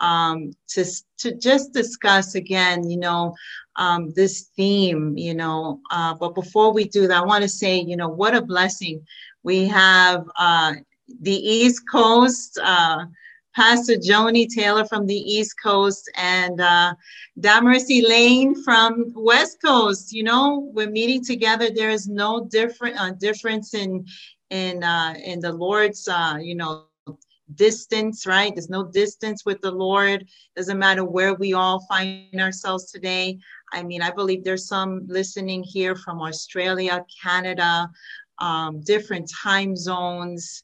um, 0.00 0.52
to, 0.68 0.84
to 1.18 1.36
just 1.36 1.72
discuss 1.72 2.34
again, 2.34 2.88
you 2.90 2.98
know, 2.98 3.34
um, 3.76 4.12
this 4.14 4.50
theme, 4.56 5.16
you 5.16 5.32
know. 5.32 5.80
Uh, 5.90 6.14
but 6.14 6.34
before 6.34 6.72
we 6.72 6.84
do 6.84 7.06
that, 7.06 7.22
I 7.22 7.24
want 7.24 7.42
to 7.42 7.48
say, 7.48 7.78
you 7.78 7.96
know, 7.96 8.08
what 8.08 8.34
a 8.34 8.42
blessing 8.42 9.06
we 9.44 9.66
have 9.68 10.24
uh, 10.38 10.74
the 11.20 11.34
East 11.34 11.82
Coast. 11.90 12.58
Uh, 12.62 13.06
Pastor 13.54 13.96
Joni 13.96 14.48
Taylor 14.48 14.86
from 14.86 15.06
the 15.06 15.14
East 15.14 15.56
Coast 15.62 16.10
and 16.16 16.58
uh, 16.58 16.94
Elaine 17.44 18.62
from 18.62 19.12
West 19.14 19.58
Coast. 19.62 20.10
You 20.12 20.22
know, 20.22 20.70
we're 20.72 20.90
meeting 20.90 21.22
together. 21.22 21.68
There 21.68 21.90
is 21.90 22.08
no 22.08 22.46
different 22.46 22.98
uh, 22.98 23.10
difference 23.10 23.74
in 23.74 24.06
in 24.48 24.82
uh, 24.82 25.14
in 25.22 25.40
the 25.40 25.52
Lord's 25.52 26.08
uh, 26.08 26.38
you 26.40 26.54
know 26.54 26.86
distance, 27.54 28.26
right? 28.26 28.54
There's 28.54 28.70
no 28.70 28.84
distance 28.84 29.44
with 29.44 29.60
the 29.60 29.70
Lord. 29.70 30.26
Doesn't 30.56 30.78
matter 30.78 31.04
where 31.04 31.34
we 31.34 31.52
all 31.52 31.84
find 31.86 32.40
ourselves 32.40 32.90
today. 32.90 33.38
I 33.72 33.82
mean, 33.82 34.02
I 34.02 34.10
believe 34.10 34.44
there's 34.44 34.68
some 34.68 35.06
listening 35.06 35.62
here 35.62 35.94
from 35.94 36.20
Australia, 36.20 37.04
Canada, 37.22 37.90
um, 38.38 38.80
different 38.80 39.30
time 39.42 39.76
zones. 39.76 40.62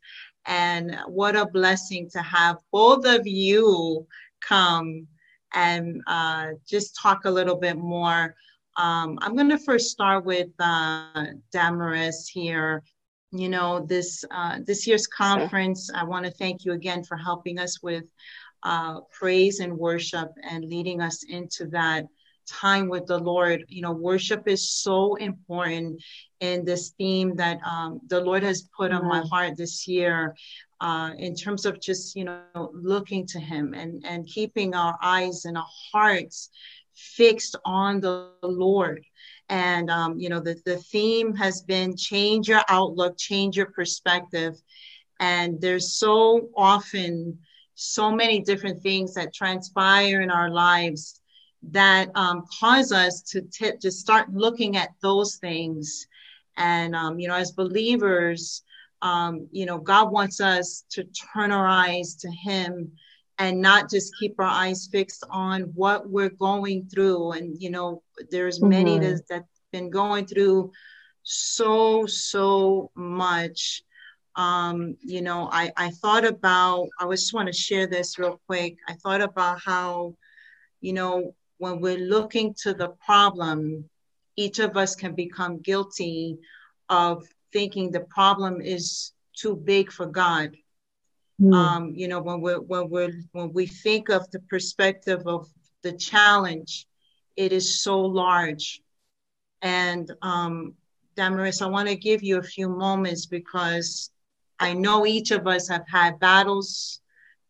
And 0.48 0.98
what 1.06 1.36
a 1.36 1.46
blessing 1.46 2.08
to 2.10 2.22
have 2.22 2.56
both 2.72 3.04
of 3.06 3.26
you 3.26 4.06
come 4.40 5.06
and 5.54 6.02
uh, 6.06 6.48
just 6.66 6.96
talk 6.96 7.26
a 7.26 7.30
little 7.30 7.56
bit 7.56 7.76
more. 7.76 8.34
Um, 8.78 9.18
I'm 9.20 9.36
going 9.36 9.50
to 9.50 9.58
first 9.58 9.90
start 9.90 10.24
with 10.24 10.48
uh, 10.58 11.26
Damaris 11.52 12.28
here. 12.28 12.82
You 13.30 13.50
know, 13.50 13.84
this 13.86 14.24
uh, 14.30 14.60
this 14.64 14.86
year's 14.86 15.06
conference, 15.06 15.90
I 15.94 16.04
want 16.04 16.24
to 16.24 16.30
thank 16.30 16.64
you 16.64 16.72
again 16.72 17.04
for 17.04 17.18
helping 17.18 17.58
us 17.58 17.82
with 17.82 18.04
uh, 18.62 19.00
praise 19.12 19.60
and 19.60 19.76
worship 19.76 20.30
and 20.48 20.64
leading 20.64 21.02
us 21.02 21.24
into 21.28 21.66
that 21.66 22.06
time 22.48 22.88
with 22.88 23.06
the 23.06 23.18
Lord. 23.18 23.64
You 23.68 23.82
know, 23.82 23.92
worship 23.92 24.48
is 24.48 24.70
so 24.70 25.14
important 25.16 26.02
in 26.40 26.64
this 26.64 26.90
theme 26.98 27.36
that 27.36 27.58
um, 27.64 28.00
the 28.06 28.20
Lord 28.20 28.42
has 28.42 28.68
put 28.76 28.92
on 28.92 29.06
my 29.06 29.22
heart 29.30 29.56
this 29.56 29.86
year. 29.86 30.34
Uh, 30.80 31.10
in 31.18 31.34
terms 31.34 31.66
of 31.66 31.80
just 31.80 32.14
you 32.14 32.22
know 32.22 32.70
looking 32.72 33.26
to 33.26 33.40
him 33.40 33.74
and 33.74 34.04
and 34.06 34.28
keeping 34.28 34.76
our 34.76 34.96
eyes 35.02 35.44
and 35.44 35.56
our 35.56 35.66
hearts 35.92 36.50
fixed 36.94 37.56
on 37.64 38.00
the 38.00 38.30
lord 38.42 39.04
and 39.48 39.90
um, 39.90 40.18
you 40.18 40.28
know 40.28 40.38
the, 40.38 40.60
the 40.64 40.76
theme 40.76 41.34
has 41.34 41.62
been 41.62 41.96
change 41.96 42.48
your 42.48 42.62
outlook 42.68 43.16
change 43.18 43.56
your 43.56 43.66
perspective 43.66 44.54
and 45.20 45.60
there's 45.60 45.94
so 45.94 46.48
often 46.56 47.38
so 47.74 48.10
many 48.10 48.40
different 48.40 48.82
things 48.82 49.14
that 49.14 49.32
transpire 49.32 50.20
in 50.20 50.30
our 50.30 50.50
lives 50.50 51.17
that 51.62 52.10
um, 52.14 52.44
cause 52.60 52.92
us 52.92 53.22
to, 53.22 53.42
t- 53.42 53.76
to 53.80 53.90
start 53.90 54.32
looking 54.32 54.76
at 54.76 54.90
those 55.02 55.36
things. 55.36 56.06
And, 56.56 56.94
um, 56.94 57.18
you 57.18 57.28
know, 57.28 57.34
as 57.34 57.52
believers, 57.52 58.62
um, 59.02 59.48
you 59.52 59.66
know, 59.66 59.78
God 59.78 60.10
wants 60.10 60.40
us 60.40 60.84
to 60.90 61.04
turn 61.32 61.52
our 61.52 61.66
eyes 61.66 62.16
to 62.16 62.30
Him 62.30 62.92
and 63.38 63.60
not 63.60 63.88
just 63.88 64.16
keep 64.18 64.34
our 64.38 64.46
eyes 64.46 64.88
fixed 64.90 65.24
on 65.30 65.62
what 65.74 66.08
we're 66.08 66.30
going 66.30 66.88
through. 66.92 67.32
And, 67.32 67.60
you 67.60 67.70
know, 67.70 68.02
there's 68.30 68.60
many 68.60 68.98
Mhm. 68.98 69.02
that, 69.02 69.28
that 69.28 69.44
been 69.70 69.90
going 69.90 70.26
through 70.26 70.72
so, 71.22 72.06
so 72.06 72.90
much. 72.94 73.82
Um, 74.34 74.96
you 75.00 75.22
know, 75.22 75.48
I, 75.52 75.72
I 75.76 75.90
thought 75.90 76.24
about, 76.24 76.88
I 76.98 77.08
just 77.10 77.34
want 77.34 77.46
to 77.48 77.52
share 77.52 77.86
this 77.86 78.18
real 78.18 78.40
quick. 78.46 78.76
I 78.88 78.94
thought 78.94 79.20
about 79.20 79.60
how, 79.60 80.14
you 80.80 80.92
know, 80.92 81.34
when 81.58 81.80
we're 81.80 81.98
looking 81.98 82.54
to 82.62 82.72
the 82.72 82.88
problem, 83.04 83.88
each 84.36 84.58
of 84.58 84.76
us 84.76 84.94
can 84.94 85.14
become 85.14 85.58
guilty 85.58 86.38
of 86.88 87.26
thinking 87.52 87.90
the 87.90 88.00
problem 88.00 88.60
is 88.60 89.12
too 89.36 89.56
big 89.56 89.92
for 89.92 90.06
God. 90.06 90.56
Mm. 91.40 91.54
Um, 91.54 91.92
you 91.94 92.08
know, 92.08 92.20
when 92.20 92.40
we 92.40 92.52
when 92.54 92.90
we 92.90 93.24
when 93.32 93.52
we 93.52 93.66
think 93.66 94.08
of 94.08 94.28
the 94.30 94.40
perspective 94.40 95.26
of 95.26 95.48
the 95.82 95.92
challenge, 95.92 96.86
it 97.36 97.52
is 97.52 97.82
so 97.82 98.00
large. 98.00 98.80
And 99.62 100.10
um, 100.22 100.74
Damaris, 101.16 101.62
I 101.62 101.66
want 101.66 101.88
to 101.88 101.96
give 101.96 102.22
you 102.22 102.38
a 102.38 102.42
few 102.42 102.68
moments 102.68 103.26
because 103.26 104.10
I 104.58 104.72
know 104.72 105.06
each 105.06 105.30
of 105.30 105.46
us 105.46 105.68
have 105.68 105.86
had 105.88 106.18
battles, 106.18 107.00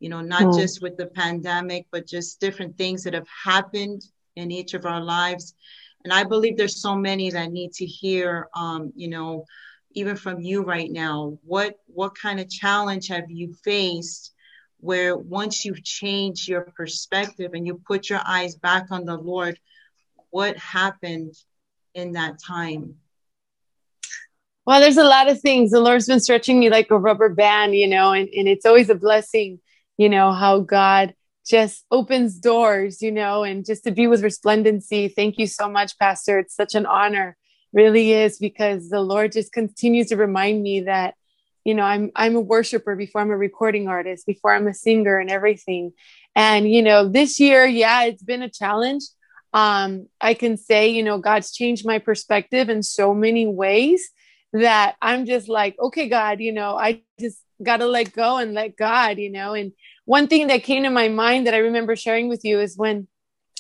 you 0.01 0.09
know, 0.09 0.20
not 0.20 0.45
Mm. 0.45 0.57
just 0.57 0.83
with 0.83 0.97
the 0.97 1.07
pandemic, 1.07 1.87
but 1.91 2.07
just 2.07 2.41
different 2.41 2.77
things 2.77 3.05
that 3.05 3.15
have 3.15 3.29
happened 3.45 4.03
in 4.37 4.51
each 4.51 4.75
of 4.75 4.87
our 4.87 5.01
lives. 5.03 5.55
And 6.05 6.12
I 6.12 6.25
believe 6.25 6.57
there's 6.57 6.81
so 6.81 6.95
many 6.95 7.31
that 7.31 7.51
need 7.53 7.73
to 7.75 7.87
hear, 7.87 8.49
um, 8.55 8.93
you 8.95 9.09
know, 9.09 9.45
even 9.93 10.16
from 10.16 10.41
you 10.41 10.62
right 10.62 10.91
now, 10.91 11.39
what 11.45 11.75
what 11.87 12.15
kind 12.15 12.39
of 12.41 12.49
challenge 12.49 13.09
have 13.09 13.31
you 13.31 13.55
faced 13.65 14.33
where 14.81 15.16
once 15.16 15.65
you've 15.65 15.83
changed 15.83 16.49
your 16.49 16.62
perspective 16.77 17.51
and 17.55 17.66
you 17.66 17.81
put 17.87 18.09
your 18.09 18.20
eyes 18.25 18.55
back 18.55 18.87
on 18.91 19.05
the 19.05 19.16
Lord, 19.16 19.59
what 20.31 20.57
happened 20.57 21.35
in 21.95 22.12
that 22.12 22.39
time? 22.39 22.95
Well, 24.66 24.81
there's 24.81 24.99
a 24.99 25.05
lot 25.05 25.29
of 25.29 25.41
things. 25.41 25.70
The 25.70 25.81
Lord's 25.81 26.07
been 26.07 26.20
stretching 26.20 26.61
me 26.61 26.69
like 26.70 26.91
a 26.91 26.99
rubber 26.99 27.31
band, 27.31 27.75
you 27.75 27.89
know, 27.89 28.12
and, 28.12 28.29
and 28.29 28.47
it's 28.47 28.66
always 28.66 28.91
a 28.91 28.95
blessing, 28.95 29.61
you 29.99 30.09
know, 30.09 30.33
how 30.33 30.61
God 30.61 31.15
just 31.47 31.85
opens 31.91 32.39
doors, 32.39 33.03
you 33.03 33.11
know, 33.11 33.43
and 33.43 33.66
just 33.66 33.85
to 33.85 33.91
be 33.91 34.07
with 34.07 34.23
resplendency. 34.23 35.09
Thank 35.09 35.39
you 35.39 35.47
so 35.47 35.69
much, 35.69 35.99
Pastor. 35.99 36.39
It's 36.39 36.55
such 36.55 36.75
an 36.75 36.87
honor, 36.87 37.37
really 37.73 38.12
is, 38.12 38.39
because 38.39 38.89
the 38.89 39.01
Lord 39.01 39.33
just 39.33 39.53
continues 39.53 40.09
to 40.09 40.16
remind 40.16 40.62
me 40.62 40.81
that, 40.81 41.15
you 41.65 41.75
know, 41.75 41.83
I'm 41.83 42.11
I'm 42.15 42.37
a 42.37 42.41
worshiper 42.41 42.97
before 42.97 43.20
I'm 43.20 43.31
a 43.31 43.37
recording 43.37 43.89
artist, 43.89 44.27
before 44.27 44.55
I'm 44.55 44.69
a 44.69 44.75
singer 44.75 45.19
and 45.19 45.31
everything. 45.31 45.93
And, 46.35 46.70
you 46.70 46.83
know, 46.83 47.09
this 47.09 47.41
year, 47.41 47.66
yeah, 47.66 48.05
it's 48.05 48.23
been 48.23 48.43
a 48.43 48.51
challenge. 48.51 49.05
Um, 49.53 50.09
I 50.20 50.35
can 50.35 50.57
say, 50.57 50.89
you 50.91 51.03
know, 51.03 51.19
God's 51.19 51.53
changed 51.53 51.87
my 51.87 51.99
perspective 51.99 52.69
in 52.69 52.83
so 52.83 53.15
many 53.15 53.47
ways 53.47 54.09
that 54.53 54.97
I'm 55.03 55.27
just 55.27 55.49
like, 55.49 55.77
okay, 55.81 56.09
God, 56.09 56.41
you 56.41 56.53
know, 56.53 56.77
I 56.77 57.03
just 57.19 57.39
got 57.62 57.78
to 57.78 57.86
let 57.86 58.12
go 58.12 58.39
and 58.39 58.55
let 58.55 58.76
God, 58.76 59.18
you 59.18 59.30
know. 59.30 59.55
And 59.55 59.72
one 60.05 60.26
thing 60.26 60.47
that 60.48 60.62
came 60.62 60.85
to 60.85 60.90
my 60.90 61.09
mind 61.09 61.47
that 61.47 61.55
I 61.55 61.59
remember 61.59 61.97
sharing 61.97 62.28
with 62.28 62.44
you 62.44 62.60
is 62.60 62.76
when 62.76 63.09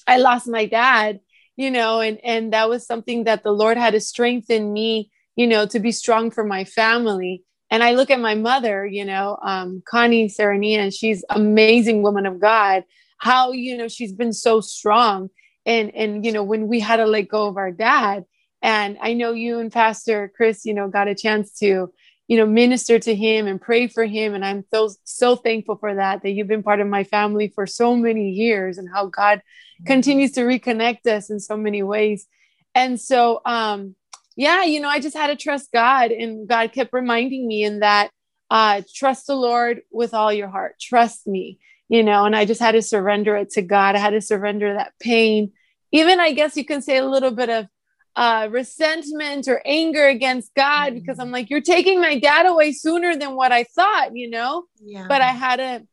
I 0.06 0.18
lost 0.18 0.48
my 0.48 0.66
dad, 0.66 1.20
you 1.56 1.70
know, 1.70 2.00
and 2.00 2.18
and 2.24 2.52
that 2.52 2.68
was 2.68 2.86
something 2.86 3.24
that 3.24 3.42
the 3.42 3.52
Lord 3.52 3.76
had 3.76 3.92
to 3.92 4.00
strengthen 4.00 4.72
me, 4.72 5.10
you 5.36 5.46
know, 5.46 5.66
to 5.66 5.80
be 5.80 5.92
strong 5.92 6.30
for 6.30 6.44
my 6.44 6.64
family. 6.64 7.42
And 7.70 7.82
I 7.82 7.92
look 7.92 8.10
at 8.10 8.20
my 8.20 8.34
mother, 8.34 8.86
you 8.86 9.04
know, 9.04 9.38
um, 9.42 9.82
Connie 9.86 10.28
Serenia, 10.28 10.80
and 10.80 10.94
she's 10.94 11.24
amazing 11.28 12.02
woman 12.02 12.24
of 12.24 12.40
God. 12.40 12.84
How 13.18 13.52
you 13.52 13.76
know 13.76 13.88
she's 13.88 14.12
been 14.12 14.32
so 14.32 14.60
strong, 14.60 15.28
and 15.66 15.94
and 15.94 16.24
you 16.24 16.32
know 16.32 16.44
when 16.44 16.68
we 16.68 16.80
had 16.80 16.96
to 16.96 17.06
let 17.06 17.28
go 17.28 17.46
of 17.48 17.56
our 17.56 17.72
dad, 17.72 18.24
and 18.62 18.98
I 19.00 19.12
know 19.12 19.32
you 19.32 19.58
and 19.58 19.72
Pastor 19.72 20.32
Chris, 20.34 20.64
you 20.64 20.74
know, 20.74 20.88
got 20.88 21.08
a 21.08 21.14
chance 21.14 21.52
to, 21.58 21.92
you 22.28 22.36
know, 22.36 22.46
minister 22.46 22.98
to 22.98 23.14
him 23.14 23.46
and 23.46 23.60
pray 23.60 23.88
for 23.88 24.04
him. 24.04 24.34
And 24.34 24.44
I'm 24.44 24.64
so, 24.70 24.90
so 25.04 25.34
thankful 25.34 25.76
for 25.76 25.94
that, 25.94 26.22
that 26.22 26.30
you've 26.30 26.46
been 26.46 26.62
part 26.62 26.80
of 26.80 26.86
my 26.86 27.02
family 27.02 27.48
for 27.48 27.66
so 27.66 27.96
many 27.96 28.30
years 28.30 28.76
and 28.76 28.88
how 28.92 29.06
God 29.06 29.42
continues 29.86 30.32
to 30.32 30.42
reconnect 30.42 31.06
us 31.06 31.30
in 31.30 31.40
so 31.40 31.56
many 31.56 31.82
ways. 31.82 32.26
And 32.74 33.00
so, 33.00 33.40
um, 33.46 33.96
yeah, 34.36 34.62
you 34.62 34.78
know, 34.78 34.90
I 34.90 35.00
just 35.00 35.16
had 35.16 35.28
to 35.28 35.36
trust 35.36 35.72
God 35.72 36.12
and 36.12 36.46
God 36.46 36.72
kept 36.72 36.92
reminding 36.92 37.48
me 37.48 37.64
in 37.64 37.80
that, 37.80 38.10
uh, 38.50 38.82
trust 38.94 39.26
the 39.26 39.34
Lord 39.34 39.80
with 39.90 40.12
all 40.12 40.32
your 40.32 40.48
heart, 40.48 40.76
trust 40.78 41.26
me, 41.26 41.58
you 41.88 42.02
know, 42.02 42.26
and 42.26 42.36
I 42.36 42.44
just 42.44 42.60
had 42.60 42.72
to 42.72 42.82
surrender 42.82 43.36
it 43.36 43.50
to 43.50 43.62
God. 43.62 43.96
I 43.96 43.98
had 43.98 44.10
to 44.10 44.20
surrender 44.20 44.74
that 44.74 44.92
pain. 45.00 45.52
Even 45.92 46.20
I 46.20 46.32
guess 46.32 46.56
you 46.56 46.64
can 46.66 46.82
say 46.82 46.98
a 46.98 47.06
little 47.06 47.30
bit 47.30 47.48
of 47.48 47.66
uh, 48.18 48.48
resentment 48.50 49.46
or 49.46 49.62
anger 49.64 50.06
against 50.08 50.52
God 50.54 50.90
Mhm. 50.92 50.94
because 50.96 51.18
I'm 51.20 51.30
like, 51.30 51.50
you're 51.50 51.60
taking 51.60 52.00
my 52.00 52.18
dad 52.18 52.46
away 52.46 52.72
sooner 52.72 53.14
than 53.14 53.36
what 53.36 53.52
I 53.52 53.62
thought, 53.62 54.16
you 54.16 54.28
know? 54.28 54.64
Yeah. 54.84 55.06
But 55.08 55.22
I 55.22 55.32
had 55.46 55.56
to 55.56 55.86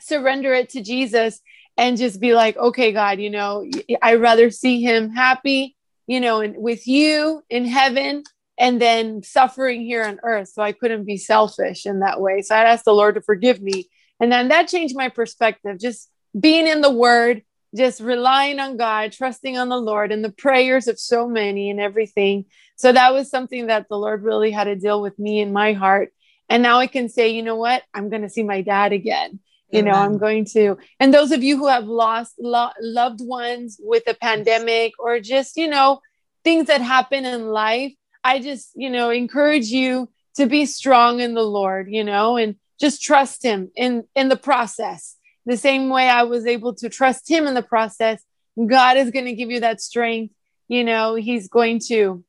surrender 0.00 0.52
it 0.52 0.68
to 0.70 0.82
Jesus 0.82 1.40
and 1.78 1.96
just 1.96 2.20
be 2.20 2.34
like, 2.34 2.56
okay, 2.58 2.92
God, 2.92 3.20
you 3.20 3.30
know, 3.30 3.64
I'd 4.02 4.20
rather 4.20 4.50
see 4.50 4.82
him 4.82 5.10
happy, 5.10 5.74
you 6.06 6.20
know, 6.20 6.40
and 6.40 6.56
with 6.58 6.86
you 6.86 7.42
in 7.48 7.64
heaven 7.64 8.24
and 8.58 8.80
then 8.80 9.22
suffering 9.22 9.80
here 9.80 10.04
on 10.04 10.20
earth. 10.22 10.48
So 10.50 10.62
I 10.62 10.72
couldn't 10.72 11.04
be 11.04 11.16
selfish 11.16 11.86
in 11.86 12.00
that 12.00 12.20
way. 12.20 12.42
So 12.42 12.54
I 12.54 12.64
asked 12.64 12.84
the 12.84 12.92
Lord 12.94 13.14
to 13.14 13.22
forgive 13.22 13.62
me. 13.62 13.88
And 14.20 14.30
then 14.30 14.48
that 14.48 14.68
changed 14.68 14.94
my 14.94 15.08
perspective, 15.08 15.78
just 15.80 16.10
being 16.38 16.66
in 16.66 16.82
the 16.82 16.92
word, 16.92 17.42
just 17.74 18.00
relying 18.00 18.60
on 18.60 18.76
God, 18.76 19.12
trusting 19.12 19.56
on 19.56 19.68
the 19.68 19.78
Lord 19.78 20.12
and 20.12 20.24
the 20.24 20.32
prayers 20.32 20.88
of 20.88 20.98
so 20.98 21.26
many 21.26 21.70
and 21.70 21.80
everything. 21.80 22.44
So 22.76 22.92
that 22.92 23.14
was 23.14 23.30
something 23.30 23.68
that 23.68 23.88
the 23.88 23.96
Lord 23.96 24.22
really 24.22 24.50
had 24.50 24.64
to 24.64 24.76
deal 24.76 25.00
with 25.00 25.18
me 25.18 25.40
in 25.40 25.52
my 25.52 25.72
heart. 25.72 26.12
And 26.48 26.62
now 26.62 26.78
I 26.80 26.86
can 26.86 27.08
say, 27.08 27.30
you 27.30 27.42
know 27.42 27.56
what? 27.56 27.82
I'm 27.94 28.10
going 28.10 28.22
to 28.22 28.28
see 28.28 28.42
my 28.42 28.60
dad 28.60 28.92
again. 28.92 29.40
You 29.70 29.82
know, 29.82 29.92
I'm 29.92 30.18
going 30.18 30.44
to. 30.52 30.76
And 31.00 31.14
those 31.14 31.32
of 31.32 31.42
you 31.42 31.56
who 31.56 31.66
have 31.68 31.86
lost 31.86 32.34
lo- 32.38 32.72
loved 32.78 33.20
ones 33.22 33.80
with 33.82 34.02
a 34.06 34.12
pandemic 34.12 34.92
or 34.98 35.18
just, 35.18 35.56
you 35.56 35.66
know, 35.66 36.02
things 36.44 36.66
that 36.66 36.82
happen 36.82 37.24
in 37.24 37.48
life, 37.48 37.94
I 38.22 38.40
just, 38.40 38.72
you 38.74 38.90
know, 38.90 39.08
encourage 39.08 39.68
you 39.68 40.10
to 40.36 40.44
be 40.44 40.66
strong 40.66 41.20
in 41.20 41.32
the 41.32 41.42
Lord, 41.42 41.88
you 41.88 42.04
know, 42.04 42.36
and 42.36 42.56
just 42.78 43.00
trust 43.00 43.42
him 43.42 43.70
in 43.74 44.04
in 44.14 44.28
the 44.28 44.36
process 44.36 45.16
the 45.46 45.56
same 45.56 45.88
way 45.88 46.08
I 46.08 46.22
was 46.24 46.46
able 46.46 46.74
to 46.74 46.88
trust 46.88 47.30
him 47.30 47.46
in 47.46 47.54
the 47.54 47.62
process, 47.62 48.22
God 48.66 48.96
is 48.96 49.10
going 49.10 49.24
to 49.24 49.34
give 49.34 49.50
you 49.50 49.60
that 49.60 49.80
strength. 49.80 50.34
You 50.68 50.84
know, 50.84 51.14
he's 51.14 51.48
going 51.48 51.80
to 51.88 52.24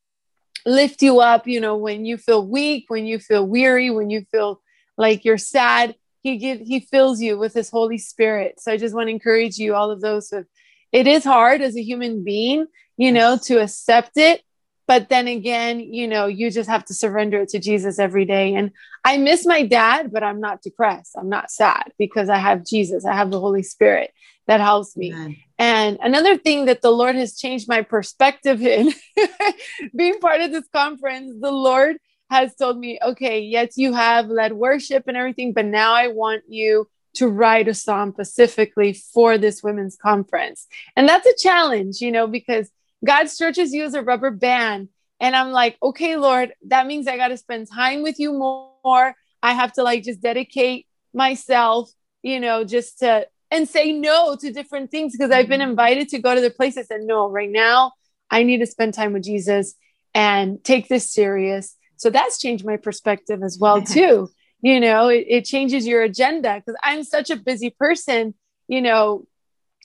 lift 0.65 1.01
you 1.01 1.19
up, 1.19 1.47
you 1.47 1.59
know, 1.59 1.77
when 1.77 2.05
you 2.05 2.17
feel 2.17 2.45
weak, 2.45 2.85
when 2.87 3.05
you 3.05 3.19
feel 3.19 3.45
weary, 3.45 3.89
when 3.89 4.09
you 4.09 4.25
feel 4.31 4.61
like 4.97 5.25
you're 5.25 5.37
sad, 5.37 5.95
he 6.21 6.37
give 6.37 6.59
he 6.59 6.79
fills 6.79 7.21
you 7.21 7.37
with 7.37 7.53
his 7.53 7.69
Holy 7.69 7.97
Spirit. 7.97 8.59
So 8.59 8.71
I 8.71 8.77
just 8.77 8.95
want 8.95 9.07
to 9.07 9.11
encourage 9.11 9.57
you, 9.57 9.75
all 9.75 9.91
of 9.91 10.01
those 10.01 10.33
it 10.91 11.07
is 11.07 11.23
hard 11.23 11.61
as 11.61 11.75
a 11.75 11.81
human 11.81 12.23
being, 12.23 12.67
you 12.97 13.11
know, 13.11 13.37
to 13.43 13.61
accept 13.61 14.11
it. 14.15 14.41
But 14.87 15.09
then 15.09 15.27
again, 15.27 15.79
you 15.79 16.07
know, 16.07 16.27
you 16.27 16.51
just 16.51 16.69
have 16.69 16.85
to 16.85 16.93
surrender 16.93 17.41
it 17.41 17.49
to 17.49 17.59
Jesus 17.59 17.99
every 17.99 18.25
day. 18.25 18.53
And 18.55 18.71
I 19.05 19.17
miss 19.17 19.45
my 19.45 19.65
dad, 19.65 20.11
but 20.11 20.23
I'm 20.23 20.39
not 20.39 20.61
depressed. 20.61 21.15
I'm 21.17 21.29
not 21.29 21.51
sad 21.51 21.91
because 21.97 22.29
I 22.29 22.37
have 22.37 22.65
Jesus. 22.65 23.05
I 23.05 23.13
have 23.13 23.31
the 23.31 23.39
Holy 23.39 23.63
Spirit 23.63 24.11
that 24.47 24.59
helps 24.59 24.97
me. 24.97 25.13
Amen. 25.13 25.37
And 25.59 25.97
another 26.01 26.37
thing 26.37 26.65
that 26.65 26.81
the 26.81 26.91
Lord 26.91 27.15
has 27.15 27.37
changed 27.37 27.69
my 27.69 27.81
perspective 27.81 28.61
in 28.61 28.91
being 29.95 30.19
part 30.19 30.41
of 30.41 30.51
this 30.51 30.67
conference, 30.73 31.33
the 31.39 31.51
Lord 31.51 31.97
has 32.29 32.55
told 32.55 32.77
me, 32.77 32.99
okay, 33.01 33.39
yes, 33.39 33.77
you 33.77 33.93
have 33.93 34.27
led 34.27 34.53
worship 34.53 35.03
and 35.07 35.15
everything, 35.15 35.53
but 35.53 35.65
now 35.65 35.93
I 35.93 36.07
want 36.07 36.43
you 36.47 36.87
to 37.15 37.27
write 37.27 37.67
a 37.67 37.73
song 37.73 38.11
specifically 38.13 38.93
for 38.93 39.37
this 39.37 39.61
women's 39.61 39.95
conference. 39.95 40.67
And 40.95 41.07
that's 41.07 41.27
a 41.27 41.35
challenge, 41.37 42.01
you 42.01 42.11
know, 42.11 42.27
because 42.27 42.69
God 43.03 43.29
stretches 43.29 43.73
you 43.73 43.83
as 43.83 43.93
a 43.93 44.01
rubber 44.01 44.31
band. 44.31 44.89
And 45.19 45.35
I'm 45.35 45.51
like, 45.51 45.77
okay, 45.81 46.15
Lord, 46.15 46.53
that 46.67 46.87
means 46.87 47.07
I 47.07 47.17
got 47.17 47.29
to 47.29 47.37
spend 47.37 47.67
time 47.71 48.01
with 48.01 48.19
you 48.19 48.33
more. 48.33 49.15
I 49.41 49.53
have 49.53 49.73
to 49.73 49.83
like 49.83 50.03
just 50.03 50.21
dedicate 50.21 50.87
myself, 51.13 51.89
you 52.21 52.39
know, 52.39 52.63
just 52.63 52.99
to 52.99 53.27
and 53.51 53.69
say 53.69 53.91
no 53.91 54.35
to 54.35 54.51
different 54.51 54.89
things 54.89 55.13
because 55.13 55.31
I've 55.31 55.47
been 55.47 55.61
mm-hmm. 55.61 55.69
invited 55.69 56.09
to 56.09 56.19
go 56.19 56.33
to 56.33 56.41
the 56.41 56.49
place. 56.49 56.77
I 56.77 56.81
said, 56.81 57.01
no, 57.01 57.29
right 57.29 57.49
now 57.49 57.91
I 58.31 58.43
need 58.43 58.57
to 58.59 58.65
spend 58.65 58.95
time 58.95 59.13
with 59.13 59.23
Jesus 59.23 59.75
and 60.15 60.63
take 60.63 60.87
this 60.87 61.11
serious. 61.11 61.75
So 61.97 62.09
that's 62.09 62.39
changed 62.39 62.65
my 62.65 62.77
perspective 62.77 63.43
as 63.43 63.57
well, 63.59 63.81
too. 63.81 64.29
You 64.61 64.79
know, 64.79 65.07
it, 65.09 65.25
it 65.27 65.45
changes 65.45 65.85
your 65.85 66.01
agenda 66.01 66.55
because 66.55 66.79
I'm 66.83 67.03
such 67.03 67.29
a 67.29 67.35
busy 67.35 67.69
person, 67.69 68.33
you 68.67 68.81
know, 68.81 69.27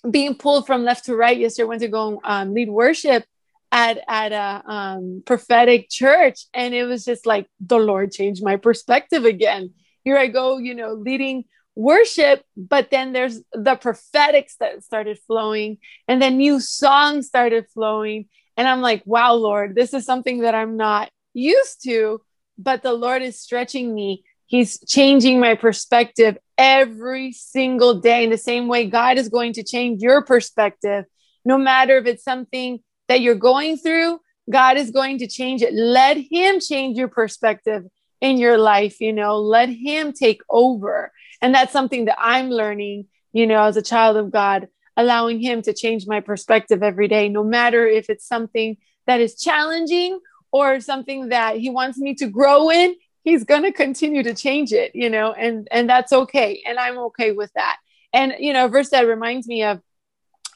being 0.09 0.35
pulled 0.35 0.67
from 0.67 0.85
left 0.85 1.07
to 1.07 1.17
right. 1.17 1.37
Yesterday, 1.37 1.65
I 1.65 1.69
went 1.69 1.83
to 1.83 1.89
go 1.89 2.21
um, 2.25 2.55
lead 2.55 2.69
worship 2.69 3.25
at 3.71 3.99
at 4.09 4.33
a 4.33 4.71
um, 4.71 5.23
prophetic 5.27 5.89
church, 5.91 6.47
and 6.55 6.75
it 6.75 6.85
was 6.85 7.05
just 7.05 7.27
like 7.27 7.47
the 7.61 7.79
Lord 7.79 8.13
changed 8.13 8.43
my 8.43 8.57
perspective 8.57 9.25
again. 9.25 9.75
Here 10.05 10.17
I 10.17 10.29
go, 10.29 10.59
you 10.59 10.75
know, 10.75 10.95
leading 10.95 11.45
worship, 11.75 12.45
but 12.57 12.91
then 12.91 13.13
there's 13.13 13.41
the 13.53 13.77
prophetics 13.77 14.57
that 14.61 14.83
started 14.85 15.19
flowing, 15.27 15.79
and 16.07 16.21
then 16.21 16.37
new 16.37 16.61
songs 16.61 17.27
started 17.27 17.67
flowing, 17.75 18.27
and 18.57 18.67
I'm 18.67 18.81
like, 18.81 19.03
wow, 19.05 19.35
Lord, 19.35 19.75
this 19.75 19.95
is 19.95 20.05
something 20.05 20.41
that 20.41 20.55
I'm 20.55 20.77
not 20.77 21.11
used 21.35 21.83
to, 21.85 22.21
but 22.57 22.83
the 22.83 22.93
Lord 22.93 23.23
is 23.23 23.41
stretching 23.41 23.95
me. 23.95 24.25
He's 24.47 24.81
changing 24.87 25.41
my 25.41 25.55
perspective 25.55 26.39
every 26.59 27.33
single 27.33 28.01
day 28.01 28.25
in 28.25 28.31
the 28.31 28.37
same 28.37 28.67
way 28.67 28.87
God 28.87 29.17
is 29.17 29.29
going 29.29 29.55
to 29.55 29.63
change 29.63 30.03
your 30.03 30.23
perspective, 30.23 31.05
no 31.45 31.57
matter 31.57 31.97
if 31.97 32.07
it's 32.07 32.25
something 32.25 32.81
that 33.07 33.21
you're 33.21 33.37
going 33.37 33.79
through, 33.79 34.19
God 34.51 34.77
is 34.77 34.91
going 34.91 35.19
to 35.19 35.29
change 35.29 35.63
it. 35.63 35.73
Let 35.73 36.17
Him 36.17 36.61
change 36.61 36.99
your 36.99 37.09
perspective 37.09 37.85
in 38.21 38.37
your 38.37 38.59
life, 38.59 39.01
you 39.01 39.13
know, 39.13 39.39
let 39.39 39.69
Him 39.69 40.13
take 40.13 40.43
over. 40.51 41.13
And 41.41 41.55
that's 41.55 41.73
something 41.73 42.07
that 42.07 42.19
I'm 42.19 42.51
learning, 42.51 43.07
you 43.33 43.47
know, 43.47 43.63
as 43.63 43.77
a 43.77 43.83
child 43.83 44.17
of 44.17 44.33
God, 44.33 44.67
allowing 44.97 45.41
Him 45.41 45.63
to 45.63 45.73
change 45.73 46.07
my 46.07 46.21
perspective 46.21 46.83
every 46.83 47.07
day, 47.07 47.29
no 47.29 47.45
matter 47.45 47.87
if 47.87 48.11
it's 48.11 48.27
something 48.27 48.77
that 49.07 49.21
is 49.21 49.41
challenging 49.41 50.19
or 50.51 50.81
something 50.81 51.29
that 51.29 51.57
He 51.57 51.71
wants 51.71 51.99
me 51.99 52.15
to 52.17 52.27
grow 52.27 52.71
in. 52.71 52.97
He's 53.29 53.45
going 53.45 53.63
to 53.63 53.73
continue 53.73 54.23
to 54.23 54.35
change 54.35 54.73
it, 54.73 54.93
you 54.95 55.11
know, 55.11 55.33
and 55.33 55.69
and 55.71 55.89
that's 55.89 56.13
okay, 56.13 56.63
and 56.67 56.79
I'm 56.79 56.99
okay 56.99 57.33
with 57.33 57.53
that. 57.55 57.77
And 58.13 58.35
you 58.39 58.53
know, 58.53 58.67
a 58.67 58.69
verse 58.69 58.91
that 58.91 59.03
reminds 59.03 59.47
me 59.47 59.65
of 59.65 59.81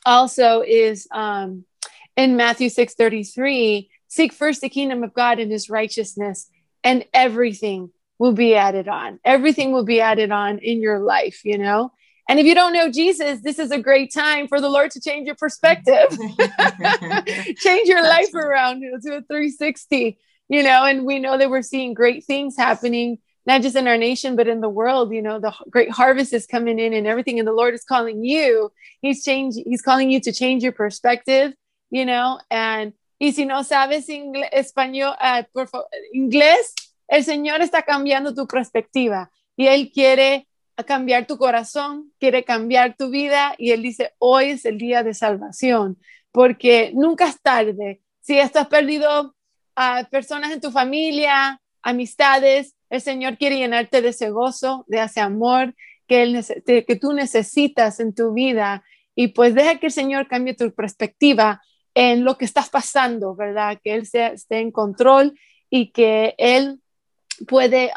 also 0.07 0.62
is 0.62 1.07
um, 1.12 1.65
in 2.16 2.36
Matthew 2.36 2.69
six 2.69 2.94
thirty 2.94 3.24
three. 3.24 3.90
Seek 4.09 4.32
first 4.32 4.61
the 4.61 4.69
kingdom 4.69 5.05
of 5.05 5.15
God 5.15 5.39
and 5.39 5.53
His 5.53 5.70
righteousness, 5.70 6.49
and 6.82 7.05
everything 7.12 7.90
will 8.19 8.32
be 8.32 8.55
added 8.55 8.89
on. 8.89 9.19
Everything 9.24 9.73
will 9.73 9.85
be 9.85 10.01
added 10.01 10.31
on 10.31 10.59
in 10.59 10.81
your 10.81 11.01
life, 11.01 11.44
you 11.44 11.59
know? 11.59 11.93
And 12.28 12.39
if 12.39 12.47
you 12.47 12.55
don't 12.55 12.73
know 12.73 12.90
Jesus, 12.90 13.40
this 13.43 13.59
is 13.59 13.73
a 13.73 13.78
great 13.78 14.12
time 14.12 14.47
for 14.47 14.61
the 14.61 14.69
Lord 14.69 14.93
to 14.93 15.01
change 15.01 15.27
your 15.27 15.35
perspective, 15.35 16.09
change 17.57 17.89
your 17.89 18.03
life 18.03 18.32
around 18.32 18.81
to 18.81 19.16
a 19.16 19.23
360, 19.23 20.19
you 20.52 20.62
know? 20.62 20.84
And 20.84 21.04
we 21.06 21.18
know 21.18 21.38
that 21.38 21.50
we're 21.50 21.62
seeing 21.62 21.94
great 21.94 22.24
things 22.24 22.56
happening, 22.56 23.18
not 23.46 23.62
just 23.62 23.74
in 23.74 23.88
our 23.88 23.96
nation, 23.96 24.36
but 24.36 24.46
in 24.48 24.60
the 24.60 24.68
world. 24.68 25.12
You 25.12 25.22
know, 25.22 25.40
the 25.40 25.52
great 25.70 25.90
harvest 25.90 26.32
is 26.34 26.46
coming 26.46 26.78
in 26.78 26.92
and 26.92 27.06
everything. 27.06 27.38
And 27.38 27.48
the 27.48 27.52
Lord 27.52 27.74
is 27.74 27.84
calling 27.84 28.22
you, 28.22 28.70
He's 29.00 29.24
changing, 29.24 29.64
He's 29.66 29.82
calling 29.82 30.10
you 30.10 30.20
to 30.20 30.32
change 30.32 30.62
your 30.62 30.72
perspective, 30.72 31.54
you 31.90 32.04
know? 32.04 32.38
And 32.50 32.92
y 33.18 33.32
si 33.32 33.46
no 33.46 33.62
sabes 33.62 34.08
ingle- 34.08 34.50
español, 34.52 35.16
uh, 35.20 35.44
por 35.54 35.68
favor, 35.68 35.88
inglés, 36.14 36.74
el 37.08 37.24
Señor 37.24 37.62
está 37.62 37.82
cambiando 37.82 38.34
tu 38.34 38.46
perspectiva 38.46 39.30
y 39.56 39.68
Él 39.68 39.90
quiere 39.92 40.48
cambiar 40.86 41.26
tu 41.26 41.38
corazón, 41.38 42.12
quiere 42.18 42.44
cambiar 42.44 42.96
tu 42.96 43.10
vida 43.10 43.54
y 43.58 43.70
Él 43.70 43.82
dice, 43.82 44.12
hoy 44.18 44.50
es 44.50 44.64
el 44.64 44.76
día 44.76 45.02
de 45.02 45.14
salvación, 45.14 45.98
porque 46.32 46.90
nunca 46.94 47.28
es 47.28 47.40
tarde. 47.40 48.02
Si 48.20 48.38
estás 48.38 48.66
perdido 48.68 49.34
a 49.77 50.05
personas 50.11 50.53
en 50.53 50.61
tu 50.61 50.70
familia, 50.70 51.61
amistades, 51.82 52.74
el 52.90 53.01
Señor 53.01 53.39
quiere 53.39 53.57
llenarte 53.57 54.03
de 54.03 54.11
ese 54.11 54.31
gozo, 54.31 54.85
de 54.89 55.03
ese 55.03 55.20
amor 55.20 55.74
que, 56.07 56.23
él, 56.23 56.44
que 56.65 56.97
tú 56.97 57.12
necesitas 57.12 58.01
en 58.01 58.15
tu 58.15 58.32
vida 58.32 58.85
y 59.15 59.28
pues 59.28 59.55
deja 59.55 59.78
que 59.78 59.86
el 59.86 59.93
Señor 59.93 60.28
cambie 60.28 60.55
tu 60.55 60.73
perspectiva 60.73 61.62
en 61.94 62.24
lo 62.24 62.39
que 62.39 62.44
estás 62.44 62.70
pasando, 62.70 63.35
¿verdad? 63.35 63.78
Que 63.82 63.94
Él 63.94 64.07
sea- 64.07 64.28
esté 64.28 64.61
en 64.61 64.70
control 64.70 65.39
y 65.69 65.90
que 65.93 66.35
Él 66.39 66.81
puede 67.47 67.93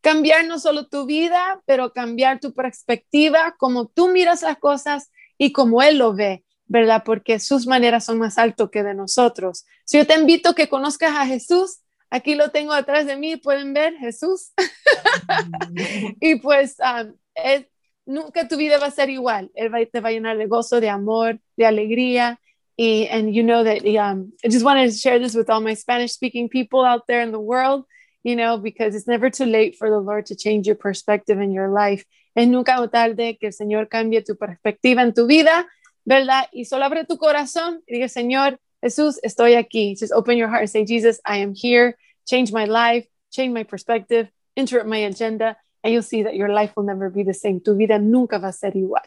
cambiar 0.00 0.46
no 0.46 0.58
solo 0.58 0.88
tu 0.88 1.06
vida, 1.06 1.62
pero 1.64 1.92
cambiar 1.92 2.40
tu 2.40 2.52
perspectiva, 2.52 3.54
como 3.58 3.86
tú 3.88 4.08
miras 4.08 4.42
las 4.42 4.58
cosas 4.58 5.10
y 5.38 5.52
como 5.52 5.82
Él 5.82 5.98
lo 5.98 6.14
ve, 6.14 6.44
¿verdad? 6.72 7.02
Porque 7.04 7.38
sus 7.38 7.66
maneras 7.66 8.06
son 8.06 8.18
más 8.18 8.38
altas 8.38 8.70
que 8.70 8.82
de 8.82 8.94
nosotros. 8.94 9.66
Si 9.84 9.98
yo 9.98 10.06
te 10.06 10.14
invito 10.14 10.48
a 10.48 10.54
que 10.54 10.70
conozcas 10.70 11.14
a 11.14 11.26
Jesús, 11.26 11.82
aquí 12.08 12.34
lo 12.34 12.50
tengo 12.50 12.72
atrás 12.72 13.04
de 13.04 13.16
mí, 13.16 13.36
pueden 13.36 13.74
ver 13.74 13.94
Jesús. 13.98 14.52
y 16.20 16.36
pues 16.36 16.76
um, 16.80 17.12
es- 17.34 17.66
nunca 18.06 18.48
tu 18.48 18.56
vida 18.56 18.78
va 18.78 18.86
a 18.86 18.90
ser 18.90 19.10
igual. 19.10 19.50
Él 19.54 19.72
va, 19.72 19.84
te 19.84 20.00
va 20.00 20.08
a 20.08 20.12
llenar 20.12 20.38
de 20.38 20.46
gozo, 20.46 20.80
de 20.80 20.88
amor, 20.88 21.38
de 21.58 21.66
alegría. 21.66 22.40
Y, 22.78 23.06
and 23.10 23.34
you 23.34 23.42
know 23.42 23.62
that 23.64 23.84
um, 23.84 24.32
I 24.42 24.48
just 24.48 24.64
wanted 24.64 24.90
to 24.90 24.96
share 24.96 25.18
this 25.18 25.34
with 25.34 25.50
all 25.50 25.60
my 25.60 25.74
Spanish 25.74 26.12
speaking 26.12 26.48
people 26.48 26.86
out 26.86 27.02
there 27.06 27.20
in 27.20 27.32
the 27.32 27.38
world, 27.38 27.84
you 28.24 28.34
know, 28.34 28.56
because 28.56 28.94
it's 28.94 29.06
never 29.06 29.28
too 29.28 29.44
late 29.44 29.76
for 29.76 29.90
the 29.90 30.00
Lord 30.00 30.24
to 30.26 30.34
change 30.34 30.66
your 30.66 30.76
perspective 30.76 31.38
in 31.38 31.52
your 31.52 31.68
life. 31.68 32.06
Es 32.34 32.48
nunca 32.48 32.88
tarde 32.88 33.36
que 33.38 33.48
el 33.48 33.52
Señor 33.52 33.90
cambie 33.90 34.22
tu 34.22 34.36
perspectiva 34.36 35.02
en 35.02 35.12
tu 35.12 35.26
vida, 35.26 35.66
¿verdad? 36.04 36.44
Y 36.52 36.64
solo 36.64 36.84
abre 36.84 37.04
tu 37.04 37.16
corazón 37.18 37.82
y 37.86 37.94
diga, 37.94 38.08
Señor, 38.08 38.58
Jesús, 38.82 39.18
estoy 39.22 39.54
aquí. 39.54 39.94
Just 39.98 40.12
open 40.12 40.36
your 40.36 40.48
heart 40.48 40.62
and 40.62 40.70
say, 40.70 40.84
Jesus, 40.84 41.20
I 41.24 41.38
am 41.38 41.54
here. 41.54 41.96
Change 42.26 42.52
my 42.52 42.64
life, 42.66 43.06
change 43.30 43.52
my 43.52 43.64
perspective, 43.64 44.28
interrupt 44.56 44.88
my 44.88 44.98
agenda, 45.06 45.56
and 45.82 45.92
you'll 45.92 46.02
see 46.02 46.22
that 46.24 46.34
your 46.34 46.48
life 46.48 46.72
will 46.76 46.84
never 46.84 47.10
be 47.10 47.22
the 47.24 47.34
same. 47.34 47.60
Tu 47.60 47.74
vida 47.76 47.98
nunca 47.98 48.38
va 48.38 48.48
a 48.48 48.52
ser 48.52 48.72
igual. 48.76 49.02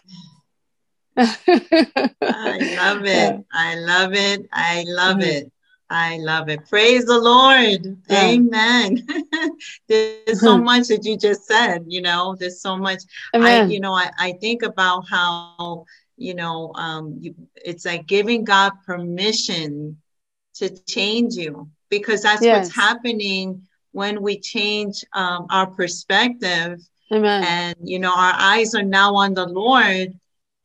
I 2.21 2.59
love 2.75 3.05
it. 3.05 3.45
I 3.53 3.75
love 3.75 4.13
it. 4.13 4.47
I 4.51 4.83
love 4.87 5.17
Mhm. 5.17 5.23
it. 5.23 5.51
I 5.89 6.17
love 6.17 6.49
it. 6.49 6.67
Praise 6.67 7.05
the 7.05 7.19
Lord. 7.19 7.97
Yeah. 8.09 8.31
Amen. 8.31 9.05
There's 9.87 10.41
so 10.41 10.57
much 10.71 10.87
that 10.87 11.05
you 11.05 11.15
just 11.15 11.45
said, 11.45 11.85
you 11.87 12.01
know, 12.01 12.35
there's 12.39 12.59
so 12.59 12.75
much. 12.75 13.03
I, 13.33 13.37
Amen. 13.37 13.69
you 13.69 13.79
know, 13.79 13.93
I, 13.93 14.09
I 14.17 14.33
think 14.41 14.63
about 14.63 15.05
how, 15.07 15.85
you 16.17 16.33
know, 16.35 16.71
um, 16.75 17.17
you, 17.19 17.35
it's 17.55 17.85
like 17.85 18.07
giving 18.07 18.43
God 18.43 18.73
permission 18.85 19.97
to 20.55 20.69
change 20.69 21.35
you 21.35 21.69
because 21.89 22.21
that's 22.23 22.43
Yes. 22.43 22.67
what's 22.67 22.75
happening 22.75 23.61
when 23.91 24.21
we 24.21 24.39
change 24.39 25.03
um, 25.13 25.47
our 25.49 25.67
perspective 25.67 26.79
Amen. 27.11 27.43
and 27.43 27.75
you 27.83 27.99
know 27.99 28.13
our 28.15 28.33
eyes 28.37 28.73
are 28.75 28.83
now 28.83 29.15
on 29.15 29.33
the 29.33 29.45
lord 29.45 30.13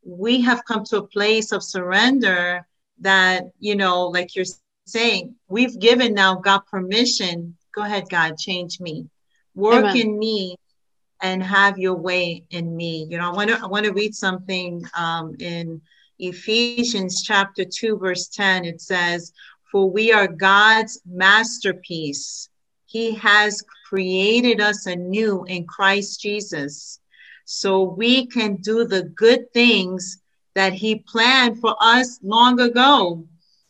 we 0.05 0.41
have 0.43 0.65
come 0.65 0.85
to 0.85 0.99
a 0.99 1.07
place 1.07 1.53
of 1.53 1.63
surrender 1.63 2.67
that 3.01 3.45
you 3.59 3.75
know 3.77 4.07
like 4.09 4.35
you're 4.35 4.45
saying 4.45 5.35
we've 5.49 5.79
given 5.79 6.15
now 6.15 6.35
god 6.35 6.61
permission 6.71 7.29
go 7.57 7.83
ahead 7.83 7.85
god 7.91 8.15
change 8.17 8.81
me 8.81 9.07
work 9.55 9.77
Amen. 9.77 9.97
in 9.97 10.19
me 10.19 10.57
and 11.23 11.43
have 11.43 11.79
your 11.79 11.95
way 11.95 12.45
in 12.51 12.77
me 12.77 13.07
you 13.11 13.19
know 13.19 13.31
i 13.31 13.35
want 13.35 13.51
to 13.51 13.59
i 13.63 13.67
want 13.67 13.85
to 13.85 13.93
read 13.93 14.15
something 14.15 14.83
um, 14.97 15.35
in 15.39 15.81
ephesians 16.19 17.23
chapter 17.23 17.65
2 17.65 17.99
verse 17.99 18.29
10 18.29 18.65
it 18.65 18.81
says 18.81 19.33
for 19.71 19.91
we 19.91 20.13
are 20.13 20.27
god's 20.27 21.01
masterpiece 21.07 22.49
he 22.87 23.15
has 23.15 23.63
created 23.89 24.61
us 24.61 24.87
anew 24.87 25.45
in 25.45 25.65
Christ 25.65 26.21
Jesus 26.21 26.99
so 27.45 27.83
we 27.83 28.27
can 28.27 28.57
do 28.57 28.85
the 28.85 29.03
good 29.03 29.53
things 29.53 30.19
that 30.55 30.73
he 30.73 30.97
planned 30.97 31.61
for 31.61 31.77
us 31.81 32.19
long 32.23 32.61
ago. 32.61 33.25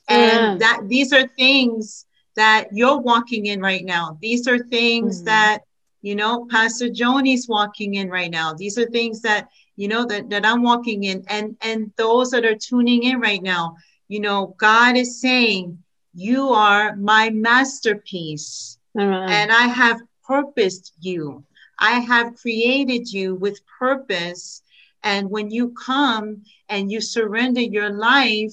And 0.09 0.61
that 0.61 0.83
these 0.89 1.13
are 1.13 1.27
things 1.29 2.07
that 2.35 2.69
you're 2.73 2.99
walking 2.99 3.47
in 3.47 3.61
right 3.61 3.85
now. 3.85 4.19
These 4.21 4.49
are 4.49 4.59
things 4.59 5.21
Mhm. 5.21 5.25
that, 5.27 5.63
you 6.03 6.15
know, 6.15 6.47
Pastor 6.51 6.89
Joni's 6.89 7.49
walking 7.49 7.95
in 7.95 8.09
right 8.09 8.31
now. 8.31 8.55
These 8.55 8.79
are 8.79 8.87
things 8.87 9.21
that, 9.23 9.49
you 9.77 9.89
know, 9.89 10.05
that, 10.07 10.31
that 10.31 10.47
I'm 10.47 10.63
walking 10.63 11.05
in. 11.05 11.25
And 11.29 11.57
and 11.61 11.93
those 11.97 12.31
that 12.31 12.45
are 12.45 12.57
tuning 12.57 13.03
in 13.05 13.21
right 13.21 13.43
now, 13.43 13.77
you 14.09 14.21
know, 14.21 14.55
God 14.59 14.97
is 14.97 15.21
saying, 15.21 15.79
You 16.15 16.49
are 16.49 16.97
my 16.97 17.31
masterpiece 17.31 18.79
Amen. 18.99 19.29
and 19.29 19.53
I 19.53 19.67
have 19.67 20.01
purposed 20.25 20.95
you. 21.01 21.45
I 21.79 22.01
have 22.01 22.37
created 22.37 23.13
you 23.13 23.35
with 23.35 23.61
purpose. 23.79 24.63
And 25.03 25.31
when 25.31 25.51
you 25.51 25.75
come 25.87 26.43
and 26.69 26.91
you 26.91 27.01
surrender 27.01 27.61
your 27.63 27.91
life, 27.91 28.53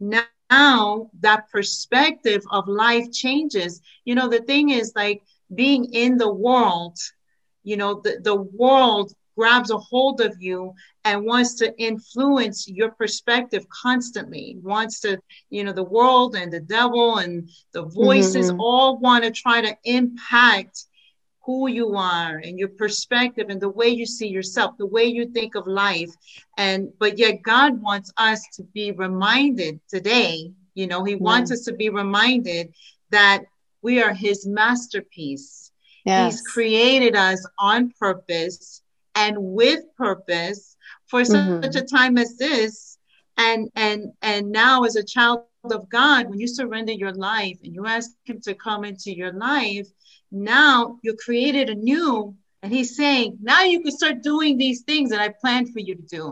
now 0.00 1.10
that 1.20 1.48
perspective 1.50 2.42
of 2.50 2.68
life 2.68 3.10
changes. 3.12 3.80
You 4.04 4.14
know, 4.14 4.28
the 4.28 4.40
thing 4.40 4.70
is 4.70 4.92
like 4.94 5.22
being 5.52 5.84
in 5.92 6.16
the 6.16 6.32
world, 6.32 6.96
you 7.62 7.76
know, 7.76 8.00
the, 8.02 8.18
the 8.22 8.34
world 8.34 9.12
grabs 9.36 9.70
a 9.70 9.78
hold 9.78 10.20
of 10.20 10.34
you 10.40 10.72
and 11.04 11.24
wants 11.24 11.54
to 11.56 11.72
influence 11.78 12.66
your 12.68 12.90
perspective 12.90 13.64
constantly 13.82 14.56
wants 14.62 15.00
to 15.00 15.18
you 15.50 15.62
know 15.64 15.72
the 15.72 15.82
world 15.82 16.34
and 16.36 16.52
the 16.52 16.60
devil 16.60 17.16
and 17.18 17.48
the 17.72 17.82
voices 17.82 18.50
Mhm. 18.50 18.56
all 18.58 18.98
want 18.98 19.24
to 19.24 19.30
try 19.30 19.60
to 19.60 19.76
impact 19.84 20.84
who 21.44 21.68
you 21.68 21.94
are 21.96 22.36
and 22.36 22.58
your 22.58 22.68
perspective 22.68 23.46
and 23.48 23.60
the 23.60 23.68
way 23.68 23.88
you 23.88 24.06
see 24.06 24.28
yourself 24.28 24.76
the 24.78 24.86
way 24.86 25.04
you 25.04 25.26
think 25.26 25.54
of 25.54 25.66
life 25.66 26.10
and 26.56 26.88
but 26.98 27.18
yet 27.18 27.42
god 27.42 27.80
wants 27.82 28.12
us 28.16 28.46
to 28.54 28.62
be 28.74 28.90
reminded 28.92 29.80
today 29.88 30.50
you 30.74 30.86
know 30.86 31.04
he 31.04 31.14
wants 31.14 31.50
us 31.50 31.62
to 31.62 31.72
be 31.72 31.88
reminded 31.88 32.68
that 33.10 33.42
we 33.84 34.02
are 34.02 34.14
his 34.26 34.46
masterpiece 34.46 35.70
yes. 36.06 36.24
He's 36.24 36.40
created 36.54 37.14
us 37.14 37.40
on 37.58 37.92
purpose 38.04 38.82
and 39.14 39.36
with 39.38 39.82
purpose 39.96 40.76
for 41.10 41.24
such 41.24 41.74
Mhm. 41.74 41.82
a 41.82 41.84
time 41.98 42.18
as 42.18 42.36
this. 42.36 42.98
And 43.36 43.60
and 43.74 44.00
and 44.30 44.42
now 44.50 44.84
as 44.88 44.96
a 44.96 45.04
child 45.14 45.44
of 45.78 45.88
God, 45.88 46.22
when 46.28 46.38
you 46.42 46.48
surrender 46.60 46.92
your 46.92 47.14
life 47.32 47.58
and 47.64 47.74
you 47.76 47.82
ask 47.86 48.10
him 48.24 48.40
to 48.46 48.54
come 48.66 48.82
into 48.90 49.10
your 49.20 49.32
life, 49.50 49.88
now 50.30 50.98
you're 51.02 51.22
created 51.26 51.66
anew. 51.76 52.34
And 52.62 52.72
he's 52.72 52.92
saying, 52.96 53.28
now 53.52 53.62
you 53.72 53.78
can 53.82 53.92
start 54.00 54.22
doing 54.22 54.52
these 54.56 54.80
things 54.88 55.10
that 55.10 55.20
I 55.26 55.28
planned 55.42 55.68
for 55.72 55.80
you 55.86 55.94
to 56.00 56.06
do 56.18 56.24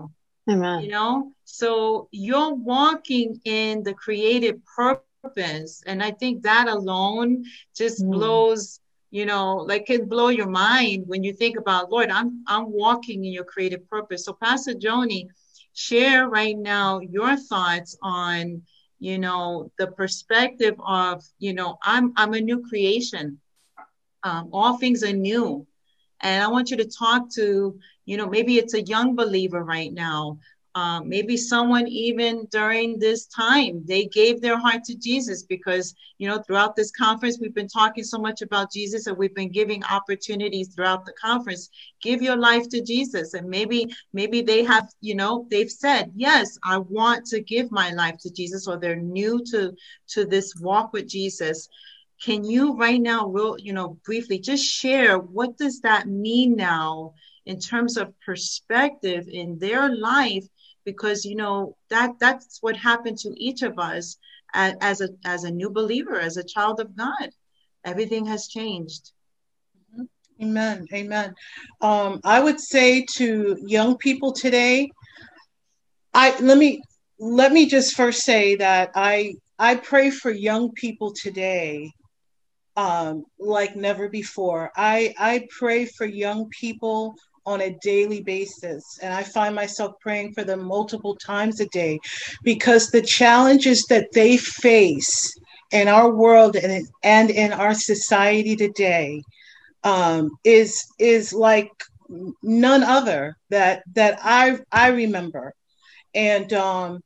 Amen. 0.53 0.77
you 0.83 0.89
know 0.97 1.13
so 1.61 2.09
you're 2.27 2.55
walking 2.75 3.29
in 3.45 3.83
the 3.89 3.95
creative 4.05 4.59
purpose. 4.77 5.12
And 5.23 5.55
I 5.63 5.71
think 5.73 6.03
that 6.03 6.69
alone 6.69 7.45
just 7.77 8.03
Mm. 8.03 8.11
blows, 8.11 8.81
you 9.11 9.25
know, 9.25 9.57
like 9.57 9.87
can 9.87 10.07
blow 10.09 10.29
your 10.29 10.49
mind 10.49 11.05
when 11.07 11.23
you 11.23 11.33
think 11.33 11.57
about, 11.59 11.91
Lord, 11.91 12.11
I'm 12.11 12.43
I'm 12.47 12.73
walking 12.73 13.25
in 13.25 13.33
your 13.33 13.45
creative 13.45 13.89
purpose. 13.89 14.25
So 14.25 14.33
Pastor 14.33 14.75
Joni, 14.75 15.29
share 15.75 16.29
right 16.29 16.57
now 16.59 17.01
your 17.01 17.37
thoughts 17.37 17.97
on, 18.03 18.63
you 18.99 19.19
know, 19.19 19.71
the 19.79 19.87
perspective 19.87 20.75
of, 20.85 21.23
you 21.39 21.53
know, 21.55 21.79
I'm 21.83 22.13
I'm 22.17 22.35
a 22.35 22.41
new 22.41 22.63
creation. 22.69 23.39
Um, 24.25 24.49
all 24.53 24.79
things 24.79 25.03
are 25.03 25.13
new. 25.13 25.67
And 26.21 26.43
I 26.43 26.49
want 26.49 26.71
you 26.71 26.77
to 26.79 26.85
talk 26.89 27.31
to, 27.35 27.79
you 28.05 28.17
know, 28.17 28.29
maybe 28.29 28.57
it's 28.59 28.75
a 28.75 28.83
young 28.83 29.15
believer 29.17 29.63
right 29.63 29.93
now. 29.93 30.39
Um, 30.75 31.07
maybe 31.07 31.37
someone 31.37 31.87
even 31.87 32.47
during 32.51 32.99
this 32.99 33.27
time 33.27 33.85
they 33.85 34.07
gave 34.07 34.41
their 34.41 34.59
heart 34.59 34.85
to 34.85 34.97
Jesus 34.97 35.43
because 35.43 35.95
you 36.17 36.27
know 36.27 36.39
throughout 36.39 36.77
this 36.77 36.91
conference 36.91 37.39
we've 37.39 37.55
been 37.55 37.69
talking 37.69 38.05
so 38.05 38.19
much 38.19 38.41
about 38.41 38.73
Jesus 38.73 39.07
and 39.07 39.19
we've 39.19 39.35
been 39.35 39.53
giving 39.53 39.85
opportunities 39.85 40.69
throughout 40.69 41.05
the 41.05 41.13
conference. 41.21 41.69
Give 42.01 42.23
your 42.23 42.37
life 42.37 42.71
to 42.71 42.81
Jesus, 42.81 43.35
and 43.35 43.51
maybe 43.51 43.95
maybe 44.15 44.41
they 44.41 44.65
have 44.65 44.89
you 45.03 45.15
know 45.15 45.47
they've 45.51 45.71
said 45.71 46.11
yes 46.15 46.59
I 46.65 46.79
want 46.79 47.27
to 47.27 47.41
give 47.43 47.71
my 47.71 47.91
life 47.91 48.17
to 48.21 48.33
Jesus 48.33 48.67
or 48.67 48.79
they're 48.79 48.97
new 48.97 49.45
to 49.51 49.75
to 50.09 50.25
this 50.25 50.55
walk 50.57 50.95
with 50.95 51.07
Jesus 51.07 51.69
can 52.23 52.45
you 52.45 52.77
right 52.77 53.01
now 53.01 53.27
real 53.27 53.57
you 53.59 53.73
know 53.73 53.99
briefly 54.05 54.39
just 54.39 54.65
share 54.65 55.19
what 55.19 55.59
does 55.59 55.81
that 55.81 56.07
mean 56.07 56.55
now 56.57 57.15
in 57.47 57.59
terms 57.59 57.97
of 57.97 58.19
perspective 58.21 59.27
in 59.29 59.59
their 59.59 59.95
life 59.95 60.47
because 60.85 61.25
you 61.25 61.37
know 61.37 61.77
that 61.91 62.13
that's 62.19 62.59
what 62.61 62.77
happened 62.77 63.19
to 63.19 63.35
each 63.37 63.63
of 63.63 63.79
us 63.79 64.17
as, 64.55 64.75
as 64.81 65.01
a 65.01 65.09
as 65.25 65.45
a 65.45 65.51
new 65.51 65.71
believer 65.71 66.19
as 66.19 66.37
a 66.37 66.45
child 66.45 66.81
of 66.81 66.97
god 66.97 67.31
everything 67.85 68.27
has 68.27 68.49
changed 68.49 69.13
Amen. 70.43 70.87
Amen. 70.93 71.35
Um, 71.81 72.21
I 72.25 72.41
would 72.41 72.59
say 72.59 73.07
to 73.15 73.57
young 73.65 73.97
people 73.97 74.33
today, 74.33 74.91
I 76.13 76.37
let 76.41 76.59
me 76.59 76.83
let 77.19 77.53
me 77.53 77.67
just 77.67 77.95
first 77.95 78.25
say 78.25 78.57
that 78.57 78.91
I 78.95 79.35
I 79.59 79.77
pray 79.77 80.11
for 80.11 80.31
young 80.31 80.73
people 80.73 81.13
today 81.13 81.93
um, 82.77 83.25
like 83.39 83.77
never 83.77 84.09
before. 84.09 84.73
I 84.77 85.15
I 85.19 85.47
pray 85.59 85.87
for 85.87 86.07
young 86.07 86.49
people 86.49 87.15
on 87.45 87.61
a 87.61 87.77
daily 87.83 88.23
basis, 88.23 88.99
and 89.03 89.13
I 89.13 89.23
find 89.23 89.55
myself 89.55 89.95
praying 90.01 90.33
for 90.35 90.45
them 90.45 90.65
multiple 90.65 91.17
times 91.17 91.61
a 91.61 91.67
day 91.67 91.99
because 92.43 92.91
the 92.91 93.03
challenges 93.03 93.85
that 93.87 94.13
they 94.13 94.37
face 94.37 95.35
in 95.73 95.89
our 95.89 96.11
world 96.11 96.57
and 96.57 96.87
and 97.03 97.31
in 97.31 97.53
our 97.53 97.75
society 97.75 98.55
today 98.57 99.23
um, 99.85 100.31
is 100.45 100.85
is 100.99 101.33
like 101.33 101.71
none 102.43 102.83
other 102.83 103.37
that 103.51 103.83
that 103.95 104.19
I 104.23 104.59
I 104.71 104.89
remember, 104.89 105.55
and 106.15 106.53
um, 106.53 107.01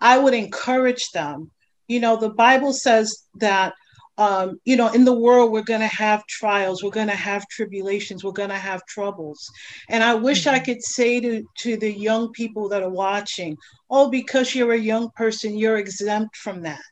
I 0.00 0.18
would 0.18 0.34
encourage 0.34 1.10
them. 1.12 1.50
You 1.86 2.00
know, 2.00 2.16
the 2.16 2.30
Bible 2.30 2.72
says 2.72 3.24
that 3.36 3.74
um, 4.18 4.58
you 4.64 4.76
know 4.76 4.88
in 4.92 5.04
the 5.04 5.18
world 5.18 5.50
we're 5.52 5.62
going 5.62 5.80
to 5.80 5.86
have 5.86 6.26
trials, 6.26 6.82
we're 6.82 6.90
going 6.90 7.08
to 7.08 7.14
have 7.16 7.46
tribulations, 7.48 8.22
we're 8.24 8.32
going 8.32 8.50
to 8.50 8.56
have 8.70 8.84
troubles, 8.86 9.50
and 9.88 10.02
I 10.04 10.14
wish 10.14 10.46
I 10.46 10.58
could 10.58 10.82
say 10.82 11.20
to 11.20 11.42
to 11.60 11.76
the 11.76 11.92
young 11.92 12.32
people 12.32 12.68
that 12.70 12.82
are 12.82 12.90
watching, 12.90 13.56
oh, 13.90 14.10
because 14.10 14.54
you're 14.54 14.72
a 14.72 14.78
young 14.78 15.10
person, 15.16 15.56
you're 15.58 15.78
exempt 15.78 16.36
from 16.36 16.62
that. 16.62 16.82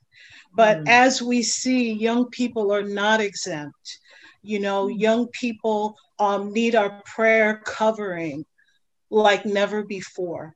But 0.54 0.80
Mm. 0.80 0.88
as 0.88 1.22
we 1.22 1.42
see, 1.42 1.92
young 1.92 2.28
people 2.30 2.72
are 2.72 2.82
not 2.84 3.20
exempt. 3.20 3.98
You 4.42 4.60
know 4.60 4.88
young 4.88 5.28
people 5.28 5.96
um, 6.18 6.52
need 6.52 6.74
our 6.74 7.02
prayer 7.04 7.60
covering 7.64 8.44
like 9.10 9.44
never 9.46 9.84
before. 9.84 10.54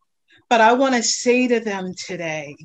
But 0.49 0.61
i 0.61 0.73
want 0.73 0.95
to 0.95 1.03
say 1.03 1.49
to 1.49 1.61
them 1.61 1.93
today 1.95 2.57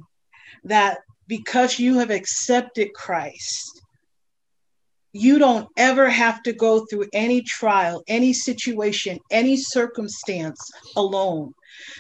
that 0.64 1.00
because 1.28 1.80
you 1.80 2.00
have 2.00 2.12
accepted 2.12 2.94
christ 2.94 3.81
you 5.14 5.40
don't 5.40 5.68
ever 5.78 6.10
have 6.10 6.42
to 6.44 6.54
go 6.54 6.86
through 6.86 7.06
any 7.14 7.42
trial 7.42 8.04
any 8.08 8.34
situation 8.34 9.20
any 9.30 9.58
circumstance 9.58 10.60
alone 10.96 11.54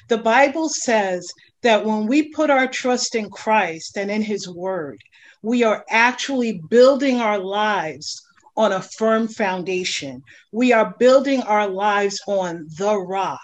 the 0.08 0.18
bible 0.18 0.70
says 0.70 1.28
that 1.62 1.86
when 1.86 2.08
we 2.08 2.30
put 2.30 2.50
our 2.50 2.68
trust 2.68 3.16
in 3.16 3.30
christ 3.30 3.98
and 3.98 4.10
in 4.10 4.22
his 4.22 4.48
word 4.50 4.98
we 5.42 5.64
are 5.64 5.84
actually 5.90 6.62
building 6.70 7.20
our 7.20 7.40
lives 7.40 8.22
on 8.58 8.72
a 8.72 8.82
firm 8.82 9.28
foundation. 9.28 10.24
We 10.52 10.74
are 10.74 10.96
building 11.00 11.42
our 11.42 11.68
lives 11.68 12.20
on 12.28 12.68
the 12.78 12.98
rock. 12.98 13.40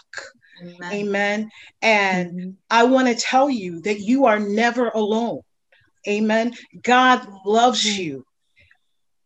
Amen. 0.61 0.94
Amen. 0.94 1.49
And 1.81 2.31
Mhm. 2.31 2.56
I 2.69 2.84
want 2.84 3.07
to 3.07 3.15
tell 3.15 3.49
you 3.49 3.81
that 3.81 3.99
you 3.99 4.26
are 4.26 4.39
never 4.39 4.89
alone. 4.89 5.41
Amen. 6.07 6.53
God 6.84 7.27
loves 7.45 7.85
you. 7.98 8.26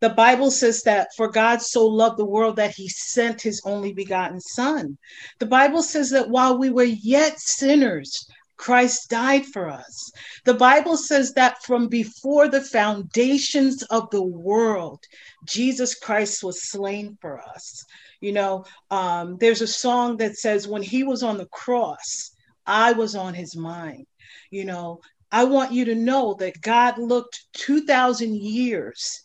The 0.02 0.10
Bible 0.10 0.50
says 0.50 0.82
that 0.82 1.14
for 1.16 1.28
God 1.28 1.62
so 1.62 1.86
loved 1.86 2.18
the 2.18 2.24
world 2.24 2.56
that 2.56 2.74
he 2.74 2.88
sent 2.88 3.40
his 3.40 3.62
only 3.64 3.92
begotten 3.92 4.40
son. 4.40 4.98
The 5.38 5.46
Bible 5.46 5.80
says 5.80 6.10
that 6.10 6.28
while 6.28 6.58
we 6.58 6.70
were 6.70 6.82
yet 6.82 7.38
sinners, 7.38 8.26
Christ 8.56 9.10
died 9.10 9.46
for 9.46 9.68
us. 9.68 10.10
The 10.44 10.54
Bible 10.54 10.96
says 10.96 11.34
that 11.34 11.62
from 11.62 11.86
before 11.86 12.48
the 12.48 12.62
foundations 12.62 13.84
of 13.84 14.10
the 14.10 14.24
world, 14.24 14.98
Jesus 15.44 15.94
Christ 15.94 16.42
was 16.42 16.68
slain 16.68 17.16
for 17.20 17.40
us. 17.40 17.84
You 18.20 18.32
know, 18.32 18.64
um, 18.90 19.36
there's 19.38 19.62
a 19.62 19.68
song 19.68 20.16
that 20.16 20.36
says, 20.36 20.66
When 20.66 20.82
he 20.82 21.04
was 21.04 21.22
on 21.22 21.38
the 21.38 21.46
cross, 21.46 22.32
I 22.66 22.92
was 22.92 23.14
on 23.14 23.34
his 23.34 23.54
mind. 23.54 24.06
You 24.50 24.64
know, 24.64 25.00
I 25.30 25.44
want 25.44 25.70
you 25.70 25.84
to 25.84 25.94
know 25.94 26.34
that 26.40 26.60
God 26.60 26.98
looked 26.98 27.44
2,000 27.52 28.34
years 28.34 29.22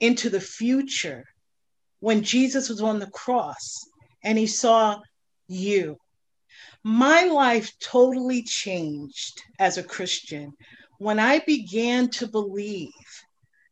into 0.00 0.30
the 0.30 0.40
future 0.40 1.24
when 2.00 2.22
Jesus 2.22 2.68
was 2.68 2.80
on 2.82 2.98
the 2.98 3.10
cross 3.10 3.84
and 4.22 4.38
he 4.38 4.46
saw 4.46 5.00
you. 5.48 5.96
My 6.84 7.24
life 7.24 7.72
totally 7.80 8.42
changed 8.42 9.42
as 9.58 9.78
a 9.78 9.82
Christian 9.82 10.52
when 10.98 11.18
I 11.18 11.40
began 11.40 12.08
to 12.10 12.26
believe 12.26 12.92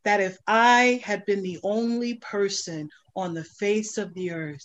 that 0.05 0.21
if 0.21 0.39
I 0.47 1.01
had 1.03 1.25
been 1.27 1.43
the 1.43 1.59
only 1.63 2.15
person 2.15 2.89
on 3.17 3.35
the 3.35 3.45
face 3.45 3.99
of 3.99 4.15
the 4.15 4.31
earth, 4.31 4.65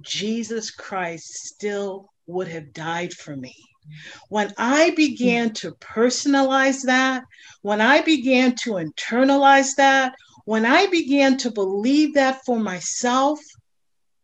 Jesus 0.00 0.70
Christ 0.70 1.32
still 1.32 2.10
would 2.26 2.48
have 2.48 2.72
died 2.72 3.12
for 3.12 3.36
me. 3.36 3.54
When 4.28 4.52
I 4.58 4.90
began 4.90 5.52
to 5.54 5.72
personalize 5.72 6.82
that, 6.82 7.24
when 7.62 7.80
I 7.80 8.00
began 8.02 8.54
to 8.64 8.72
internalize 8.72 9.74
that, 9.76 10.14
when 10.44 10.66
I 10.66 10.86
began 10.86 11.36
to 11.38 11.50
believe 11.50 12.14
that 12.14 12.44
for 12.44 12.58
myself, 12.58 13.40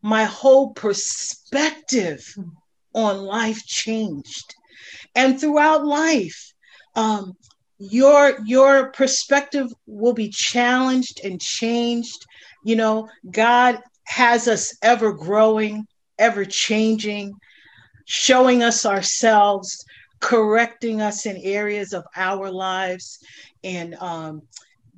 my 0.03 0.25
whole 0.25 0.73
perspective 0.73 2.23
on 2.95 3.19
life 3.19 3.65
changed. 3.67 4.55
And 5.15 5.41
throughout 5.41 5.85
life, 5.85 6.53
um, 6.95 7.35
your 7.79 8.39
your 8.45 8.91
perspective 8.93 9.69
will 9.87 10.13
be 10.13 10.29
challenged 10.29 11.21
and 11.25 11.41
changed. 11.41 12.27
You 12.65 12.77
know, 12.77 13.09
God 13.31 13.81
has 14.05 14.49
us 14.49 14.77
ever 14.83 15.13
growing, 15.13 15.87
ever 16.19 16.45
changing, 16.45 17.33
showing 18.05 18.63
us 18.63 18.85
ourselves, 18.85 19.85
correcting 20.21 21.01
us 21.01 21.25
in 21.25 21.39
areas 21.39 21.95
of 21.95 22.05
our 22.17 22.51
lives, 22.51 23.19
and 23.65 23.95
um, 23.95 24.43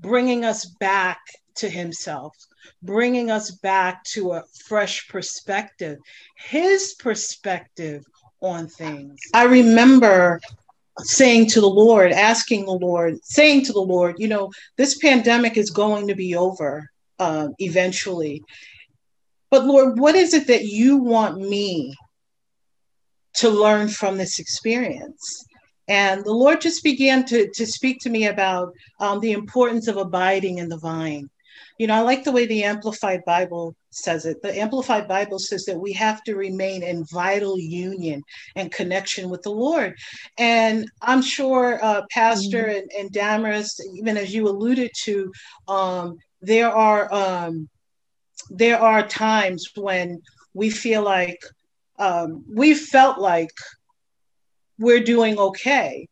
bringing 0.03 0.45
us 0.45 0.67
back 0.67 1.21
to 1.57 1.71
Himself, 1.71 2.35
bringing 2.83 3.31
us 3.31 3.53
back 3.53 4.05
to 4.05 4.33
a 4.33 4.45
fresh 4.67 5.09
perspective, 5.09 5.99
His 6.37 6.95
perspective 6.99 8.05
on 8.41 8.69
things. 8.69 9.19
I 9.33 9.45
remember 9.45 10.41
saying 10.99 11.49
to 11.49 11.61
the 11.61 11.71
Lord, 11.71 12.13
asking 12.13 12.67
the 12.67 12.73
Lord, 12.73 13.17
saying 13.23 13.65
to 13.67 13.73
the 13.73 13.81
Lord, 13.81 14.17
you 14.19 14.29
know, 14.29 14.51
this 14.77 14.99
pandemic 14.99 15.57
is 15.57 15.71
going 15.71 16.09
to 16.09 16.15
be 16.15 16.37
over 16.37 16.89
uh, 17.19 17.49
eventually. 17.59 18.43
But 19.51 19.65
Lord, 19.65 19.99
what 19.99 20.15
is 20.15 20.35
it 20.35 20.49
that 20.49 20.65
you 20.65 20.97
want 20.97 21.39
me 21.39 21.95
to 23.35 23.49
learn 23.49 23.89
from 23.89 24.19
this 24.19 24.39
experience? 24.39 25.45
And 25.89 26.25
the 26.25 26.33
Lord 26.33 26.61
just 26.61 26.85
began 26.85 27.25
to, 27.27 27.51
to 27.51 27.67
speak 27.67 28.01
to 28.01 28.11
me 28.11 28.27
about 28.27 28.73
um, 29.01 29.21
the 29.21 29.33
importance 29.33 29.89
of 29.89 29.97
abiding 29.97 30.59
in 30.59 30.69
the 30.69 30.79
vine. 30.79 31.29
You 31.79 31.87
know, 31.87 31.95
I 31.95 32.01
like 32.01 32.25
the 32.25 32.33
way 32.33 32.47
the 32.47 32.65
Amplified 32.65 33.25
Bible 33.25 33.75
says 33.91 34.25
it. 34.25 34.41
The 34.43 34.57
Amplified 34.57 35.09
Bible 35.09 35.39
says 35.39 35.65
that 35.65 35.79
we 35.79 35.93
have 35.95 36.23
to 36.25 36.37
remain 36.37 36.83
in 36.83 37.05
vital 37.05 37.59
union 37.59 38.23
and 38.57 38.71
connection 38.71 39.29
with 39.31 39.43
the 39.43 39.51
Lord. 39.51 39.97
And 40.39 40.89
I'm 41.01 41.23
sure, 41.23 41.83
uh, 41.83 42.03
Pastor 42.11 42.65
mm-hmm. 42.65 42.79
and, 42.79 42.91
and 42.99 43.13
Damaris, 43.13 43.81
even 43.97 44.17
as 44.17 44.35
you 44.35 44.49
alluded 44.49 44.93
to, 45.05 45.33
um, 45.69 46.19
there 46.41 46.71
are 46.71 47.13
um, 47.13 47.69
there 48.51 48.79
are 48.79 49.07
times 49.07 49.69
when 49.75 50.21
we 50.55 50.71
feel 50.71 51.03
like 51.03 51.41
um, 51.99 52.45
we 52.49 52.75
felt 52.75 53.19
like 53.19 53.53
we're 54.83 55.03
doing 55.03 55.39
okay 55.39 56.07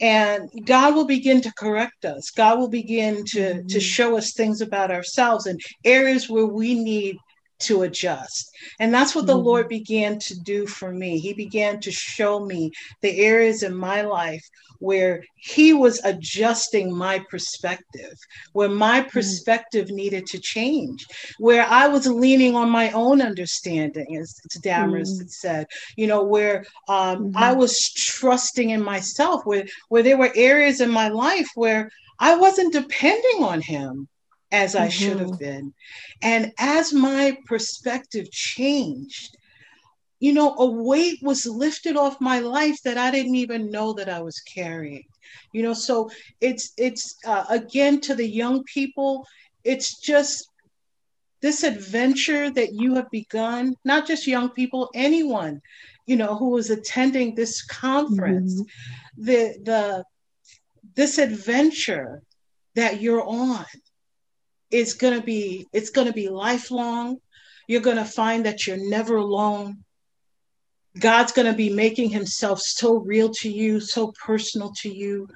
and 0.00 0.50
god 0.64 0.94
will 0.94 1.06
begin 1.06 1.40
to 1.40 1.52
correct 1.52 2.04
us 2.04 2.30
god 2.30 2.58
will 2.58 2.68
begin 2.68 3.24
to 3.24 3.40
mm-hmm. 3.40 3.66
to 3.66 3.80
show 3.80 4.16
us 4.16 4.32
things 4.32 4.60
about 4.60 4.90
ourselves 4.90 5.46
and 5.46 5.60
areas 5.84 6.28
where 6.28 6.46
we 6.46 6.74
need 6.74 7.16
to 7.60 7.82
adjust. 7.82 8.50
And 8.80 8.92
that's 8.92 9.14
what 9.14 9.26
the 9.26 9.34
mm-hmm. 9.34 9.46
Lord 9.46 9.68
began 9.68 10.18
to 10.20 10.38
do 10.40 10.66
for 10.66 10.92
me. 10.92 11.18
He 11.18 11.32
began 11.32 11.80
to 11.80 11.90
show 11.90 12.44
me 12.44 12.70
the 13.00 13.20
areas 13.20 13.62
in 13.62 13.74
my 13.74 14.02
life 14.02 14.44
where 14.80 15.24
He 15.36 15.72
was 15.72 16.00
adjusting 16.04 16.94
my 16.94 17.24
perspective, 17.30 18.14
where 18.52 18.68
my 18.68 19.00
mm-hmm. 19.00 19.10
perspective 19.10 19.86
mm-hmm. 19.86 19.96
needed 19.96 20.26
to 20.26 20.40
change, 20.40 21.06
where 21.38 21.64
I 21.66 21.86
was 21.86 22.06
leaning 22.06 22.54
on 22.56 22.70
my 22.70 22.90
own 22.90 23.22
understanding, 23.22 24.16
as 24.16 24.34
Damaris 24.62 25.18
mm-hmm. 25.18 25.28
said, 25.28 25.66
you 25.96 26.06
know, 26.06 26.22
where 26.24 26.64
um, 26.88 27.32
I 27.36 27.50
mm-hmm. 27.50 27.60
was 27.60 27.78
trusting 27.94 28.70
in 28.70 28.82
myself, 28.82 29.42
where, 29.44 29.64
where 29.88 30.02
there 30.02 30.18
were 30.18 30.32
areas 30.34 30.80
in 30.80 30.90
my 30.90 31.08
life 31.08 31.48
where 31.54 31.90
I 32.18 32.36
wasn't 32.36 32.72
depending 32.72 33.42
on 33.42 33.60
Him 33.60 34.08
as 34.54 34.76
I 34.76 34.86
mm-hmm. 34.86 34.90
should 34.90 35.18
have 35.20 35.38
been. 35.38 35.74
And 36.22 36.52
as 36.58 36.92
my 36.92 37.36
perspective 37.44 38.30
changed, 38.30 39.36
you 40.20 40.32
know, 40.32 40.54
a 40.56 40.66
weight 40.66 41.18
was 41.22 41.44
lifted 41.44 41.96
off 41.96 42.20
my 42.20 42.38
life 42.38 42.80
that 42.84 42.96
I 42.96 43.10
didn't 43.10 43.34
even 43.34 43.70
know 43.70 43.92
that 43.94 44.08
I 44.08 44.20
was 44.22 44.38
carrying. 44.40 45.06
You 45.52 45.62
know, 45.64 45.74
so 45.74 46.08
it's 46.40 46.72
it's 46.76 47.16
uh, 47.26 47.44
again 47.50 48.00
to 48.02 48.14
the 48.14 48.26
young 48.26 48.62
people, 48.64 49.26
it's 49.64 49.98
just 50.00 50.48
this 51.40 51.64
adventure 51.64 52.48
that 52.50 52.72
you 52.72 52.94
have 52.94 53.10
begun, 53.10 53.74
not 53.84 54.06
just 54.06 54.26
young 54.26 54.50
people, 54.50 54.88
anyone, 54.94 55.60
you 56.06 56.16
know, 56.16 56.36
who 56.36 56.56
is 56.56 56.70
attending 56.70 57.34
this 57.34 57.62
conference, 57.66 58.54
mm-hmm. 58.54 59.24
the 59.24 59.40
the 59.64 60.04
this 60.94 61.18
adventure 61.18 62.22
that 62.76 63.00
you're 63.00 63.26
on 63.26 63.66
it's 64.74 64.94
going 64.94 65.18
to 65.18 65.24
be 65.24 65.66
it's 65.72 65.90
going 65.90 66.08
to 66.08 66.12
be 66.12 66.28
lifelong. 66.28 67.18
You're 67.68 67.80
going 67.80 67.96
to 67.96 68.04
find 68.04 68.44
that 68.44 68.66
you're 68.66 68.90
never 68.90 69.16
alone. 69.16 69.84
God's 70.98 71.32
going 71.32 71.46
to 71.46 71.56
be 71.56 71.70
making 71.70 72.10
himself 72.10 72.60
so 72.60 72.96
real 72.98 73.30
to 73.40 73.50
you 73.50 73.80
so 73.80 74.12
personal 74.24 74.72
to 74.82 74.88
you. 74.92 75.28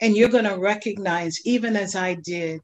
And 0.00 0.16
you're 0.16 0.28
going 0.28 0.44
to 0.44 0.58
recognize 0.58 1.36
even 1.44 1.76
as 1.76 1.96
i 1.96 2.14
did 2.24 2.60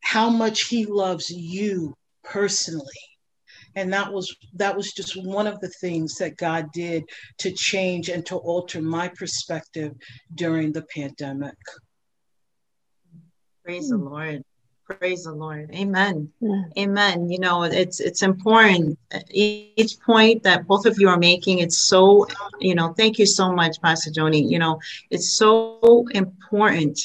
how 0.00 0.28
much 0.28 0.64
he 0.64 0.84
loves 0.84 1.30
you 1.30 1.94
personally. 2.24 3.02
And 3.74 3.90
that 3.94 4.12
was 4.12 4.34
that 4.54 4.76
was 4.76 4.92
just 4.92 5.16
one 5.16 5.46
of 5.46 5.58
the 5.60 5.72
things 5.80 6.16
that 6.16 6.36
god 6.36 6.66
did 6.74 7.04
to 7.38 7.52
change 7.52 8.10
and 8.10 8.24
to 8.26 8.36
alter 8.36 8.82
my 8.82 9.08
perspective 9.08 9.92
during 10.34 10.72
the 10.72 10.84
pandemic. 10.94 11.56
Praise 13.64 13.88
the 13.88 13.96
lord 13.96 14.42
Praise 14.98 15.24
the 15.24 15.32
Lord. 15.32 15.70
Amen. 15.74 16.30
Yeah. 16.40 16.62
Amen. 16.78 17.28
You 17.28 17.38
know, 17.38 17.62
it's 17.64 18.00
it's 18.00 18.22
important. 18.22 18.98
Each 19.30 19.98
point 20.00 20.42
that 20.42 20.66
both 20.66 20.86
of 20.86 20.98
you 20.98 21.08
are 21.08 21.18
making, 21.18 21.58
it's 21.58 21.78
so, 21.78 22.26
you 22.60 22.74
know, 22.74 22.92
thank 22.94 23.18
you 23.18 23.26
so 23.26 23.52
much, 23.52 23.80
Pastor 23.80 24.10
Joni. 24.10 24.48
You 24.48 24.58
know, 24.58 24.80
it's 25.10 25.36
so 25.36 26.06
important, 26.12 26.98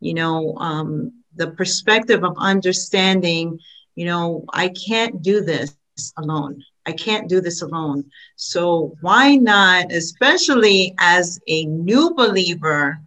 you 0.00 0.14
know, 0.14 0.56
um, 0.58 1.12
the 1.36 1.50
perspective 1.50 2.24
of 2.24 2.34
understanding, 2.38 3.58
you 3.94 4.06
know, 4.06 4.44
I 4.52 4.68
can't 4.68 5.22
do 5.22 5.40
this 5.40 5.76
alone. 6.16 6.62
I 6.86 6.92
can't 6.92 7.28
do 7.28 7.40
this 7.40 7.62
alone. 7.62 8.04
So 8.36 8.96
why 9.00 9.36
not, 9.36 9.92
especially 9.92 10.94
as 10.98 11.38
a 11.46 11.66
new 11.66 12.14
believer, 12.14 12.98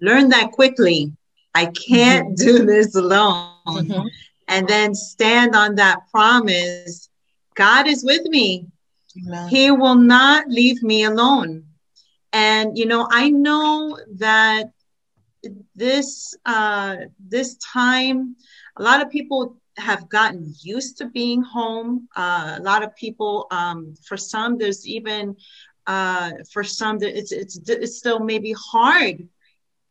learn 0.00 0.30
that 0.30 0.52
quickly 0.52 1.12
I 1.54 1.66
can't 1.66 2.28
mm-hmm. 2.28 2.46
do 2.46 2.66
this 2.66 2.94
alone. 2.94 3.54
Mm-hmm. 3.66 4.06
And 4.48 4.66
then 4.66 4.94
stand 4.94 5.54
on 5.54 5.74
that 5.74 6.10
promise 6.10 7.08
God 7.54 7.88
is 7.88 8.04
with 8.04 8.24
me. 8.26 8.66
Amen. 9.26 9.48
He 9.48 9.70
will 9.72 9.96
not 9.96 10.48
leave 10.48 10.80
me 10.82 11.04
alone. 11.04 11.64
And, 12.32 12.78
you 12.78 12.86
know, 12.86 13.08
I 13.10 13.30
know 13.30 13.98
that 14.14 14.70
this 15.74 16.36
uh, 16.46 16.96
this 17.18 17.56
time, 17.56 18.36
a 18.76 18.82
lot 18.82 19.02
of 19.02 19.10
people 19.10 19.56
have 19.76 20.08
gotten 20.08 20.54
used 20.60 20.98
to 20.98 21.06
being 21.06 21.42
home. 21.42 22.08
Uh, 22.14 22.56
a 22.58 22.62
lot 22.62 22.82
of 22.84 22.94
people, 22.94 23.46
um, 23.50 23.94
for 24.06 24.16
some, 24.16 24.58
there's 24.58 24.86
even 24.86 25.36
uh, 25.86 26.32
for 26.52 26.62
some, 26.62 26.98
it's 27.02 27.32
it's 27.32 27.58
it's 27.68 27.96
still 27.96 28.20
maybe 28.20 28.52
hard 28.52 29.28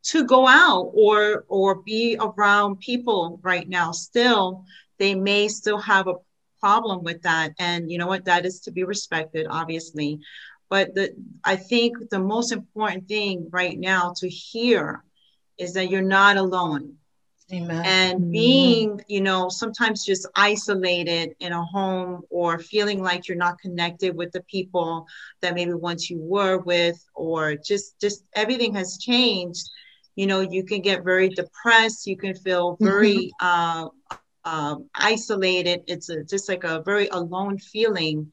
to 0.08 0.24
go 0.24 0.48
out 0.48 0.92
or 0.94 1.46
or 1.48 1.76
be 1.76 2.18
around 2.20 2.80
people 2.80 3.40
right 3.44 3.68
now. 3.68 3.92
Still 3.92 4.66
they 5.00 5.16
may 5.16 5.48
still 5.48 5.78
have 5.80 6.08
a 6.08 6.16
problem 6.60 7.04
with 7.04 7.22
that. 7.22 7.54
And 7.60 7.92
you 7.92 7.98
know 7.98 8.08
what? 8.08 8.26
That 8.26 8.46
is 8.46 8.62
to 8.62 8.72
be 8.72 8.84
respected 8.84 9.48
obviously. 9.50 10.20
But 10.70 10.96
the 10.96 11.16
i 11.44 11.56
think 11.56 12.10
the 12.10 12.20
most 12.20 12.52
important 12.52 13.08
thing 13.08 13.48
right 13.52 13.78
now 13.78 14.14
to 14.18 14.30
hear 14.30 15.04
is 15.58 15.74
that 15.74 15.90
you're 15.90 16.02
not 16.02 16.38
alone. 16.38 16.98
Amen. 17.54 17.82
and 17.86 18.30
being 18.30 19.00
you 19.08 19.22
know 19.22 19.48
sometimes 19.48 20.04
just 20.04 20.28
isolated 20.36 21.34
in 21.40 21.54
a 21.54 21.64
home 21.64 22.24
or 22.30 22.60
feeling 22.60 23.02
like 23.02 23.30
you're 23.30 23.38
not 23.38 23.58
connected 23.60 24.18
with 24.18 24.34
the 24.34 24.42
people 24.42 25.08
that 25.42 25.56
maybe 25.56 25.74
once 25.74 26.10
you 26.10 26.20
were 26.20 26.58
with 26.58 27.02
or 27.16 27.56
just 27.56 27.98
just 28.02 28.26
everything 28.36 28.74
has 28.74 28.98
changed 28.98 29.70
you 30.18 30.28
know 30.28 30.42
you 30.42 30.64
can 30.64 30.82
get 30.82 31.06
very 31.06 31.30
depressed 31.30 32.08
you 32.08 32.18
can 32.18 32.36
feel 32.36 32.76
very 32.82 33.32
mm-hmm. 33.42 33.48
uh, 33.48 33.88
um, 34.48 34.90
isolated. 34.96 35.84
It's 35.88 36.10
a, 36.10 36.24
just 36.24 36.48
like 36.48 36.64
a 36.64 36.82
very 36.82 37.10
alone 37.10 37.58
feeling. 37.60 38.32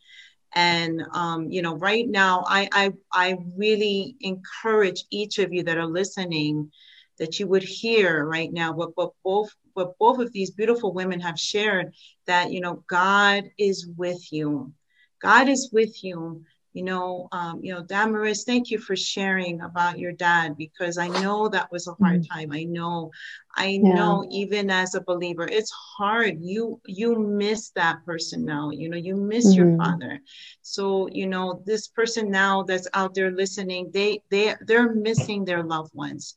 And 0.55 1.03
um, 1.13 1.51
you 1.51 1.63
know 1.63 1.75
right 1.77 2.07
now 2.09 2.45
I, 2.47 2.69
I 2.73 2.93
i 3.13 3.37
really 3.57 4.15
encourage 4.21 5.03
each 5.11 5.41
of 5.41 5.53
you 5.53 5.65
that 5.65 5.79
are 5.79 5.87
listening 6.01 6.71
that 7.19 7.41
you 7.41 7.49
would 7.49 7.65
hear 7.65 8.25
right 8.25 8.53
now 8.53 8.73
what, 8.73 8.91
what 8.95 9.11
both 9.25 9.51
what 9.73 9.99
both 9.99 10.21
of 10.21 10.33
these 10.33 10.53
beautiful 10.53 10.93
women 10.93 11.19
have 11.21 11.41
shared 11.41 11.93
that 12.29 12.53
you 12.53 12.61
know 12.61 12.85
god 12.89 13.51
is 13.59 13.89
with 13.97 14.33
you. 14.33 14.73
God 15.21 15.49
is 15.49 15.71
with 15.73 16.05
you 16.05 16.45
you 16.75 16.83
know, 16.83 17.29
um, 17.31 17.61
you 17.63 17.73
know, 17.73 17.85
Damaris, 17.85 18.43
thank 18.43 18.69
you 18.69 18.79
for 18.79 18.97
sharing 18.97 19.61
about 19.61 19.97
your 19.97 20.11
dad 20.11 20.57
because 20.57 20.99
I 20.99 21.07
know 21.07 21.49
that 21.49 21.71
was 21.71 21.87
a 21.87 21.95
hard 21.95 22.23
mm-hmm. 22.23 22.35
time. 22.35 22.53
I 22.53 22.65
know, 22.65 23.13
I 23.57 23.81
yeah. 23.81 23.95
know, 23.95 24.27
even 24.33 24.71
as 24.71 24.97
a 24.97 25.01
believer, 25.01 25.47
it's 25.47 25.71
hard. 25.71 26.39
You 26.41 26.81
you 26.85 27.17
miss 27.17 27.71
that 27.77 28.05
person 28.05 28.45
now. 28.45 28.71
You 28.71 28.89
know, 28.89 28.97
you 28.97 29.15
miss 29.15 29.55
mm-hmm. 29.55 29.69
your 29.69 29.79
father. 29.79 30.19
So 30.63 31.09
you 31.13 31.29
know, 31.29 31.63
this 31.65 31.87
person 31.87 32.29
now 32.29 32.65
that's 32.65 32.89
out 32.93 33.15
there 33.15 33.31
listening, 33.31 33.93
they 33.95 34.23
they 34.31 34.57
they're 34.67 34.93
missing 34.93 35.45
their 35.45 35.63
loved 35.63 35.95
ones, 35.95 36.35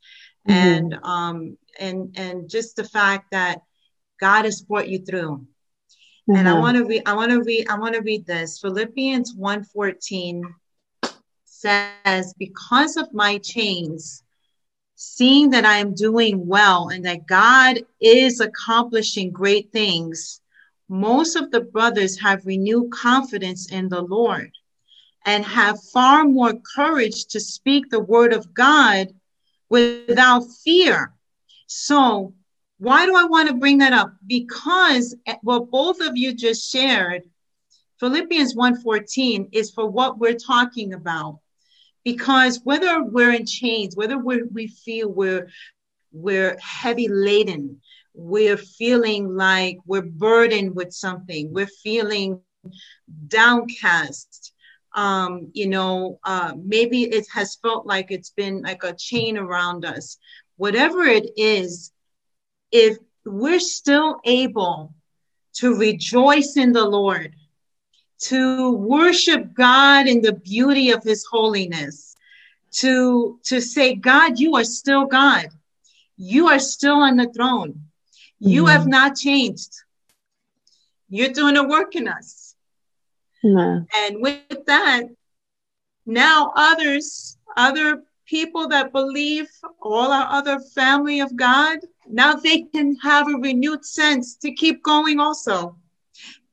mm-hmm. 0.48 0.56
and 0.56 1.00
um 1.02 1.58
and 1.80 2.16
and 2.16 2.48
just 2.48 2.76
the 2.76 2.84
fact 2.84 3.32
that 3.32 3.62
God 4.20 4.46
has 4.46 4.62
brought 4.62 4.88
you 4.88 5.00
through 5.00 5.48
Mm-hmm. 6.30 6.40
And 6.40 6.50
I 6.50 6.52
mm-hmm. 6.52 6.62
want 6.62 6.78
to 6.78 6.86
read, 6.86 7.04
I 7.06 7.14
want 7.14 7.32
to 7.32 7.42
read, 7.42 7.70
I 7.70 7.78
want 7.78 7.96
to 7.96 8.02
read 8.02 8.26
this. 8.26 8.60
Philippians 8.60 9.36
1:14 9.36 10.42
says, 11.46 12.34
Because 12.38 12.98
of 12.98 13.14
my 13.14 13.38
chains, 13.38 14.24
seeing 14.96 15.52
that 15.52 15.64
I 15.64 15.78
am 15.78 15.94
doing 15.94 16.46
well 16.46 16.90
and 16.90 17.06
that 17.06 17.28
God 17.28 17.80
is 18.02 18.42
accomplishing 18.42 19.32
great 19.32 19.72
things, 19.72 20.42
most 20.90 21.36
of 21.36 21.52
the 21.52 21.62
brothers 21.62 22.20
have 22.20 22.46
renewed 22.46 22.92
confidence 22.92 23.72
in 23.72 23.90
the 23.90 24.02
Lord 24.02 24.52
and 25.26 25.46
have 25.46 25.84
far 25.92 26.26
more 26.26 26.54
courage 26.76 27.26
to 27.28 27.40
speak 27.40 27.90
the 27.90 28.00
word 28.00 28.34
of 28.34 28.54
God 28.54 29.10
without 29.70 30.44
fear. 30.64 31.14
So 31.68 32.34
why 32.80 33.06
do 33.06 33.16
I 33.16 33.26
want 33.26 33.50
to 33.50 33.56
bring 33.56 33.80
that 33.80 33.94
up? 33.94 34.14
Because 34.26 35.16
what 35.42 35.72
both 35.72 36.00
of 36.02 36.16
you 36.16 36.34
just 36.34 36.72
shared, 36.72 37.24
Philippians 38.00 38.56
1:14 38.56 39.50
is 39.52 39.72
for 39.72 39.90
what 39.90 40.20
we're 40.20 40.36
talking 40.36 40.94
about. 40.94 41.40
Because 42.04 42.62
whether 42.64 43.04
we're 43.04 43.34
in 43.34 43.46
chains, 43.46 43.96
whether 43.96 44.18
we 44.18 44.44
we 44.44 44.68
feel 44.68 45.10
we're 45.10 45.50
we're 46.12 46.58
heavy 46.60 47.08
laden, 47.08 47.82
we're 48.14 48.58
feeling 48.58 49.36
like 49.36 49.78
we're 49.86 50.02
burdened 50.02 50.76
with 50.76 50.94
something, 50.94 51.52
we're 51.54 51.68
feeling 51.68 52.42
downcast. 53.28 54.54
Um, 54.94 55.52
you 55.54 55.68
know, 55.68 56.20
uh, 56.24 56.54
maybe 56.58 57.04
it 57.04 57.28
has 57.32 57.56
felt 57.56 57.86
like 57.86 58.10
it's 58.10 58.32
been 58.32 58.62
like 58.64 58.84
a 58.84 58.96
chain 58.96 59.38
around 59.38 59.86
us. 59.86 60.18
Whatever 60.56 61.04
it 61.04 61.30
is, 61.38 61.92
if 62.72 62.98
we're 63.26 63.60
still 63.60 64.20
able 64.24 64.94
to 65.54 65.76
rejoice 65.76 66.58
in 66.58 66.72
the 66.72 66.86
Lord, 66.86 67.34
to 68.20 68.72
worship 68.72 69.54
God 69.54 70.08
in 70.08 70.22
the 70.22 70.34
beauty 70.34 70.92
of 70.92 71.04
his 71.04 71.26
holiness, 71.26 72.16
to, 72.72 73.40
to 73.44 73.62
say, 73.62 73.96
God, 73.96 74.40
you 74.40 74.56
are 74.56 74.64
still 74.64 75.06
God. 75.06 75.48
You 76.18 76.48
are 76.48 76.60
still 76.60 76.96
on 76.96 77.18
the 77.18 77.30
throne. 77.30 77.84
You 78.40 78.66
Mhm. 78.66 78.72
have 78.72 78.88
not 78.88 79.16
changed. 79.16 79.72
You're 81.10 81.34
doing 81.34 81.58
a 81.58 81.68
work 81.68 81.96
in 81.96 82.08
us. 82.08 82.56
And 83.96 84.22
with 84.22 84.66
that, 84.66 85.04
now 86.06 86.52
others, 86.56 87.38
other 87.56 88.04
people 88.28 88.68
that 88.70 88.92
believe, 88.94 89.50
all 89.82 90.12
our 90.12 90.28
other 90.30 90.60
family 90.76 91.20
of 91.20 91.36
God, 91.36 91.80
now 92.08 92.34
they 92.36 92.64
can 92.64 92.96
have 92.98 93.28
a 93.28 93.38
renewed 93.38 93.86
sense 93.86 94.36
to 94.38 94.52
keep 94.54 94.84
going 94.84 95.20
also. 95.20 95.76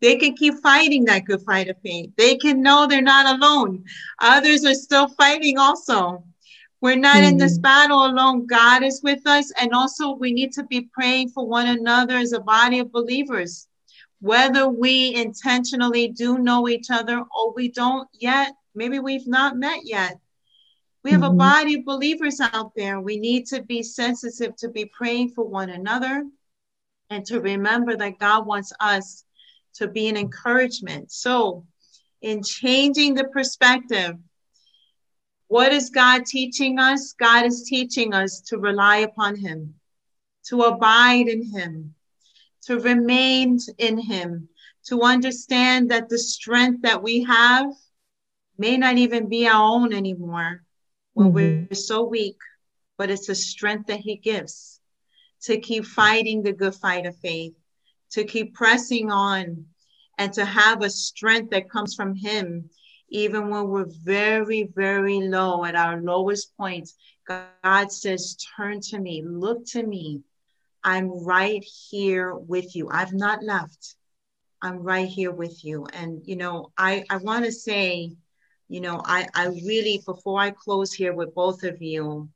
They 0.00 0.16
can 0.16 0.34
keep 0.36 0.54
fighting 0.62 1.04
that 1.06 1.24
good 1.24 1.42
fight 1.42 1.68
of 1.68 1.76
faith. 1.82 2.10
They 2.16 2.36
can 2.36 2.62
know 2.62 2.86
they're 2.86 3.02
not 3.02 3.36
alone. 3.36 3.84
Others 4.20 4.64
are 4.64 4.74
still 4.74 5.08
fighting 5.08 5.58
also. 5.58 6.24
We're 6.80 6.96
not 6.96 7.22
in 7.22 7.38
this 7.38 7.58
Mhm. 7.58 7.62
battle 7.62 8.04
alone. 8.06 8.46
God 8.46 8.82
is 8.82 9.02
with 9.02 9.26
us. 9.26 9.50
And 9.60 9.72
also, 9.72 10.12
we 10.12 10.32
need 10.32 10.52
to 10.54 10.64
be 10.64 10.82
praying 10.92 11.30
for 11.30 11.46
one 11.46 11.66
another 11.66 12.16
as 12.16 12.32
a 12.32 12.40
body 12.40 12.78
of 12.80 12.92
believers. 12.92 13.68
Whether 14.20 14.68
we 14.68 15.14
intentionally 15.14 16.08
do 16.08 16.38
know 16.38 16.68
each 16.68 16.90
other 16.90 17.18
or 17.36 17.52
we 17.54 17.68
don't 17.68 18.08
yet, 18.12 18.54
maybe 18.74 18.98
we've 18.98 19.26
not 19.26 19.56
met 19.56 19.80
yet. 19.84 20.18
We 21.04 21.10
have 21.10 21.22
a 21.22 21.28
Mhm. 21.28 21.36
body 21.36 21.74
of 21.74 21.84
believers 21.84 22.40
out 22.40 22.74
there. 22.74 22.98
We 22.98 23.18
need 23.18 23.46
to 23.48 23.62
be 23.62 23.82
sensitive 23.82 24.56
to 24.56 24.68
be 24.70 24.86
praying 24.86 25.32
for 25.34 25.44
one 25.44 25.68
another 25.68 26.26
and 27.10 27.26
to 27.26 27.42
remember 27.42 27.94
that 27.94 28.18
God 28.18 28.46
wants 28.46 28.72
us 28.80 29.24
to 29.74 29.86
be 29.86 30.08
an 30.08 30.16
encouragement. 30.16 31.12
So, 31.12 31.66
in 32.22 32.42
changing 32.42 33.14
the 33.14 33.24
perspective, 33.24 34.16
what 35.48 35.74
is 35.74 35.90
God 35.90 36.24
teaching 36.24 36.78
us? 36.78 37.12
God 37.12 37.44
is 37.44 37.64
teaching 37.64 38.14
us 38.14 38.40
to 38.48 38.56
rely 38.56 38.98
upon 38.98 39.36
Him, 39.36 39.78
to 40.44 40.62
abide 40.62 41.28
in 41.28 41.42
Him, 41.52 41.94
to 42.62 42.80
remain 42.80 43.58
in 43.76 43.98
Him, 43.98 44.48
to 44.84 45.02
understand 45.02 45.90
that 45.90 46.08
the 46.08 46.18
strength 46.18 46.80
that 46.80 47.02
we 47.02 47.24
have 47.24 47.74
may 48.56 48.78
not 48.78 48.96
even 48.96 49.28
be 49.28 49.46
our 49.46 49.62
own 49.62 49.92
anymore 49.92 50.63
when 51.14 51.28
mm-hmm. 51.32 51.66
we're 51.70 51.74
so 51.74 52.04
weak, 52.04 52.36
but 52.98 53.10
it's 53.10 53.28
a 53.28 53.34
strength 53.34 53.86
that 53.86 54.00
He 54.00 54.16
gives 54.16 54.80
to 55.42 55.58
keep 55.58 55.84
fighting 55.84 56.42
the 56.42 56.52
good 56.52 56.74
fight 56.74 57.06
of 57.06 57.16
faith, 57.16 57.54
to 58.10 58.24
keep 58.24 58.54
pressing 58.54 59.10
on, 59.10 59.66
and 60.18 60.32
to 60.32 60.44
have 60.44 60.82
a 60.82 60.90
strength 60.90 61.50
that 61.50 61.70
comes 61.70 61.94
from 61.94 62.14
Him, 62.14 62.70
even 63.08 63.48
when 63.48 63.68
we're 63.68 63.90
very, 64.04 64.68
very 64.74 65.20
low 65.20 65.64
at 65.64 65.74
our 65.74 66.00
lowest 66.00 66.56
points. 66.56 66.94
God 67.26 67.90
says, 67.90 68.36
Turn 68.56 68.80
to 68.80 68.98
me, 68.98 69.22
look 69.24 69.64
to 69.66 69.82
me. 69.82 70.22
I'm 70.82 71.24
right 71.24 71.64
here 71.64 72.34
with 72.34 72.76
you. 72.76 72.90
I've 72.90 73.14
not 73.14 73.42
left. 73.42 73.96
I'm 74.60 74.78
right 74.78 75.08
here 75.08 75.30
with 75.30 75.64
you. 75.64 75.86
And, 75.92 76.22
you 76.24 76.36
know, 76.36 76.72
I, 76.76 77.04
I 77.08 77.18
want 77.18 77.44
to 77.44 77.52
say, 77.52 78.12
you 78.68 78.80
know, 78.80 79.00
I, 79.04 79.28
I 79.34 79.46
really, 79.46 80.02
before 80.04 80.40
I 80.40 80.50
close 80.50 80.92
here 80.92 81.12
with 81.12 81.34
both 81.34 81.62
of 81.64 81.80
you, 81.82 82.28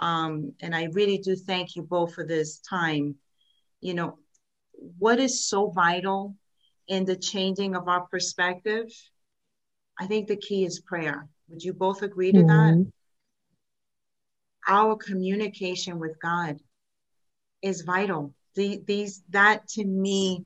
um, 0.00 0.52
and 0.60 0.74
I 0.74 0.84
really 0.92 1.18
do 1.18 1.34
thank 1.36 1.76
you 1.76 1.82
both 1.82 2.14
for 2.14 2.24
this 2.24 2.58
time, 2.58 3.16
you 3.80 3.94
know, 3.94 4.18
what 4.98 5.18
is 5.18 5.44
so 5.44 5.70
vital 5.70 6.36
in 6.86 7.04
the 7.04 7.16
changing 7.16 7.74
of 7.74 7.88
our 7.88 8.02
perspective? 8.06 8.86
I 9.98 10.06
think 10.06 10.28
the 10.28 10.36
key 10.36 10.64
is 10.64 10.80
prayer. 10.80 11.28
Would 11.48 11.62
you 11.62 11.72
both 11.72 12.02
agree 12.02 12.32
to 12.32 12.42
that? 12.42 12.74
Mhm. 12.74 12.92
Our 14.68 14.96
communication 14.96 15.98
with 15.98 16.20
God 16.20 16.60
is 17.62 17.82
vital. 17.82 18.34
The, 18.54 18.82
these 18.86 19.22
that 19.30 19.66
to 19.70 19.84
me 19.84 20.44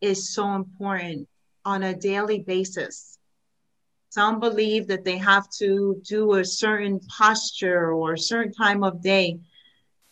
is 0.00 0.32
so 0.34 0.54
important 0.54 1.28
on 1.64 1.82
a 1.82 1.94
daily 1.94 2.40
basis. 2.40 3.15
Some 4.16 4.40
believe 4.40 4.86
that 4.86 5.04
they 5.04 5.18
have 5.18 5.46
to 5.58 6.00
do 6.02 6.36
a 6.36 6.42
certain 6.42 7.00
posture 7.00 7.92
or 7.92 8.14
a 8.14 8.18
certain 8.18 8.50
time 8.50 8.82
of 8.82 9.02
day. 9.02 9.40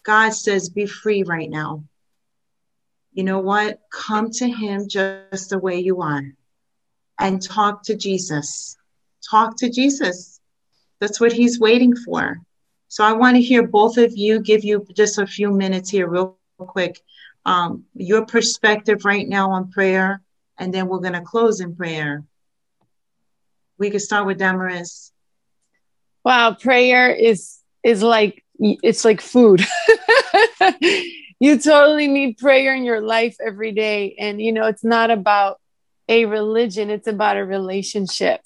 God 0.02 0.34
says, 0.34 0.68
be 0.68 0.84
free 0.84 1.22
right 1.22 1.48
now. 1.48 1.84
You 3.14 3.24
know 3.24 3.38
what? 3.38 3.80
Come 3.90 4.28
to 4.32 4.46
Him 4.46 4.88
just 4.88 5.48
the 5.48 5.58
way 5.58 5.78
you 5.78 6.02
are 6.02 6.22
and 7.18 7.40
talk 7.40 7.82
to 7.84 7.96
Jesus. 7.96 8.76
Talk 9.30 9.56
to 9.60 9.70
Jesus. 9.70 10.38
That's 11.00 11.18
what 11.18 11.32
He's 11.32 11.58
waiting 11.58 11.96
for. 11.96 12.42
So 12.88 13.04
I 13.04 13.12
want 13.12 13.36
to 13.36 13.42
hear 13.42 13.66
both 13.66 13.96
of 13.96 14.14
you 14.14 14.38
give 14.40 14.64
you 14.64 14.86
just 14.94 15.18
a 15.18 15.26
few 15.26 15.50
minutes 15.50 15.88
here, 15.88 16.08
real 16.08 16.36
quick, 16.58 17.00
um, 17.46 17.84
your 17.94 18.26
perspective 18.26 19.06
right 19.06 19.26
now 19.26 19.52
on 19.52 19.72
prayer, 19.72 20.20
and 20.58 20.74
then 20.74 20.88
we're 20.88 20.98
going 20.98 21.14
to 21.14 21.22
close 21.22 21.60
in 21.60 21.74
prayer. 21.74 22.22
We 23.78 23.90
could 23.90 24.02
start 24.02 24.26
with 24.26 24.38
Damaris. 24.38 25.12
Wow, 26.24 26.54
prayer 26.54 27.10
is 27.10 27.58
is 27.82 28.02
like 28.02 28.44
it's 28.58 29.04
like 29.04 29.20
food. 29.20 29.64
you 31.40 31.58
totally 31.58 32.08
need 32.08 32.38
prayer 32.38 32.74
in 32.74 32.84
your 32.84 33.00
life 33.00 33.36
every 33.44 33.72
day 33.72 34.14
and 34.18 34.40
you 34.40 34.52
know 34.52 34.66
it's 34.66 34.84
not 34.84 35.10
about 35.10 35.60
a 36.08 36.24
religion, 36.26 36.90
it's 36.90 37.06
about 37.06 37.36
a 37.36 37.44
relationship. 37.44 38.40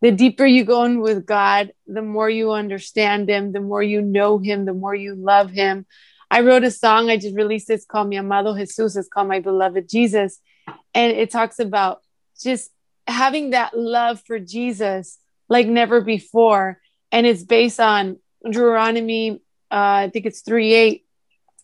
The 0.00 0.10
deeper 0.10 0.46
you 0.46 0.64
go 0.64 0.84
in 0.84 1.00
with 1.00 1.26
God, 1.26 1.72
the 1.86 2.02
more 2.02 2.30
you 2.30 2.52
understand 2.52 3.28
him, 3.28 3.52
the 3.52 3.60
more 3.60 3.82
you 3.82 4.00
know 4.00 4.38
him, 4.38 4.64
the 4.64 4.72
more 4.72 4.94
you 4.94 5.14
love 5.14 5.50
him. 5.50 5.84
I 6.30 6.40
wrote 6.40 6.64
a 6.64 6.70
song 6.70 7.10
I 7.10 7.16
just 7.16 7.36
released 7.36 7.68
it's 7.70 7.84
called 7.84 8.08
Mi 8.08 8.18
Amado 8.18 8.54
Jesus, 8.54 8.96
it's 8.96 9.08
called 9.08 9.28
My 9.28 9.40
Beloved 9.40 9.88
Jesus 9.88 10.40
and 10.94 11.12
it 11.12 11.30
talks 11.30 11.58
about 11.58 12.00
just 12.40 12.70
having 13.06 13.50
that 13.50 13.76
love 13.76 14.20
for 14.26 14.38
Jesus 14.38 15.18
like 15.48 15.66
never 15.66 16.00
before 16.00 16.80
and 17.12 17.26
it's 17.26 17.42
based 17.42 17.80
on 17.80 18.18
Deuteronomy, 18.44 19.42
uh, 19.70 20.06
I 20.06 20.10
think 20.12 20.26
it's 20.26 20.40
3 20.40 20.72
8. 20.72 21.06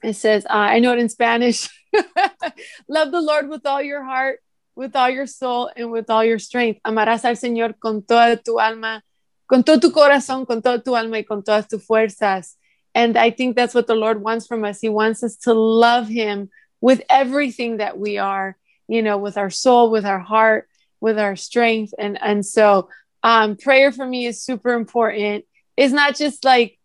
It 0.04 0.14
says, 0.14 0.44
uh, 0.46 0.52
I 0.52 0.78
know 0.78 0.92
it 0.92 0.98
in 0.98 1.08
Spanish. 1.08 1.68
Love 2.88 3.10
the 3.10 3.20
Lord 3.20 3.48
with 3.48 3.64
all 3.64 3.82
your 3.82 4.04
heart, 4.04 4.40
with 4.74 4.94
all 4.94 5.08
your 5.08 5.26
soul, 5.26 5.70
and 5.74 5.90
with 5.90 6.10
all 6.10 6.24
your 6.24 6.38
strength. 6.38 6.80
Amarás 6.86 7.24
al 7.24 7.36
Señor 7.36 7.78
con 7.80 8.02
toda 8.02 8.36
tu 8.36 8.60
alma, 8.60 9.02
con 9.48 9.62
todo 9.62 9.80
tu 9.80 9.90
corazón, 9.90 10.46
con 10.46 10.60
toda 10.60 10.82
tu 10.82 10.94
alma, 10.94 11.18
y 11.18 11.22
con 11.22 11.42
todas 11.42 11.66
tus 11.66 11.84
fuerzas. 11.84 12.56
And 12.94 13.16
I 13.16 13.30
think 13.30 13.56
that's 13.56 13.74
what 13.74 13.86
the 13.86 13.94
Lord 13.94 14.22
wants 14.22 14.46
from 14.46 14.64
us. 14.64 14.80
He 14.80 14.88
wants 14.88 15.22
us 15.22 15.36
to 15.38 15.54
love 15.54 16.08
Him 16.08 16.50
with 16.80 17.02
everything 17.08 17.78
that 17.78 17.98
we 17.98 18.18
are, 18.18 18.56
you 18.88 19.02
know, 19.02 19.16
with 19.18 19.38
our 19.38 19.50
soul, 19.50 19.90
with 19.90 20.04
our 20.04 20.20
heart, 20.20 20.68
with 21.00 21.18
our 21.18 21.36
strength. 21.36 21.92
And, 21.98 22.18
and 22.20 22.44
so, 22.44 22.88
um, 23.22 23.56
prayer 23.56 23.90
for 23.90 24.06
me 24.06 24.26
is 24.26 24.42
super 24.42 24.72
important. 24.74 25.44
It's 25.76 25.92
not 25.92 26.16
just 26.16 26.44
like 26.44 26.78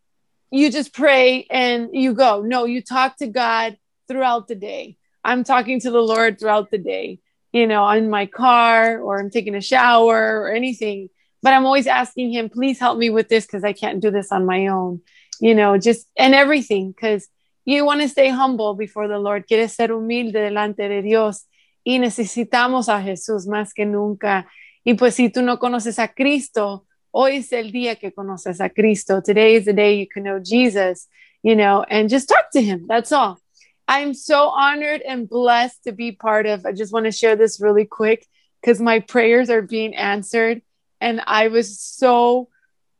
you 0.50 0.72
just 0.72 0.94
pray 0.94 1.46
and 1.50 1.90
you 1.94 2.14
go. 2.14 2.42
No, 2.42 2.66
you 2.66 2.82
talk 2.82 3.18
to 3.18 3.28
God 3.28 3.78
throughout 4.08 4.48
the 4.48 4.56
day. 4.56 4.98
I'm 5.24 5.44
talking 5.44 5.80
to 5.82 5.92
the 5.92 6.02
Lord 6.02 6.40
throughout 6.40 6.72
the 6.72 6.78
day, 6.78 7.20
you 7.54 7.68
know, 7.68 7.88
in 7.90 8.10
my 8.10 8.26
car 8.26 9.00
or 9.00 9.20
I'm 9.20 9.30
taking 9.30 9.56
a 9.56 9.62
shower 9.62 10.42
or 10.42 10.52
anything. 10.52 11.10
But 11.44 11.54
I'm 11.54 11.66
always 11.66 11.88
asking 11.88 12.34
Him, 12.34 12.50
please 12.50 12.80
help 12.80 12.98
me 12.98 13.10
with 13.10 13.30
this 13.30 13.46
because 13.46 13.64
I 13.64 13.74
can't 13.74 14.02
do 14.02 14.12
this 14.12 14.32
on 14.32 14.46
my 14.46 14.68
own, 14.68 15.02
you 15.40 15.56
know, 15.56 15.78
just 15.78 16.08
and 16.18 16.36
everything 16.36 16.92
because 16.92 17.28
you 17.66 17.86
want 17.86 18.02
to 18.02 18.10
stay 18.10 18.30
humble 18.30 18.74
before 18.74 19.08
the 19.08 19.20
Lord. 19.20 19.48
Quieres 19.48 19.76
ser 19.76 19.90
humilde 19.90 20.34
delante 20.34 20.88
de 20.88 21.02
Dios 21.02 21.46
y 21.84 22.00
necesitamos 22.00 22.90
a 22.90 23.02
Jesús 23.02 23.48
más 23.48 23.74
que 23.74 23.86
nunca. 23.86 24.48
Y 24.84 24.96
pues 24.96 25.16
si 25.16 25.30
tú 25.30 25.42
no 25.42 25.60
conoces 25.60 26.00
a 26.00 26.08
Cristo, 26.08 26.86
hoy 27.12 27.38
es 27.38 27.52
el 27.54 27.72
día 27.72 27.96
que 27.96 28.12
conoces 28.12 28.62
a 28.62 28.70
Cristo. 28.70 29.22
Today 29.22 29.56
is 29.56 29.66
the 29.66 29.74
day 29.74 30.00
you 30.00 30.08
can 30.08 30.24
know 30.24 30.40
Jesus, 30.40 31.08
you 31.44 31.56
know, 31.56 31.84
and 31.90 32.10
just 32.10 32.30
talk 32.30 32.52
to 32.52 32.62
him. 32.62 32.86
That's 32.88 33.12
all. 33.12 33.40
I'm 33.88 34.14
so 34.14 34.50
honored 34.50 35.02
and 35.02 35.28
blessed 35.28 35.84
to 35.84 35.92
be 35.92 36.12
part 36.12 36.46
of. 36.46 36.66
I 36.66 36.72
just 36.72 36.94
want 36.94 37.06
to 37.06 37.12
share 37.12 37.36
this 37.36 37.60
really 37.60 37.86
quick 37.86 38.26
because 38.62 38.80
my 38.80 39.00
prayers 39.00 39.50
are 39.50 39.62
being 39.62 39.96
answered. 39.96 40.62
And 41.00 41.22
I 41.26 41.48
was 41.48 41.80
so 41.80 42.50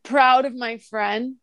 proud 0.04 0.46
of 0.46 0.56
my 0.56 0.78
friend. 0.78 1.36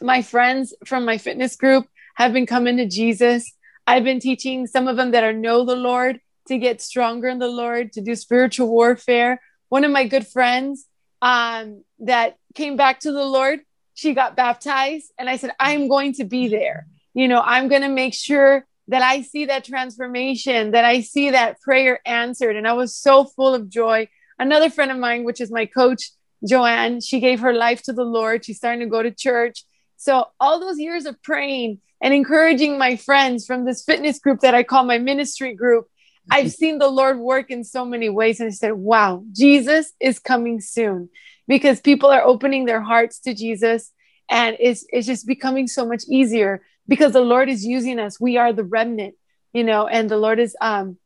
My 0.00 0.22
friends 0.22 0.74
from 0.84 1.04
my 1.04 1.16
fitness 1.18 1.56
group 1.56 1.86
have 2.16 2.32
been 2.32 2.46
coming 2.46 2.76
to 2.78 2.88
Jesus. 2.88 3.52
I've 3.86 4.04
been 4.04 4.20
teaching 4.20 4.66
some 4.66 4.88
of 4.88 4.96
them 4.96 5.12
that 5.12 5.24
are 5.24 5.32
know 5.32 5.64
the 5.64 5.76
Lord 5.76 6.20
to 6.52 6.58
get 6.58 6.80
stronger 6.80 7.28
in 7.28 7.38
the 7.38 7.48
Lord, 7.48 7.92
to 7.94 8.00
do 8.00 8.14
spiritual 8.14 8.68
warfare. 8.68 9.40
One 9.68 9.84
of 9.84 9.90
my 9.90 10.06
good 10.06 10.26
friends 10.26 10.86
um, 11.20 11.84
that 12.00 12.36
came 12.54 12.76
back 12.76 13.00
to 13.00 13.12
the 13.12 13.24
Lord, 13.24 13.60
she 13.94 14.14
got 14.14 14.36
baptized. 14.36 15.12
And 15.18 15.28
I 15.28 15.36
said, 15.36 15.52
I'm 15.58 15.88
going 15.88 16.14
to 16.14 16.24
be 16.24 16.48
there. 16.48 16.86
You 17.14 17.28
know, 17.28 17.40
I'm 17.40 17.68
going 17.68 17.82
to 17.82 17.88
make 17.88 18.14
sure 18.14 18.66
that 18.88 19.02
I 19.02 19.22
see 19.22 19.46
that 19.46 19.64
transformation, 19.64 20.72
that 20.72 20.84
I 20.84 21.00
see 21.00 21.30
that 21.30 21.60
prayer 21.60 22.00
answered. 22.04 22.56
And 22.56 22.66
I 22.66 22.72
was 22.72 22.94
so 22.94 23.24
full 23.24 23.54
of 23.54 23.68
joy. 23.68 24.08
Another 24.38 24.70
friend 24.70 24.90
of 24.90 24.98
mine, 24.98 25.24
which 25.24 25.40
is 25.40 25.50
my 25.50 25.66
coach, 25.66 26.10
Joanne, 26.46 27.00
she 27.00 27.20
gave 27.20 27.40
her 27.40 27.52
life 27.52 27.82
to 27.82 27.92
the 27.92 28.04
Lord. 28.04 28.44
She's 28.44 28.56
starting 28.56 28.80
to 28.80 28.86
go 28.86 29.02
to 29.02 29.10
church. 29.10 29.64
So, 29.96 30.26
all 30.40 30.58
those 30.58 30.80
years 30.80 31.06
of 31.06 31.22
praying 31.22 31.80
and 32.02 32.12
encouraging 32.12 32.76
my 32.76 32.96
friends 32.96 33.46
from 33.46 33.64
this 33.64 33.84
fitness 33.84 34.18
group 34.18 34.40
that 34.40 34.54
I 34.54 34.64
call 34.64 34.84
my 34.84 34.98
ministry 34.98 35.54
group, 35.54 35.86
I've 36.30 36.52
seen 36.52 36.78
the 36.78 36.88
Lord 36.88 37.18
work 37.18 37.50
in 37.50 37.64
so 37.64 37.84
many 37.84 38.08
ways. 38.08 38.40
And 38.40 38.48
I 38.48 38.52
said, 38.52 38.74
wow, 38.74 39.24
Jesus 39.32 39.92
is 40.00 40.18
coming 40.18 40.60
soon 40.60 41.08
because 41.48 41.80
people 41.80 42.10
are 42.10 42.22
opening 42.22 42.64
their 42.64 42.80
hearts 42.80 43.18
to 43.20 43.34
Jesus. 43.34 43.92
And 44.30 44.56
it's, 44.60 44.86
it's 44.90 45.06
just 45.06 45.26
becoming 45.26 45.66
so 45.66 45.86
much 45.86 46.04
easier 46.08 46.62
because 46.88 47.12
the 47.12 47.20
Lord 47.20 47.48
is 47.48 47.64
using 47.64 47.98
us. 47.98 48.20
We 48.20 48.36
are 48.36 48.52
the 48.52 48.64
remnant, 48.64 49.14
you 49.52 49.64
know, 49.64 49.86
and 49.86 50.08
the 50.08 50.16
Lord 50.16 50.38
is 50.38 50.56
um, 50.60 50.96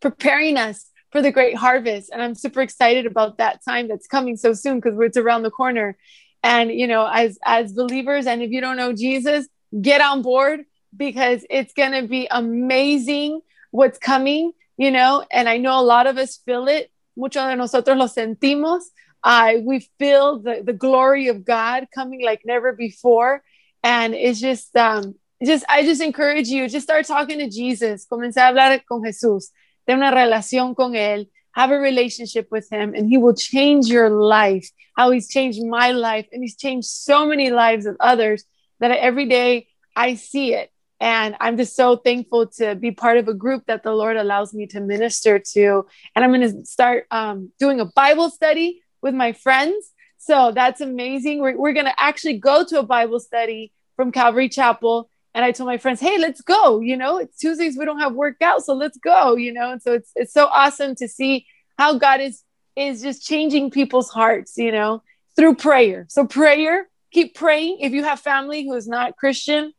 preparing 0.00 0.56
us 0.56 0.90
for 1.10 1.22
the 1.22 1.32
great 1.32 1.56
harvest. 1.56 2.10
And 2.12 2.22
I'm 2.22 2.34
super 2.34 2.60
excited 2.60 3.06
about 3.06 3.38
that 3.38 3.64
time 3.64 3.88
that's 3.88 4.06
coming 4.06 4.36
so 4.36 4.52
soon 4.52 4.80
because 4.80 4.98
it's 5.00 5.16
around 5.16 5.42
the 5.42 5.50
corner. 5.50 5.96
And, 6.42 6.70
you 6.70 6.86
know, 6.86 7.06
as, 7.06 7.38
as 7.44 7.72
believers, 7.72 8.26
and 8.26 8.42
if 8.42 8.50
you 8.50 8.60
don't 8.60 8.76
know 8.76 8.92
Jesus, 8.92 9.48
get 9.80 10.00
on 10.00 10.22
board 10.22 10.64
because 10.96 11.44
it's 11.50 11.72
going 11.72 11.92
to 11.92 12.06
be 12.06 12.28
amazing 12.30 13.40
what's 13.70 13.98
coming, 13.98 14.52
you 14.78 14.90
know, 14.92 15.26
and 15.30 15.48
I 15.48 15.58
know 15.58 15.78
a 15.78 15.82
lot 15.82 16.06
of 16.06 16.16
us 16.16 16.36
feel 16.46 16.68
it. 16.68 16.90
Muchos 17.16 17.44
de 17.48 17.56
nosotros 17.56 17.98
lo 17.98 18.06
sentimos. 18.06 18.84
Uh, 19.24 19.54
we 19.62 19.80
feel 19.98 20.38
the, 20.38 20.62
the 20.64 20.72
glory 20.72 21.26
of 21.28 21.44
God 21.44 21.88
coming 21.92 22.22
like 22.24 22.42
never 22.46 22.72
before. 22.72 23.42
And 23.82 24.14
it's 24.14 24.40
just, 24.40 24.74
um, 24.76 25.16
just, 25.44 25.64
I 25.68 25.82
just 25.82 26.00
encourage 26.00 26.48
you, 26.48 26.68
just 26.68 26.86
start 26.86 27.06
talking 27.06 27.38
to 27.38 27.50
Jesus. 27.50 28.06
Comencé 28.06 28.36
a 28.36 28.52
hablar 28.52 28.80
con 28.88 29.02
Jesús. 29.02 29.48
Ten 29.86 29.98
una 29.98 30.12
relación 30.12 30.76
con 30.76 30.92
Él. 30.92 31.26
Have 31.52 31.72
a 31.72 31.78
relationship 31.78 32.46
with 32.52 32.68
Him, 32.70 32.94
and 32.94 33.08
He 33.08 33.18
will 33.18 33.34
change 33.34 33.88
your 33.88 34.10
life. 34.10 34.70
How 34.96 35.10
He's 35.10 35.28
changed 35.28 35.60
my 35.64 35.90
life, 35.90 36.26
and 36.32 36.40
He's 36.42 36.56
changed 36.56 36.86
so 36.86 37.26
many 37.26 37.50
lives 37.50 37.86
of 37.86 37.96
others 37.98 38.44
that 38.78 38.92
every 38.92 39.26
day 39.26 39.66
I 39.96 40.14
see 40.14 40.54
it. 40.54 40.70
And 41.00 41.36
I'm 41.40 41.56
just 41.56 41.76
so 41.76 41.96
thankful 41.96 42.48
to 42.58 42.74
be 42.74 42.90
part 42.90 43.18
of 43.18 43.28
a 43.28 43.34
group 43.34 43.66
that 43.66 43.82
the 43.82 43.92
Lord 43.92 44.16
allows 44.16 44.52
me 44.52 44.66
to 44.68 44.80
minister 44.80 45.38
to. 45.38 45.86
And 46.14 46.24
I'm 46.24 46.32
going 46.32 46.40
to 46.40 46.66
start 46.66 47.06
um, 47.10 47.52
doing 47.58 47.80
a 47.80 47.84
Bible 47.84 48.30
study 48.30 48.82
with 49.00 49.14
my 49.14 49.32
friends. 49.32 49.92
So 50.18 50.50
that's 50.52 50.80
amazing. 50.80 51.40
We're, 51.40 51.56
we're 51.56 51.72
going 51.72 51.86
to 51.86 52.00
actually 52.00 52.38
go 52.38 52.64
to 52.64 52.80
a 52.80 52.82
Bible 52.82 53.20
study 53.20 53.72
from 53.96 54.10
Calvary 54.10 54.48
Chapel. 54.48 55.08
And 55.34 55.44
I 55.44 55.52
told 55.52 55.68
my 55.68 55.78
friends, 55.78 56.00
hey, 56.00 56.18
let's 56.18 56.40
go. 56.40 56.80
You 56.80 56.96
know, 56.96 57.18
it's 57.18 57.38
Tuesdays, 57.38 57.78
we 57.78 57.84
don't 57.84 58.00
have 58.00 58.14
workout. 58.14 58.64
So 58.64 58.74
let's 58.74 58.98
go, 58.98 59.36
you 59.36 59.52
know. 59.52 59.70
And 59.70 59.80
so 59.80 59.92
it's, 59.92 60.10
it's 60.16 60.32
so 60.32 60.46
awesome 60.46 60.96
to 60.96 61.06
see 61.06 61.46
how 61.78 61.96
God 61.96 62.20
is 62.20 62.42
is 62.78 63.02
just 63.02 63.26
changing 63.26 63.70
people's 63.70 64.08
hearts, 64.08 64.56
you 64.56 64.70
know, 64.70 65.02
through 65.36 65.56
prayer. 65.56 66.06
So 66.08 66.26
prayer, 66.26 66.88
keep 67.12 67.34
praying. 67.34 67.78
If 67.80 67.92
you 67.92 68.04
have 68.04 68.20
family 68.20 68.64
who 68.64 68.74
is 68.74 68.86
not 68.86 69.16
Christian, 69.16 69.72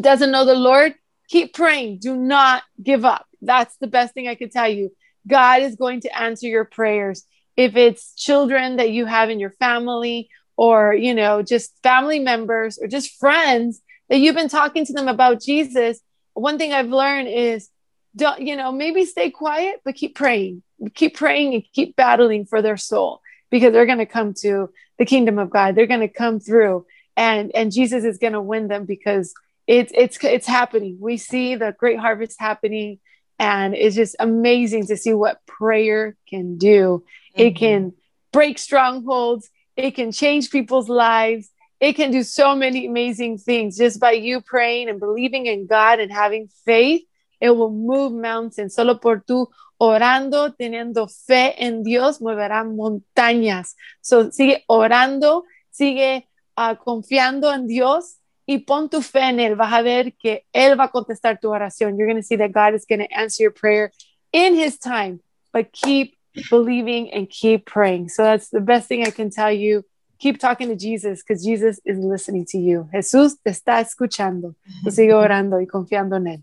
doesn't 0.00 0.30
know 0.30 0.44
the 0.44 0.54
Lord, 0.54 0.94
keep 1.28 1.54
praying. 1.54 1.98
Do 1.98 2.16
not 2.16 2.62
give 2.82 3.04
up. 3.04 3.26
That's 3.42 3.76
the 3.76 3.86
best 3.86 4.14
thing 4.14 4.28
I 4.28 4.34
could 4.34 4.52
tell 4.52 4.68
you. 4.68 4.92
God 5.26 5.62
is 5.62 5.76
going 5.76 6.00
to 6.02 6.18
answer 6.18 6.46
your 6.46 6.64
prayers. 6.64 7.24
If 7.56 7.76
it's 7.76 8.14
children 8.14 8.76
that 8.76 8.90
you 8.90 9.06
have 9.06 9.30
in 9.30 9.40
your 9.40 9.50
family, 9.50 10.28
or, 10.56 10.94
you 10.94 11.14
know, 11.14 11.42
just 11.42 11.72
family 11.82 12.18
members 12.18 12.78
or 12.78 12.86
just 12.86 13.18
friends 13.18 13.80
that 14.08 14.18
you've 14.18 14.34
been 14.34 14.48
talking 14.48 14.86
to 14.86 14.92
them 14.92 15.08
about 15.08 15.42
Jesus, 15.42 16.00
one 16.32 16.58
thing 16.58 16.72
I've 16.72 16.88
learned 16.88 17.28
is 17.28 17.68
don't, 18.14 18.40
you 18.40 18.56
know, 18.56 18.72
maybe 18.72 19.04
stay 19.04 19.30
quiet, 19.30 19.80
but 19.84 19.94
keep 19.94 20.14
praying. 20.14 20.62
Keep 20.94 21.16
praying 21.16 21.54
and 21.54 21.64
keep 21.72 21.96
battling 21.96 22.46
for 22.46 22.62
their 22.62 22.76
soul 22.76 23.20
because 23.50 23.72
they're 23.72 23.86
going 23.86 23.98
to 23.98 24.06
come 24.06 24.32
to 24.40 24.70
the 24.98 25.04
kingdom 25.04 25.38
of 25.38 25.50
God. 25.50 25.74
They're 25.74 25.86
going 25.86 26.00
to 26.00 26.08
come 26.08 26.40
through 26.40 26.86
and 27.16 27.50
and 27.54 27.72
Jesus 27.72 28.04
is 28.04 28.18
going 28.18 28.34
to 28.34 28.40
win 28.40 28.68
them 28.68 28.84
because 28.84 29.32
it's 29.66 29.92
it's 29.94 30.22
it's 30.22 30.46
happening. 30.46 30.98
We 31.00 31.16
see 31.16 31.56
the 31.56 31.74
great 31.76 31.98
harvest 31.98 32.40
happening, 32.40 33.00
and 33.38 33.74
it's 33.74 33.96
just 33.96 34.16
amazing 34.18 34.86
to 34.86 34.96
see 34.96 35.12
what 35.12 35.44
prayer 35.46 36.16
can 36.28 36.56
do. 36.56 37.04
Mm-hmm. 37.34 37.42
It 37.42 37.56
can 37.56 37.92
break 38.32 38.58
strongholds. 38.58 39.50
It 39.76 39.92
can 39.92 40.12
change 40.12 40.50
people's 40.50 40.88
lives. 40.88 41.50
It 41.80 41.94
can 41.94 42.10
do 42.10 42.22
so 42.22 42.54
many 42.56 42.86
amazing 42.86 43.38
things 43.38 43.76
just 43.76 44.00
by 44.00 44.12
you 44.12 44.40
praying 44.40 44.88
and 44.88 44.98
believing 44.98 45.46
in 45.46 45.66
God 45.66 46.00
and 46.00 46.10
having 46.10 46.48
faith. 46.64 47.02
It 47.40 47.50
will 47.50 47.70
move 47.70 48.12
mountains. 48.12 48.74
Solo 48.74 48.94
por 48.94 49.22
tú 49.28 49.48
orando, 49.78 50.54
teniendo 50.54 51.06
fe 51.06 51.54
en 51.58 51.82
Dios, 51.82 52.20
moverán 52.20 52.76
montañas. 52.76 53.74
So 54.00 54.30
sigue 54.30 54.64
orando, 54.68 55.44
sigue 55.70 56.26
uh, 56.56 56.76
confiando 56.76 57.52
en 57.52 57.66
Dios 57.66 58.16
y 58.46 58.58
pon 58.58 58.88
tu 58.88 59.02
fe 59.02 59.20
en 59.20 59.40
Él, 59.40 59.56
vas 59.56 59.72
a 59.72 59.82
ver 59.82 60.14
que 60.16 60.44
Él 60.52 60.78
va 60.78 60.84
a 60.84 60.90
contestar 60.90 61.40
tu 61.40 61.48
oración. 61.48 61.98
You're 61.98 62.06
going 62.06 62.22
to 62.22 62.26
see 62.26 62.36
that 62.36 62.52
God 62.52 62.74
is 62.74 62.86
going 62.86 63.00
to 63.00 63.12
answer 63.12 63.42
your 63.42 63.52
prayer 63.52 63.90
in 64.32 64.54
His 64.54 64.78
time, 64.78 65.20
but 65.52 65.72
keep 65.72 66.16
believing 66.50 67.12
and 67.12 67.28
keep 67.28 67.66
praying. 67.66 68.08
So 68.08 68.22
that's 68.22 68.50
the 68.50 68.60
best 68.60 68.88
thing 68.88 69.06
I 69.06 69.10
can 69.10 69.30
tell 69.30 69.50
you. 69.50 69.84
Keep 70.18 70.38
talking 70.38 70.68
to 70.68 70.76
Jesus 70.76 71.22
because 71.22 71.44
Jesus 71.44 71.80
is 71.84 71.98
listening 71.98 72.46
to 72.46 72.58
you. 72.58 72.88
Jesús 72.94 73.34
te 73.44 73.50
está 73.50 73.80
escuchando. 73.80 74.54
So 74.84 74.90
sigue 74.90 75.12
orando 75.12 75.60
y 75.60 75.66
confiando 75.66 76.16
en 76.16 76.26
Él. 76.26 76.42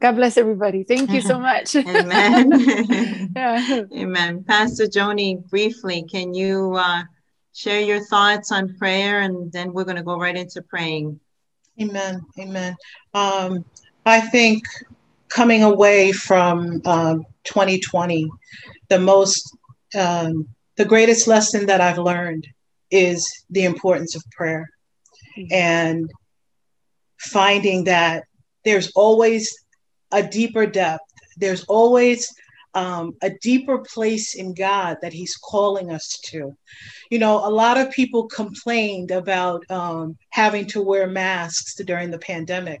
God 0.00 0.12
bless 0.12 0.36
everybody. 0.36 0.84
Thank 0.84 1.10
you 1.10 1.20
so 1.20 1.40
much. 1.40 1.74
Amen. 1.76 3.32
yeah. 3.34 3.82
Amen. 3.92 4.44
Pastor 4.44 4.84
Joni, 4.84 5.44
briefly, 5.48 6.04
can 6.04 6.34
you 6.34 6.74
uh, 6.76 7.02
share 7.52 7.80
your 7.80 8.04
thoughts 8.04 8.52
on 8.52 8.76
prayer? 8.76 9.22
And 9.22 9.50
then 9.50 9.72
we're 9.72 9.84
going 9.84 9.96
to 9.96 10.04
go 10.04 10.16
right 10.16 10.36
into 10.36 10.62
praying. 10.62 11.18
Amen. 11.80 12.24
Amen. 12.38 12.76
Um, 13.14 13.64
I 14.04 14.20
think 14.20 14.64
coming 15.28 15.62
away 15.62 16.12
from 16.12 16.80
um, 16.84 17.24
2020, 17.44 18.28
the 18.88 18.98
most, 18.98 19.56
um, 19.94 20.48
the 20.76 20.84
greatest 20.84 21.28
lesson 21.28 21.66
that 21.66 21.80
I've 21.80 21.98
learned 21.98 22.46
is 22.90 23.44
the 23.50 23.64
importance 23.64 24.16
of 24.16 24.22
prayer 24.30 24.68
and 25.50 26.10
finding 27.18 27.84
that 27.84 28.24
there's 28.64 28.90
always 28.92 29.54
a 30.10 30.22
deeper 30.22 30.66
depth. 30.66 31.04
There's 31.36 31.64
always 31.64 32.32
um, 32.74 33.14
a 33.22 33.30
deeper 33.42 33.78
place 33.78 34.34
in 34.34 34.54
God 34.54 34.98
that 35.02 35.12
He's 35.12 35.36
calling 35.36 35.90
us 35.90 36.18
to. 36.26 36.56
You 37.10 37.18
know, 37.18 37.46
a 37.46 37.50
lot 37.50 37.78
of 37.78 37.90
people 37.90 38.28
complained 38.28 39.10
about 39.10 39.68
um, 39.70 40.16
having 40.30 40.66
to 40.66 40.82
wear 40.82 41.06
masks 41.06 41.74
during 41.76 42.10
the 42.10 42.18
pandemic. 42.18 42.80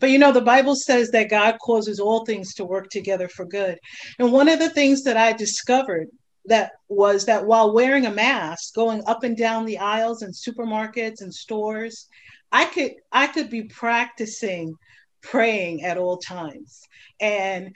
But 0.00 0.10
you 0.10 0.18
know, 0.18 0.32
the 0.32 0.40
Bible 0.40 0.74
says 0.74 1.10
that 1.10 1.30
God 1.30 1.58
causes 1.60 2.00
all 2.00 2.24
things 2.24 2.54
to 2.54 2.64
work 2.64 2.88
together 2.90 3.28
for 3.28 3.44
good. 3.44 3.78
And 4.18 4.32
one 4.32 4.48
of 4.48 4.58
the 4.58 4.70
things 4.70 5.04
that 5.04 5.16
I 5.16 5.32
discovered 5.32 6.08
that 6.46 6.72
was 6.88 7.26
that 7.26 7.46
while 7.46 7.72
wearing 7.72 8.06
a 8.06 8.10
mask, 8.10 8.74
going 8.74 9.02
up 9.06 9.22
and 9.22 9.36
down 9.36 9.64
the 9.64 9.78
aisles 9.78 10.22
in 10.22 10.32
supermarkets 10.32 11.20
and 11.20 11.32
stores, 11.32 12.08
I 12.50 12.64
could 12.64 12.92
I 13.12 13.26
could 13.28 13.50
be 13.50 13.64
practicing 13.64 14.74
praying 15.22 15.84
at 15.84 15.98
all 15.98 16.16
times. 16.16 16.80
And 17.20 17.74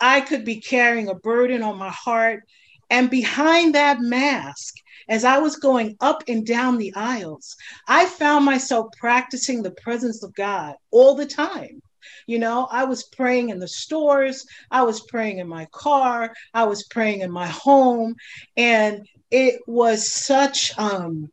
I 0.00 0.20
could 0.20 0.44
be 0.44 0.60
carrying 0.60 1.08
a 1.08 1.14
burden 1.14 1.62
on 1.62 1.78
my 1.78 1.90
heart. 1.90 2.44
And 2.90 3.10
behind 3.10 3.74
that 3.74 4.00
mask, 4.00 4.74
as 5.08 5.24
I 5.24 5.38
was 5.38 5.56
going 5.56 5.96
up 6.00 6.22
and 6.28 6.46
down 6.46 6.78
the 6.78 6.94
aisles, 6.94 7.56
I 7.86 8.06
found 8.06 8.44
myself 8.44 8.88
practicing 8.98 9.62
the 9.62 9.70
presence 9.72 10.22
of 10.22 10.34
God 10.34 10.74
all 10.90 11.14
the 11.14 11.26
time. 11.26 11.82
You 12.26 12.38
know, 12.38 12.68
I 12.70 12.84
was 12.84 13.04
praying 13.04 13.50
in 13.50 13.58
the 13.58 13.68
stores, 13.68 14.46
I 14.70 14.82
was 14.82 15.00
praying 15.00 15.38
in 15.38 15.48
my 15.48 15.66
car, 15.72 16.32
I 16.54 16.64
was 16.64 16.84
praying 16.84 17.20
in 17.20 17.30
my 17.30 17.46
home, 17.46 18.14
and 18.56 19.06
it 19.30 19.60
was 19.66 20.10
such 20.10 20.78
um 20.78 21.30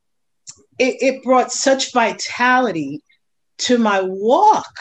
it, 0.77 0.97
it 1.01 1.23
brought 1.23 1.51
such 1.51 1.93
vitality 1.93 3.01
to 3.59 3.77
my 3.77 4.01
walk 4.01 4.73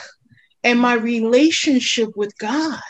and 0.64 0.80
my 0.80 0.94
relationship 0.94 2.16
with 2.16 2.36
God 2.38 2.80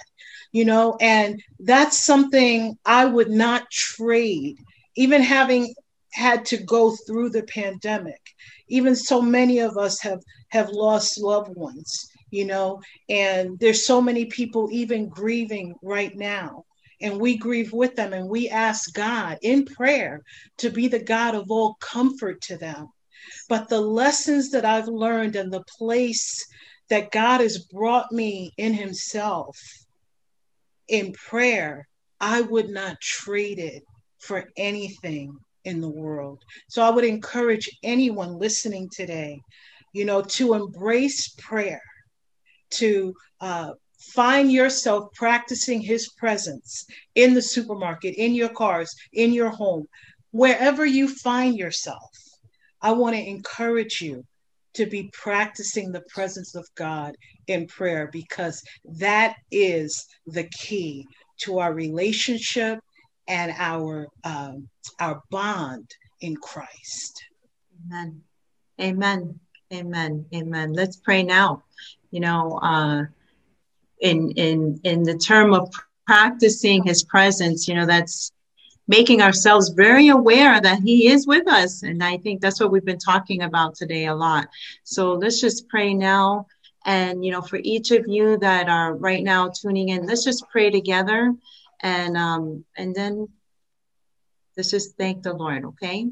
you 0.55 0.64
know, 0.64 0.97
and 1.01 1.43
that's 1.60 2.05
something 2.05 2.78
I 2.86 3.06
would 3.06 3.31
not 3.31 3.70
trade, 3.72 4.56
even 4.97 5.22
having 5.22 5.74
had 6.12 6.47
to 6.47 6.59
go 6.59 6.97
through 7.06 7.31
the 7.31 7.43
pandemic. 7.44 8.20
Even 8.68 8.94
so 8.97 9.20
many 9.20 9.59
of 9.60 9.76
us 9.76 10.01
have 10.02 10.20
have 10.51 10.70
lost 10.70 11.20
loved 11.20 11.56
ones. 11.56 12.09
you 12.31 12.47
know, 12.47 12.81
and 13.09 13.59
there's 13.60 13.86
so 13.86 14.01
many 14.01 14.26
people 14.26 14.68
even 14.72 15.09
grieving 15.09 15.74
right 15.82 16.16
now. 16.16 16.64
And 17.01 17.20
we 17.20 17.36
grieve 17.36 17.72
with 17.72 17.97
them 17.97 18.12
and 18.12 18.28
we 18.28 18.48
ask 18.48 18.93
God 18.94 19.39
in 19.43 19.66
prayer 19.66 20.22
to 20.59 20.70
be 20.70 20.89
the 20.89 21.05
God 21.05 21.35
of 21.36 21.51
all 21.51 21.76
comfort 21.81 22.40
to 22.43 22.56
them. 22.56 22.89
But 23.48 23.68
the 23.68 23.81
lessons 23.81 24.51
that 24.52 24.64
I've 24.64 24.89
learned 24.89 25.36
and 25.36 25.52
the 25.52 25.64
place 25.78 26.44
that 26.90 27.12
God 27.12 27.40
has 27.40 27.59
brought 27.59 28.12
me 28.12 28.52
in 28.56 28.74
Himself 28.74 29.56
in 30.89 31.12
prayer, 31.12 31.86
I 32.20 32.40
would 32.40 32.69
not 32.69 33.01
trade 33.01 33.59
it 33.59 33.82
for 34.19 34.48
anything 34.56 35.36
in 35.65 35.81
the 35.81 35.89
world. 35.89 36.43
So 36.69 36.82
I 36.82 36.90
would 36.90 37.05
encourage 37.05 37.69
anyone 37.82 38.39
listening 38.39 38.89
today, 38.90 39.40
you 39.93 40.05
know, 40.05 40.23
to 40.23 40.55
embrace 40.55 41.35
prayer, 41.39 41.82
to 42.70 43.15
uh, 43.40 43.73
find 43.98 44.52
yourself 44.52 45.12
practicing 45.15 45.81
His 45.81 46.11
presence 46.11 46.86
in 47.15 47.35
the 47.35 47.43
supermarket, 47.43 48.15
in 48.16 48.35
your 48.35 48.51
cars, 48.51 48.94
in 49.12 49.32
your 49.32 49.51
home, 49.51 49.86
wherever 50.31 50.85
you 50.85 51.09
find 51.09 51.56
yourself. 51.56 52.11
I 52.82 52.93
want 52.93 53.16
to 53.16 53.27
encourage 53.27 54.01
you 54.01 54.24
to 54.74 54.86
be 54.86 55.11
practicing 55.12 55.93
the 55.93 56.05
presence 56.09 56.55
of 56.55 56.66
God 56.74 57.16
in 57.49 57.66
prayer 57.66 58.09
because 58.12 58.62
that 58.85 59.37
is 59.51 60.07
the 60.27 60.45
key 60.45 61.07
to 61.39 61.59
our 61.59 61.73
relationship 61.73 62.81
and 63.29 63.53
our 63.59 64.09
um, 64.25 64.69
our 65.01 65.23
bond 65.31 65.91
in 66.21 66.37
Christ. 66.37 67.23
Amen. 67.87 68.23
Amen. 68.81 69.41
Amen. 69.73 70.27
Amen. 70.35 70.73
Let's 70.73 70.97
pray 70.97 71.23
now. 71.23 71.65
You 72.11 72.21
know, 72.21 72.59
uh, 72.62 73.05
in 74.01 74.31
in 74.33 74.81
in 74.85 75.03
the 75.03 75.16
term 75.16 75.53
of 75.55 75.73
practicing 76.07 76.85
His 76.85 77.03
presence, 77.05 77.66
you 77.66 77.75
know, 77.75 77.87
that's 77.87 78.33
making 78.87 79.23
ourselves 79.23 79.71
very 79.71 80.09
aware 80.09 80.61
that 80.61 80.81
He 80.81 81.09
is 81.09 81.27
with 81.27 81.49
us, 81.49 81.83
and 81.83 82.03
I 82.03 82.19
think 82.19 82.41
that's 82.41 82.61
what 82.61 82.71
we've 82.71 82.85
been 82.85 82.99
talking 82.99 83.43
about 83.43 83.75
today 83.75 84.07
a 84.07 84.15
lot. 84.15 84.49
So 84.85 85.15
let's 85.15 85.41
just 85.41 85.69
pray 85.69 85.95
now. 85.95 86.47
And 86.85 87.24
you 87.24 87.32
know, 87.32 87.43
for 87.43 87.59
each 87.62 87.90
of 87.90 88.05
you 88.06 88.39
that 88.39 88.69
are 88.69 88.94
right 88.94 89.23
now 89.23 89.51
tuning 89.51 89.89
in, 89.89 90.06
let's 90.06 90.24
just 90.24 90.44
pray 90.51 90.70
together, 90.70 91.35
and 91.82 92.16
um, 92.16 92.65
and 92.77 92.94
then 92.94 93.28
let's 94.56 94.70
just 94.70 94.97
thank 94.97 95.23
the 95.23 95.32
Lord. 95.32 95.65
Okay. 95.65 96.09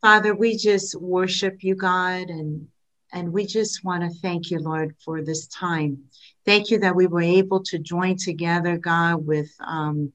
Father, 0.00 0.34
we 0.34 0.56
just 0.56 0.94
worship 1.00 1.64
you, 1.64 1.74
God, 1.74 2.28
and 2.28 2.68
and 3.12 3.32
we 3.32 3.46
just 3.46 3.84
want 3.84 4.02
to 4.02 4.18
thank 4.20 4.50
you, 4.50 4.58
Lord, 4.58 4.94
for 5.04 5.22
this 5.22 5.46
time. 5.46 6.04
Thank 6.44 6.70
you 6.70 6.80
that 6.80 6.96
we 6.96 7.06
were 7.06 7.22
able 7.22 7.62
to 7.64 7.78
join 7.78 8.16
together, 8.16 8.76
God, 8.76 9.24
with 9.24 9.50
um, 9.60 10.12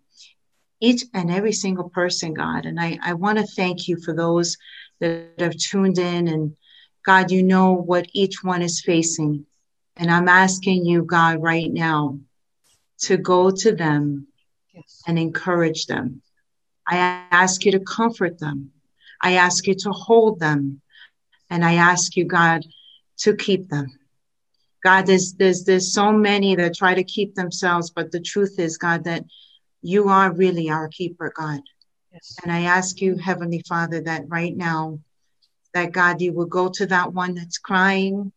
each 0.81 1.03
and 1.13 1.31
every 1.31 1.53
single 1.53 1.89
person, 1.89 2.33
God. 2.33 2.65
And 2.65 2.79
I, 2.79 2.99
I 3.01 3.13
want 3.13 3.39
to 3.39 3.47
thank 3.47 3.87
you 3.87 3.97
for 4.01 4.13
those 4.13 4.57
that 4.99 5.29
have 5.39 5.55
tuned 5.55 5.97
in. 5.97 6.27
And 6.27 6.55
God, 7.05 7.31
you 7.31 7.43
know 7.43 7.73
what 7.73 8.07
each 8.13 8.43
one 8.43 8.61
is 8.61 8.81
facing. 8.81 9.45
And 9.97 10.09
I'm 10.11 10.27
asking 10.27 10.85
you, 10.85 11.03
God, 11.03 11.41
right 11.41 11.71
now 11.71 12.19
to 12.99 13.17
go 13.17 13.51
to 13.51 13.75
them 13.75 14.27
Yes. 14.73 15.01
and 15.07 15.17
encourage 15.17 15.87
them. 15.87 16.21
I 16.87 16.97
ask 17.31 17.65
you 17.65 17.71
to 17.73 17.79
comfort 17.79 18.39
them. 18.39 18.71
I 19.21 19.33
ask 19.33 19.67
you 19.67 19.75
to 19.75 19.91
hold 19.91 20.39
them. 20.39 20.81
And 21.49 21.65
I 21.65 21.75
ask 21.75 22.15
you, 22.15 22.25
God, 22.25 22.65
to 23.19 23.35
keep 23.35 23.69
them. 23.69 23.87
God, 24.83 25.05
there's, 25.07 25.33
there's, 25.33 25.63
there's 25.65 25.93
so 25.93 26.11
many 26.11 26.55
that 26.55 26.75
try 26.75 26.93
to 26.93 27.03
keep 27.03 27.35
themselves, 27.35 27.89
but 27.89 28.11
the 28.11 28.21
truth 28.21 28.59
is, 28.59 28.77
God, 28.77 29.03
that 29.05 29.25
you 29.81 30.09
are 30.09 30.31
really 30.31 30.69
our 30.69 30.87
keeper, 30.87 31.33
God. 31.35 31.61
Yes. 32.13 32.37
And 32.43 32.51
I 32.51 32.61
ask 32.61 33.01
you, 33.01 33.17
Heavenly 33.17 33.63
Father, 33.67 34.01
that 34.01 34.29
right 34.29 34.55
now, 34.55 34.99
that 35.73 35.91
God, 35.91 36.21
you 36.21 36.33
will 36.33 36.45
go 36.45 36.69
to 36.69 36.85
that 36.87 37.13
one 37.13 37.35
that's 37.35 37.57
crying, 37.57 38.31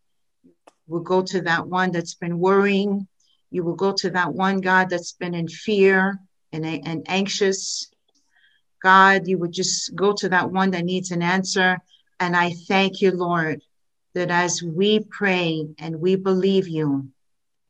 will 0.86 1.00
go 1.00 1.22
to 1.22 1.40
that 1.42 1.66
one 1.66 1.90
that's 1.90 2.14
been 2.14 2.38
worrying, 2.38 3.06
you 3.50 3.62
will 3.62 3.74
go 3.74 3.92
to 3.92 4.10
that 4.10 4.32
one, 4.32 4.60
God, 4.60 4.88
that's 4.90 5.12
been 5.12 5.34
in 5.34 5.48
fear 5.48 6.18
and, 6.52 6.64
and 6.64 7.04
anxious. 7.09 7.90
God, 8.82 9.28
you 9.28 9.38
would 9.38 9.52
just 9.52 9.94
go 9.94 10.12
to 10.14 10.28
that 10.30 10.50
one 10.50 10.70
that 10.72 10.84
needs 10.84 11.10
an 11.10 11.22
answer. 11.22 11.78
And 12.18 12.36
I 12.36 12.54
thank 12.66 13.00
you, 13.00 13.10
Lord, 13.12 13.62
that 14.14 14.30
as 14.30 14.62
we 14.62 15.00
pray 15.00 15.66
and 15.78 16.00
we 16.00 16.16
believe 16.16 16.66
you, 16.68 17.09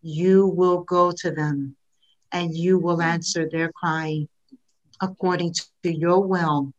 you 0.02 0.46
will 0.46 0.82
go 0.82 1.12
to 1.12 1.30
them 1.30 1.76
and 2.32 2.56
you 2.56 2.78
will 2.78 3.02
answer 3.02 3.48
their 3.48 3.70
cry 3.72 4.26
according 5.00 5.54
to 5.82 5.92
your 5.92 6.20
will 6.20 6.72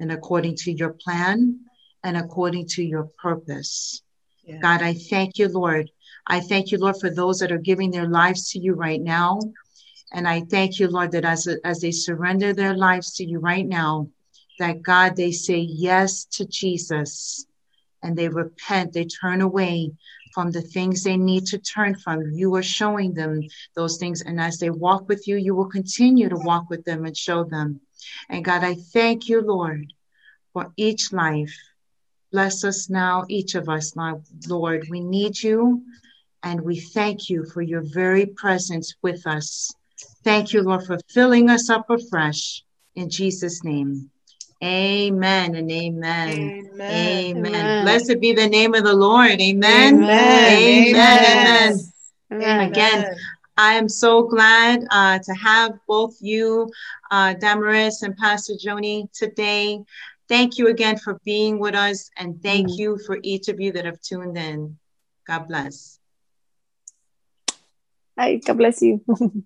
and 0.00 0.10
according 0.10 0.56
to 0.56 0.72
your 0.72 0.90
plan 0.90 1.60
and 2.04 2.16
according 2.16 2.66
to 2.66 2.82
your 2.82 3.04
purpose. 3.20 4.02
Yeah. 4.44 4.58
God, 4.58 4.82
I 4.82 4.94
thank 4.94 5.38
you, 5.38 5.48
Lord. 5.48 5.90
I 6.26 6.40
thank 6.40 6.70
you, 6.70 6.78
Lord, 6.78 7.00
for 7.00 7.10
those 7.10 7.38
that 7.38 7.52
are 7.52 7.58
giving 7.58 7.90
their 7.90 8.08
lives 8.08 8.50
to 8.50 8.58
you 8.58 8.74
right 8.74 9.00
now. 9.00 9.40
And 10.12 10.26
I 10.26 10.42
thank 10.42 10.78
you, 10.78 10.88
Lord, 10.88 11.12
that 11.12 11.24
as, 11.24 11.48
as 11.64 11.80
they 11.80 11.90
surrender 11.90 12.52
their 12.52 12.74
lives 12.74 13.14
to 13.14 13.24
you 13.24 13.38
right 13.38 13.66
now, 13.66 14.08
that 14.58 14.82
God, 14.82 15.16
they 15.16 15.32
say 15.32 15.58
yes 15.58 16.24
to 16.32 16.46
Jesus 16.46 17.46
and 18.02 18.16
they 18.16 18.28
repent, 18.28 18.92
they 18.92 19.04
turn 19.04 19.40
away 19.40 19.92
from 20.34 20.50
the 20.50 20.62
things 20.62 21.02
they 21.02 21.16
need 21.16 21.46
to 21.46 21.58
turn 21.58 21.94
from. 21.94 22.32
You 22.32 22.54
are 22.54 22.62
showing 22.62 23.14
them 23.14 23.42
those 23.74 23.98
things. 23.98 24.22
And 24.22 24.40
as 24.40 24.58
they 24.58 24.70
walk 24.70 25.08
with 25.08 25.26
you, 25.26 25.36
you 25.36 25.54
will 25.54 25.68
continue 25.68 26.28
to 26.28 26.36
walk 26.36 26.70
with 26.70 26.84
them 26.84 27.04
and 27.04 27.16
show 27.16 27.44
them. 27.44 27.80
And 28.28 28.44
God, 28.44 28.64
I 28.64 28.74
thank 28.74 29.28
you, 29.28 29.40
Lord, 29.40 29.92
for 30.52 30.72
each 30.76 31.12
life. 31.12 31.54
Bless 32.32 32.64
us 32.64 32.90
now, 32.90 33.24
each 33.28 33.54
of 33.54 33.68
us, 33.68 33.96
my 33.96 34.14
Lord. 34.48 34.86
We 34.90 35.00
need 35.00 35.42
you 35.42 35.82
and 36.42 36.60
we 36.60 36.78
thank 36.78 37.30
you 37.30 37.44
for 37.44 37.62
your 37.62 37.82
very 37.82 38.26
presence 38.26 38.94
with 39.02 39.26
us. 39.26 39.72
Thank 40.24 40.52
you, 40.52 40.62
Lord, 40.62 40.84
for 40.86 40.98
filling 41.08 41.50
us 41.50 41.70
up 41.70 41.88
afresh. 41.90 42.62
In 42.94 43.08
Jesus' 43.08 43.64
name. 43.64 44.10
Amen 44.62 45.54
and 45.54 45.70
amen. 45.70 46.28
Amen. 46.28 46.90
Amen. 46.90 47.36
Amen. 47.36 47.84
Blessed 47.84 48.20
be 48.20 48.32
the 48.32 48.48
name 48.48 48.74
of 48.74 48.84
the 48.84 48.94
Lord. 48.94 49.40
Amen. 49.40 50.02
Amen. 50.02 50.48
Amen. 50.48 50.96
Amen. 51.00 51.92
Amen. 52.32 52.60
Again, 52.60 53.16
I 53.56 53.74
am 53.74 53.88
so 53.88 54.22
glad 54.22 54.84
uh, 54.90 55.18
to 55.18 55.32
have 55.34 55.72
both 55.86 56.16
you, 56.20 56.70
uh, 57.10 57.34
Damaris 57.34 58.02
and 58.02 58.16
Pastor 58.16 58.54
Joni, 58.54 59.10
today. 59.12 59.80
Thank 60.28 60.58
you 60.58 60.68
again 60.68 60.98
for 60.98 61.18
being 61.24 61.58
with 61.58 61.74
us, 61.74 62.10
and 62.18 62.42
thank 62.42 62.68
Mm. 62.68 62.78
you 62.78 62.98
for 63.06 63.18
each 63.22 63.48
of 63.48 63.60
you 63.60 63.72
that 63.72 63.86
have 63.86 64.00
tuned 64.00 64.36
in. 64.36 64.78
God 65.26 65.48
bless. 65.48 65.98
Hi, 68.18 68.36
God 68.36 68.58
bless 68.58 68.82
you. 68.82 69.02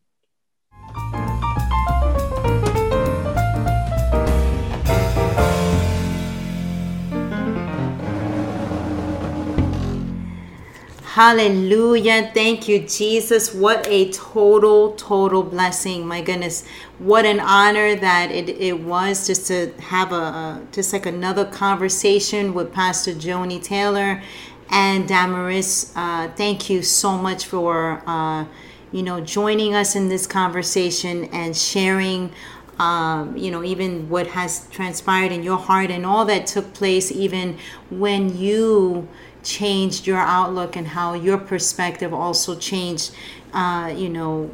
Hallelujah. 11.12 12.30
Thank 12.32 12.68
you, 12.68 12.78
Jesus. 12.78 13.52
What 13.54 13.86
a 13.86 14.10
total, 14.12 14.92
total 14.92 15.42
blessing. 15.42 16.06
My 16.06 16.22
goodness. 16.22 16.66
What 16.98 17.26
an 17.26 17.38
honor 17.38 17.94
that 17.94 18.30
it, 18.30 18.48
it 18.48 18.80
was 18.80 19.26
just 19.26 19.46
to 19.48 19.74
have 19.78 20.10
a, 20.10 20.66
just 20.72 20.90
like 20.94 21.04
another 21.04 21.44
conversation 21.44 22.54
with 22.54 22.72
Pastor 22.72 23.12
Joni 23.12 23.62
Taylor 23.62 24.22
and 24.70 25.06
Damaris. 25.06 25.92
Uh, 25.94 26.30
thank 26.34 26.70
you 26.70 26.80
so 26.80 27.18
much 27.18 27.44
for 27.44 28.02
uh, 28.06 28.46
you 28.90 29.02
know 29.02 29.20
joining 29.20 29.74
us 29.74 29.94
in 29.94 30.08
this 30.08 30.26
conversation 30.26 31.24
and 31.26 31.54
sharing 31.54 32.32
um, 32.78 33.36
you 33.36 33.50
know, 33.50 33.62
even 33.62 34.08
what 34.08 34.28
has 34.28 34.66
transpired 34.70 35.30
in 35.30 35.42
your 35.42 35.58
heart 35.58 35.90
and 35.90 36.04
all 36.04 36.24
that 36.24 36.46
took 36.46 36.72
place, 36.74 37.12
even 37.12 37.58
when 37.90 38.36
you 38.36 39.08
changed 39.42 40.06
your 40.06 40.18
outlook 40.18 40.76
and 40.76 40.88
how 40.88 41.14
your 41.14 41.38
perspective 41.38 42.12
also 42.12 42.56
changed. 42.56 43.14
Uh, 43.52 43.92
you 43.94 44.08
know, 44.08 44.50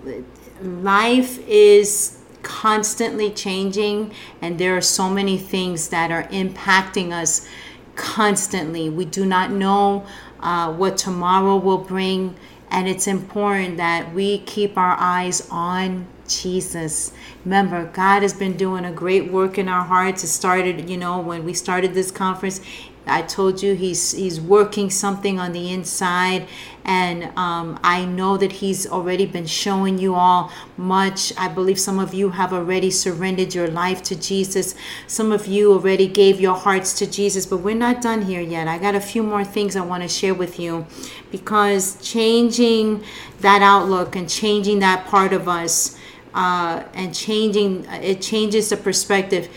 life 0.61 1.39
is 1.47 2.19
constantly 2.43 3.31
changing, 3.31 4.13
and 4.41 4.59
there 4.59 4.77
are 4.77 4.81
so 4.81 5.09
many 5.09 5.37
things 5.37 5.89
that 5.89 6.11
are 6.11 6.25
impacting 6.25 7.13
us 7.13 7.49
constantly. 7.95 8.89
We 8.89 9.05
do 9.05 9.27
not 9.27 9.51
know 9.51 10.07
uh, 10.41 10.73
what 10.73 10.97
tomorrow 10.97 11.57
will 11.57 11.79
bring, 11.79 12.37
and 12.71 12.89
it's 12.89 13.07
important 13.07 13.77
that 13.77 14.15
we 14.15 14.39
keep 14.39 14.79
our 14.79 14.97
eyes 14.99 15.47
on 15.51 16.07
Jesus. 16.29 17.13
Remember, 17.45 17.87
God 17.87 18.23
has 18.23 18.35
been 18.35 18.57
doing 18.57 18.85
a 18.85 18.93
great 18.93 19.33
work 19.33 19.59
in 19.59 19.69
our 19.69 19.85
hearts. 19.85 20.23
It 20.23 20.29
started, 20.29 20.89
you 20.89 20.97
know, 20.97 21.19
when 21.19 21.45
we 21.45 21.55
started 21.55 21.95
this 21.95 22.11
conference 22.11 22.61
I 23.09 23.23
told 23.23 23.63
you 23.63 23.75
he's 23.75 24.13
he's 24.13 24.41
working 24.41 24.91
something 24.91 25.39
on 25.39 25.53
the 25.53 25.73
inside, 25.73 26.47
and 26.85 27.25
um, 27.37 27.79
I 27.83 28.05
know 28.05 28.37
that 28.37 28.53
he's 28.53 28.87
already 28.87 29.27
been 29.27 29.47
showing 29.47 29.99
you 29.99 30.15
all 30.15 30.53
much. 30.77 31.33
I 31.37 31.49
believe 31.49 31.79
some 31.79 31.99
of 31.99 32.15
you 32.15 32.31
have 32.31 32.53
already 32.53 32.91
surrendered 32.91 33.55
your 33.55 33.69
life 33.69 34.03
to 34.05 34.17
Jesus. 34.17 34.75
Some 35.07 35.33
of 35.33 35.47
you 35.47 35.73
already 35.73 36.07
gave 36.07 36.41
your 36.41 36.57
hearts 36.57 36.93
to 36.99 37.11
Jesus, 37.11 37.47
but 37.47 37.59
we're 37.59 37.75
not 37.75 38.01
done 38.01 38.23
here 38.23 38.41
yet. 38.41 38.69
I 38.69 38.79
got 38.79 38.95
a 38.95 39.01
few 39.01 39.23
more 39.23 39.45
things 39.45 39.77
I 39.77 39.83
want 39.83 40.03
to 40.03 40.09
share 40.09 40.35
with 40.35 40.59
you 40.59 40.87
because 41.31 42.01
changing 42.01 43.05
that 43.41 43.63
outlook 43.63 44.17
and 44.17 44.29
changing 44.29 44.79
that 44.81 45.07
part 45.07 45.33
of 45.33 45.49
us 45.49 45.97
uh, 46.35 46.85
and 46.95 47.15
changing 47.15 47.85
it 47.87 48.21
changes 48.21 48.69
the 48.69 48.77
perspective 48.77 49.49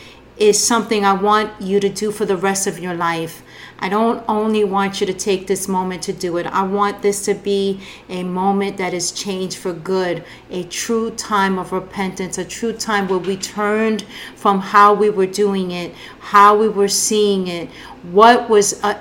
is 0.42 0.62
something 0.62 1.06
I 1.06 1.14
want 1.14 1.62
you 1.62 1.80
to 1.80 1.88
do 1.88 2.12
for 2.12 2.26
the 2.26 2.36
rest 2.36 2.66
of 2.66 2.80
your 2.80 2.96
life. 2.96 3.44
I 3.78 3.90
don't 3.90 4.24
only 4.28 4.64
want 4.64 5.00
you 5.00 5.06
to 5.06 5.14
take 5.14 5.46
this 5.46 5.68
moment 5.68 6.02
to 6.04 6.14
do 6.14 6.38
it. 6.38 6.48
I 6.48 6.64
want 6.64 7.04
this 7.04 7.24
to 7.26 7.36
be 7.36 7.80
a 8.10 8.24
moment 8.24 8.78
that 8.78 8.92
is 8.94 9.12
changed 9.12 9.58
for 9.58 9.72
good, 9.72 10.24
a 10.50 10.64
true 10.64 11.12
time 11.12 11.60
of 11.60 11.72
repentance, 11.72 12.40
a 12.40 12.46
true 12.46 12.74
time 12.74 13.08
where 13.08 13.20
we 13.20 13.38
turned 13.38 14.04
from 14.36 14.60
how 14.60 14.96
we 14.96 15.12
were 15.12 15.28
doing 15.28 15.70
it, 15.70 15.94
how 16.20 16.58
we 16.58 16.70
were 16.70 16.88
seeing 16.88 17.48
it, 17.48 17.70
what 18.04 18.50
was 18.50 18.84
uh, 18.84 18.96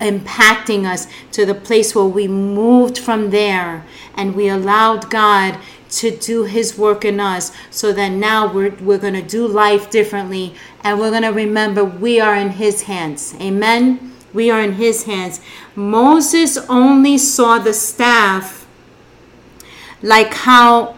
impacting 0.00 0.86
us 0.86 1.06
to 1.30 1.46
the 1.46 1.54
place 1.54 1.94
where 1.94 2.04
we 2.04 2.26
moved 2.26 2.98
from 2.98 3.30
there 3.30 3.84
and 4.16 4.34
we 4.34 4.48
allowed 4.48 5.08
God 5.08 5.56
to 5.98 6.10
do 6.10 6.44
his 6.44 6.76
work 6.76 7.04
in 7.04 7.20
us 7.20 7.52
so 7.70 7.92
that 7.92 8.08
now 8.10 8.52
we're, 8.52 8.74
we're 8.76 8.98
going 8.98 9.14
to 9.14 9.22
do 9.22 9.46
life 9.46 9.90
differently 9.90 10.54
and 10.82 10.98
we're 10.98 11.10
going 11.10 11.22
to 11.22 11.28
remember 11.28 11.84
we 11.84 12.20
are 12.20 12.34
in 12.34 12.50
his 12.50 12.82
hands. 12.82 13.34
Amen? 13.40 14.12
We 14.32 14.50
are 14.50 14.60
in 14.60 14.74
his 14.74 15.04
hands. 15.04 15.40
Moses 15.74 16.58
only 16.68 17.18
saw 17.18 17.58
the 17.58 17.72
staff 17.72 18.66
like 20.02 20.34
how 20.34 20.96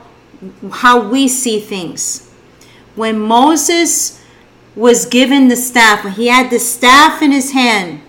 how 0.72 1.08
we 1.08 1.28
see 1.28 1.60
things. 1.60 2.30
When 2.94 3.18
moses 3.18 4.22
was 4.74 5.06
given 5.06 5.48
the 5.48 5.56
staff 5.56 6.04
he 6.16 6.26
had 6.28 6.50
the 6.50 6.58
staff 6.58 7.22
in 7.22 7.32
his 7.32 7.52
hand 7.52 8.00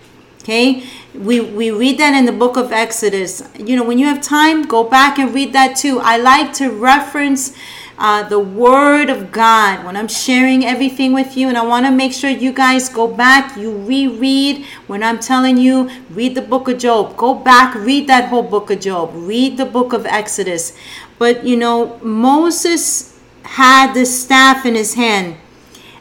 okay 0.42 0.82
we 1.18 1.40
we 1.40 1.70
read 1.70 1.98
that 1.98 2.14
in 2.14 2.24
the 2.26 2.32
book 2.32 2.56
of 2.56 2.72
exodus. 2.72 3.42
You 3.58 3.76
know 3.76 3.84
when 3.84 3.98
you 3.98 4.06
have 4.06 4.20
time 4.20 4.62
go 4.62 4.84
back 4.84 5.18
and 5.18 5.34
read 5.34 5.52
that 5.52 5.76
too. 5.76 6.00
I 6.00 6.16
like 6.16 6.52
to 6.54 6.70
reference 6.70 7.56
uh, 7.98 8.22
the 8.28 8.38
word 8.38 9.10
of 9.10 9.32
god 9.32 9.84
when 9.84 9.96
i'm 9.96 10.06
sharing 10.06 10.64
everything 10.64 11.12
with 11.12 11.36
you 11.36 11.48
and 11.48 11.58
i 11.58 11.62
want 11.66 11.84
to 11.84 11.90
make 11.90 12.12
sure 12.12 12.30
you 12.30 12.52
guys 12.52 12.88
go 12.88 13.08
back 13.08 13.56
you 13.56 13.76
reread 13.76 14.64
when 14.86 15.02
i'm 15.02 15.18
telling 15.18 15.56
you 15.56 15.90
read 16.10 16.36
the 16.36 16.40
book 16.40 16.68
of 16.68 16.78
job. 16.78 17.16
Go 17.16 17.34
back 17.34 17.74
read 17.74 18.06
that 18.06 18.28
whole 18.28 18.44
book 18.44 18.70
of 18.70 18.78
job. 18.78 19.10
Read 19.14 19.56
the 19.56 19.66
book 19.66 19.92
of 19.92 20.06
exodus. 20.06 20.78
But 21.18 21.44
you 21.44 21.56
know 21.56 21.98
moses 21.98 23.18
had 23.48 23.94
the 23.94 24.04
staff 24.04 24.66
in 24.66 24.74
his 24.74 24.94
hand. 24.94 25.36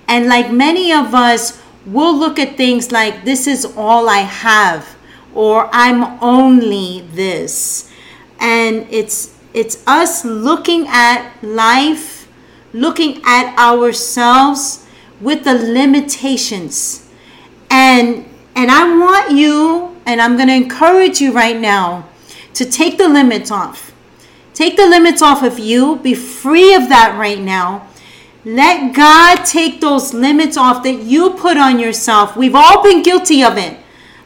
And 0.07 0.27
like 0.27 0.51
many 0.51 0.91
of 0.91 1.13
us, 1.13 1.61
we'll 1.85 2.15
look 2.15 2.39
at 2.39 2.57
things 2.57 2.91
like, 2.91 3.23
this 3.23 3.47
is 3.47 3.65
all 3.77 4.09
I 4.09 4.19
have, 4.19 4.96
or 5.37 5.69
I'm 5.71 6.17
only 6.21 7.01
this. 7.13 7.91
And 8.39 8.87
it's 8.89 9.37
it's 9.53 9.83
us 9.87 10.25
looking 10.25 10.87
at 10.87 11.31
life, 11.43 12.27
looking 12.73 13.21
at 13.23 13.55
ourselves 13.57 14.85
with 15.21 15.43
the 15.43 15.53
limitations. 15.53 17.07
And 17.69 18.25
and 18.55 18.71
I 18.71 18.97
want 18.97 19.31
you, 19.31 19.95
and 20.07 20.19
I'm 20.19 20.37
gonna 20.37 20.53
encourage 20.53 21.21
you 21.21 21.31
right 21.31 21.59
now 21.59 22.09
to 22.55 22.65
take 22.65 22.97
the 22.97 23.07
limits 23.07 23.51
off. 23.51 23.93
Take 24.55 24.75
the 24.75 24.87
limits 24.87 25.21
off 25.21 25.43
of 25.43 25.59
you. 25.59 25.97
Be 25.97 26.15
free 26.15 26.73
of 26.73 26.89
that 26.89 27.15
right 27.15 27.39
now. 27.39 27.87
Let 28.43 28.95
God 28.95 29.43
take 29.43 29.81
those 29.81 30.15
limits 30.15 30.57
off 30.57 30.81
that 30.81 31.03
you 31.03 31.31
put 31.31 31.57
on 31.57 31.77
yourself. 31.77 32.35
We've 32.35 32.55
all 32.55 32.81
been 32.81 33.03
guilty 33.03 33.43
of 33.43 33.55
it. 33.57 33.77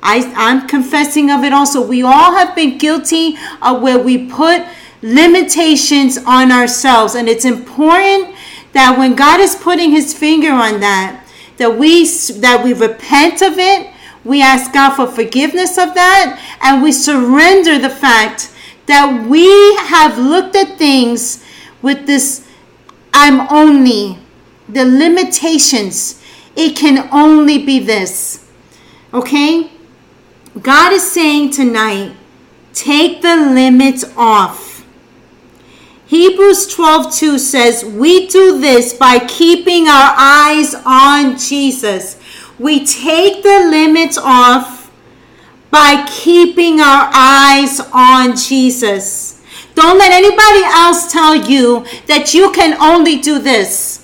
I, 0.03 0.33
I'm 0.35 0.67
confessing 0.67 1.30
of 1.30 1.43
it 1.43 1.53
also. 1.53 1.85
We 1.85 2.01
all 2.01 2.33
have 2.33 2.55
been 2.55 2.77
guilty 2.77 3.38
of 3.61 3.81
where 3.81 3.99
we 3.99 4.27
put 4.27 4.65
limitations 5.01 6.17
on 6.25 6.51
ourselves. 6.51 7.15
And 7.15 7.27
it's 7.27 7.45
important 7.45 8.35
that 8.73 8.97
when 8.97 9.15
God 9.15 9.39
is 9.39 9.55
putting 9.55 9.91
his 9.91 10.13
finger 10.13 10.51
on 10.51 10.80
that, 10.80 11.25
that 11.57 11.77
we 11.77 12.05
that 12.39 12.61
we 12.63 12.73
repent 12.73 13.41
of 13.41 13.57
it, 13.57 13.91
we 14.23 14.41
ask 14.41 14.73
God 14.73 14.95
for 14.95 15.07
forgiveness 15.07 15.77
of 15.77 15.93
that, 15.93 16.39
and 16.61 16.81
we 16.81 16.91
surrender 16.91 17.80
the 17.80 17.89
fact 17.89 18.51
that 18.85 19.27
we 19.27 19.75
have 19.88 20.17
looked 20.17 20.55
at 20.55 20.77
things 20.77 21.43
with 21.81 22.05
this 22.05 22.47
I'm 23.13 23.41
only 23.51 24.17
the 24.69 24.85
limitations. 24.85 26.21
It 26.55 26.75
can 26.75 27.09
only 27.11 27.65
be 27.65 27.80
this. 27.80 28.49
Okay? 29.13 29.69
God 30.59 30.91
is 30.91 31.09
saying 31.09 31.51
tonight, 31.51 32.11
take 32.73 33.21
the 33.21 33.35
limits 33.38 34.03
off. 34.17 34.83
Hebrews 36.07 36.67
12:2 36.67 37.39
says, 37.39 37.85
"We 37.85 38.27
do 38.27 38.59
this 38.59 38.91
by 38.91 39.19
keeping 39.19 39.88
our 39.88 40.13
eyes 40.17 40.75
on 40.85 41.38
Jesus." 41.38 42.17
We 42.59 42.85
take 42.85 43.43
the 43.43 43.59
limits 43.69 44.17
off 44.17 44.89
by 45.71 46.05
keeping 46.05 46.81
our 46.81 47.09
eyes 47.13 47.80
on 47.93 48.35
Jesus. 48.35 49.35
Don't 49.73 49.97
let 49.97 50.11
anybody 50.11 50.63
else 50.65 51.09
tell 51.09 51.33
you 51.33 51.85
that 52.07 52.33
you 52.33 52.51
can 52.51 52.75
only 52.80 53.15
do 53.15 53.39
this. 53.39 53.99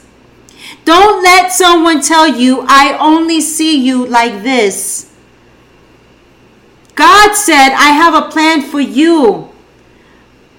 Don't 0.86 1.22
let 1.22 1.52
someone 1.52 2.02
tell 2.02 2.26
you, 2.26 2.64
I 2.70 2.98
only 2.98 3.42
see 3.42 3.76
you 3.76 4.06
like 4.06 4.44
this. 4.44 5.07
God 6.98 7.36
said, 7.36 7.70
I 7.76 7.92
have 7.92 8.16
a 8.16 8.30
plan 8.30 8.64
for 8.64 8.82
you. 8.82 9.50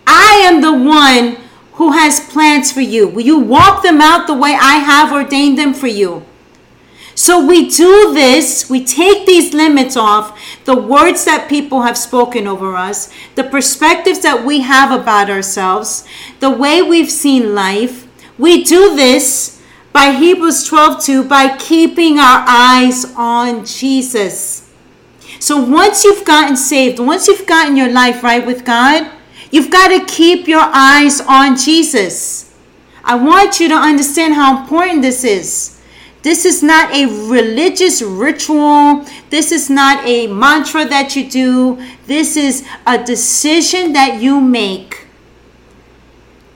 I 0.06 0.40
am 0.44 0.60
the 0.62 0.72
one 0.72 1.36
who 1.72 1.92
has 1.92 2.20
plans 2.20 2.70
for 2.70 2.80
you. 2.80 3.08
Will 3.08 3.24
you 3.24 3.40
walk 3.40 3.82
them 3.82 4.00
out 4.00 4.28
the 4.28 4.34
way 4.34 4.50
I 4.50 4.76
have 4.76 5.12
ordained 5.12 5.58
them 5.58 5.74
for 5.74 5.88
you? 5.88 6.24
So 7.16 7.44
we 7.44 7.68
do 7.68 8.14
this, 8.14 8.70
we 8.70 8.84
take 8.84 9.26
these 9.26 9.52
limits 9.52 9.96
off, 9.96 10.40
the 10.64 10.76
words 10.76 11.24
that 11.24 11.48
people 11.48 11.82
have 11.82 11.98
spoken 11.98 12.46
over 12.46 12.76
us, 12.76 13.12
the 13.34 13.42
perspectives 13.42 14.20
that 14.20 14.44
we 14.44 14.60
have 14.60 14.92
about 14.92 15.28
ourselves, 15.28 16.04
the 16.38 16.50
way 16.50 16.80
we've 16.80 17.10
seen 17.10 17.52
life. 17.52 18.06
We 18.38 18.62
do 18.62 18.94
this 18.94 19.60
by 19.92 20.12
Hebrews 20.12 20.64
12 20.68 21.02
2 21.02 21.24
by 21.24 21.56
keeping 21.56 22.20
our 22.20 22.44
eyes 22.46 23.12
on 23.16 23.64
Jesus. 23.64 24.67
So 25.40 25.56
once 25.56 26.04
you've 26.04 26.24
gotten 26.24 26.56
saved, 26.56 26.98
once 26.98 27.28
you've 27.28 27.46
gotten 27.46 27.76
your 27.76 27.90
life 27.90 28.22
right 28.22 28.44
with 28.44 28.64
God, 28.64 29.10
you've 29.50 29.70
got 29.70 29.88
to 29.88 30.04
keep 30.12 30.48
your 30.48 30.62
eyes 30.62 31.20
on 31.20 31.56
Jesus. 31.56 32.54
I 33.04 33.14
want 33.14 33.60
you 33.60 33.68
to 33.68 33.74
understand 33.74 34.34
how 34.34 34.60
important 34.60 35.02
this 35.02 35.24
is. 35.24 35.80
This 36.22 36.44
is 36.44 36.62
not 36.62 36.92
a 36.92 37.06
religious 37.30 38.02
ritual. 38.02 39.06
This 39.30 39.52
is 39.52 39.70
not 39.70 40.04
a 40.04 40.26
mantra 40.26 40.84
that 40.84 41.14
you 41.14 41.30
do. 41.30 41.82
This 42.06 42.36
is 42.36 42.66
a 42.86 43.02
decision 43.02 43.92
that 43.92 44.20
you 44.20 44.40
make. 44.40 45.06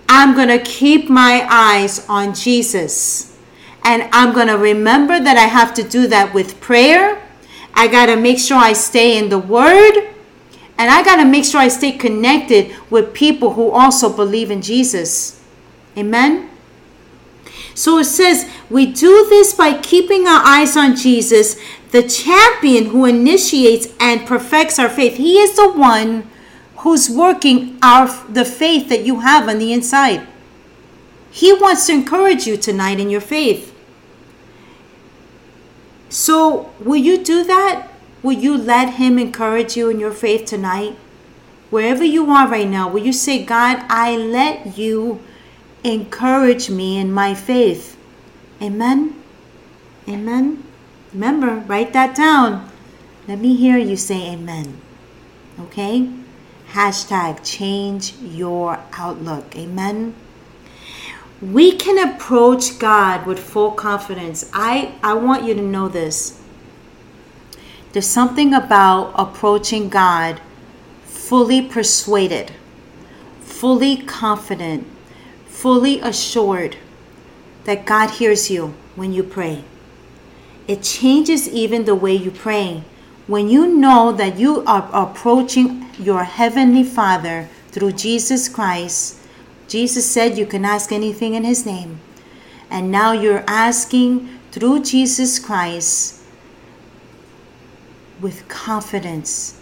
I'm 0.08 0.34
going 0.34 0.48
to 0.48 0.58
keep 0.58 1.08
my 1.08 1.46
eyes 1.48 2.06
on 2.08 2.34
Jesus. 2.34 3.38
And 3.84 4.08
I'm 4.12 4.34
going 4.34 4.48
to 4.48 4.58
remember 4.58 5.18
that 5.18 5.36
I 5.36 5.46
have 5.46 5.72
to 5.74 5.82
do 5.82 6.06
that 6.08 6.34
with 6.34 6.60
prayer. 6.60 7.21
I 7.74 7.88
got 7.88 8.06
to 8.06 8.16
make 8.16 8.38
sure 8.38 8.58
I 8.58 8.72
stay 8.72 9.18
in 9.18 9.28
the 9.28 9.38
Word. 9.38 10.08
And 10.78 10.90
I 10.90 11.04
got 11.04 11.16
to 11.16 11.24
make 11.24 11.44
sure 11.44 11.60
I 11.60 11.68
stay 11.68 11.92
connected 11.92 12.74
with 12.90 13.14
people 13.14 13.54
who 13.54 13.70
also 13.70 14.14
believe 14.14 14.50
in 14.50 14.62
Jesus. 14.62 15.40
Amen. 15.96 16.50
So 17.74 17.98
it 17.98 18.04
says, 18.04 18.50
we 18.68 18.86
do 18.86 19.26
this 19.28 19.54
by 19.54 19.78
keeping 19.80 20.26
our 20.26 20.42
eyes 20.44 20.76
on 20.76 20.96
Jesus, 20.96 21.60
the 21.90 22.02
champion 22.02 22.86
who 22.86 23.04
initiates 23.04 23.88
and 24.00 24.26
perfects 24.26 24.78
our 24.78 24.88
faith. 24.88 25.16
He 25.16 25.38
is 25.38 25.56
the 25.56 25.70
one 25.72 26.28
who's 26.78 27.08
working 27.08 27.78
our 27.82 28.08
the 28.28 28.44
faith 28.44 28.88
that 28.88 29.04
you 29.04 29.20
have 29.20 29.48
on 29.48 29.58
the 29.58 29.72
inside. 29.72 30.26
He 31.30 31.52
wants 31.52 31.86
to 31.86 31.92
encourage 31.92 32.46
you 32.46 32.56
tonight 32.56 32.98
in 32.98 33.08
your 33.08 33.20
faith. 33.20 33.71
So, 36.12 36.70
will 36.78 37.00
you 37.00 37.24
do 37.24 37.42
that? 37.44 37.88
Will 38.22 38.34
you 38.34 38.54
let 38.54 38.94
him 39.00 39.18
encourage 39.18 39.78
you 39.78 39.88
in 39.88 39.98
your 39.98 40.12
faith 40.12 40.44
tonight? 40.44 40.94
Wherever 41.70 42.04
you 42.04 42.30
are 42.30 42.46
right 42.46 42.68
now, 42.68 42.86
will 42.86 43.02
you 43.02 43.14
say, 43.14 43.42
God, 43.42 43.82
I 43.88 44.14
let 44.18 44.76
you 44.76 45.22
encourage 45.82 46.68
me 46.68 46.98
in 46.98 47.10
my 47.10 47.32
faith. 47.32 47.96
Amen. 48.60 49.16
Amen. 50.06 50.62
Remember, 51.14 51.56
write 51.66 51.94
that 51.94 52.14
down. 52.14 52.68
Let 53.26 53.38
me 53.38 53.56
hear 53.56 53.78
you 53.78 53.96
say 53.96 54.32
amen. 54.32 54.82
Okay? 55.58 56.10
Hashtag 56.72 57.40
change 57.42 58.12
your 58.20 58.78
outlook. 58.92 59.56
Amen. 59.56 60.14
We 61.42 61.72
can 61.72 61.98
approach 61.98 62.78
God 62.78 63.26
with 63.26 63.40
full 63.40 63.72
confidence. 63.72 64.48
I, 64.52 64.94
I 65.02 65.14
want 65.14 65.44
you 65.44 65.54
to 65.54 65.60
know 65.60 65.88
this. 65.88 66.40
There's 67.92 68.06
something 68.06 68.54
about 68.54 69.12
approaching 69.16 69.88
God 69.88 70.40
fully 71.04 71.60
persuaded, 71.60 72.52
fully 73.40 73.96
confident, 73.96 74.86
fully 75.46 76.00
assured 76.00 76.76
that 77.64 77.86
God 77.86 78.10
hears 78.10 78.48
you 78.48 78.74
when 78.94 79.12
you 79.12 79.24
pray. 79.24 79.64
It 80.68 80.82
changes 80.82 81.48
even 81.48 81.84
the 81.84 81.94
way 81.94 82.14
you 82.14 82.30
pray. 82.30 82.84
When 83.26 83.48
you 83.48 83.66
know 83.66 84.12
that 84.12 84.38
you 84.38 84.62
are 84.64 84.88
approaching 84.92 85.90
your 85.98 86.22
Heavenly 86.22 86.84
Father 86.84 87.48
through 87.68 87.92
Jesus 87.92 88.48
Christ, 88.48 89.18
Jesus 89.72 90.04
said 90.04 90.36
you 90.36 90.44
can 90.44 90.66
ask 90.66 90.92
anything 90.92 91.32
in 91.32 91.44
His 91.44 91.64
name. 91.64 91.98
And 92.68 92.90
now 92.90 93.12
you're 93.12 93.42
asking 93.46 94.28
through 94.50 94.82
Jesus 94.82 95.38
Christ 95.38 96.22
with 98.20 98.46
confidence. 98.48 99.58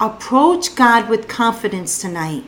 Approach 0.00 0.74
God 0.74 1.08
with 1.08 1.28
confidence 1.28 2.00
tonight. 2.00 2.42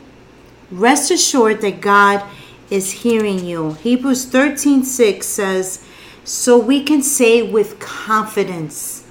Rest 0.69 1.09
assured 1.09 1.61
that 1.61 1.79
God 1.79 2.21
is 2.69 2.91
hearing 2.91 3.45
you. 3.45 3.75
Hebrews 3.75 4.25
13 4.25 4.83
6 4.83 5.25
says, 5.25 5.81
So 6.25 6.59
we 6.59 6.83
can 6.83 7.01
say 7.01 7.41
with 7.41 7.79
confidence, 7.79 9.07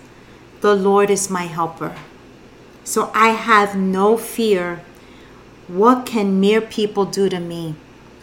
The 0.60 0.74
Lord 0.74 1.08
is 1.08 1.30
my 1.30 1.44
helper. 1.44 1.96
So 2.84 3.10
I 3.14 3.28
have 3.28 3.76
no 3.76 4.18
fear. 4.18 4.82
What 5.68 6.06
can 6.06 6.40
mere 6.40 6.60
people 6.60 7.04
do 7.04 7.28
to 7.28 7.40
me? 7.40 7.74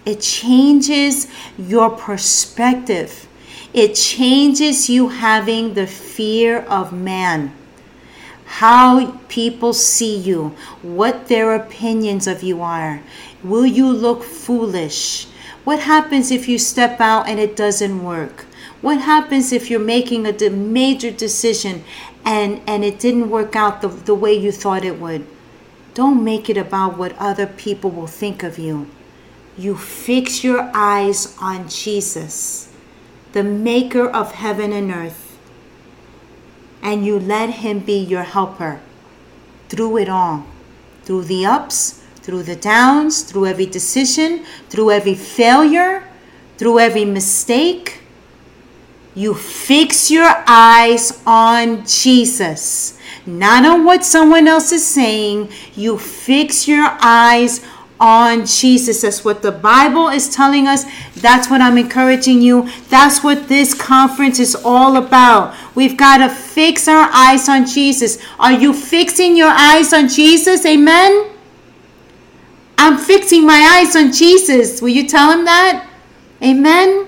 It 0.06 0.22
changes 0.22 1.28
your 1.58 1.90
perspective. 1.90 3.28
It 3.74 3.96
changes 3.96 4.90
you 4.90 5.10
having 5.10 5.74
the 5.74 5.88
fear 5.88 6.60
of 6.60 6.94
man 6.94 7.54
how 8.58 9.18
people 9.30 9.74
see 9.74 10.16
you, 10.16 10.56
what 10.84 11.28
their 11.28 11.56
opinions 11.56 12.28
of 12.28 12.44
you 12.44 12.62
are. 12.62 13.02
Will 13.44 13.66
you 13.66 13.90
look 13.92 14.22
foolish? 14.24 15.26
What 15.64 15.80
happens 15.80 16.30
if 16.30 16.48
you 16.48 16.60
step 16.60 17.02
out 17.02 17.28
and 17.28 17.40
it 17.40 17.56
doesn't 17.56 18.04
work? 18.04 18.46
What 18.82 19.02
happens 19.02 19.52
if 19.52 19.72
you're 19.72 19.80
making 19.80 20.28
a 20.28 20.50
major 20.52 21.10
decision 21.10 21.84
and, 22.24 22.62
and 22.68 22.86
it 22.86 23.00
didn't 23.00 23.32
work 23.32 23.56
out 23.56 23.82
the, 23.82 23.88
the 23.88 24.14
way 24.14 24.34
you 24.34 24.52
thought 24.52 24.86
it 24.86 25.00
would? 25.00 25.26
Don't 25.94 26.24
make 26.24 26.50
it 26.50 26.58
about 26.58 26.98
what 26.98 27.16
other 27.18 27.48
people 27.48 27.92
will 27.92 28.08
think 28.08 28.44
of 28.44 28.58
you. 28.58 28.90
You 29.58 29.78
fix 29.78 30.44
your 30.44 30.72
eyes 30.74 31.38
on 31.40 31.70
Jesus, 31.70 32.72
the 33.34 33.44
maker 33.44 34.08
of 34.10 34.34
heaven 34.34 34.74
and 34.74 34.92
earth 34.92 35.24
and 36.84 37.06
you 37.06 37.18
let 37.18 37.50
Him 37.50 37.80
be 37.80 37.98
your 37.98 38.24
helper 38.24 38.82
through 39.70 39.98
it 39.98 40.10
all, 40.10 40.46
through 41.04 41.24
the 41.24 41.46
ups, 41.46 42.04
through 42.16 42.44
the 42.44 42.58
downs, 42.58 43.24
through 43.24 43.48
every 43.48 43.66
decision, 43.66 44.46
through 44.70 44.92
every 44.92 45.16
failure, 45.16 46.08
through 46.58 46.80
every 46.80 47.06
mistake. 47.06 48.02
You 49.16 49.34
fix 49.34 50.12
your 50.12 50.44
eyes 50.46 51.24
on 51.26 51.86
Jesus, 51.86 52.93
not 53.26 53.66
on 53.66 53.86
what 53.86 54.04
someone 54.04 54.48
else 54.48 54.72
is 54.72 54.86
saying. 54.86 55.50
You 55.76 55.98
fix 55.98 56.68
your 56.68 56.98
eyes 57.02 57.62
on 58.00 58.46
Jesus. 58.46 59.02
That's 59.02 59.24
what 59.24 59.42
the 59.42 59.52
Bible 59.52 60.10
is 60.10 60.30
telling 60.30 60.68
us. 60.68 60.86
That's 61.16 61.50
what 61.50 61.62
I'm 61.62 61.78
encouraging 61.78 62.42
you. 62.42 62.70
That's 62.90 63.24
what 63.24 63.48
this 63.48 63.74
conference 63.74 64.40
is 64.40 64.56
all 64.56 64.98
about. 64.98 65.56
We've 65.74 65.96
got 65.96 66.18
to 66.18 66.30
fix 66.30 66.88
our 66.88 67.10
eyes 67.14 67.48
on 67.48 67.66
Jesus. 67.66 68.18
Are 68.40 68.52
you 68.52 68.74
fixing 68.74 69.38
your 69.38 69.52
eyes 69.52 69.94
on 69.94 70.10
Jesus? 70.10 70.66
Amen. 70.66 71.30
I'm 72.78 72.98
fixing 72.98 73.46
my 73.46 73.80
eyes 73.80 73.96
on 73.96 74.12
Jesus. 74.12 74.82
Will 74.82 74.90
you 74.90 75.08
tell 75.08 75.32
him 75.32 75.46
that? 75.46 75.88
Amen. 76.42 77.08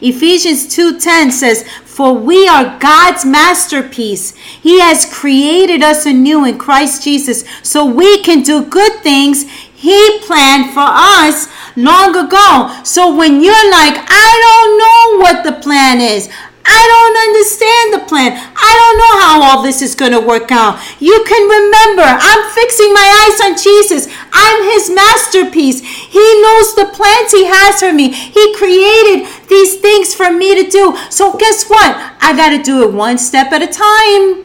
Ephesians 0.00 0.66
2:10 0.66 1.30
says, 1.30 1.64
"For 1.84 2.12
we 2.12 2.46
are 2.46 2.76
God's 2.78 3.24
masterpiece. 3.24 4.34
He 4.62 4.80
has 4.80 5.04
created 5.04 5.82
us 5.82 6.06
anew 6.06 6.44
in 6.44 6.58
Christ 6.58 7.02
Jesus 7.02 7.44
so 7.62 7.84
we 7.84 8.18
can 8.18 8.42
do 8.42 8.62
good 8.62 9.02
things 9.02 9.46
he 9.76 10.18
planned 10.20 10.72
for 10.72 10.84
us 10.84 11.48
long 11.76 12.16
ago. 12.16 12.74
So 12.82 13.14
when 13.14 13.42
you're 13.42 13.70
like, 13.70 13.96
I 14.08 14.30
don't 14.46 14.72
know 14.82 15.22
what 15.22 15.44
the 15.44 15.62
plan 15.62 16.00
is. 16.00 16.28
I 16.66 16.82
don't 16.90 17.16
understand 17.30 17.86
the 17.94 18.02
plan. 18.10 18.32
I 18.34 18.72
don't 18.74 18.98
know 18.98 19.14
how 19.22 19.34
all 19.42 19.62
this 19.62 19.82
is 19.82 19.94
going 19.94 20.12
to 20.12 20.20
work 20.20 20.50
out. 20.50 20.82
You 21.00 21.24
can 21.26 21.46
remember, 21.46 22.02
I'm 22.02 22.42
fixing 22.52 22.92
my 22.92 23.06
eyes 23.22 23.38
on 23.46 23.52
Jesus. 23.56 24.12
I'm 24.32 24.64
his 24.72 24.90
masterpiece. 24.90 25.80
He 25.80 26.42
knows 26.42 26.74
the 26.74 26.90
plans 26.92 27.30
he 27.30 27.46
has 27.46 27.80
for 27.80 27.92
me. 27.92 28.10
He 28.10 28.54
created 28.54 29.28
these 29.48 29.76
things 29.76 30.14
for 30.14 30.30
me 30.30 30.62
to 30.62 30.68
do. 30.68 30.96
So 31.10 31.36
guess 31.36 31.68
what? 31.68 31.94
I 32.20 32.34
got 32.36 32.50
to 32.50 32.62
do 32.62 32.82
it 32.82 32.92
one 32.92 33.18
step 33.18 33.52
at 33.52 33.62
a 33.62 33.66
time. 33.66 34.44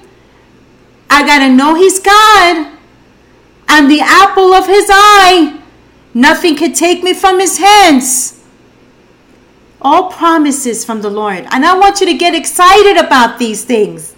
I 1.09 1.25
got 1.25 1.40
to 1.40 1.50
know 1.50 1.75
he's 1.75 2.00
God. 2.00 2.77
I'm 3.67 3.88
the 3.88 4.01
apple 4.01 4.53
of 4.53 4.67
his 4.67 4.90
eye. 4.91 5.59
Nothing 6.14 6.56
can 6.56 6.74
take 6.74 7.03
me 7.03 7.14
from 7.14 7.40
his 7.40 7.58
hands. 7.58 8.41
All 9.82 10.11
promises 10.11 10.85
from 10.85 11.01
the 11.01 11.10
Lord. 11.10 11.48
And 11.51 11.66
I 11.66 11.77
want 11.77 12.00
you 12.00 12.06
to 12.08 12.14
get 12.14 12.35
excited 12.35 12.98
about 12.98 13.40
these 13.40 13.66
things. 13.66 14.16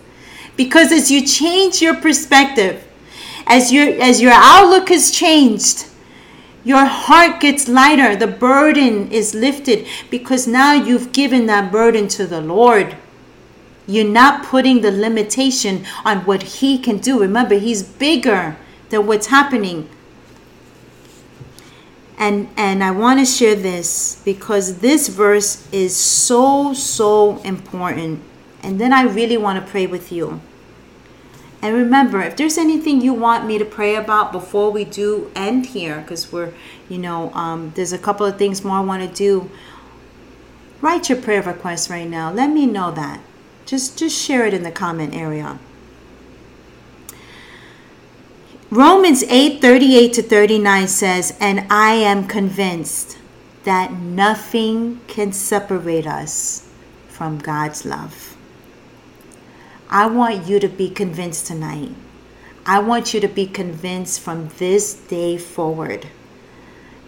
Because 0.56 0.92
as 0.92 1.10
you 1.10 1.26
change 1.26 1.82
your 1.82 1.96
perspective, 1.96 2.88
as 3.48 3.72
your 3.72 3.90
as 4.02 4.22
your 4.22 4.34
outlook 4.34 4.90
has 4.90 5.12
changed, 5.12 5.88
your 6.64 6.86
heart 6.86 7.42
gets 7.42 7.68
lighter, 7.68 8.16
the 8.16 8.28
burden 8.28 9.12
is 9.12 9.34
lifted 9.34 9.88
because 10.10 10.48
now 10.48 10.74
you've 10.74 11.12
given 11.12 11.46
that 11.48 11.72
burden 11.72 12.08
to 12.10 12.26
the 12.26 12.40
Lord. 12.40 12.96
You're 13.86 14.08
not 14.08 14.46
putting 14.46 14.82
the 14.82 14.92
limitation 14.92 15.86
on 16.06 16.20
what 16.20 16.44
he 16.44 16.78
can 16.78 17.00
do. 17.00 17.20
Remember, 17.20 17.56
he's 17.56 17.84
bigger 17.84 18.56
than 18.90 19.08
what's 19.08 19.28
happening. 19.28 19.90
And 22.18 22.48
and 22.56 22.84
I 22.84 22.92
want 22.92 23.20
to 23.20 23.26
share 23.26 23.56
this 23.56 24.22
because 24.24 24.80
this 24.80 25.08
verse 25.08 25.68
is 25.72 25.96
so 25.96 26.74
so 26.74 27.38
important. 27.44 28.22
And 28.62 28.80
then 28.80 28.94
I 28.94 29.04
really 29.04 29.38
want 29.38 29.64
to 29.64 29.70
pray 29.70 29.88
with 29.88 30.12
you. 30.12 30.42
And 31.62 31.76
remember, 31.76 32.22
if 32.22 32.36
there's 32.36 32.58
anything 32.58 33.00
you 33.00 33.14
want 33.14 33.46
me 33.46 33.58
to 33.58 33.64
pray 33.64 33.96
about 33.96 34.34
before 34.34 34.70
we 34.70 34.84
do 34.84 35.32
end 35.34 35.68
here, 35.68 36.02
because 36.02 36.30
we're, 36.30 36.54
you 36.90 36.98
know, 36.98 37.32
um, 37.34 37.72
there's 37.76 37.94
a 37.94 37.98
couple 37.98 38.26
of 38.26 38.38
things 38.38 38.66
more 38.66 38.78
I 38.78 38.82
want 38.82 39.02
to 39.02 39.16
do. 39.16 39.50
Write 40.82 41.08
your 41.08 41.22
prayer 41.22 41.42
request 41.42 41.90
right 41.90 42.08
now. 42.08 42.30
Let 42.34 42.50
me 42.50 42.66
know 42.66 42.92
that. 42.92 43.22
Just 43.66 43.98
just 43.98 44.22
share 44.22 44.46
it 44.46 44.54
in 44.54 44.64
the 44.64 44.72
comment 44.72 45.16
area. 45.16 45.58
Romans 48.74 49.22
8 49.30 49.62
38 49.62 50.14
to 50.14 50.24
39 50.24 50.88
says, 50.88 51.38
And 51.40 51.68
I 51.72 51.94
am 51.94 52.28
convinced 52.28 53.20
that 53.66 53.92
nothing 53.92 55.00
can 55.06 55.32
separate 55.32 56.08
us 56.08 56.68
from 57.08 57.38
God's 57.38 57.86
love. 57.86 58.36
I 59.92 60.08
want 60.08 60.48
you 60.48 60.60
to 60.60 60.68
be 60.68 60.90
convinced 60.90 61.46
tonight. 61.46 61.92
I 62.66 62.80
want 62.80 63.14
you 63.14 63.20
to 63.20 63.28
be 63.28 63.46
convinced 63.46 64.22
from 64.22 64.50
this 64.58 64.96
day 64.96 65.38
forward. 65.38 66.08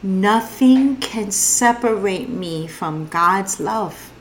Nothing 0.03 0.97
can 0.97 1.31
separate 1.31 2.29
me 2.29 2.67
from 2.67 3.07
God's 3.07 3.59
love. 3.59 4.11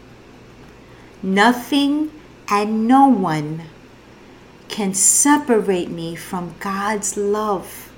Nothing 1.22 2.10
and 2.48 2.88
no 2.88 3.06
one 3.06 3.64
can 4.68 4.94
separate 4.94 5.90
me 5.90 6.16
from 6.16 6.54
God's 6.60 7.16
love. 7.16 7.92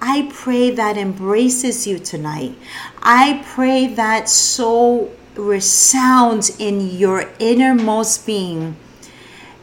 I 0.00 0.30
pray 0.32 0.70
that 0.70 0.96
embraces 0.96 1.86
you 1.86 1.98
tonight. 1.98 2.56
I 3.02 3.44
pray 3.46 3.86
that 3.86 4.28
so 4.28 5.10
resounds 5.36 6.58
in 6.58 6.96
your 6.96 7.30
innermost 7.38 8.26
being 8.26 8.76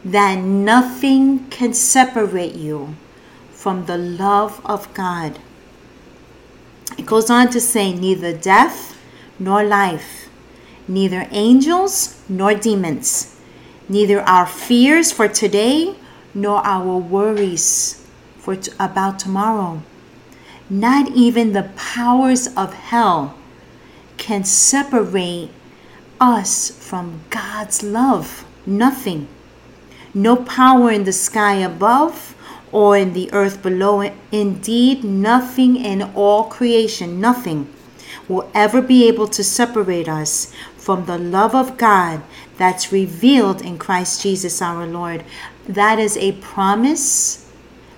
that 0.04 0.38
nothing 0.38 1.46
can 1.50 1.74
separate 1.74 2.54
you 2.54 2.96
from 3.50 3.84
the 3.84 3.98
love 3.98 4.60
of 4.64 4.92
God. 4.94 5.38
It 6.96 7.06
goes 7.06 7.30
on 7.30 7.50
to 7.50 7.60
say, 7.60 7.92
neither 7.92 8.36
death 8.36 8.98
nor 9.38 9.62
life, 9.62 10.28
neither 10.88 11.28
angels 11.30 12.20
nor 12.28 12.54
demons, 12.54 13.38
neither 13.88 14.22
our 14.22 14.46
fears 14.46 15.12
for 15.12 15.28
today 15.28 15.94
nor 16.34 16.64
our 16.66 16.96
worries 16.98 18.06
for 18.38 18.56
t- 18.56 18.72
about 18.78 19.18
tomorrow. 19.18 19.82
Not 20.68 21.10
even 21.12 21.52
the 21.52 21.70
powers 21.76 22.46
of 22.56 22.74
hell 22.74 23.34
can 24.16 24.44
separate 24.44 25.50
us 26.20 26.70
from 26.70 27.20
God's 27.30 27.82
love. 27.82 28.44
Nothing. 28.66 29.26
No 30.14 30.36
power 30.36 30.90
in 30.90 31.04
the 31.04 31.12
sky 31.12 31.54
above 31.54 32.36
or 32.72 32.96
in 32.96 33.12
the 33.12 33.32
earth 33.32 33.62
below. 33.62 34.12
Indeed, 34.30 35.02
nothing 35.02 35.76
in 35.76 36.02
all 36.14 36.44
creation, 36.44 37.20
nothing 37.20 37.72
will 38.28 38.48
ever 38.54 38.80
be 38.80 39.08
able 39.08 39.26
to 39.26 39.42
separate 39.42 40.08
us 40.08 40.52
from 40.76 41.06
the 41.06 41.18
love 41.18 41.54
of 41.54 41.76
God 41.76 42.22
that's 42.56 42.92
revealed 42.92 43.60
in 43.62 43.78
Christ 43.78 44.22
Jesus 44.22 44.62
our 44.62 44.86
Lord. 44.86 45.24
That 45.68 45.98
is 45.98 46.16
a 46.16 46.32
promise. 46.32 47.50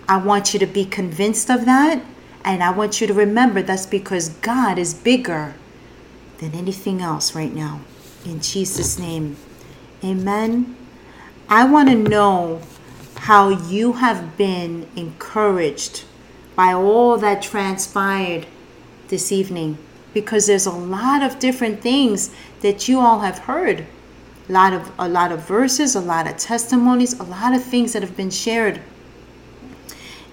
I 0.08 0.18
want 0.18 0.52
you 0.52 0.60
to 0.60 0.66
be 0.66 0.84
convinced 0.84 1.50
of 1.50 1.65
that. 1.65 2.02
And 2.44 2.62
I 2.62 2.70
want 2.70 3.00
you 3.00 3.07
to 3.07 3.15
remember 3.15 3.62
that's 3.62 3.86
because 3.86 4.28
God 4.28 4.78
is 4.78 4.94
bigger 4.94 5.55
than 6.39 6.55
anything 6.55 7.00
else 7.00 7.34
right 7.34 7.55
now. 7.55 7.81
In 8.24 8.41
Jesus' 8.41 8.99
name. 8.99 9.36
Amen. 10.05 10.76
I 11.49 11.65
want 11.65 11.89
to 11.89 11.94
know 11.94 12.60
how 13.16 13.49
you 13.49 13.94
have 13.94 14.36
been 14.36 14.89
encouraged 14.97 16.05
by 16.57 16.73
all 16.73 17.16
that 17.18 17.42
transpired 17.42 18.47
this 19.08 19.31
evening 19.31 19.78
because 20.12 20.47
there's 20.47 20.66
a 20.66 20.73
lot 20.73 21.23
of 21.23 21.39
different 21.39 21.81
things 21.81 22.34
that 22.60 22.89
you 22.89 22.99
all 22.99 23.20
have 23.20 23.39
heard 23.41 23.86
a 24.52 24.60
lot 24.62 24.74
of 24.74 24.92
a 24.98 25.08
lot 25.08 25.32
of 25.32 25.40
verses 25.48 25.94
a 25.94 26.00
lot 26.00 26.28
of 26.28 26.36
testimonies 26.36 27.18
a 27.18 27.22
lot 27.22 27.55
of 27.55 27.64
things 27.64 27.94
that 27.94 28.02
have 28.02 28.14
been 28.14 28.31
shared. 28.31 28.82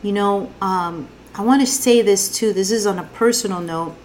You 0.03 0.11
know 0.11 0.51
um, 0.61 1.07
i 1.35 1.41
want 1.41 1.61
to 1.61 1.67
say 1.67 2.01
this 2.01 2.29
too 2.29 2.51
this 2.51 2.69
is 2.69 2.85
on 2.85 2.99
a 2.99 3.03
personal 3.03 3.61
note. 3.61 3.95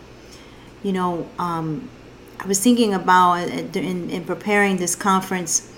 You 0.84 0.93
know 0.93 1.28
um, 1.39 1.91
i 2.39 2.47
was 2.47 2.60
thinking 2.60 2.94
about 2.94 3.49
uh, 3.49 3.78
in, 3.81 4.09
in 4.09 4.25
preparing 4.25 4.76
this 4.76 4.94
conference 4.94 5.73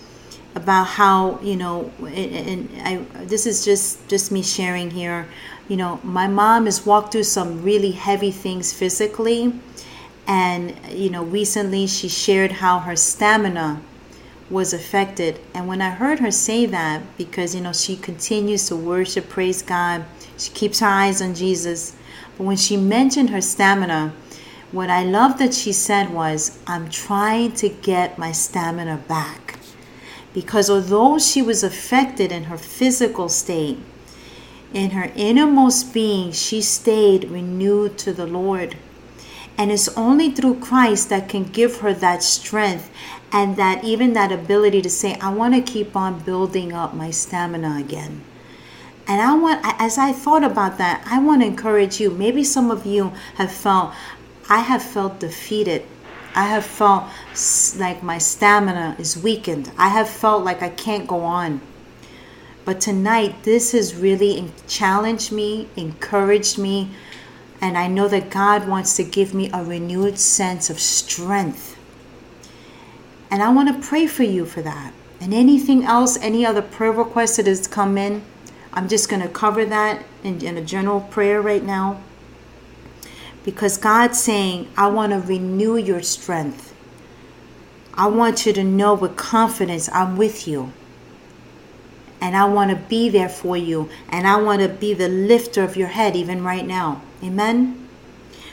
about 0.55 0.85
how 0.85 1.41
you 1.41 1.57
know 1.57 1.91
and 2.05 2.69
I 2.85 2.97
this 3.25 3.47
is 3.47 3.65
just 3.65 4.07
just 4.09 4.31
me 4.31 4.43
sharing 4.43 4.91
here. 4.91 5.29
You 5.67 5.79
know 5.79 5.99
my 6.03 6.27
mom 6.27 6.67
has 6.67 6.85
walked 6.85 7.13
through 7.13 7.29
some 7.39 7.63
really 7.63 7.93
heavy 7.93 8.33
things 8.33 8.71
physically 8.71 9.55
and 10.27 10.77
you 10.91 11.09
know 11.09 11.25
recently 11.25 11.87
she 11.87 12.09
shared 12.09 12.53
how 12.53 12.81
her 12.81 12.97
stamina 12.97 13.81
was 14.51 14.73
affected. 14.73 15.41
And 15.55 15.67
when 15.67 15.81
i 15.83 15.91
heard 15.91 16.21
her 16.21 16.31
say 16.31 16.67
that 16.67 17.03
because 17.19 17.55
you 17.55 17.61
know 17.61 17.73
she 17.73 17.97
continues 17.97 18.67
to 18.69 18.77
worship 18.77 19.29
praise 19.29 19.63
god 19.63 20.05
she 20.39 20.51
keeps 20.53 20.81
her 20.81 20.87
eyes 20.87 21.21
on 21.21 21.35
jesus. 21.35 21.97
But 22.37 22.45
when 22.45 22.57
she 22.57 22.77
mentioned 22.77 23.31
her 23.31 23.41
stamina 23.41 24.13
what 24.73 24.91
i 24.91 25.03
love 25.03 25.39
that 25.39 25.55
she 25.55 25.73
said 25.73 26.11
was 26.11 26.59
i'm 26.67 26.89
trying 26.89 27.53
to 27.53 27.69
get 27.69 28.19
my 28.19 28.33
stamina 28.33 29.03
back. 29.09 29.59
Because 30.35 30.69
although 30.69 31.19
she 31.19 31.41
was 31.41 31.65
affected 31.65 32.31
in 32.31 32.45
her 32.45 32.59
physical 32.59 33.29
state 33.29 33.79
in 34.73 34.91
her 34.91 35.11
innermost 35.17 35.95
being 35.95 36.31
she 36.33 36.61
stayed 36.61 37.25
renewed 37.31 37.97
to 37.99 38.13
the 38.13 38.27
lord. 38.27 38.77
And 39.59 39.73
it's 39.73 39.89
only 39.97 40.31
through 40.31 40.61
Christ 40.61 41.09
that 41.09 41.31
can 41.31 41.45
give 41.45 41.79
her 41.79 41.95
that 41.95 42.23
strength 42.23 42.91
and 43.33 43.57
that 43.57 43.85
even 43.85 44.13
that 44.13 44.33
ability 44.33 44.83
to 44.83 44.91
say, 44.91 45.15
I 45.21 45.33
want 45.33 45.55
to 45.55 45.73
keep 45.73 45.97
on 45.97 46.21
building 46.21 46.73
up 46.73 46.95
my 46.95 47.11
stamina 47.11 47.77
again. 47.79 48.25
And 49.09 49.21
I 49.21 49.35
want, 49.35 49.61
as 49.81 49.99
I 49.99 50.13
thought 50.13 50.43
about 50.43 50.79
that, 50.79 51.07
I 51.07 51.21
want 51.21 51.43
to 51.43 51.47
encourage 51.47 52.01
you. 52.01 52.11
Maybe 52.11 52.43
some 52.43 52.71
of 52.71 52.87
you 52.87 53.13
have 53.37 53.53
felt, 53.53 53.93
I 54.49 54.61
have 54.61 54.83
felt 54.83 55.21
defeated. 55.21 55.85
I 56.35 56.45
have 56.45 56.67
felt 56.67 57.05
like 57.79 58.03
my 58.03 58.19
stamina 58.19 58.97
is 58.99 59.17
weakened. 59.17 59.71
I 59.79 59.89
have 59.89 60.09
felt 60.09 60.45
like 60.45 60.63
I 60.63 60.69
can't 60.69 61.07
go 61.07 61.21
on. 61.21 61.61
But 62.65 62.81
tonight, 62.81 63.45
this 63.45 63.73
has 63.73 63.95
really 63.95 64.51
challenged 64.67 65.31
me, 65.31 65.69
encouraged 65.77 66.59
me, 66.59 66.91
and 67.61 67.79
I 67.79 67.87
know 67.87 68.09
that 68.09 68.29
God 68.29 68.69
wants 68.69 68.97
to 68.97 69.05
give 69.05 69.33
me 69.33 69.51
a 69.53 69.63
renewed 69.65 70.19
sense 70.19 70.69
of 70.69 70.81
strength. 70.81 71.76
And 73.37 73.43
I 73.43 73.51
want 73.51 73.69
to 73.69 73.87
pray 73.87 74.07
for 74.07 74.23
you 74.23 74.47
for 74.47 74.63
that. 74.63 74.95
And 75.21 75.35
anything 75.35 75.85
else, 75.85 76.17
any 76.23 76.47
other 76.47 76.63
prayer 76.63 76.91
request 76.91 77.37
that 77.37 77.47
has 77.47 77.69
come 77.69 77.99
in, 77.99 78.23
I'm 78.73 78.89
just 78.89 79.11
going 79.11 79.21
to 79.21 79.29
cover 79.29 79.67
that 79.67 80.03
in, 80.25 80.43
in 80.43 80.57
a 80.57 80.63
general 80.63 81.03
prayer 81.03 81.43
right 81.43 81.63
now. 81.63 82.01
Because 83.45 83.77
God's 83.77 84.19
saying, 84.19 84.71
I 84.75 84.87
want 84.87 85.13
to 85.13 85.21
renew 85.21 85.77
your 85.77 86.01
strength. 86.01 86.75
I 87.93 88.07
want 88.07 88.47
you 88.47 88.55
to 88.55 88.65
know 88.65 88.95
with 88.95 89.17
confidence 89.17 89.91
I'm 89.93 90.17
with 90.17 90.49
you. 90.49 90.73
And 92.23 92.39
I 92.39 92.47
want 92.47 92.71
to 92.71 92.77
be 92.77 93.11
there 93.11 93.29
for 93.29 93.55
you. 93.55 93.91
And 94.09 94.27
I 94.27 94.41
want 94.41 94.63
to 94.63 94.69
be 94.71 94.95
the 94.95 95.11
lifter 95.11 95.63
of 95.63 95.77
your 95.77 95.89
head 95.89 96.17
even 96.17 96.43
right 96.43 96.67
now. 96.67 97.03
Amen. 97.23 97.87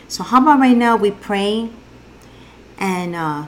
So, 0.09 0.23
how 0.23 0.41
about 0.41 0.59
right 0.59 0.75
now 0.75 0.97
we 0.97 1.11
pray 1.11 1.69
and 2.77 3.15
uh, 3.15 3.45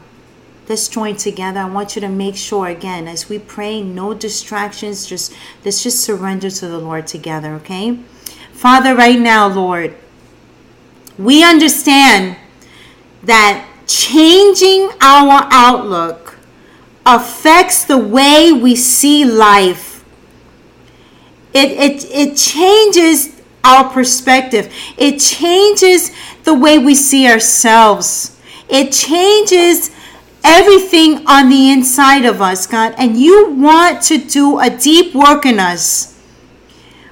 let's 0.68 0.88
join 0.88 1.16
together. 1.16 1.60
I 1.60 1.69
want 1.69 1.95
you 1.95 2.02
to 2.02 2.10
make 2.10 2.35
sure 2.35 2.68
again 2.68 3.08
as 3.08 3.30
we 3.30 3.40
pray, 3.40 3.82
no 3.82 4.14
distractions. 4.14 5.06
Just 5.06 5.34
let's 5.64 5.84
just 5.84 6.00
surrender 6.00 6.50
to 6.50 6.68
the 6.68 6.80
Lord 6.80 7.08
together, 7.08 7.53
okay? 7.56 8.00
Father, 8.52 8.95
right 8.95 9.19
now, 9.19 9.48
Lord, 9.48 9.95
we 11.18 11.44
understand 11.44 12.38
that 13.24 13.68
changing 13.88 14.90
our 15.02 15.48
outlook 15.52 16.38
affects 17.06 17.85
the 17.85 17.98
way 17.98 18.52
we 18.52 18.76
see 18.76 19.24
life. 19.24 20.03
It, 21.53 21.72
it, 21.72 22.06
it 22.11 22.38
changes 22.38 23.42
our 23.64 23.90
perspective. 23.90 24.74
It 24.98 25.19
changes 25.19 26.11
the 26.44 26.53
way 26.53 26.77
we 26.77 26.95
see 26.95 27.27
ourselves. 27.30 28.40
It 28.68 28.92
changes 28.92 29.94
everything 30.45 31.25
on 31.27 31.49
the 31.49 31.72
inside 31.72 32.24
of 32.24 32.41
us, 32.41 32.67
God. 32.67 32.93
And 32.98 33.17
you 33.17 33.49
want 33.49 34.01
to 34.03 34.17
do 34.17 34.59
a 34.59 34.69
deep 34.69 35.15
work 35.15 35.45
in 35.45 35.59
us. 35.59 36.14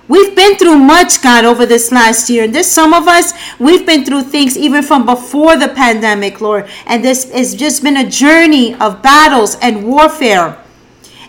We've 0.08 0.36
been 0.36 0.58
through 0.58 0.78
much, 0.78 1.22
God, 1.24 1.44
over 1.44 1.66
this 1.66 1.92
last 1.92 2.30
year. 2.30 2.44
And 2.44 2.54
there's 2.54 2.68
some 2.68 2.94
of 2.94 3.08
us, 3.08 3.34
we've 3.58 3.86
been 3.86 4.06
through 4.06 4.24
things 4.24 4.58
even 4.58 4.84
from 4.84 5.06
before 5.06 5.56
the 5.58 5.70
pandemic, 5.70 6.42
Lord. 6.42 6.70
And 6.86 7.04
this 7.04 7.32
has 7.32 7.56
just 7.56 7.82
been 7.82 7.98
a 7.98 8.08
journey 8.08 8.76
of 8.76 9.02
battles 9.02 9.56
and 9.62 9.88
warfare. 9.88 10.62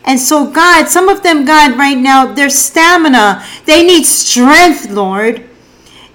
And 0.05 0.21
so, 0.21 0.51
God, 0.51 0.89
some 0.89 1.09
of 1.09 1.23
them, 1.23 1.47
God, 1.47 1.79
right 1.79 1.97
now, 1.97 2.27
their 2.27 2.51
stamina, 2.51 3.45
they 3.65 3.87
need 3.87 4.05
strength, 4.05 4.91
Lord. 4.91 5.49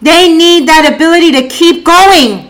They 0.02 0.32
need 0.32 0.68
that 0.68 0.94
ability 0.94 1.32
to 1.32 1.48
keep 1.48 1.84
going. 1.84 2.49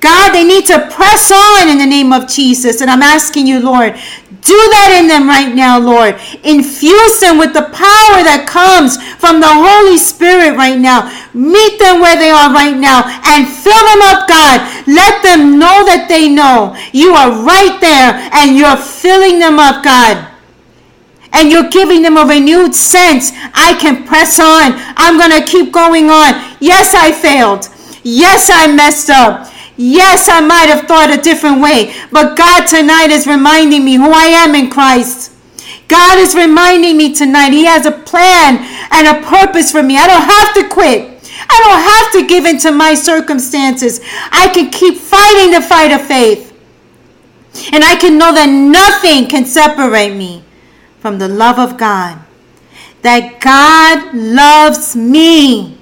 God, 0.00 0.32
they 0.32 0.44
need 0.44 0.66
to 0.66 0.88
press 0.90 1.30
on 1.30 1.68
in 1.68 1.78
the 1.78 1.86
name 1.86 2.12
of 2.12 2.26
Jesus. 2.26 2.80
And 2.80 2.90
I'm 2.90 3.02
asking 3.02 3.46
you, 3.46 3.60
Lord, 3.60 3.92
do 4.40 4.56
that 4.56 4.96
in 4.96 5.06
them 5.06 5.28
right 5.28 5.52
now, 5.52 5.76
Lord. 5.76 6.16
Infuse 6.40 7.20
them 7.20 7.36
with 7.36 7.52
the 7.52 7.68
power 7.68 8.24
that 8.24 8.48
comes 8.48 8.96
from 9.20 9.40
the 9.40 9.52
Holy 9.52 10.00
Spirit 10.00 10.56
right 10.56 10.80
now. 10.80 11.12
Meet 11.36 11.76
them 11.76 12.00
where 12.00 12.16
they 12.16 12.32
are 12.32 12.48
right 12.48 12.76
now 12.76 13.04
and 13.28 13.44
fill 13.44 13.84
them 13.92 14.00
up, 14.08 14.24
God. 14.24 14.64
Let 14.88 15.20
them 15.20 15.60
know 15.60 15.84
that 15.84 16.08
they 16.08 16.32
know 16.32 16.72
you 16.96 17.12
are 17.12 17.44
right 17.44 17.76
there 17.84 18.16
and 18.32 18.56
you're 18.56 18.80
filling 18.80 19.38
them 19.38 19.60
up, 19.60 19.84
God. 19.84 20.32
And 21.32 21.52
you're 21.52 21.68
giving 21.68 22.00
them 22.00 22.16
a 22.16 22.24
renewed 22.24 22.74
sense. 22.74 23.30
I 23.52 23.76
can 23.78 24.08
press 24.08 24.40
on. 24.40 24.72
I'm 24.96 25.20
going 25.20 25.36
to 25.36 25.44
keep 25.44 25.70
going 25.72 26.08
on. 26.08 26.56
Yes, 26.58 26.96
I 26.96 27.12
failed. 27.12 27.68
Yes, 28.02 28.50
I 28.52 28.72
messed 28.72 29.10
up. 29.10 29.49
Yes, 29.82 30.28
I 30.28 30.42
might 30.42 30.68
have 30.68 30.86
thought 30.86 31.08
a 31.08 31.16
different 31.16 31.62
way, 31.62 31.94
but 32.12 32.36
God 32.36 32.66
tonight 32.66 33.08
is 33.08 33.26
reminding 33.26 33.82
me 33.82 33.94
who 33.94 34.10
I 34.12 34.26
am 34.26 34.54
in 34.54 34.68
Christ. 34.68 35.32
God 35.88 36.18
is 36.18 36.34
reminding 36.34 36.98
me 36.98 37.14
tonight 37.14 37.54
He 37.54 37.64
has 37.64 37.86
a 37.86 37.90
plan 37.90 38.58
and 38.92 39.08
a 39.08 39.26
purpose 39.26 39.72
for 39.72 39.82
me. 39.82 39.96
I 39.96 40.06
don't 40.06 40.20
have 40.20 40.54
to 40.56 40.68
quit. 40.68 41.32
I 41.48 41.56
don't 41.64 41.80
have 41.80 42.12
to 42.12 42.28
give 42.28 42.44
in 42.44 42.58
to 42.58 42.72
my 42.72 42.92
circumstances. 42.92 44.00
I 44.30 44.50
can 44.52 44.68
keep 44.68 44.98
fighting 44.98 45.52
the 45.52 45.62
fight 45.62 45.92
of 45.92 46.02
faith. 46.02 46.52
And 47.72 47.82
I 47.82 47.96
can 47.96 48.18
know 48.18 48.34
that 48.34 48.50
nothing 48.50 49.30
can 49.30 49.46
separate 49.46 50.14
me 50.14 50.44
from 50.98 51.18
the 51.18 51.28
love 51.28 51.58
of 51.58 51.78
God. 51.78 52.20
That 53.00 53.40
God 53.40 54.14
loves 54.14 54.94
me. 54.94 55.78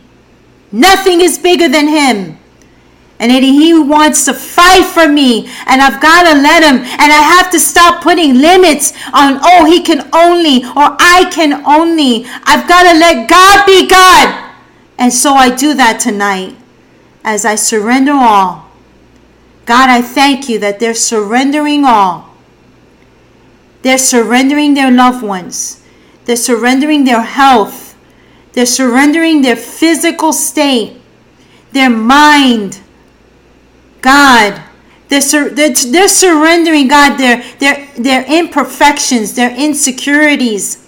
Nothing 0.71 1.21
is 1.21 1.37
bigger 1.37 1.69
than 1.69 1.89
Him. 1.89 2.39
And 3.21 3.33
he 3.33 3.75
wants 3.75 4.25
to 4.27 4.35
fight 4.35 4.85
for 4.85 5.09
me. 5.09 5.49
And 5.67 5.83
I've 5.83 6.01
got 6.01 6.23
to 6.33 6.41
let 6.41 6.63
him. 6.63 6.79
And 6.79 7.13
I 7.13 7.37
have 7.37 7.51
to 7.51 7.59
stop 7.59 8.03
putting 8.03 8.35
limits 8.35 8.93
on, 9.13 9.41
oh, 9.43 9.65
he 9.67 9.83
can 9.83 10.09
only, 10.15 10.65
or 10.65 10.97
I 11.01 11.29
can 11.33 11.65
only. 11.67 12.27
I've 12.45 12.69
got 12.69 12.85
to 12.85 12.99
let 12.99 13.29
God 13.29 13.67
be 13.67 13.89
God. 13.89 14.53
And 14.99 15.13
so 15.13 15.35
I 15.35 15.55
do 15.55 15.75
that 15.75 15.99
tonight 16.01 16.57
as 17.25 17.45
I 17.45 17.57
surrender 17.57 18.13
all. 18.13 18.71
God, 19.67 19.91
I 19.91 20.01
thank 20.01 20.49
you 20.49 20.59
that 20.61 20.81
they're 20.81 20.95
surrendering 20.95 21.85
all. 21.85 22.31
They're 23.83 23.99
surrendering 23.99 24.75
their 24.75 24.91
loved 24.91 25.23
ones. 25.23 25.83
They're 26.25 26.37
surrendering 26.37 27.05
their 27.05 27.23
health. 27.23 27.97
They're 28.53 28.67
surrendering 28.67 29.43
their 29.43 29.57
physical 29.57 30.33
state, 30.33 31.01
their 31.73 31.91
mind. 31.91 32.81
God, 34.01 34.63
they're, 35.09 35.21
sur- 35.21 35.51
they're, 35.51 35.73
they're 35.73 36.09
surrendering, 36.09 36.89
God, 36.89 37.17
their, 37.17 37.43
their, 37.59 37.89
their 37.97 38.25
imperfections, 38.27 39.35
their 39.35 39.55
insecurities. 39.57 40.87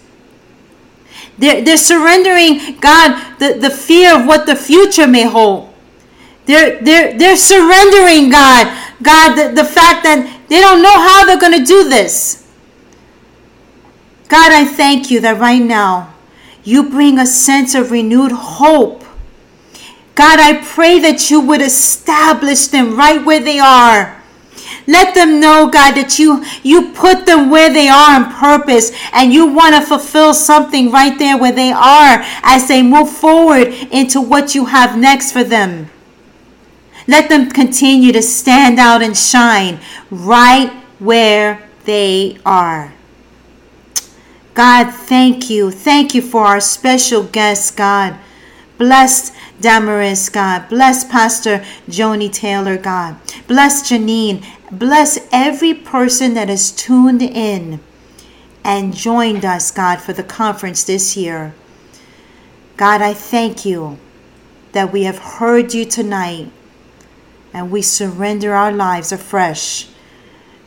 They're, 1.38 1.62
they're 1.62 1.76
surrendering, 1.78 2.78
God, 2.80 3.38
the, 3.38 3.54
the 3.58 3.70
fear 3.70 4.20
of 4.20 4.26
what 4.26 4.46
the 4.46 4.56
future 4.56 5.06
may 5.06 5.24
hold. 5.24 5.72
They're, 6.44 6.82
they're, 6.82 7.16
they're 7.16 7.36
surrendering, 7.36 8.30
God, 8.30 8.66
God, 9.02 9.34
the, 9.36 9.54
the 9.54 9.64
fact 9.64 10.04
that 10.04 10.40
they 10.48 10.60
don't 10.60 10.82
know 10.82 10.92
how 10.92 11.24
they're 11.24 11.38
going 11.38 11.58
to 11.58 11.64
do 11.64 11.88
this. 11.88 12.46
God, 14.28 14.52
I 14.52 14.64
thank 14.64 15.10
you 15.10 15.20
that 15.20 15.38
right 15.38 15.62
now 15.62 16.14
you 16.62 16.88
bring 16.90 17.18
a 17.18 17.26
sense 17.26 17.74
of 17.74 17.90
renewed 17.90 18.32
hope. 18.32 19.04
God, 20.20 20.38
I 20.38 20.62
pray 20.62 20.98
that 20.98 21.30
you 21.30 21.40
would 21.40 21.62
establish 21.62 22.66
them 22.66 22.94
right 22.94 23.24
where 23.24 23.40
they 23.40 23.58
are. 23.58 24.20
Let 24.86 25.14
them 25.14 25.40
know, 25.40 25.70
God, 25.70 25.92
that 25.94 26.18
you 26.18 26.44
you 26.62 26.92
put 26.92 27.24
them 27.24 27.48
where 27.48 27.72
they 27.72 27.88
are 27.88 28.16
on 28.16 28.30
purpose 28.30 28.92
and 29.14 29.32
you 29.32 29.46
want 29.46 29.76
to 29.76 29.80
fulfill 29.80 30.34
something 30.34 30.90
right 30.90 31.18
there 31.18 31.38
where 31.38 31.52
they 31.52 31.72
are 31.72 32.20
as 32.42 32.68
they 32.68 32.82
move 32.82 33.08
forward 33.08 33.68
into 33.90 34.20
what 34.20 34.54
you 34.54 34.66
have 34.66 34.98
next 34.98 35.32
for 35.32 35.42
them. 35.42 35.88
Let 37.08 37.30
them 37.30 37.48
continue 37.48 38.12
to 38.12 38.20
stand 38.20 38.78
out 38.78 39.00
and 39.00 39.16
shine 39.16 39.80
right 40.10 40.70
where 40.98 41.66
they 41.86 42.36
are. 42.44 42.92
God, 44.52 44.92
thank 44.92 45.48
you. 45.48 45.70
Thank 45.70 46.14
you 46.14 46.20
for 46.20 46.44
our 46.44 46.60
special 46.60 47.24
guest, 47.24 47.74
God. 47.74 48.18
Bless 48.76 49.32
Damaris, 49.60 50.28
God. 50.28 50.68
Bless 50.68 51.04
Pastor 51.04 51.64
Joni 51.88 52.32
Taylor, 52.32 52.76
God. 52.76 53.16
Bless 53.46 53.88
Janine. 53.90 54.44
Bless 54.70 55.18
every 55.32 55.74
person 55.74 56.34
that 56.34 56.48
has 56.48 56.70
tuned 56.70 57.22
in 57.22 57.80
and 58.64 58.94
joined 58.94 59.44
us, 59.44 59.70
God, 59.70 60.00
for 60.00 60.12
the 60.12 60.22
conference 60.22 60.84
this 60.84 61.16
year. 61.16 61.54
God, 62.76 63.02
I 63.02 63.14
thank 63.14 63.64
you 63.64 63.98
that 64.72 64.92
we 64.92 65.04
have 65.04 65.18
heard 65.18 65.74
you 65.74 65.84
tonight 65.84 66.50
and 67.52 67.70
we 67.70 67.82
surrender 67.82 68.54
our 68.54 68.72
lives 68.72 69.12
afresh 69.12 69.88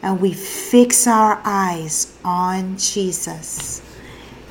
and 0.01 0.19
we 0.19 0.33
fix 0.33 1.07
our 1.07 1.41
eyes 1.45 2.17
on 2.25 2.77
Jesus. 2.77 3.81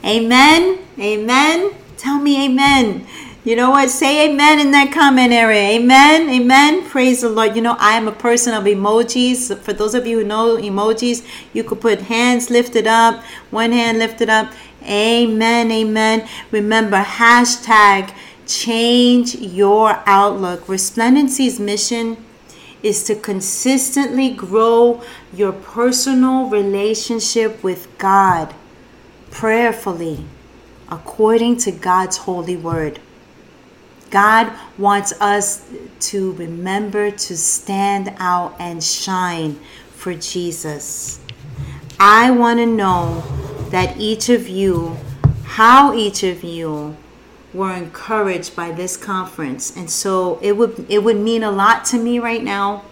Amen. 0.04 0.78
Amen. 0.98 1.74
Tell 1.96 2.18
me 2.18 2.46
amen. 2.46 3.06
You 3.44 3.56
know 3.56 3.70
what? 3.70 3.90
Say 3.90 4.30
amen 4.30 4.60
in 4.60 4.70
that 4.70 4.92
comment 4.92 5.32
area. 5.32 5.80
Amen. 5.80 6.30
Amen. 6.30 6.88
Praise 6.88 7.22
the 7.22 7.28
Lord. 7.28 7.56
You 7.56 7.62
know, 7.62 7.76
I 7.80 7.96
am 7.96 8.06
a 8.06 8.12
person 8.12 8.54
of 8.54 8.62
emojis. 8.62 9.58
For 9.58 9.72
those 9.72 9.96
of 9.96 10.06
you 10.06 10.20
who 10.20 10.24
know 10.24 10.56
emojis, 10.56 11.26
you 11.52 11.64
could 11.64 11.80
put 11.80 12.02
hands 12.02 12.50
lifted 12.50 12.86
up, 12.86 13.20
one 13.50 13.72
hand 13.72 13.98
lifted 13.98 14.28
up. 14.28 14.52
Amen. 14.84 15.72
Amen. 15.72 16.28
Remember, 16.52 17.02
hashtag 17.02 18.14
change 18.46 19.34
your 19.34 20.00
outlook. 20.06 20.68
Resplendency's 20.68 21.58
mission 21.58 22.24
is 22.80 23.02
to 23.04 23.16
consistently 23.16 24.30
grow 24.30 25.02
your 25.34 25.50
personal 25.50 26.48
relationship 26.48 27.60
with 27.64 27.88
God 27.98 28.54
prayerfully 29.32 30.26
according 30.88 31.56
to 31.56 31.72
God's 31.72 32.18
holy 32.18 32.56
word. 32.56 33.00
God 34.12 34.52
wants 34.78 35.12
us 35.20 35.68
to 36.10 36.32
remember 36.34 37.10
to 37.10 37.36
stand 37.36 38.14
out 38.18 38.54
and 38.60 38.84
shine 38.84 39.58
for 39.94 40.14
Jesus. 40.14 41.18
I 41.98 42.30
want 42.30 42.60
to 42.60 42.66
know 42.66 43.24
that 43.70 43.96
each 43.96 44.28
of 44.28 44.48
you, 44.48 44.96
how 45.44 45.92
each 45.94 46.22
of 46.22 46.44
you 46.44 46.96
were 47.52 47.72
encouraged 47.72 48.54
by 48.54 48.70
this 48.70 48.96
conference. 48.96 49.76
And 49.76 49.90
so 49.90 50.38
it 50.40 50.52
would 50.52 50.86
it 50.88 51.02
would 51.02 51.16
mean 51.16 51.42
a 51.42 51.50
lot 51.50 51.84
to 51.86 51.98
me 51.98 52.20
right 52.20 52.44
now 52.44 52.84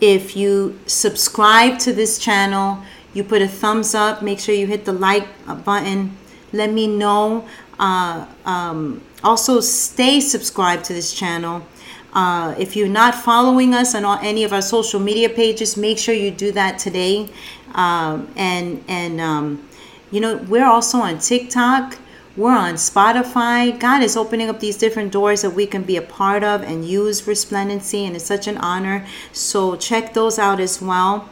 if 0.00 0.36
you 0.36 0.78
subscribe 0.86 1.78
to 1.80 1.92
this 1.92 2.18
channel, 2.18 2.82
you 3.14 3.24
put 3.24 3.42
a 3.42 3.48
thumbs 3.48 3.94
up, 3.94 4.22
make 4.22 4.38
sure 4.38 4.54
you 4.54 4.66
hit 4.66 4.84
the 4.84 4.92
like 4.92 5.26
button. 5.64 6.16
Let 6.52 6.72
me 6.72 6.86
know. 6.86 7.48
Uh, 7.78 8.26
um, 8.44 9.02
also, 9.22 9.60
stay 9.60 10.20
subscribed 10.20 10.84
to 10.86 10.92
this 10.92 11.12
channel. 11.12 11.66
Uh, 12.12 12.54
if 12.58 12.76
you're 12.76 12.88
not 12.88 13.14
following 13.14 13.74
us 13.74 13.94
on 13.94 14.04
all, 14.04 14.18
any 14.22 14.44
of 14.44 14.52
our 14.52 14.62
social 14.62 15.00
media 15.00 15.28
pages, 15.28 15.76
make 15.76 15.98
sure 15.98 16.14
you 16.14 16.30
do 16.30 16.52
that 16.52 16.78
today. 16.78 17.28
Um, 17.74 18.32
and 18.36 18.82
and 18.88 19.20
um, 19.20 19.68
you 20.10 20.20
know 20.20 20.36
we're 20.48 20.66
also 20.66 20.98
on 20.98 21.18
TikTok. 21.18 21.98
We're 22.36 22.56
on 22.56 22.74
Spotify. 22.74 23.78
God 23.78 24.02
is 24.02 24.16
opening 24.16 24.48
up 24.48 24.60
these 24.60 24.76
different 24.78 25.10
doors 25.10 25.42
that 25.42 25.50
we 25.50 25.66
can 25.66 25.82
be 25.82 25.96
a 25.96 26.02
part 26.02 26.44
of 26.44 26.62
and 26.62 26.84
use 26.84 27.22
Resplendency, 27.22 28.06
and 28.06 28.14
it's 28.14 28.24
such 28.24 28.46
an 28.46 28.56
honor. 28.58 29.04
So 29.32 29.74
check 29.74 30.14
those 30.14 30.38
out 30.38 30.60
as 30.60 30.80
well. 30.80 31.28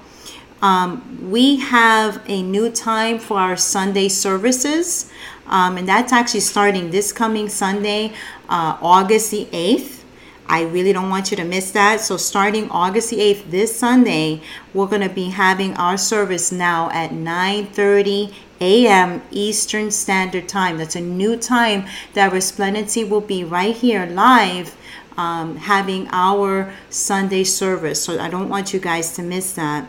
Um, 0.63 1.31
we 1.31 1.57
have 1.57 2.23
a 2.27 2.43
new 2.43 2.71
time 2.71 3.19
for 3.19 3.39
our 3.39 3.57
Sunday 3.57 4.09
services, 4.09 5.11
um, 5.49 5.77
and 5.77 5.89
that's 5.89 6.13
actually 6.13 6.41
starting 6.41 6.91
this 6.91 7.13
coming 7.13 7.49
Sunday, 7.49 8.13
uh, 8.49 8.77
August 8.81 9.31
the 9.31 9.47
8th. 9.47 10.03
I 10.49 10.63
really 10.63 10.93
don't 10.93 11.11
want 11.11 11.31
you 11.31 11.37
to 11.39 11.45
miss 11.45 11.73
that. 11.73 12.01
So, 12.01 12.17
starting 12.17 12.71
August 12.71 13.11
the 13.11 13.19
8th, 13.19 13.51
this 13.51 13.77
Sunday, 13.77 14.43
we're 14.73 14.87
going 14.87 15.03
to 15.03 15.09
be 15.09 15.31
having 15.31 15.75
our 15.77 15.97
service 15.97 16.53
now 16.53 16.89
at 16.91 17.13
9 17.13 17.67
30 17.67 18.33
a.m. 18.61 19.23
Eastern 19.31 19.91
Standard 19.91 20.49
Time. 20.49 20.79
That's 20.79 20.97
a 20.97 21.01
new 21.01 21.37
time 21.37 21.87
that 22.15 22.33
Resplendency 22.33 23.05
will 23.05 23.21
be 23.21 23.45
right 23.45 23.75
here 23.75 24.07
live 24.07 24.77
um, 25.17 25.57
having 25.57 26.09
our 26.13 26.73
Sunday 26.91 27.45
service. 27.45 28.03
So 28.03 28.19
I 28.19 28.29
don't 28.29 28.49
want 28.49 28.73
you 28.73 28.81
guys 28.81 29.15
to 29.17 29.23
miss 29.23 29.53
that. 29.55 29.89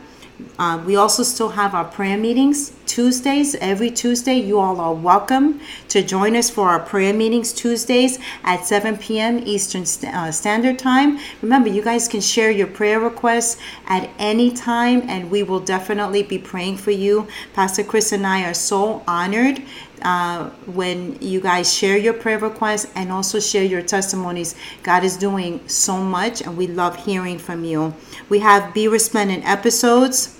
Uh, 0.59 0.81
we 0.85 0.95
also 0.95 1.23
still 1.23 1.49
have 1.49 1.73
our 1.73 1.85
prayer 1.85 2.17
meetings 2.17 2.71
Tuesdays. 2.85 3.55
Every 3.55 3.91
Tuesday, 3.91 4.35
you 4.35 4.59
all 4.59 4.79
are 4.79 4.93
welcome 4.93 5.59
to 5.89 6.01
join 6.01 6.35
us 6.35 6.49
for 6.49 6.69
our 6.69 6.79
prayer 6.79 7.13
meetings 7.13 7.53
Tuesdays 7.53 8.17
at 8.43 8.65
7 8.65 8.97
p.m. 8.97 9.39
Eastern 9.45 9.83
uh, 10.11 10.31
Standard 10.31 10.79
Time. 10.79 11.19
Remember, 11.41 11.69
you 11.69 11.81
guys 11.83 12.07
can 12.07 12.21
share 12.21 12.49
your 12.49 12.67
prayer 12.67 12.99
requests 12.99 13.57
at 13.87 14.09
any 14.17 14.51
time, 14.51 15.03
and 15.07 15.29
we 15.29 15.43
will 15.43 15.59
definitely 15.59 16.23
be 16.23 16.37
praying 16.37 16.77
for 16.77 16.91
you. 16.91 17.27
Pastor 17.53 17.83
Chris 17.83 18.11
and 18.11 18.25
I 18.25 18.43
are 18.49 18.53
so 18.53 19.03
honored 19.07 19.61
uh, 20.01 20.49
when 20.65 21.17
you 21.21 21.41
guys 21.41 21.73
share 21.73 21.97
your 21.97 22.13
prayer 22.13 22.39
requests 22.39 22.91
and 22.95 23.11
also 23.11 23.39
share 23.39 23.63
your 23.63 23.81
testimonies. 23.81 24.55
God 24.83 25.03
is 25.03 25.17
doing 25.17 25.67
so 25.67 25.97
much, 25.97 26.41
and 26.41 26.57
we 26.57 26.67
love 26.67 27.05
hearing 27.05 27.37
from 27.37 27.63
you. 27.63 27.93
We 28.29 28.39
have 28.39 28.73
Be 28.73 28.87
Resplendent 28.87 29.47
episodes 29.47 30.39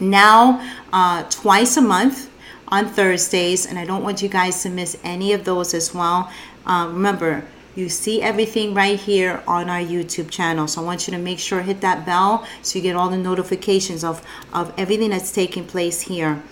now 0.00 0.60
uh, 0.92 1.24
twice 1.30 1.76
a 1.76 1.82
month 1.82 2.30
on 2.68 2.86
Thursdays, 2.86 3.66
and 3.66 3.78
I 3.78 3.84
don't 3.84 4.02
want 4.02 4.22
you 4.22 4.28
guys 4.28 4.62
to 4.62 4.70
miss 4.70 4.98
any 5.04 5.32
of 5.32 5.44
those 5.44 5.74
as 5.74 5.94
well. 5.94 6.30
Uh, 6.66 6.88
remember, 6.92 7.44
you 7.76 7.90
see 7.90 8.22
everything 8.22 8.72
right 8.72 8.98
here 8.98 9.42
on 9.46 9.68
our 9.68 9.80
YouTube 9.80 10.30
channel. 10.30 10.66
So 10.66 10.80
I 10.80 10.84
want 10.84 11.06
you 11.06 11.12
to 11.12 11.18
make 11.18 11.38
sure 11.38 11.60
hit 11.60 11.82
that 11.82 12.06
bell 12.06 12.46
so 12.62 12.78
you 12.78 12.82
get 12.82 12.96
all 12.96 13.10
the 13.10 13.18
notifications 13.18 14.02
of, 14.02 14.26
of 14.52 14.72
everything 14.78 15.10
that's 15.10 15.30
taking 15.30 15.66
place 15.66 16.00
here. 16.00 16.42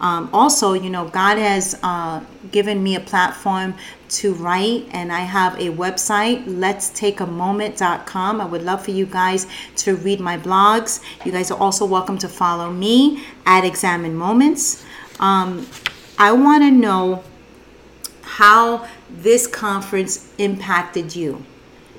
Um, 0.00 0.28
also, 0.32 0.74
you 0.74 0.90
know, 0.90 1.08
God 1.08 1.38
has 1.38 1.78
uh, 1.82 2.20
given 2.50 2.82
me 2.82 2.96
a 2.96 3.00
platform 3.00 3.74
to 4.10 4.34
write, 4.34 4.86
and 4.92 5.12
I 5.12 5.20
have 5.20 5.54
a 5.54 5.70
website, 5.70 6.44
let's 6.46 6.90
take 6.90 7.20
a 7.20 7.26
moment.com. 7.26 8.40
I 8.40 8.44
would 8.44 8.62
love 8.62 8.84
for 8.84 8.90
you 8.90 9.06
guys 9.06 9.46
to 9.76 9.96
read 9.96 10.20
my 10.20 10.36
blogs. 10.36 11.00
You 11.24 11.32
guys 11.32 11.50
are 11.50 11.58
also 11.58 11.84
welcome 11.86 12.18
to 12.18 12.28
follow 12.28 12.70
me 12.70 13.24
at 13.46 13.64
Examine 13.64 14.14
Moments. 14.14 14.84
Um, 15.20 15.66
I 16.18 16.32
want 16.32 16.62
to 16.64 16.70
know 16.70 17.24
how 18.22 18.88
this 19.10 19.46
conference 19.46 20.28
impacted 20.38 21.14
you. 21.14 21.44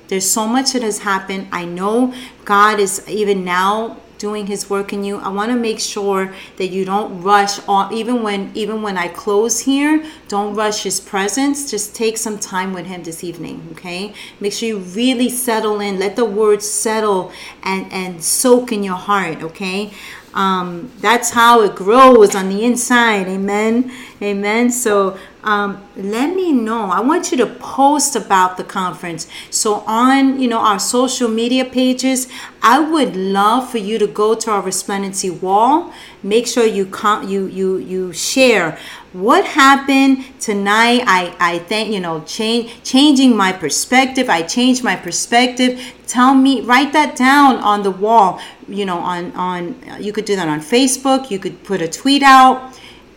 There's 0.08 0.28
so 0.28 0.46
much 0.46 0.72
that 0.72 0.82
has 0.82 1.00
happened. 1.00 1.48
I 1.50 1.64
know 1.64 2.14
God 2.44 2.78
is 2.78 3.06
even 3.08 3.44
now 3.44 3.96
doing 4.18 4.46
his 4.46 4.68
work 4.70 4.92
in 4.92 5.04
you 5.04 5.16
i 5.18 5.28
want 5.28 5.50
to 5.50 5.56
make 5.56 5.80
sure 5.80 6.32
that 6.56 6.68
you 6.68 6.84
don't 6.84 7.22
rush 7.22 7.58
on 7.68 7.92
even 7.92 8.22
when 8.22 8.50
even 8.54 8.82
when 8.82 8.96
i 8.96 9.08
close 9.08 9.60
here 9.60 10.04
don't 10.28 10.54
rush 10.54 10.82
his 10.82 11.00
presence 11.00 11.70
just 11.70 11.94
take 11.94 12.16
some 12.16 12.38
time 12.38 12.72
with 12.72 12.86
him 12.86 13.02
this 13.02 13.22
evening 13.24 13.66
okay? 13.72 14.12
Make 14.40 14.52
sure 14.52 14.68
you 14.68 14.78
really 14.78 15.28
settle 15.28 15.80
in 15.80 15.98
let 15.98 16.16
the 16.16 16.24
words 16.24 16.68
settle 16.68 17.32
and 17.62 17.90
and 17.92 18.22
soak 18.22 18.72
in 18.72 18.82
your 18.82 18.96
heart 18.96 19.42
okay? 19.42 19.92
Um, 20.34 20.92
that's 20.98 21.30
how 21.30 21.62
it 21.62 21.74
grows 21.74 22.34
on 22.34 22.48
the 22.50 22.64
inside 22.64 23.26
amen? 23.28 23.90
Amen? 24.20 24.70
So 24.70 25.18
um, 25.46 25.80
let 25.96 26.34
me 26.34 26.50
know. 26.50 26.90
I 26.90 27.00
want 27.00 27.30
you 27.30 27.38
to 27.38 27.46
post 27.46 28.16
about 28.16 28.56
the 28.56 28.64
conference. 28.64 29.28
So 29.48 29.84
on 29.86 30.40
you 30.40 30.48
know 30.48 30.58
our 30.58 30.80
social 30.80 31.28
media 31.28 31.64
pages 31.64 32.26
i 32.62 32.80
would 32.80 33.14
love 33.14 33.70
for 33.70 33.78
you 33.78 33.96
to 33.96 34.08
go 34.08 34.34
to 34.34 34.50
our 34.50 34.60
resplendency 34.60 35.30
wall. 35.30 35.92
Make 36.24 36.48
sure 36.48 36.66
you 36.66 36.84
com- 36.86 37.28
you 37.28 37.46
you 37.46 37.78
you 37.78 38.12
share. 38.12 38.76
What 39.12 39.44
happened 39.44 40.24
tonight? 40.40 41.02
I 41.06 41.32
i 41.38 41.58
think 41.60 41.94
you 41.94 42.00
know 42.00 42.24
change 42.24 42.82
changing 42.82 43.36
my 43.36 43.52
perspective. 43.52 44.28
I 44.28 44.42
changed 44.42 44.82
my 44.82 44.96
perspective. 44.96 45.80
Tell 46.08 46.34
me 46.34 46.60
write 46.60 46.92
that 46.92 47.14
down 47.14 47.58
on 47.58 47.84
the 47.84 47.92
wall. 47.92 48.40
You 48.66 48.84
know 48.84 48.98
on 48.98 49.30
on 49.36 49.76
you 50.00 50.12
could 50.12 50.24
do 50.24 50.34
that 50.34 50.48
on 50.48 50.58
facebook. 50.58 51.30
You 51.30 51.38
could 51.38 51.62
put 51.62 51.80
a 51.80 51.88
tweet 51.88 52.24
out 52.24 52.76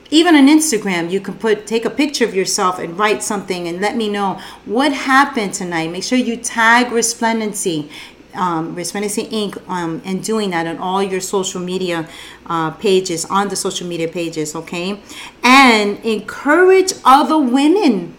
even 0.10 0.36
on 0.36 0.48
instagram 0.48 1.10
you 1.10 1.20
can 1.20 1.34
put 1.34 1.68
take 1.68 1.86
a 1.86 1.90
picture 1.90 2.26
of 2.26 2.34
yourself 2.34 2.80
and 2.80 2.98
write 2.98 3.22
something 3.24 3.68
and 3.68 3.80
let 3.82 3.96
me 3.96 4.10
know 4.10 4.40
what 4.66 4.92
happened 4.92 5.54
tonight 5.54 5.92
make 5.92 6.04
sure 6.04 6.18
you 6.18 6.36
tag 6.36 6.92
resplendency 6.92 7.90
um, 8.36 8.76
Resplendency 8.76 9.26
Inc. 9.26 9.62
Um, 9.68 10.02
and 10.06 10.24
doing 10.24 10.52
that 10.52 10.68
on 10.68 10.78
all 10.78 11.02
your 11.02 11.22
social 11.22 11.60
media 11.62 12.08
uh, 12.46 12.72
pages, 12.72 13.26
on 13.26 13.50
the 13.50 13.56
social 13.56 13.88
media 13.88 14.08
pages, 14.08 14.56
okay? 14.56 15.02
And 15.44 15.98
encourage 16.06 16.94
other 17.04 17.38
women. 17.38 18.16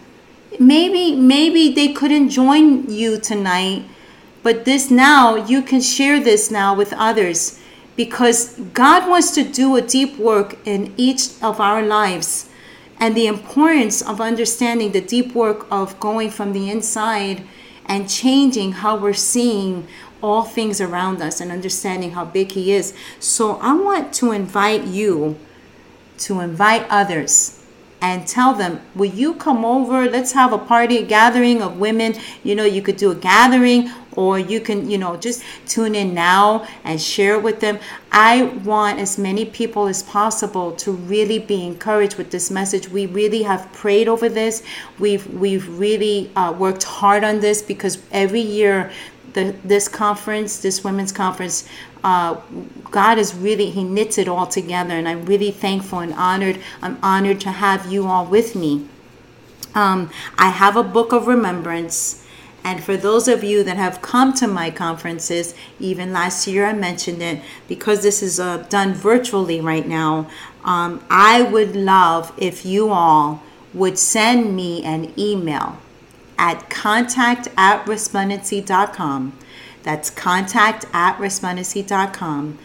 Maybe, 0.59 1.15
maybe 1.15 1.73
they 1.73 1.93
couldn't 1.93 2.29
join 2.29 2.89
you 2.89 3.19
tonight, 3.19 3.85
but 4.43 4.65
this 4.65 4.91
now, 4.91 5.35
you 5.35 5.61
can 5.61 5.81
share 5.81 6.19
this 6.19 6.51
now 6.51 6.75
with 6.75 6.93
others 6.93 7.60
because 8.05 8.55
God 8.73 9.07
wants 9.07 9.29
to 9.35 9.43
do 9.43 9.75
a 9.75 9.81
deep 9.81 10.17
work 10.17 10.57
in 10.65 10.91
each 10.97 11.23
of 11.39 11.59
our 11.59 11.83
lives. 11.83 12.49
And 12.99 13.15
the 13.15 13.27
importance 13.27 14.01
of 14.01 14.19
understanding 14.19 14.91
the 14.91 15.01
deep 15.01 15.35
work 15.35 15.67
of 15.69 15.99
going 15.99 16.31
from 16.31 16.51
the 16.53 16.71
inside 16.71 17.43
and 17.85 18.09
changing 18.09 18.71
how 18.71 18.97
we're 18.97 19.13
seeing 19.13 19.87
all 20.23 20.41
things 20.41 20.81
around 20.81 21.21
us 21.21 21.39
and 21.39 21.51
understanding 21.51 22.11
how 22.11 22.25
big 22.25 22.53
He 22.53 22.73
is. 22.73 22.95
So 23.19 23.57
I 23.57 23.73
want 23.73 24.13
to 24.15 24.31
invite 24.31 24.85
you 24.85 25.37
to 26.25 26.39
invite 26.39 26.87
others 26.89 27.63
and 28.01 28.27
tell 28.27 28.55
them, 28.55 28.81
Will 28.95 29.11
you 29.11 29.35
come 29.35 29.63
over? 29.63 30.09
Let's 30.09 30.31
have 30.31 30.53
a 30.53 30.57
party, 30.57 30.97
a 30.97 31.05
gathering 31.05 31.61
of 31.61 31.77
women. 31.77 32.15
You 32.43 32.55
know, 32.55 32.65
you 32.65 32.81
could 32.81 32.97
do 32.97 33.11
a 33.11 33.15
gathering 33.15 33.91
or 34.15 34.37
you 34.39 34.59
can, 34.59 34.89
you 34.89 34.97
know, 34.97 35.15
just 35.17 35.43
tune 35.67 35.95
in 35.95 36.13
now 36.13 36.67
and 36.83 37.01
share 37.01 37.39
with 37.39 37.59
them. 37.59 37.79
I 38.11 38.43
want 38.43 38.99
as 38.99 39.17
many 39.17 39.45
people 39.45 39.87
as 39.87 40.03
possible 40.03 40.73
to 40.73 40.91
really 40.91 41.39
be 41.39 41.65
encouraged 41.65 42.17
with 42.17 42.31
this 42.31 42.51
message. 42.51 42.89
We 42.89 43.05
really 43.05 43.43
have 43.43 43.71
prayed 43.73 44.07
over 44.07 44.27
this. 44.27 44.63
We've 44.99 45.25
we've 45.33 45.67
really 45.79 46.31
uh, 46.35 46.51
worked 46.51 46.83
hard 46.83 47.23
on 47.23 47.39
this 47.39 47.61
because 47.61 48.01
every 48.11 48.41
year 48.41 48.91
the, 49.33 49.55
this 49.63 49.87
conference, 49.87 50.59
this 50.59 50.83
women's 50.83 51.11
conference, 51.11 51.67
uh, 52.03 52.39
God 52.89 53.17
is 53.17 53.33
really, 53.33 53.69
He 53.69 53.83
knits 53.83 54.17
it 54.17 54.27
all 54.27 54.47
together. 54.47 54.93
And 54.93 55.07
I'm 55.07 55.25
really 55.25 55.51
thankful 55.51 55.99
and 55.99 56.13
honored. 56.13 56.59
I'm 56.81 56.97
honored 57.01 57.39
to 57.41 57.51
have 57.51 57.91
you 57.91 58.07
all 58.07 58.25
with 58.25 58.55
me. 58.55 58.87
Um, 59.73 60.09
I 60.37 60.49
have 60.49 60.75
a 60.75 60.83
book 60.83 61.13
of 61.13 61.27
remembrance. 61.27 62.20
And 62.63 62.83
for 62.83 62.95
those 62.95 63.27
of 63.27 63.43
you 63.43 63.63
that 63.63 63.77
have 63.77 64.01
come 64.01 64.33
to 64.33 64.47
my 64.47 64.69
conferences, 64.69 65.55
even 65.79 66.13
last 66.13 66.45
year 66.45 66.65
I 66.65 66.73
mentioned 66.73 67.21
it, 67.21 67.41
because 67.67 68.03
this 68.03 68.21
is 68.21 68.39
uh, 68.39 68.57
done 68.69 68.93
virtually 68.93 69.59
right 69.59 69.87
now, 69.87 70.29
um, 70.63 71.03
I 71.09 71.41
would 71.41 71.75
love 71.75 72.31
if 72.37 72.65
you 72.65 72.91
all 72.91 73.41
would 73.73 73.97
send 73.97 74.55
me 74.55 74.83
an 74.83 75.11
email 75.17 75.77
at 76.37 76.69
contact 76.69 77.47
at 77.57 77.85
resplendency.com. 77.85 79.33
That's 79.83 80.09
contact 80.09 80.85
at 80.93 81.17
resplendency.com. 81.17 82.59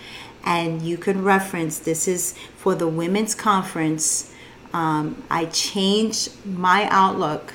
And 0.45 0.83
you 0.83 0.97
can 0.97 1.25
reference 1.25 1.79
this 1.79 2.07
is 2.07 2.35
for 2.57 2.75
the 2.75 2.87
women's 2.87 3.35
conference. 3.35 4.33
Um, 4.73 5.23
I 5.31 5.47
changed 5.47 6.45
my 6.45 6.89
outlook, 6.91 7.55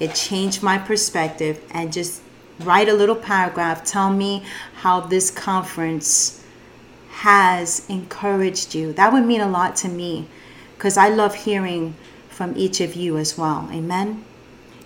it 0.00 0.14
changed 0.14 0.62
my 0.62 0.78
perspective, 0.78 1.62
and 1.70 1.92
just 1.92 2.22
write 2.60 2.88
a 2.88 2.94
little 2.94 3.14
paragraph. 3.14 3.84
Tell 3.84 4.10
me 4.10 4.42
how 4.76 5.00
this 5.00 5.30
conference 5.30 6.44
has 7.10 7.86
encouraged 7.88 8.74
you. 8.74 8.92
That 8.94 9.12
would 9.12 9.24
mean 9.24 9.40
a 9.40 9.48
lot 9.48 9.76
to 9.76 9.88
me 9.88 10.26
because 10.76 10.96
I 10.96 11.08
love 11.08 11.34
hearing 11.34 11.94
from 12.28 12.56
each 12.56 12.80
of 12.80 12.96
you 12.96 13.18
as 13.18 13.38
well. 13.38 13.68
Amen 13.72 14.24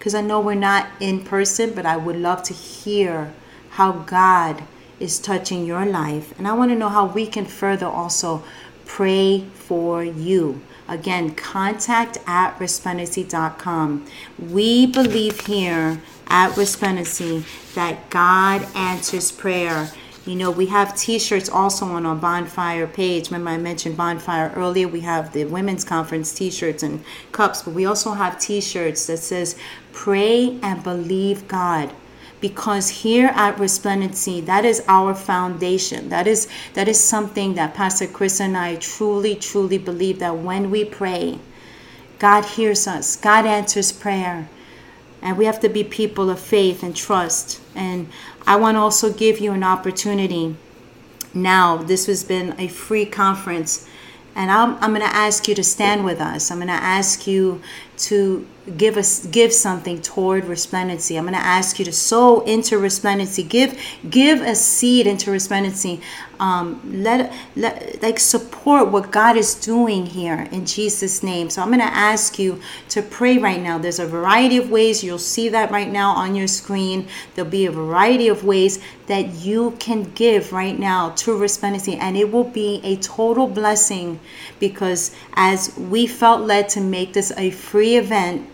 because 0.04 0.14
I 0.14 0.20
know 0.20 0.38
we're 0.38 0.54
not 0.54 0.86
in 1.00 1.24
person, 1.24 1.72
but 1.72 1.86
I 1.86 1.96
would 1.96 2.16
love 2.16 2.42
to 2.42 2.52
hear 2.52 3.32
how 3.70 3.92
God 3.92 4.62
is 5.00 5.18
touching 5.18 5.64
your 5.64 5.86
life. 5.86 6.38
And 6.38 6.46
I 6.46 6.52
want 6.52 6.72
to 6.72 6.76
know 6.76 6.90
how 6.90 7.06
we 7.06 7.26
can 7.26 7.46
further 7.46 7.86
also 7.86 8.44
pray 8.86 9.44
for 9.54 10.04
you. 10.04 10.60
Again, 10.88 11.34
contact 11.34 12.18
at 12.26 12.58
resplendency.com. 12.58 14.06
We 14.38 14.86
believe 14.86 15.40
here 15.46 16.02
at 16.26 16.56
Resplendency 16.56 17.44
that 17.74 18.10
God 18.10 18.66
answers 18.74 19.32
prayer. 19.32 19.90
You 20.26 20.36
know, 20.36 20.50
we 20.50 20.66
have 20.66 20.96
t 20.96 21.18
shirts 21.18 21.48
also 21.48 21.86
on 21.86 22.06
our 22.06 22.16
bonfire 22.16 22.86
page. 22.86 23.30
Remember, 23.30 23.50
I 23.50 23.58
mentioned 23.58 23.96
bonfire 23.96 24.52
earlier. 24.56 24.88
We 24.88 25.00
have 25.00 25.32
the 25.32 25.44
women's 25.44 25.84
conference 25.84 26.32
t 26.34 26.50
shirts 26.50 26.82
and 26.82 27.04
cups, 27.32 27.62
but 27.62 27.74
we 27.74 27.84
also 27.84 28.12
have 28.12 28.38
t 28.38 28.60
shirts 28.60 29.06
that 29.06 29.18
says, 29.18 29.58
Pray 29.92 30.58
and 30.62 30.82
believe 30.82 31.46
God. 31.46 31.92
Because 32.44 32.90
here 32.90 33.28
at 33.28 33.58
Resplendency, 33.58 34.42
that 34.42 34.66
is 34.66 34.84
our 34.86 35.14
foundation. 35.14 36.10
That 36.10 36.26
is 36.26 36.46
that 36.74 36.88
is 36.88 37.00
something 37.00 37.54
that 37.54 37.72
Pastor 37.72 38.06
Chris 38.06 38.38
and 38.38 38.54
I 38.54 38.76
truly, 38.76 39.34
truly 39.34 39.78
believe 39.78 40.18
that 40.18 40.36
when 40.36 40.70
we 40.70 40.84
pray, 40.84 41.38
God 42.18 42.44
hears 42.44 42.86
us. 42.86 43.16
God 43.16 43.46
answers 43.46 43.92
prayer. 43.92 44.50
And 45.22 45.38
we 45.38 45.46
have 45.46 45.58
to 45.60 45.70
be 45.70 45.84
people 45.84 46.28
of 46.28 46.38
faith 46.38 46.82
and 46.82 46.94
trust. 46.94 47.62
And 47.74 48.10
I 48.46 48.56
want 48.56 48.74
to 48.74 48.80
also 48.80 49.10
give 49.10 49.38
you 49.38 49.52
an 49.52 49.64
opportunity. 49.64 50.54
Now, 51.32 51.78
this 51.78 52.04
has 52.08 52.24
been 52.24 52.54
a 52.58 52.68
free 52.68 53.06
conference. 53.06 53.88
And 54.34 54.50
I'm, 54.50 54.74
I'm 54.82 54.90
going 54.90 55.00
to 55.00 55.16
ask 55.16 55.48
you 55.48 55.54
to 55.54 55.64
stand 55.64 56.04
with 56.04 56.20
us. 56.20 56.50
I'm 56.50 56.58
going 56.58 56.68
to 56.68 56.74
ask 56.74 57.26
you 57.26 57.62
to 58.08 58.46
give 58.78 58.96
us 58.96 59.26
give 59.26 59.52
something 59.52 60.00
toward 60.00 60.44
resplendency. 60.46 61.16
I'm 61.16 61.24
going 61.24 61.34
to 61.34 61.40
ask 61.40 61.78
you 61.78 61.84
to 61.84 61.92
sow 61.92 62.40
into 62.40 62.78
resplendency. 62.78 63.42
Give 63.42 63.78
give 64.08 64.40
a 64.40 64.54
seed 64.54 65.06
into 65.06 65.30
resplendency. 65.30 66.00
Um, 66.40 66.80
let 67.02 67.32
let 67.54 68.02
like 68.02 68.18
support 68.18 68.88
what 68.88 69.12
god 69.12 69.36
is 69.36 69.54
doing 69.54 70.06
here 70.06 70.48
in 70.50 70.66
jesus 70.66 71.22
name. 71.22 71.48
So 71.48 71.62
i'm 71.62 71.68
going 71.68 71.78
to 71.78 71.84
ask 71.84 72.38
you 72.38 72.60
to 72.88 73.02
pray 73.02 73.38
right 73.38 73.60
now. 73.60 73.78
There's 73.78 73.98
a 73.98 74.06
variety 74.06 74.56
of 74.56 74.70
ways. 74.70 75.04
You'll 75.04 75.18
see 75.18 75.48
that 75.50 75.70
right 75.70 75.90
now 75.90 76.10
on 76.10 76.34
your 76.34 76.48
screen. 76.48 77.06
There'll 77.34 77.50
be 77.50 77.66
a 77.66 77.70
variety 77.70 78.28
of 78.28 78.44
ways 78.44 78.82
that 79.06 79.34
you 79.34 79.72
can 79.78 80.04
give 80.14 80.52
right 80.52 80.78
now 80.78 81.10
to 81.10 81.36
resplendency 81.36 81.94
and 81.96 82.16
it 82.16 82.32
will 82.32 82.44
be 82.44 82.80
a 82.82 82.96
total 82.96 83.46
blessing 83.46 84.18
because 84.58 85.14
as 85.34 85.76
we 85.76 86.06
felt 86.06 86.40
led 86.40 86.68
to 86.70 86.80
make 86.80 87.12
this 87.12 87.30
a 87.36 87.50
free 87.50 87.96
event 87.96 88.48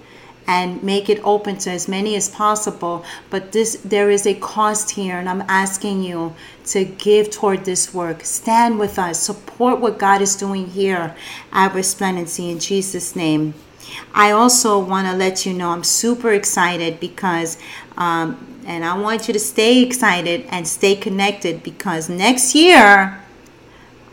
and 0.46 0.82
make 0.82 1.08
it 1.08 1.20
open 1.22 1.56
to 1.58 1.70
as 1.70 1.88
many 1.88 2.16
as 2.16 2.28
possible. 2.28 3.04
But 3.30 3.52
this 3.52 3.76
there 3.84 4.10
is 4.10 4.26
a 4.26 4.34
cost 4.34 4.90
here 4.90 5.18
and 5.18 5.28
i'm 5.28 5.42
asking 5.42 6.02
you 6.02 6.34
to 6.66 6.84
give 6.84 7.30
toward 7.30 7.64
this 7.64 7.94
work. 7.94 8.24
Stand 8.24 8.78
with 8.78 8.98
us. 8.98 9.20
Support 9.20 9.80
what 9.80 9.98
god 9.98 10.20
is 10.22 10.36
doing 10.36 10.66
here 10.66 11.14
at 11.52 11.74
resplendency 11.74 12.50
in 12.50 12.58
jesus 12.58 13.14
name. 13.14 13.54
I 14.14 14.30
also 14.30 14.78
want 14.78 15.06
to 15.08 15.14
let 15.14 15.46
you 15.46 15.52
know 15.52 15.70
i'm 15.70 15.84
super 15.84 16.32
excited 16.32 17.00
because 17.00 17.58
um, 17.96 18.62
and 18.66 18.84
i 18.84 18.96
want 18.96 19.28
you 19.28 19.32
to 19.32 19.40
stay 19.40 19.82
excited 19.82 20.46
and 20.48 20.66
stay 20.66 20.94
connected 20.94 21.62
because 21.62 22.08
next 22.08 22.54
year 22.54 23.20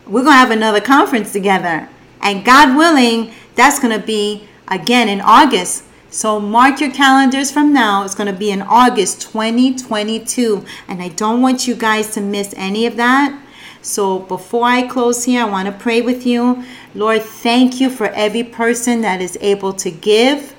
we're 0.06 0.24
going 0.24 0.34
to 0.34 0.38
have 0.38 0.52
another 0.52 0.80
conference 0.80 1.34
together. 1.34 1.90
And 2.22 2.46
god 2.46 2.78
willing 2.78 3.32
that's 3.56 3.80
going 3.80 4.00
to 4.00 4.06
be 4.06 4.48
again 4.68 5.08
in 5.10 5.22
august 5.22 5.84
So 6.10 6.40
mark 6.40 6.80
your 6.80 6.92
calendars 6.92 7.52
from 7.52 7.74
now. 7.74 8.04
It's 8.04 8.16
going 8.16 8.32
to 8.32 8.38
be 8.38 8.50
in 8.50 8.62
August 8.62 9.22
2022. 9.22 10.66
And 10.88 11.02
I 11.02 11.10
don't 11.10 11.42
want 11.42 11.68
you 11.68 11.76
guys 11.76 12.14
to 12.14 12.22
miss 12.22 12.54
any 12.56 12.86
of 12.86 12.96
that. 12.96 13.38
So 13.82 14.20
before 14.20 14.66
I 14.66 14.88
close 14.88 15.26
here, 15.26 15.44
I 15.44 15.50
want 15.50 15.68
to 15.68 15.72
pray 15.74 16.02
with 16.02 16.26
you. 16.26 16.64
Lord, 16.96 17.22
thank 17.22 17.82
you 17.82 17.90
for 17.90 18.08
every 18.08 18.44
person 18.44 19.02
that 19.02 19.22
is 19.22 19.38
able 19.42 19.74
to 19.74 19.92
give. 19.92 20.56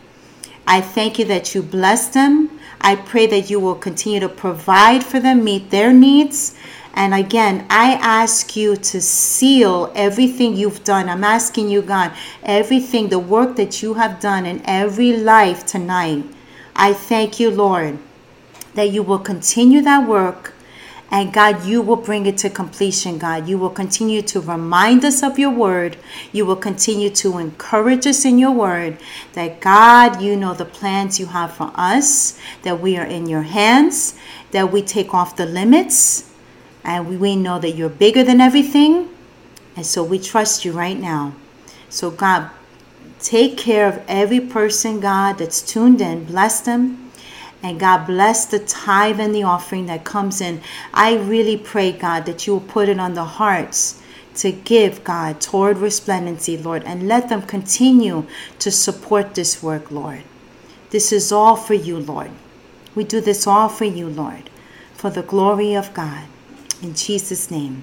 I 0.67 0.83
thank 0.83 1.19
you 1.19 1.25
that 1.27 1.55
you 1.55 1.63
bless 1.63 2.09
them. 2.09 2.51
I 2.81 2.97
pray 2.97 3.27
that 3.27 3.51
you 3.51 3.59
will 3.59 3.75
continue 3.75 4.21
to 4.21 4.29
provide 4.29 5.03
for 5.03 5.19
them, 5.19 5.45
meet 5.45 5.71
their 5.71 5.93
needs. 5.93 6.55
And 6.99 7.15
again, 7.15 7.65
I 7.71 7.93
ask 7.93 8.57
you 8.57 8.75
to 8.75 9.01
seal 9.01 9.93
everything 9.95 10.57
you've 10.57 10.83
done. 10.83 11.09
I'm 11.09 11.23
asking 11.23 11.69
you, 11.69 11.81
God, 11.81 12.11
everything, 12.43 13.09
the 13.09 13.21
work 13.21 13.55
that 13.55 13.81
you 13.85 13.95
have 13.95 14.19
done 14.19 14.45
in 14.45 14.61
every 14.65 15.17
life 15.17 15.65
tonight. 15.65 16.25
I 16.75 16.93
thank 16.93 17.39
you, 17.39 17.53
Lord, 17.53 17.99
that 18.75 18.91
you 18.91 19.05
will 19.05 19.21
continue 19.21 19.81
that 19.83 20.09
work. 20.09 20.55
And 21.09 21.33
God, 21.33 21.65
you 21.65 21.83
will 21.83 21.97
bring 21.97 22.27
it 22.27 22.37
to 22.39 22.51
completion, 22.51 23.17
God. 23.17 23.47
You 23.47 23.59
will 23.59 23.71
continue 23.71 24.21
to 24.23 24.41
remind 24.41 25.05
us 25.05 25.23
of 25.23 25.39
your 25.39 25.53
word. 25.53 25.99
You 26.33 26.47
will 26.47 26.57
continue 26.57 27.11
to 27.11 27.39
encourage 27.39 28.09
us 28.09 28.25
in 28.25 28.41
your 28.41 28.51
word 28.51 28.99
that, 29.35 29.61
God, 29.61 30.21
you 30.21 30.35
know 30.35 30.53
the 30.53 30.65
plans 30.65 31.21
you 31.21 31.27
have 31.27 31.53
for 31.53 31.71
us, 31.77 32.41
that 32.65 32.81
we 32.81 32.97
are 32.99 33.07
in 33.07 33.29
your 33.29 33.43
hands, 33.43 34.19
that 34.51 34.73
we 34.73 34.83
take 34.83 35.15
off 35.15 35.37
the 35.37 35.47
limits, 35.47 36.28
and 36.89 37.21
we, 37.21 37.37
know 37.37 37.59
that 37.59 37.73
you're 37.73 37.91
bigger 37.91 38.25
than 38.25 38.41
everything. 38.41 39.11
And 39.77 39.85
so 39.85 40.03
we 40.03 40.19
trust 40.19 40.65
you 40.65 40.73
right 40.73 40.99
now. 40.99 41.35
So, 41.91 42.11
God, 42.11 42.51
take 43.21 43.59
care 43.59 43.87
of 43.87 44.03
every 44.09 44.41
person, 44.41 44.99
God, 44.99 45.39
that's 45.39 45.61
tuned 45.61 46.01
in. 46.01 46.25
Bless 46.25 46.61
them. 46.61 47.11
And 47.63 47.79
God 47.79 48.07
bless 48.07 48.47
the 48.47 48.61
tithe 48.61 49.21
and 49.21 49.35
the 49.35 49.43
offering 49.43 49.87
that 49.87 50.05
comes 50.05 50.41
in. 50.41 50.63
I 50.95 51.17
really 51.17 51.59
pray, 51.59 51.93
God, 51.93 52.25
that 52.25 52.47
you 52.47 52.55
will 52.55 52.61
put 52.61 52.89
it 52.89 52.99
on 52.99 53.15
the 53.15 53.25
hearts 53.25 54.01
to 54.37 54.51
give, 54.53 55.05
God, 55.05 55.41
toward 55.41 55.79
resplendency, 55.79 56.57
Lord, 56.57 56.85
and 56.85 57.07
let 57.07 57.29
them 57.29 57.43
continue 57.43 58.25
to 58.61 58.71
support 58.71 59.35
this 59.35 59.63
work, 59.63 59.91
Lord. 59.91 60.23
This 60.91 61.13
is 61.13 61.33
all 61.33 61.57
for 61.57 61.75
you, 61.75 61.99
Lord. 61.99 62.31
We 62.95 63.05
do 63.05 63.21
this 63.21 63.47
all 63.47 63.69
for 63.69 63.85
you, 63.85 64.09
Lord, 64.09 64.49
for 64.95 65.11
the 65.11 65.23
glory 65.23 65.75
of 65.75 65.93
God. 65.93 66.25
In 66.83 66.95
Jesus' 66.95 67.51
name. 67.51 67.83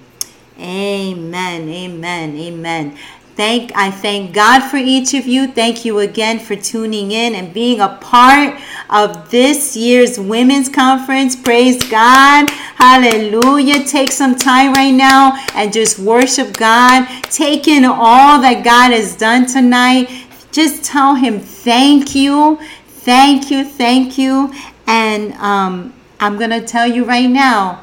Amen. 0.58 1.68
Amen. 1.70 2.36
Amen. 2.38 2.98
Thank 3.36 3.76
I 3.76 3.92
thank 3.92 4.34
God 4.34 4.62
for 4.70 4.78
each 4.78 5.14
of 5.14 5.28
you. 5.28 5.48
Thank 5.48 5.84
you 5.84 6.00
again 6.00 6.40
for 6.40 6.56
tuning 6.56 7.12
in 7.12 7.36
and 7.36 7.54
being 7.54 7.82
a 7.82 7.98
part 8.00 8.58
of 8.90 9.30
this 9.30 9.76
year's 9.76 10.18
women's 10.18 10.70
conference. 10.70 11.36
Praise 11.36 11.84
God. 11.84 12.50
Hallelujah. 12.76 13.84
Take 13.84 14.14
some 14.14 14.38
time 14.38 14.72
right 14.72 14.94
now 14.94 15.46
and 15.54 15.74
just 15.74 16.00
worship 16.00 16.56
God. 16.56 17.06
Take 17.24 17.68
in 17.68 17.84
all 17.84 18.40
that 18.40 18.64
God 18.64 18.92
has 18.92 19.18
done 19.18 19.46
tonight. 19.46 20.10
Just 20.54 20.86
tell 20.86 21.16
him 21.16 21.42
thank 21.42 22.16
you. 22.16 22.58
Thank 22.88 23.52
you. 23.52 23.66
Thank 23.66 24.18
you. 24.18 24.54
And 24.88 25.34
um, 25.34 25.94
I'm 26.22 26.38
going 26.38 26.52
to 26.52 26.62
tell 26.62 26.88
you 26.88 27.04
right 27.04 27.30
now 27.30 27.82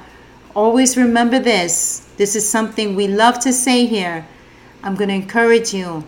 always 0.55 0.97
remember 0.97 1.39
this. 1.39 2.07
This 2.17 2.37
is 2.37 2.49
something 2.49 2.95
we 2.95 3.09
love 3.09 3.39
to 3.41 3.53
say 3.53 3.87
here. 3.87 4.27
I'm 4.83 4.95
going 4.95 5.09
to 5.09 5.15
encourage 5.15 5.73
you. 5.73 6.05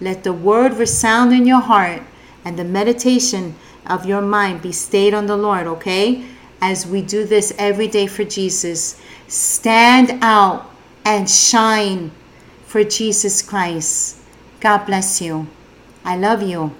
Let 0.00 0.24
the 0.24 0.32
word 0.32 0.74
resound 0.74 1.32
in 1.32 1.46
your 1.46 1.60
heart 1.60 2.02
and 2.44 2.58
the 2.58 2.64
meditation 2.64 3.54
of 3.86 4.06
your 4.06 4.22
mind 4.22 4.62
be 4.62 4.72
stayed 4.72 5.14
on 5.14 5.26
the 5.26 5.36
Lord, 5.36 5.66
okay? 5.66 6.24
As 6.60 6.86
we 6.86 7.02
do 7.02 7.24
this 7.24 7.52
every 7.58 7.88
day 7.88 8.06
for 8.06 8.24
Jesus. 8.24 9.00
Stand 9.28 10.18
out 10.22 10.70
and 11.04 11.28
shine 11.28 12.10
for 12.66 12.84
Jesus 12.84 13.42
Christ. 13.42 14.18
God 14.60 14.86
bless 14.86 15.20
you. 15.20 15.46
I 16.04 16.16
love 16.16 16.42
you. 16.42 16.74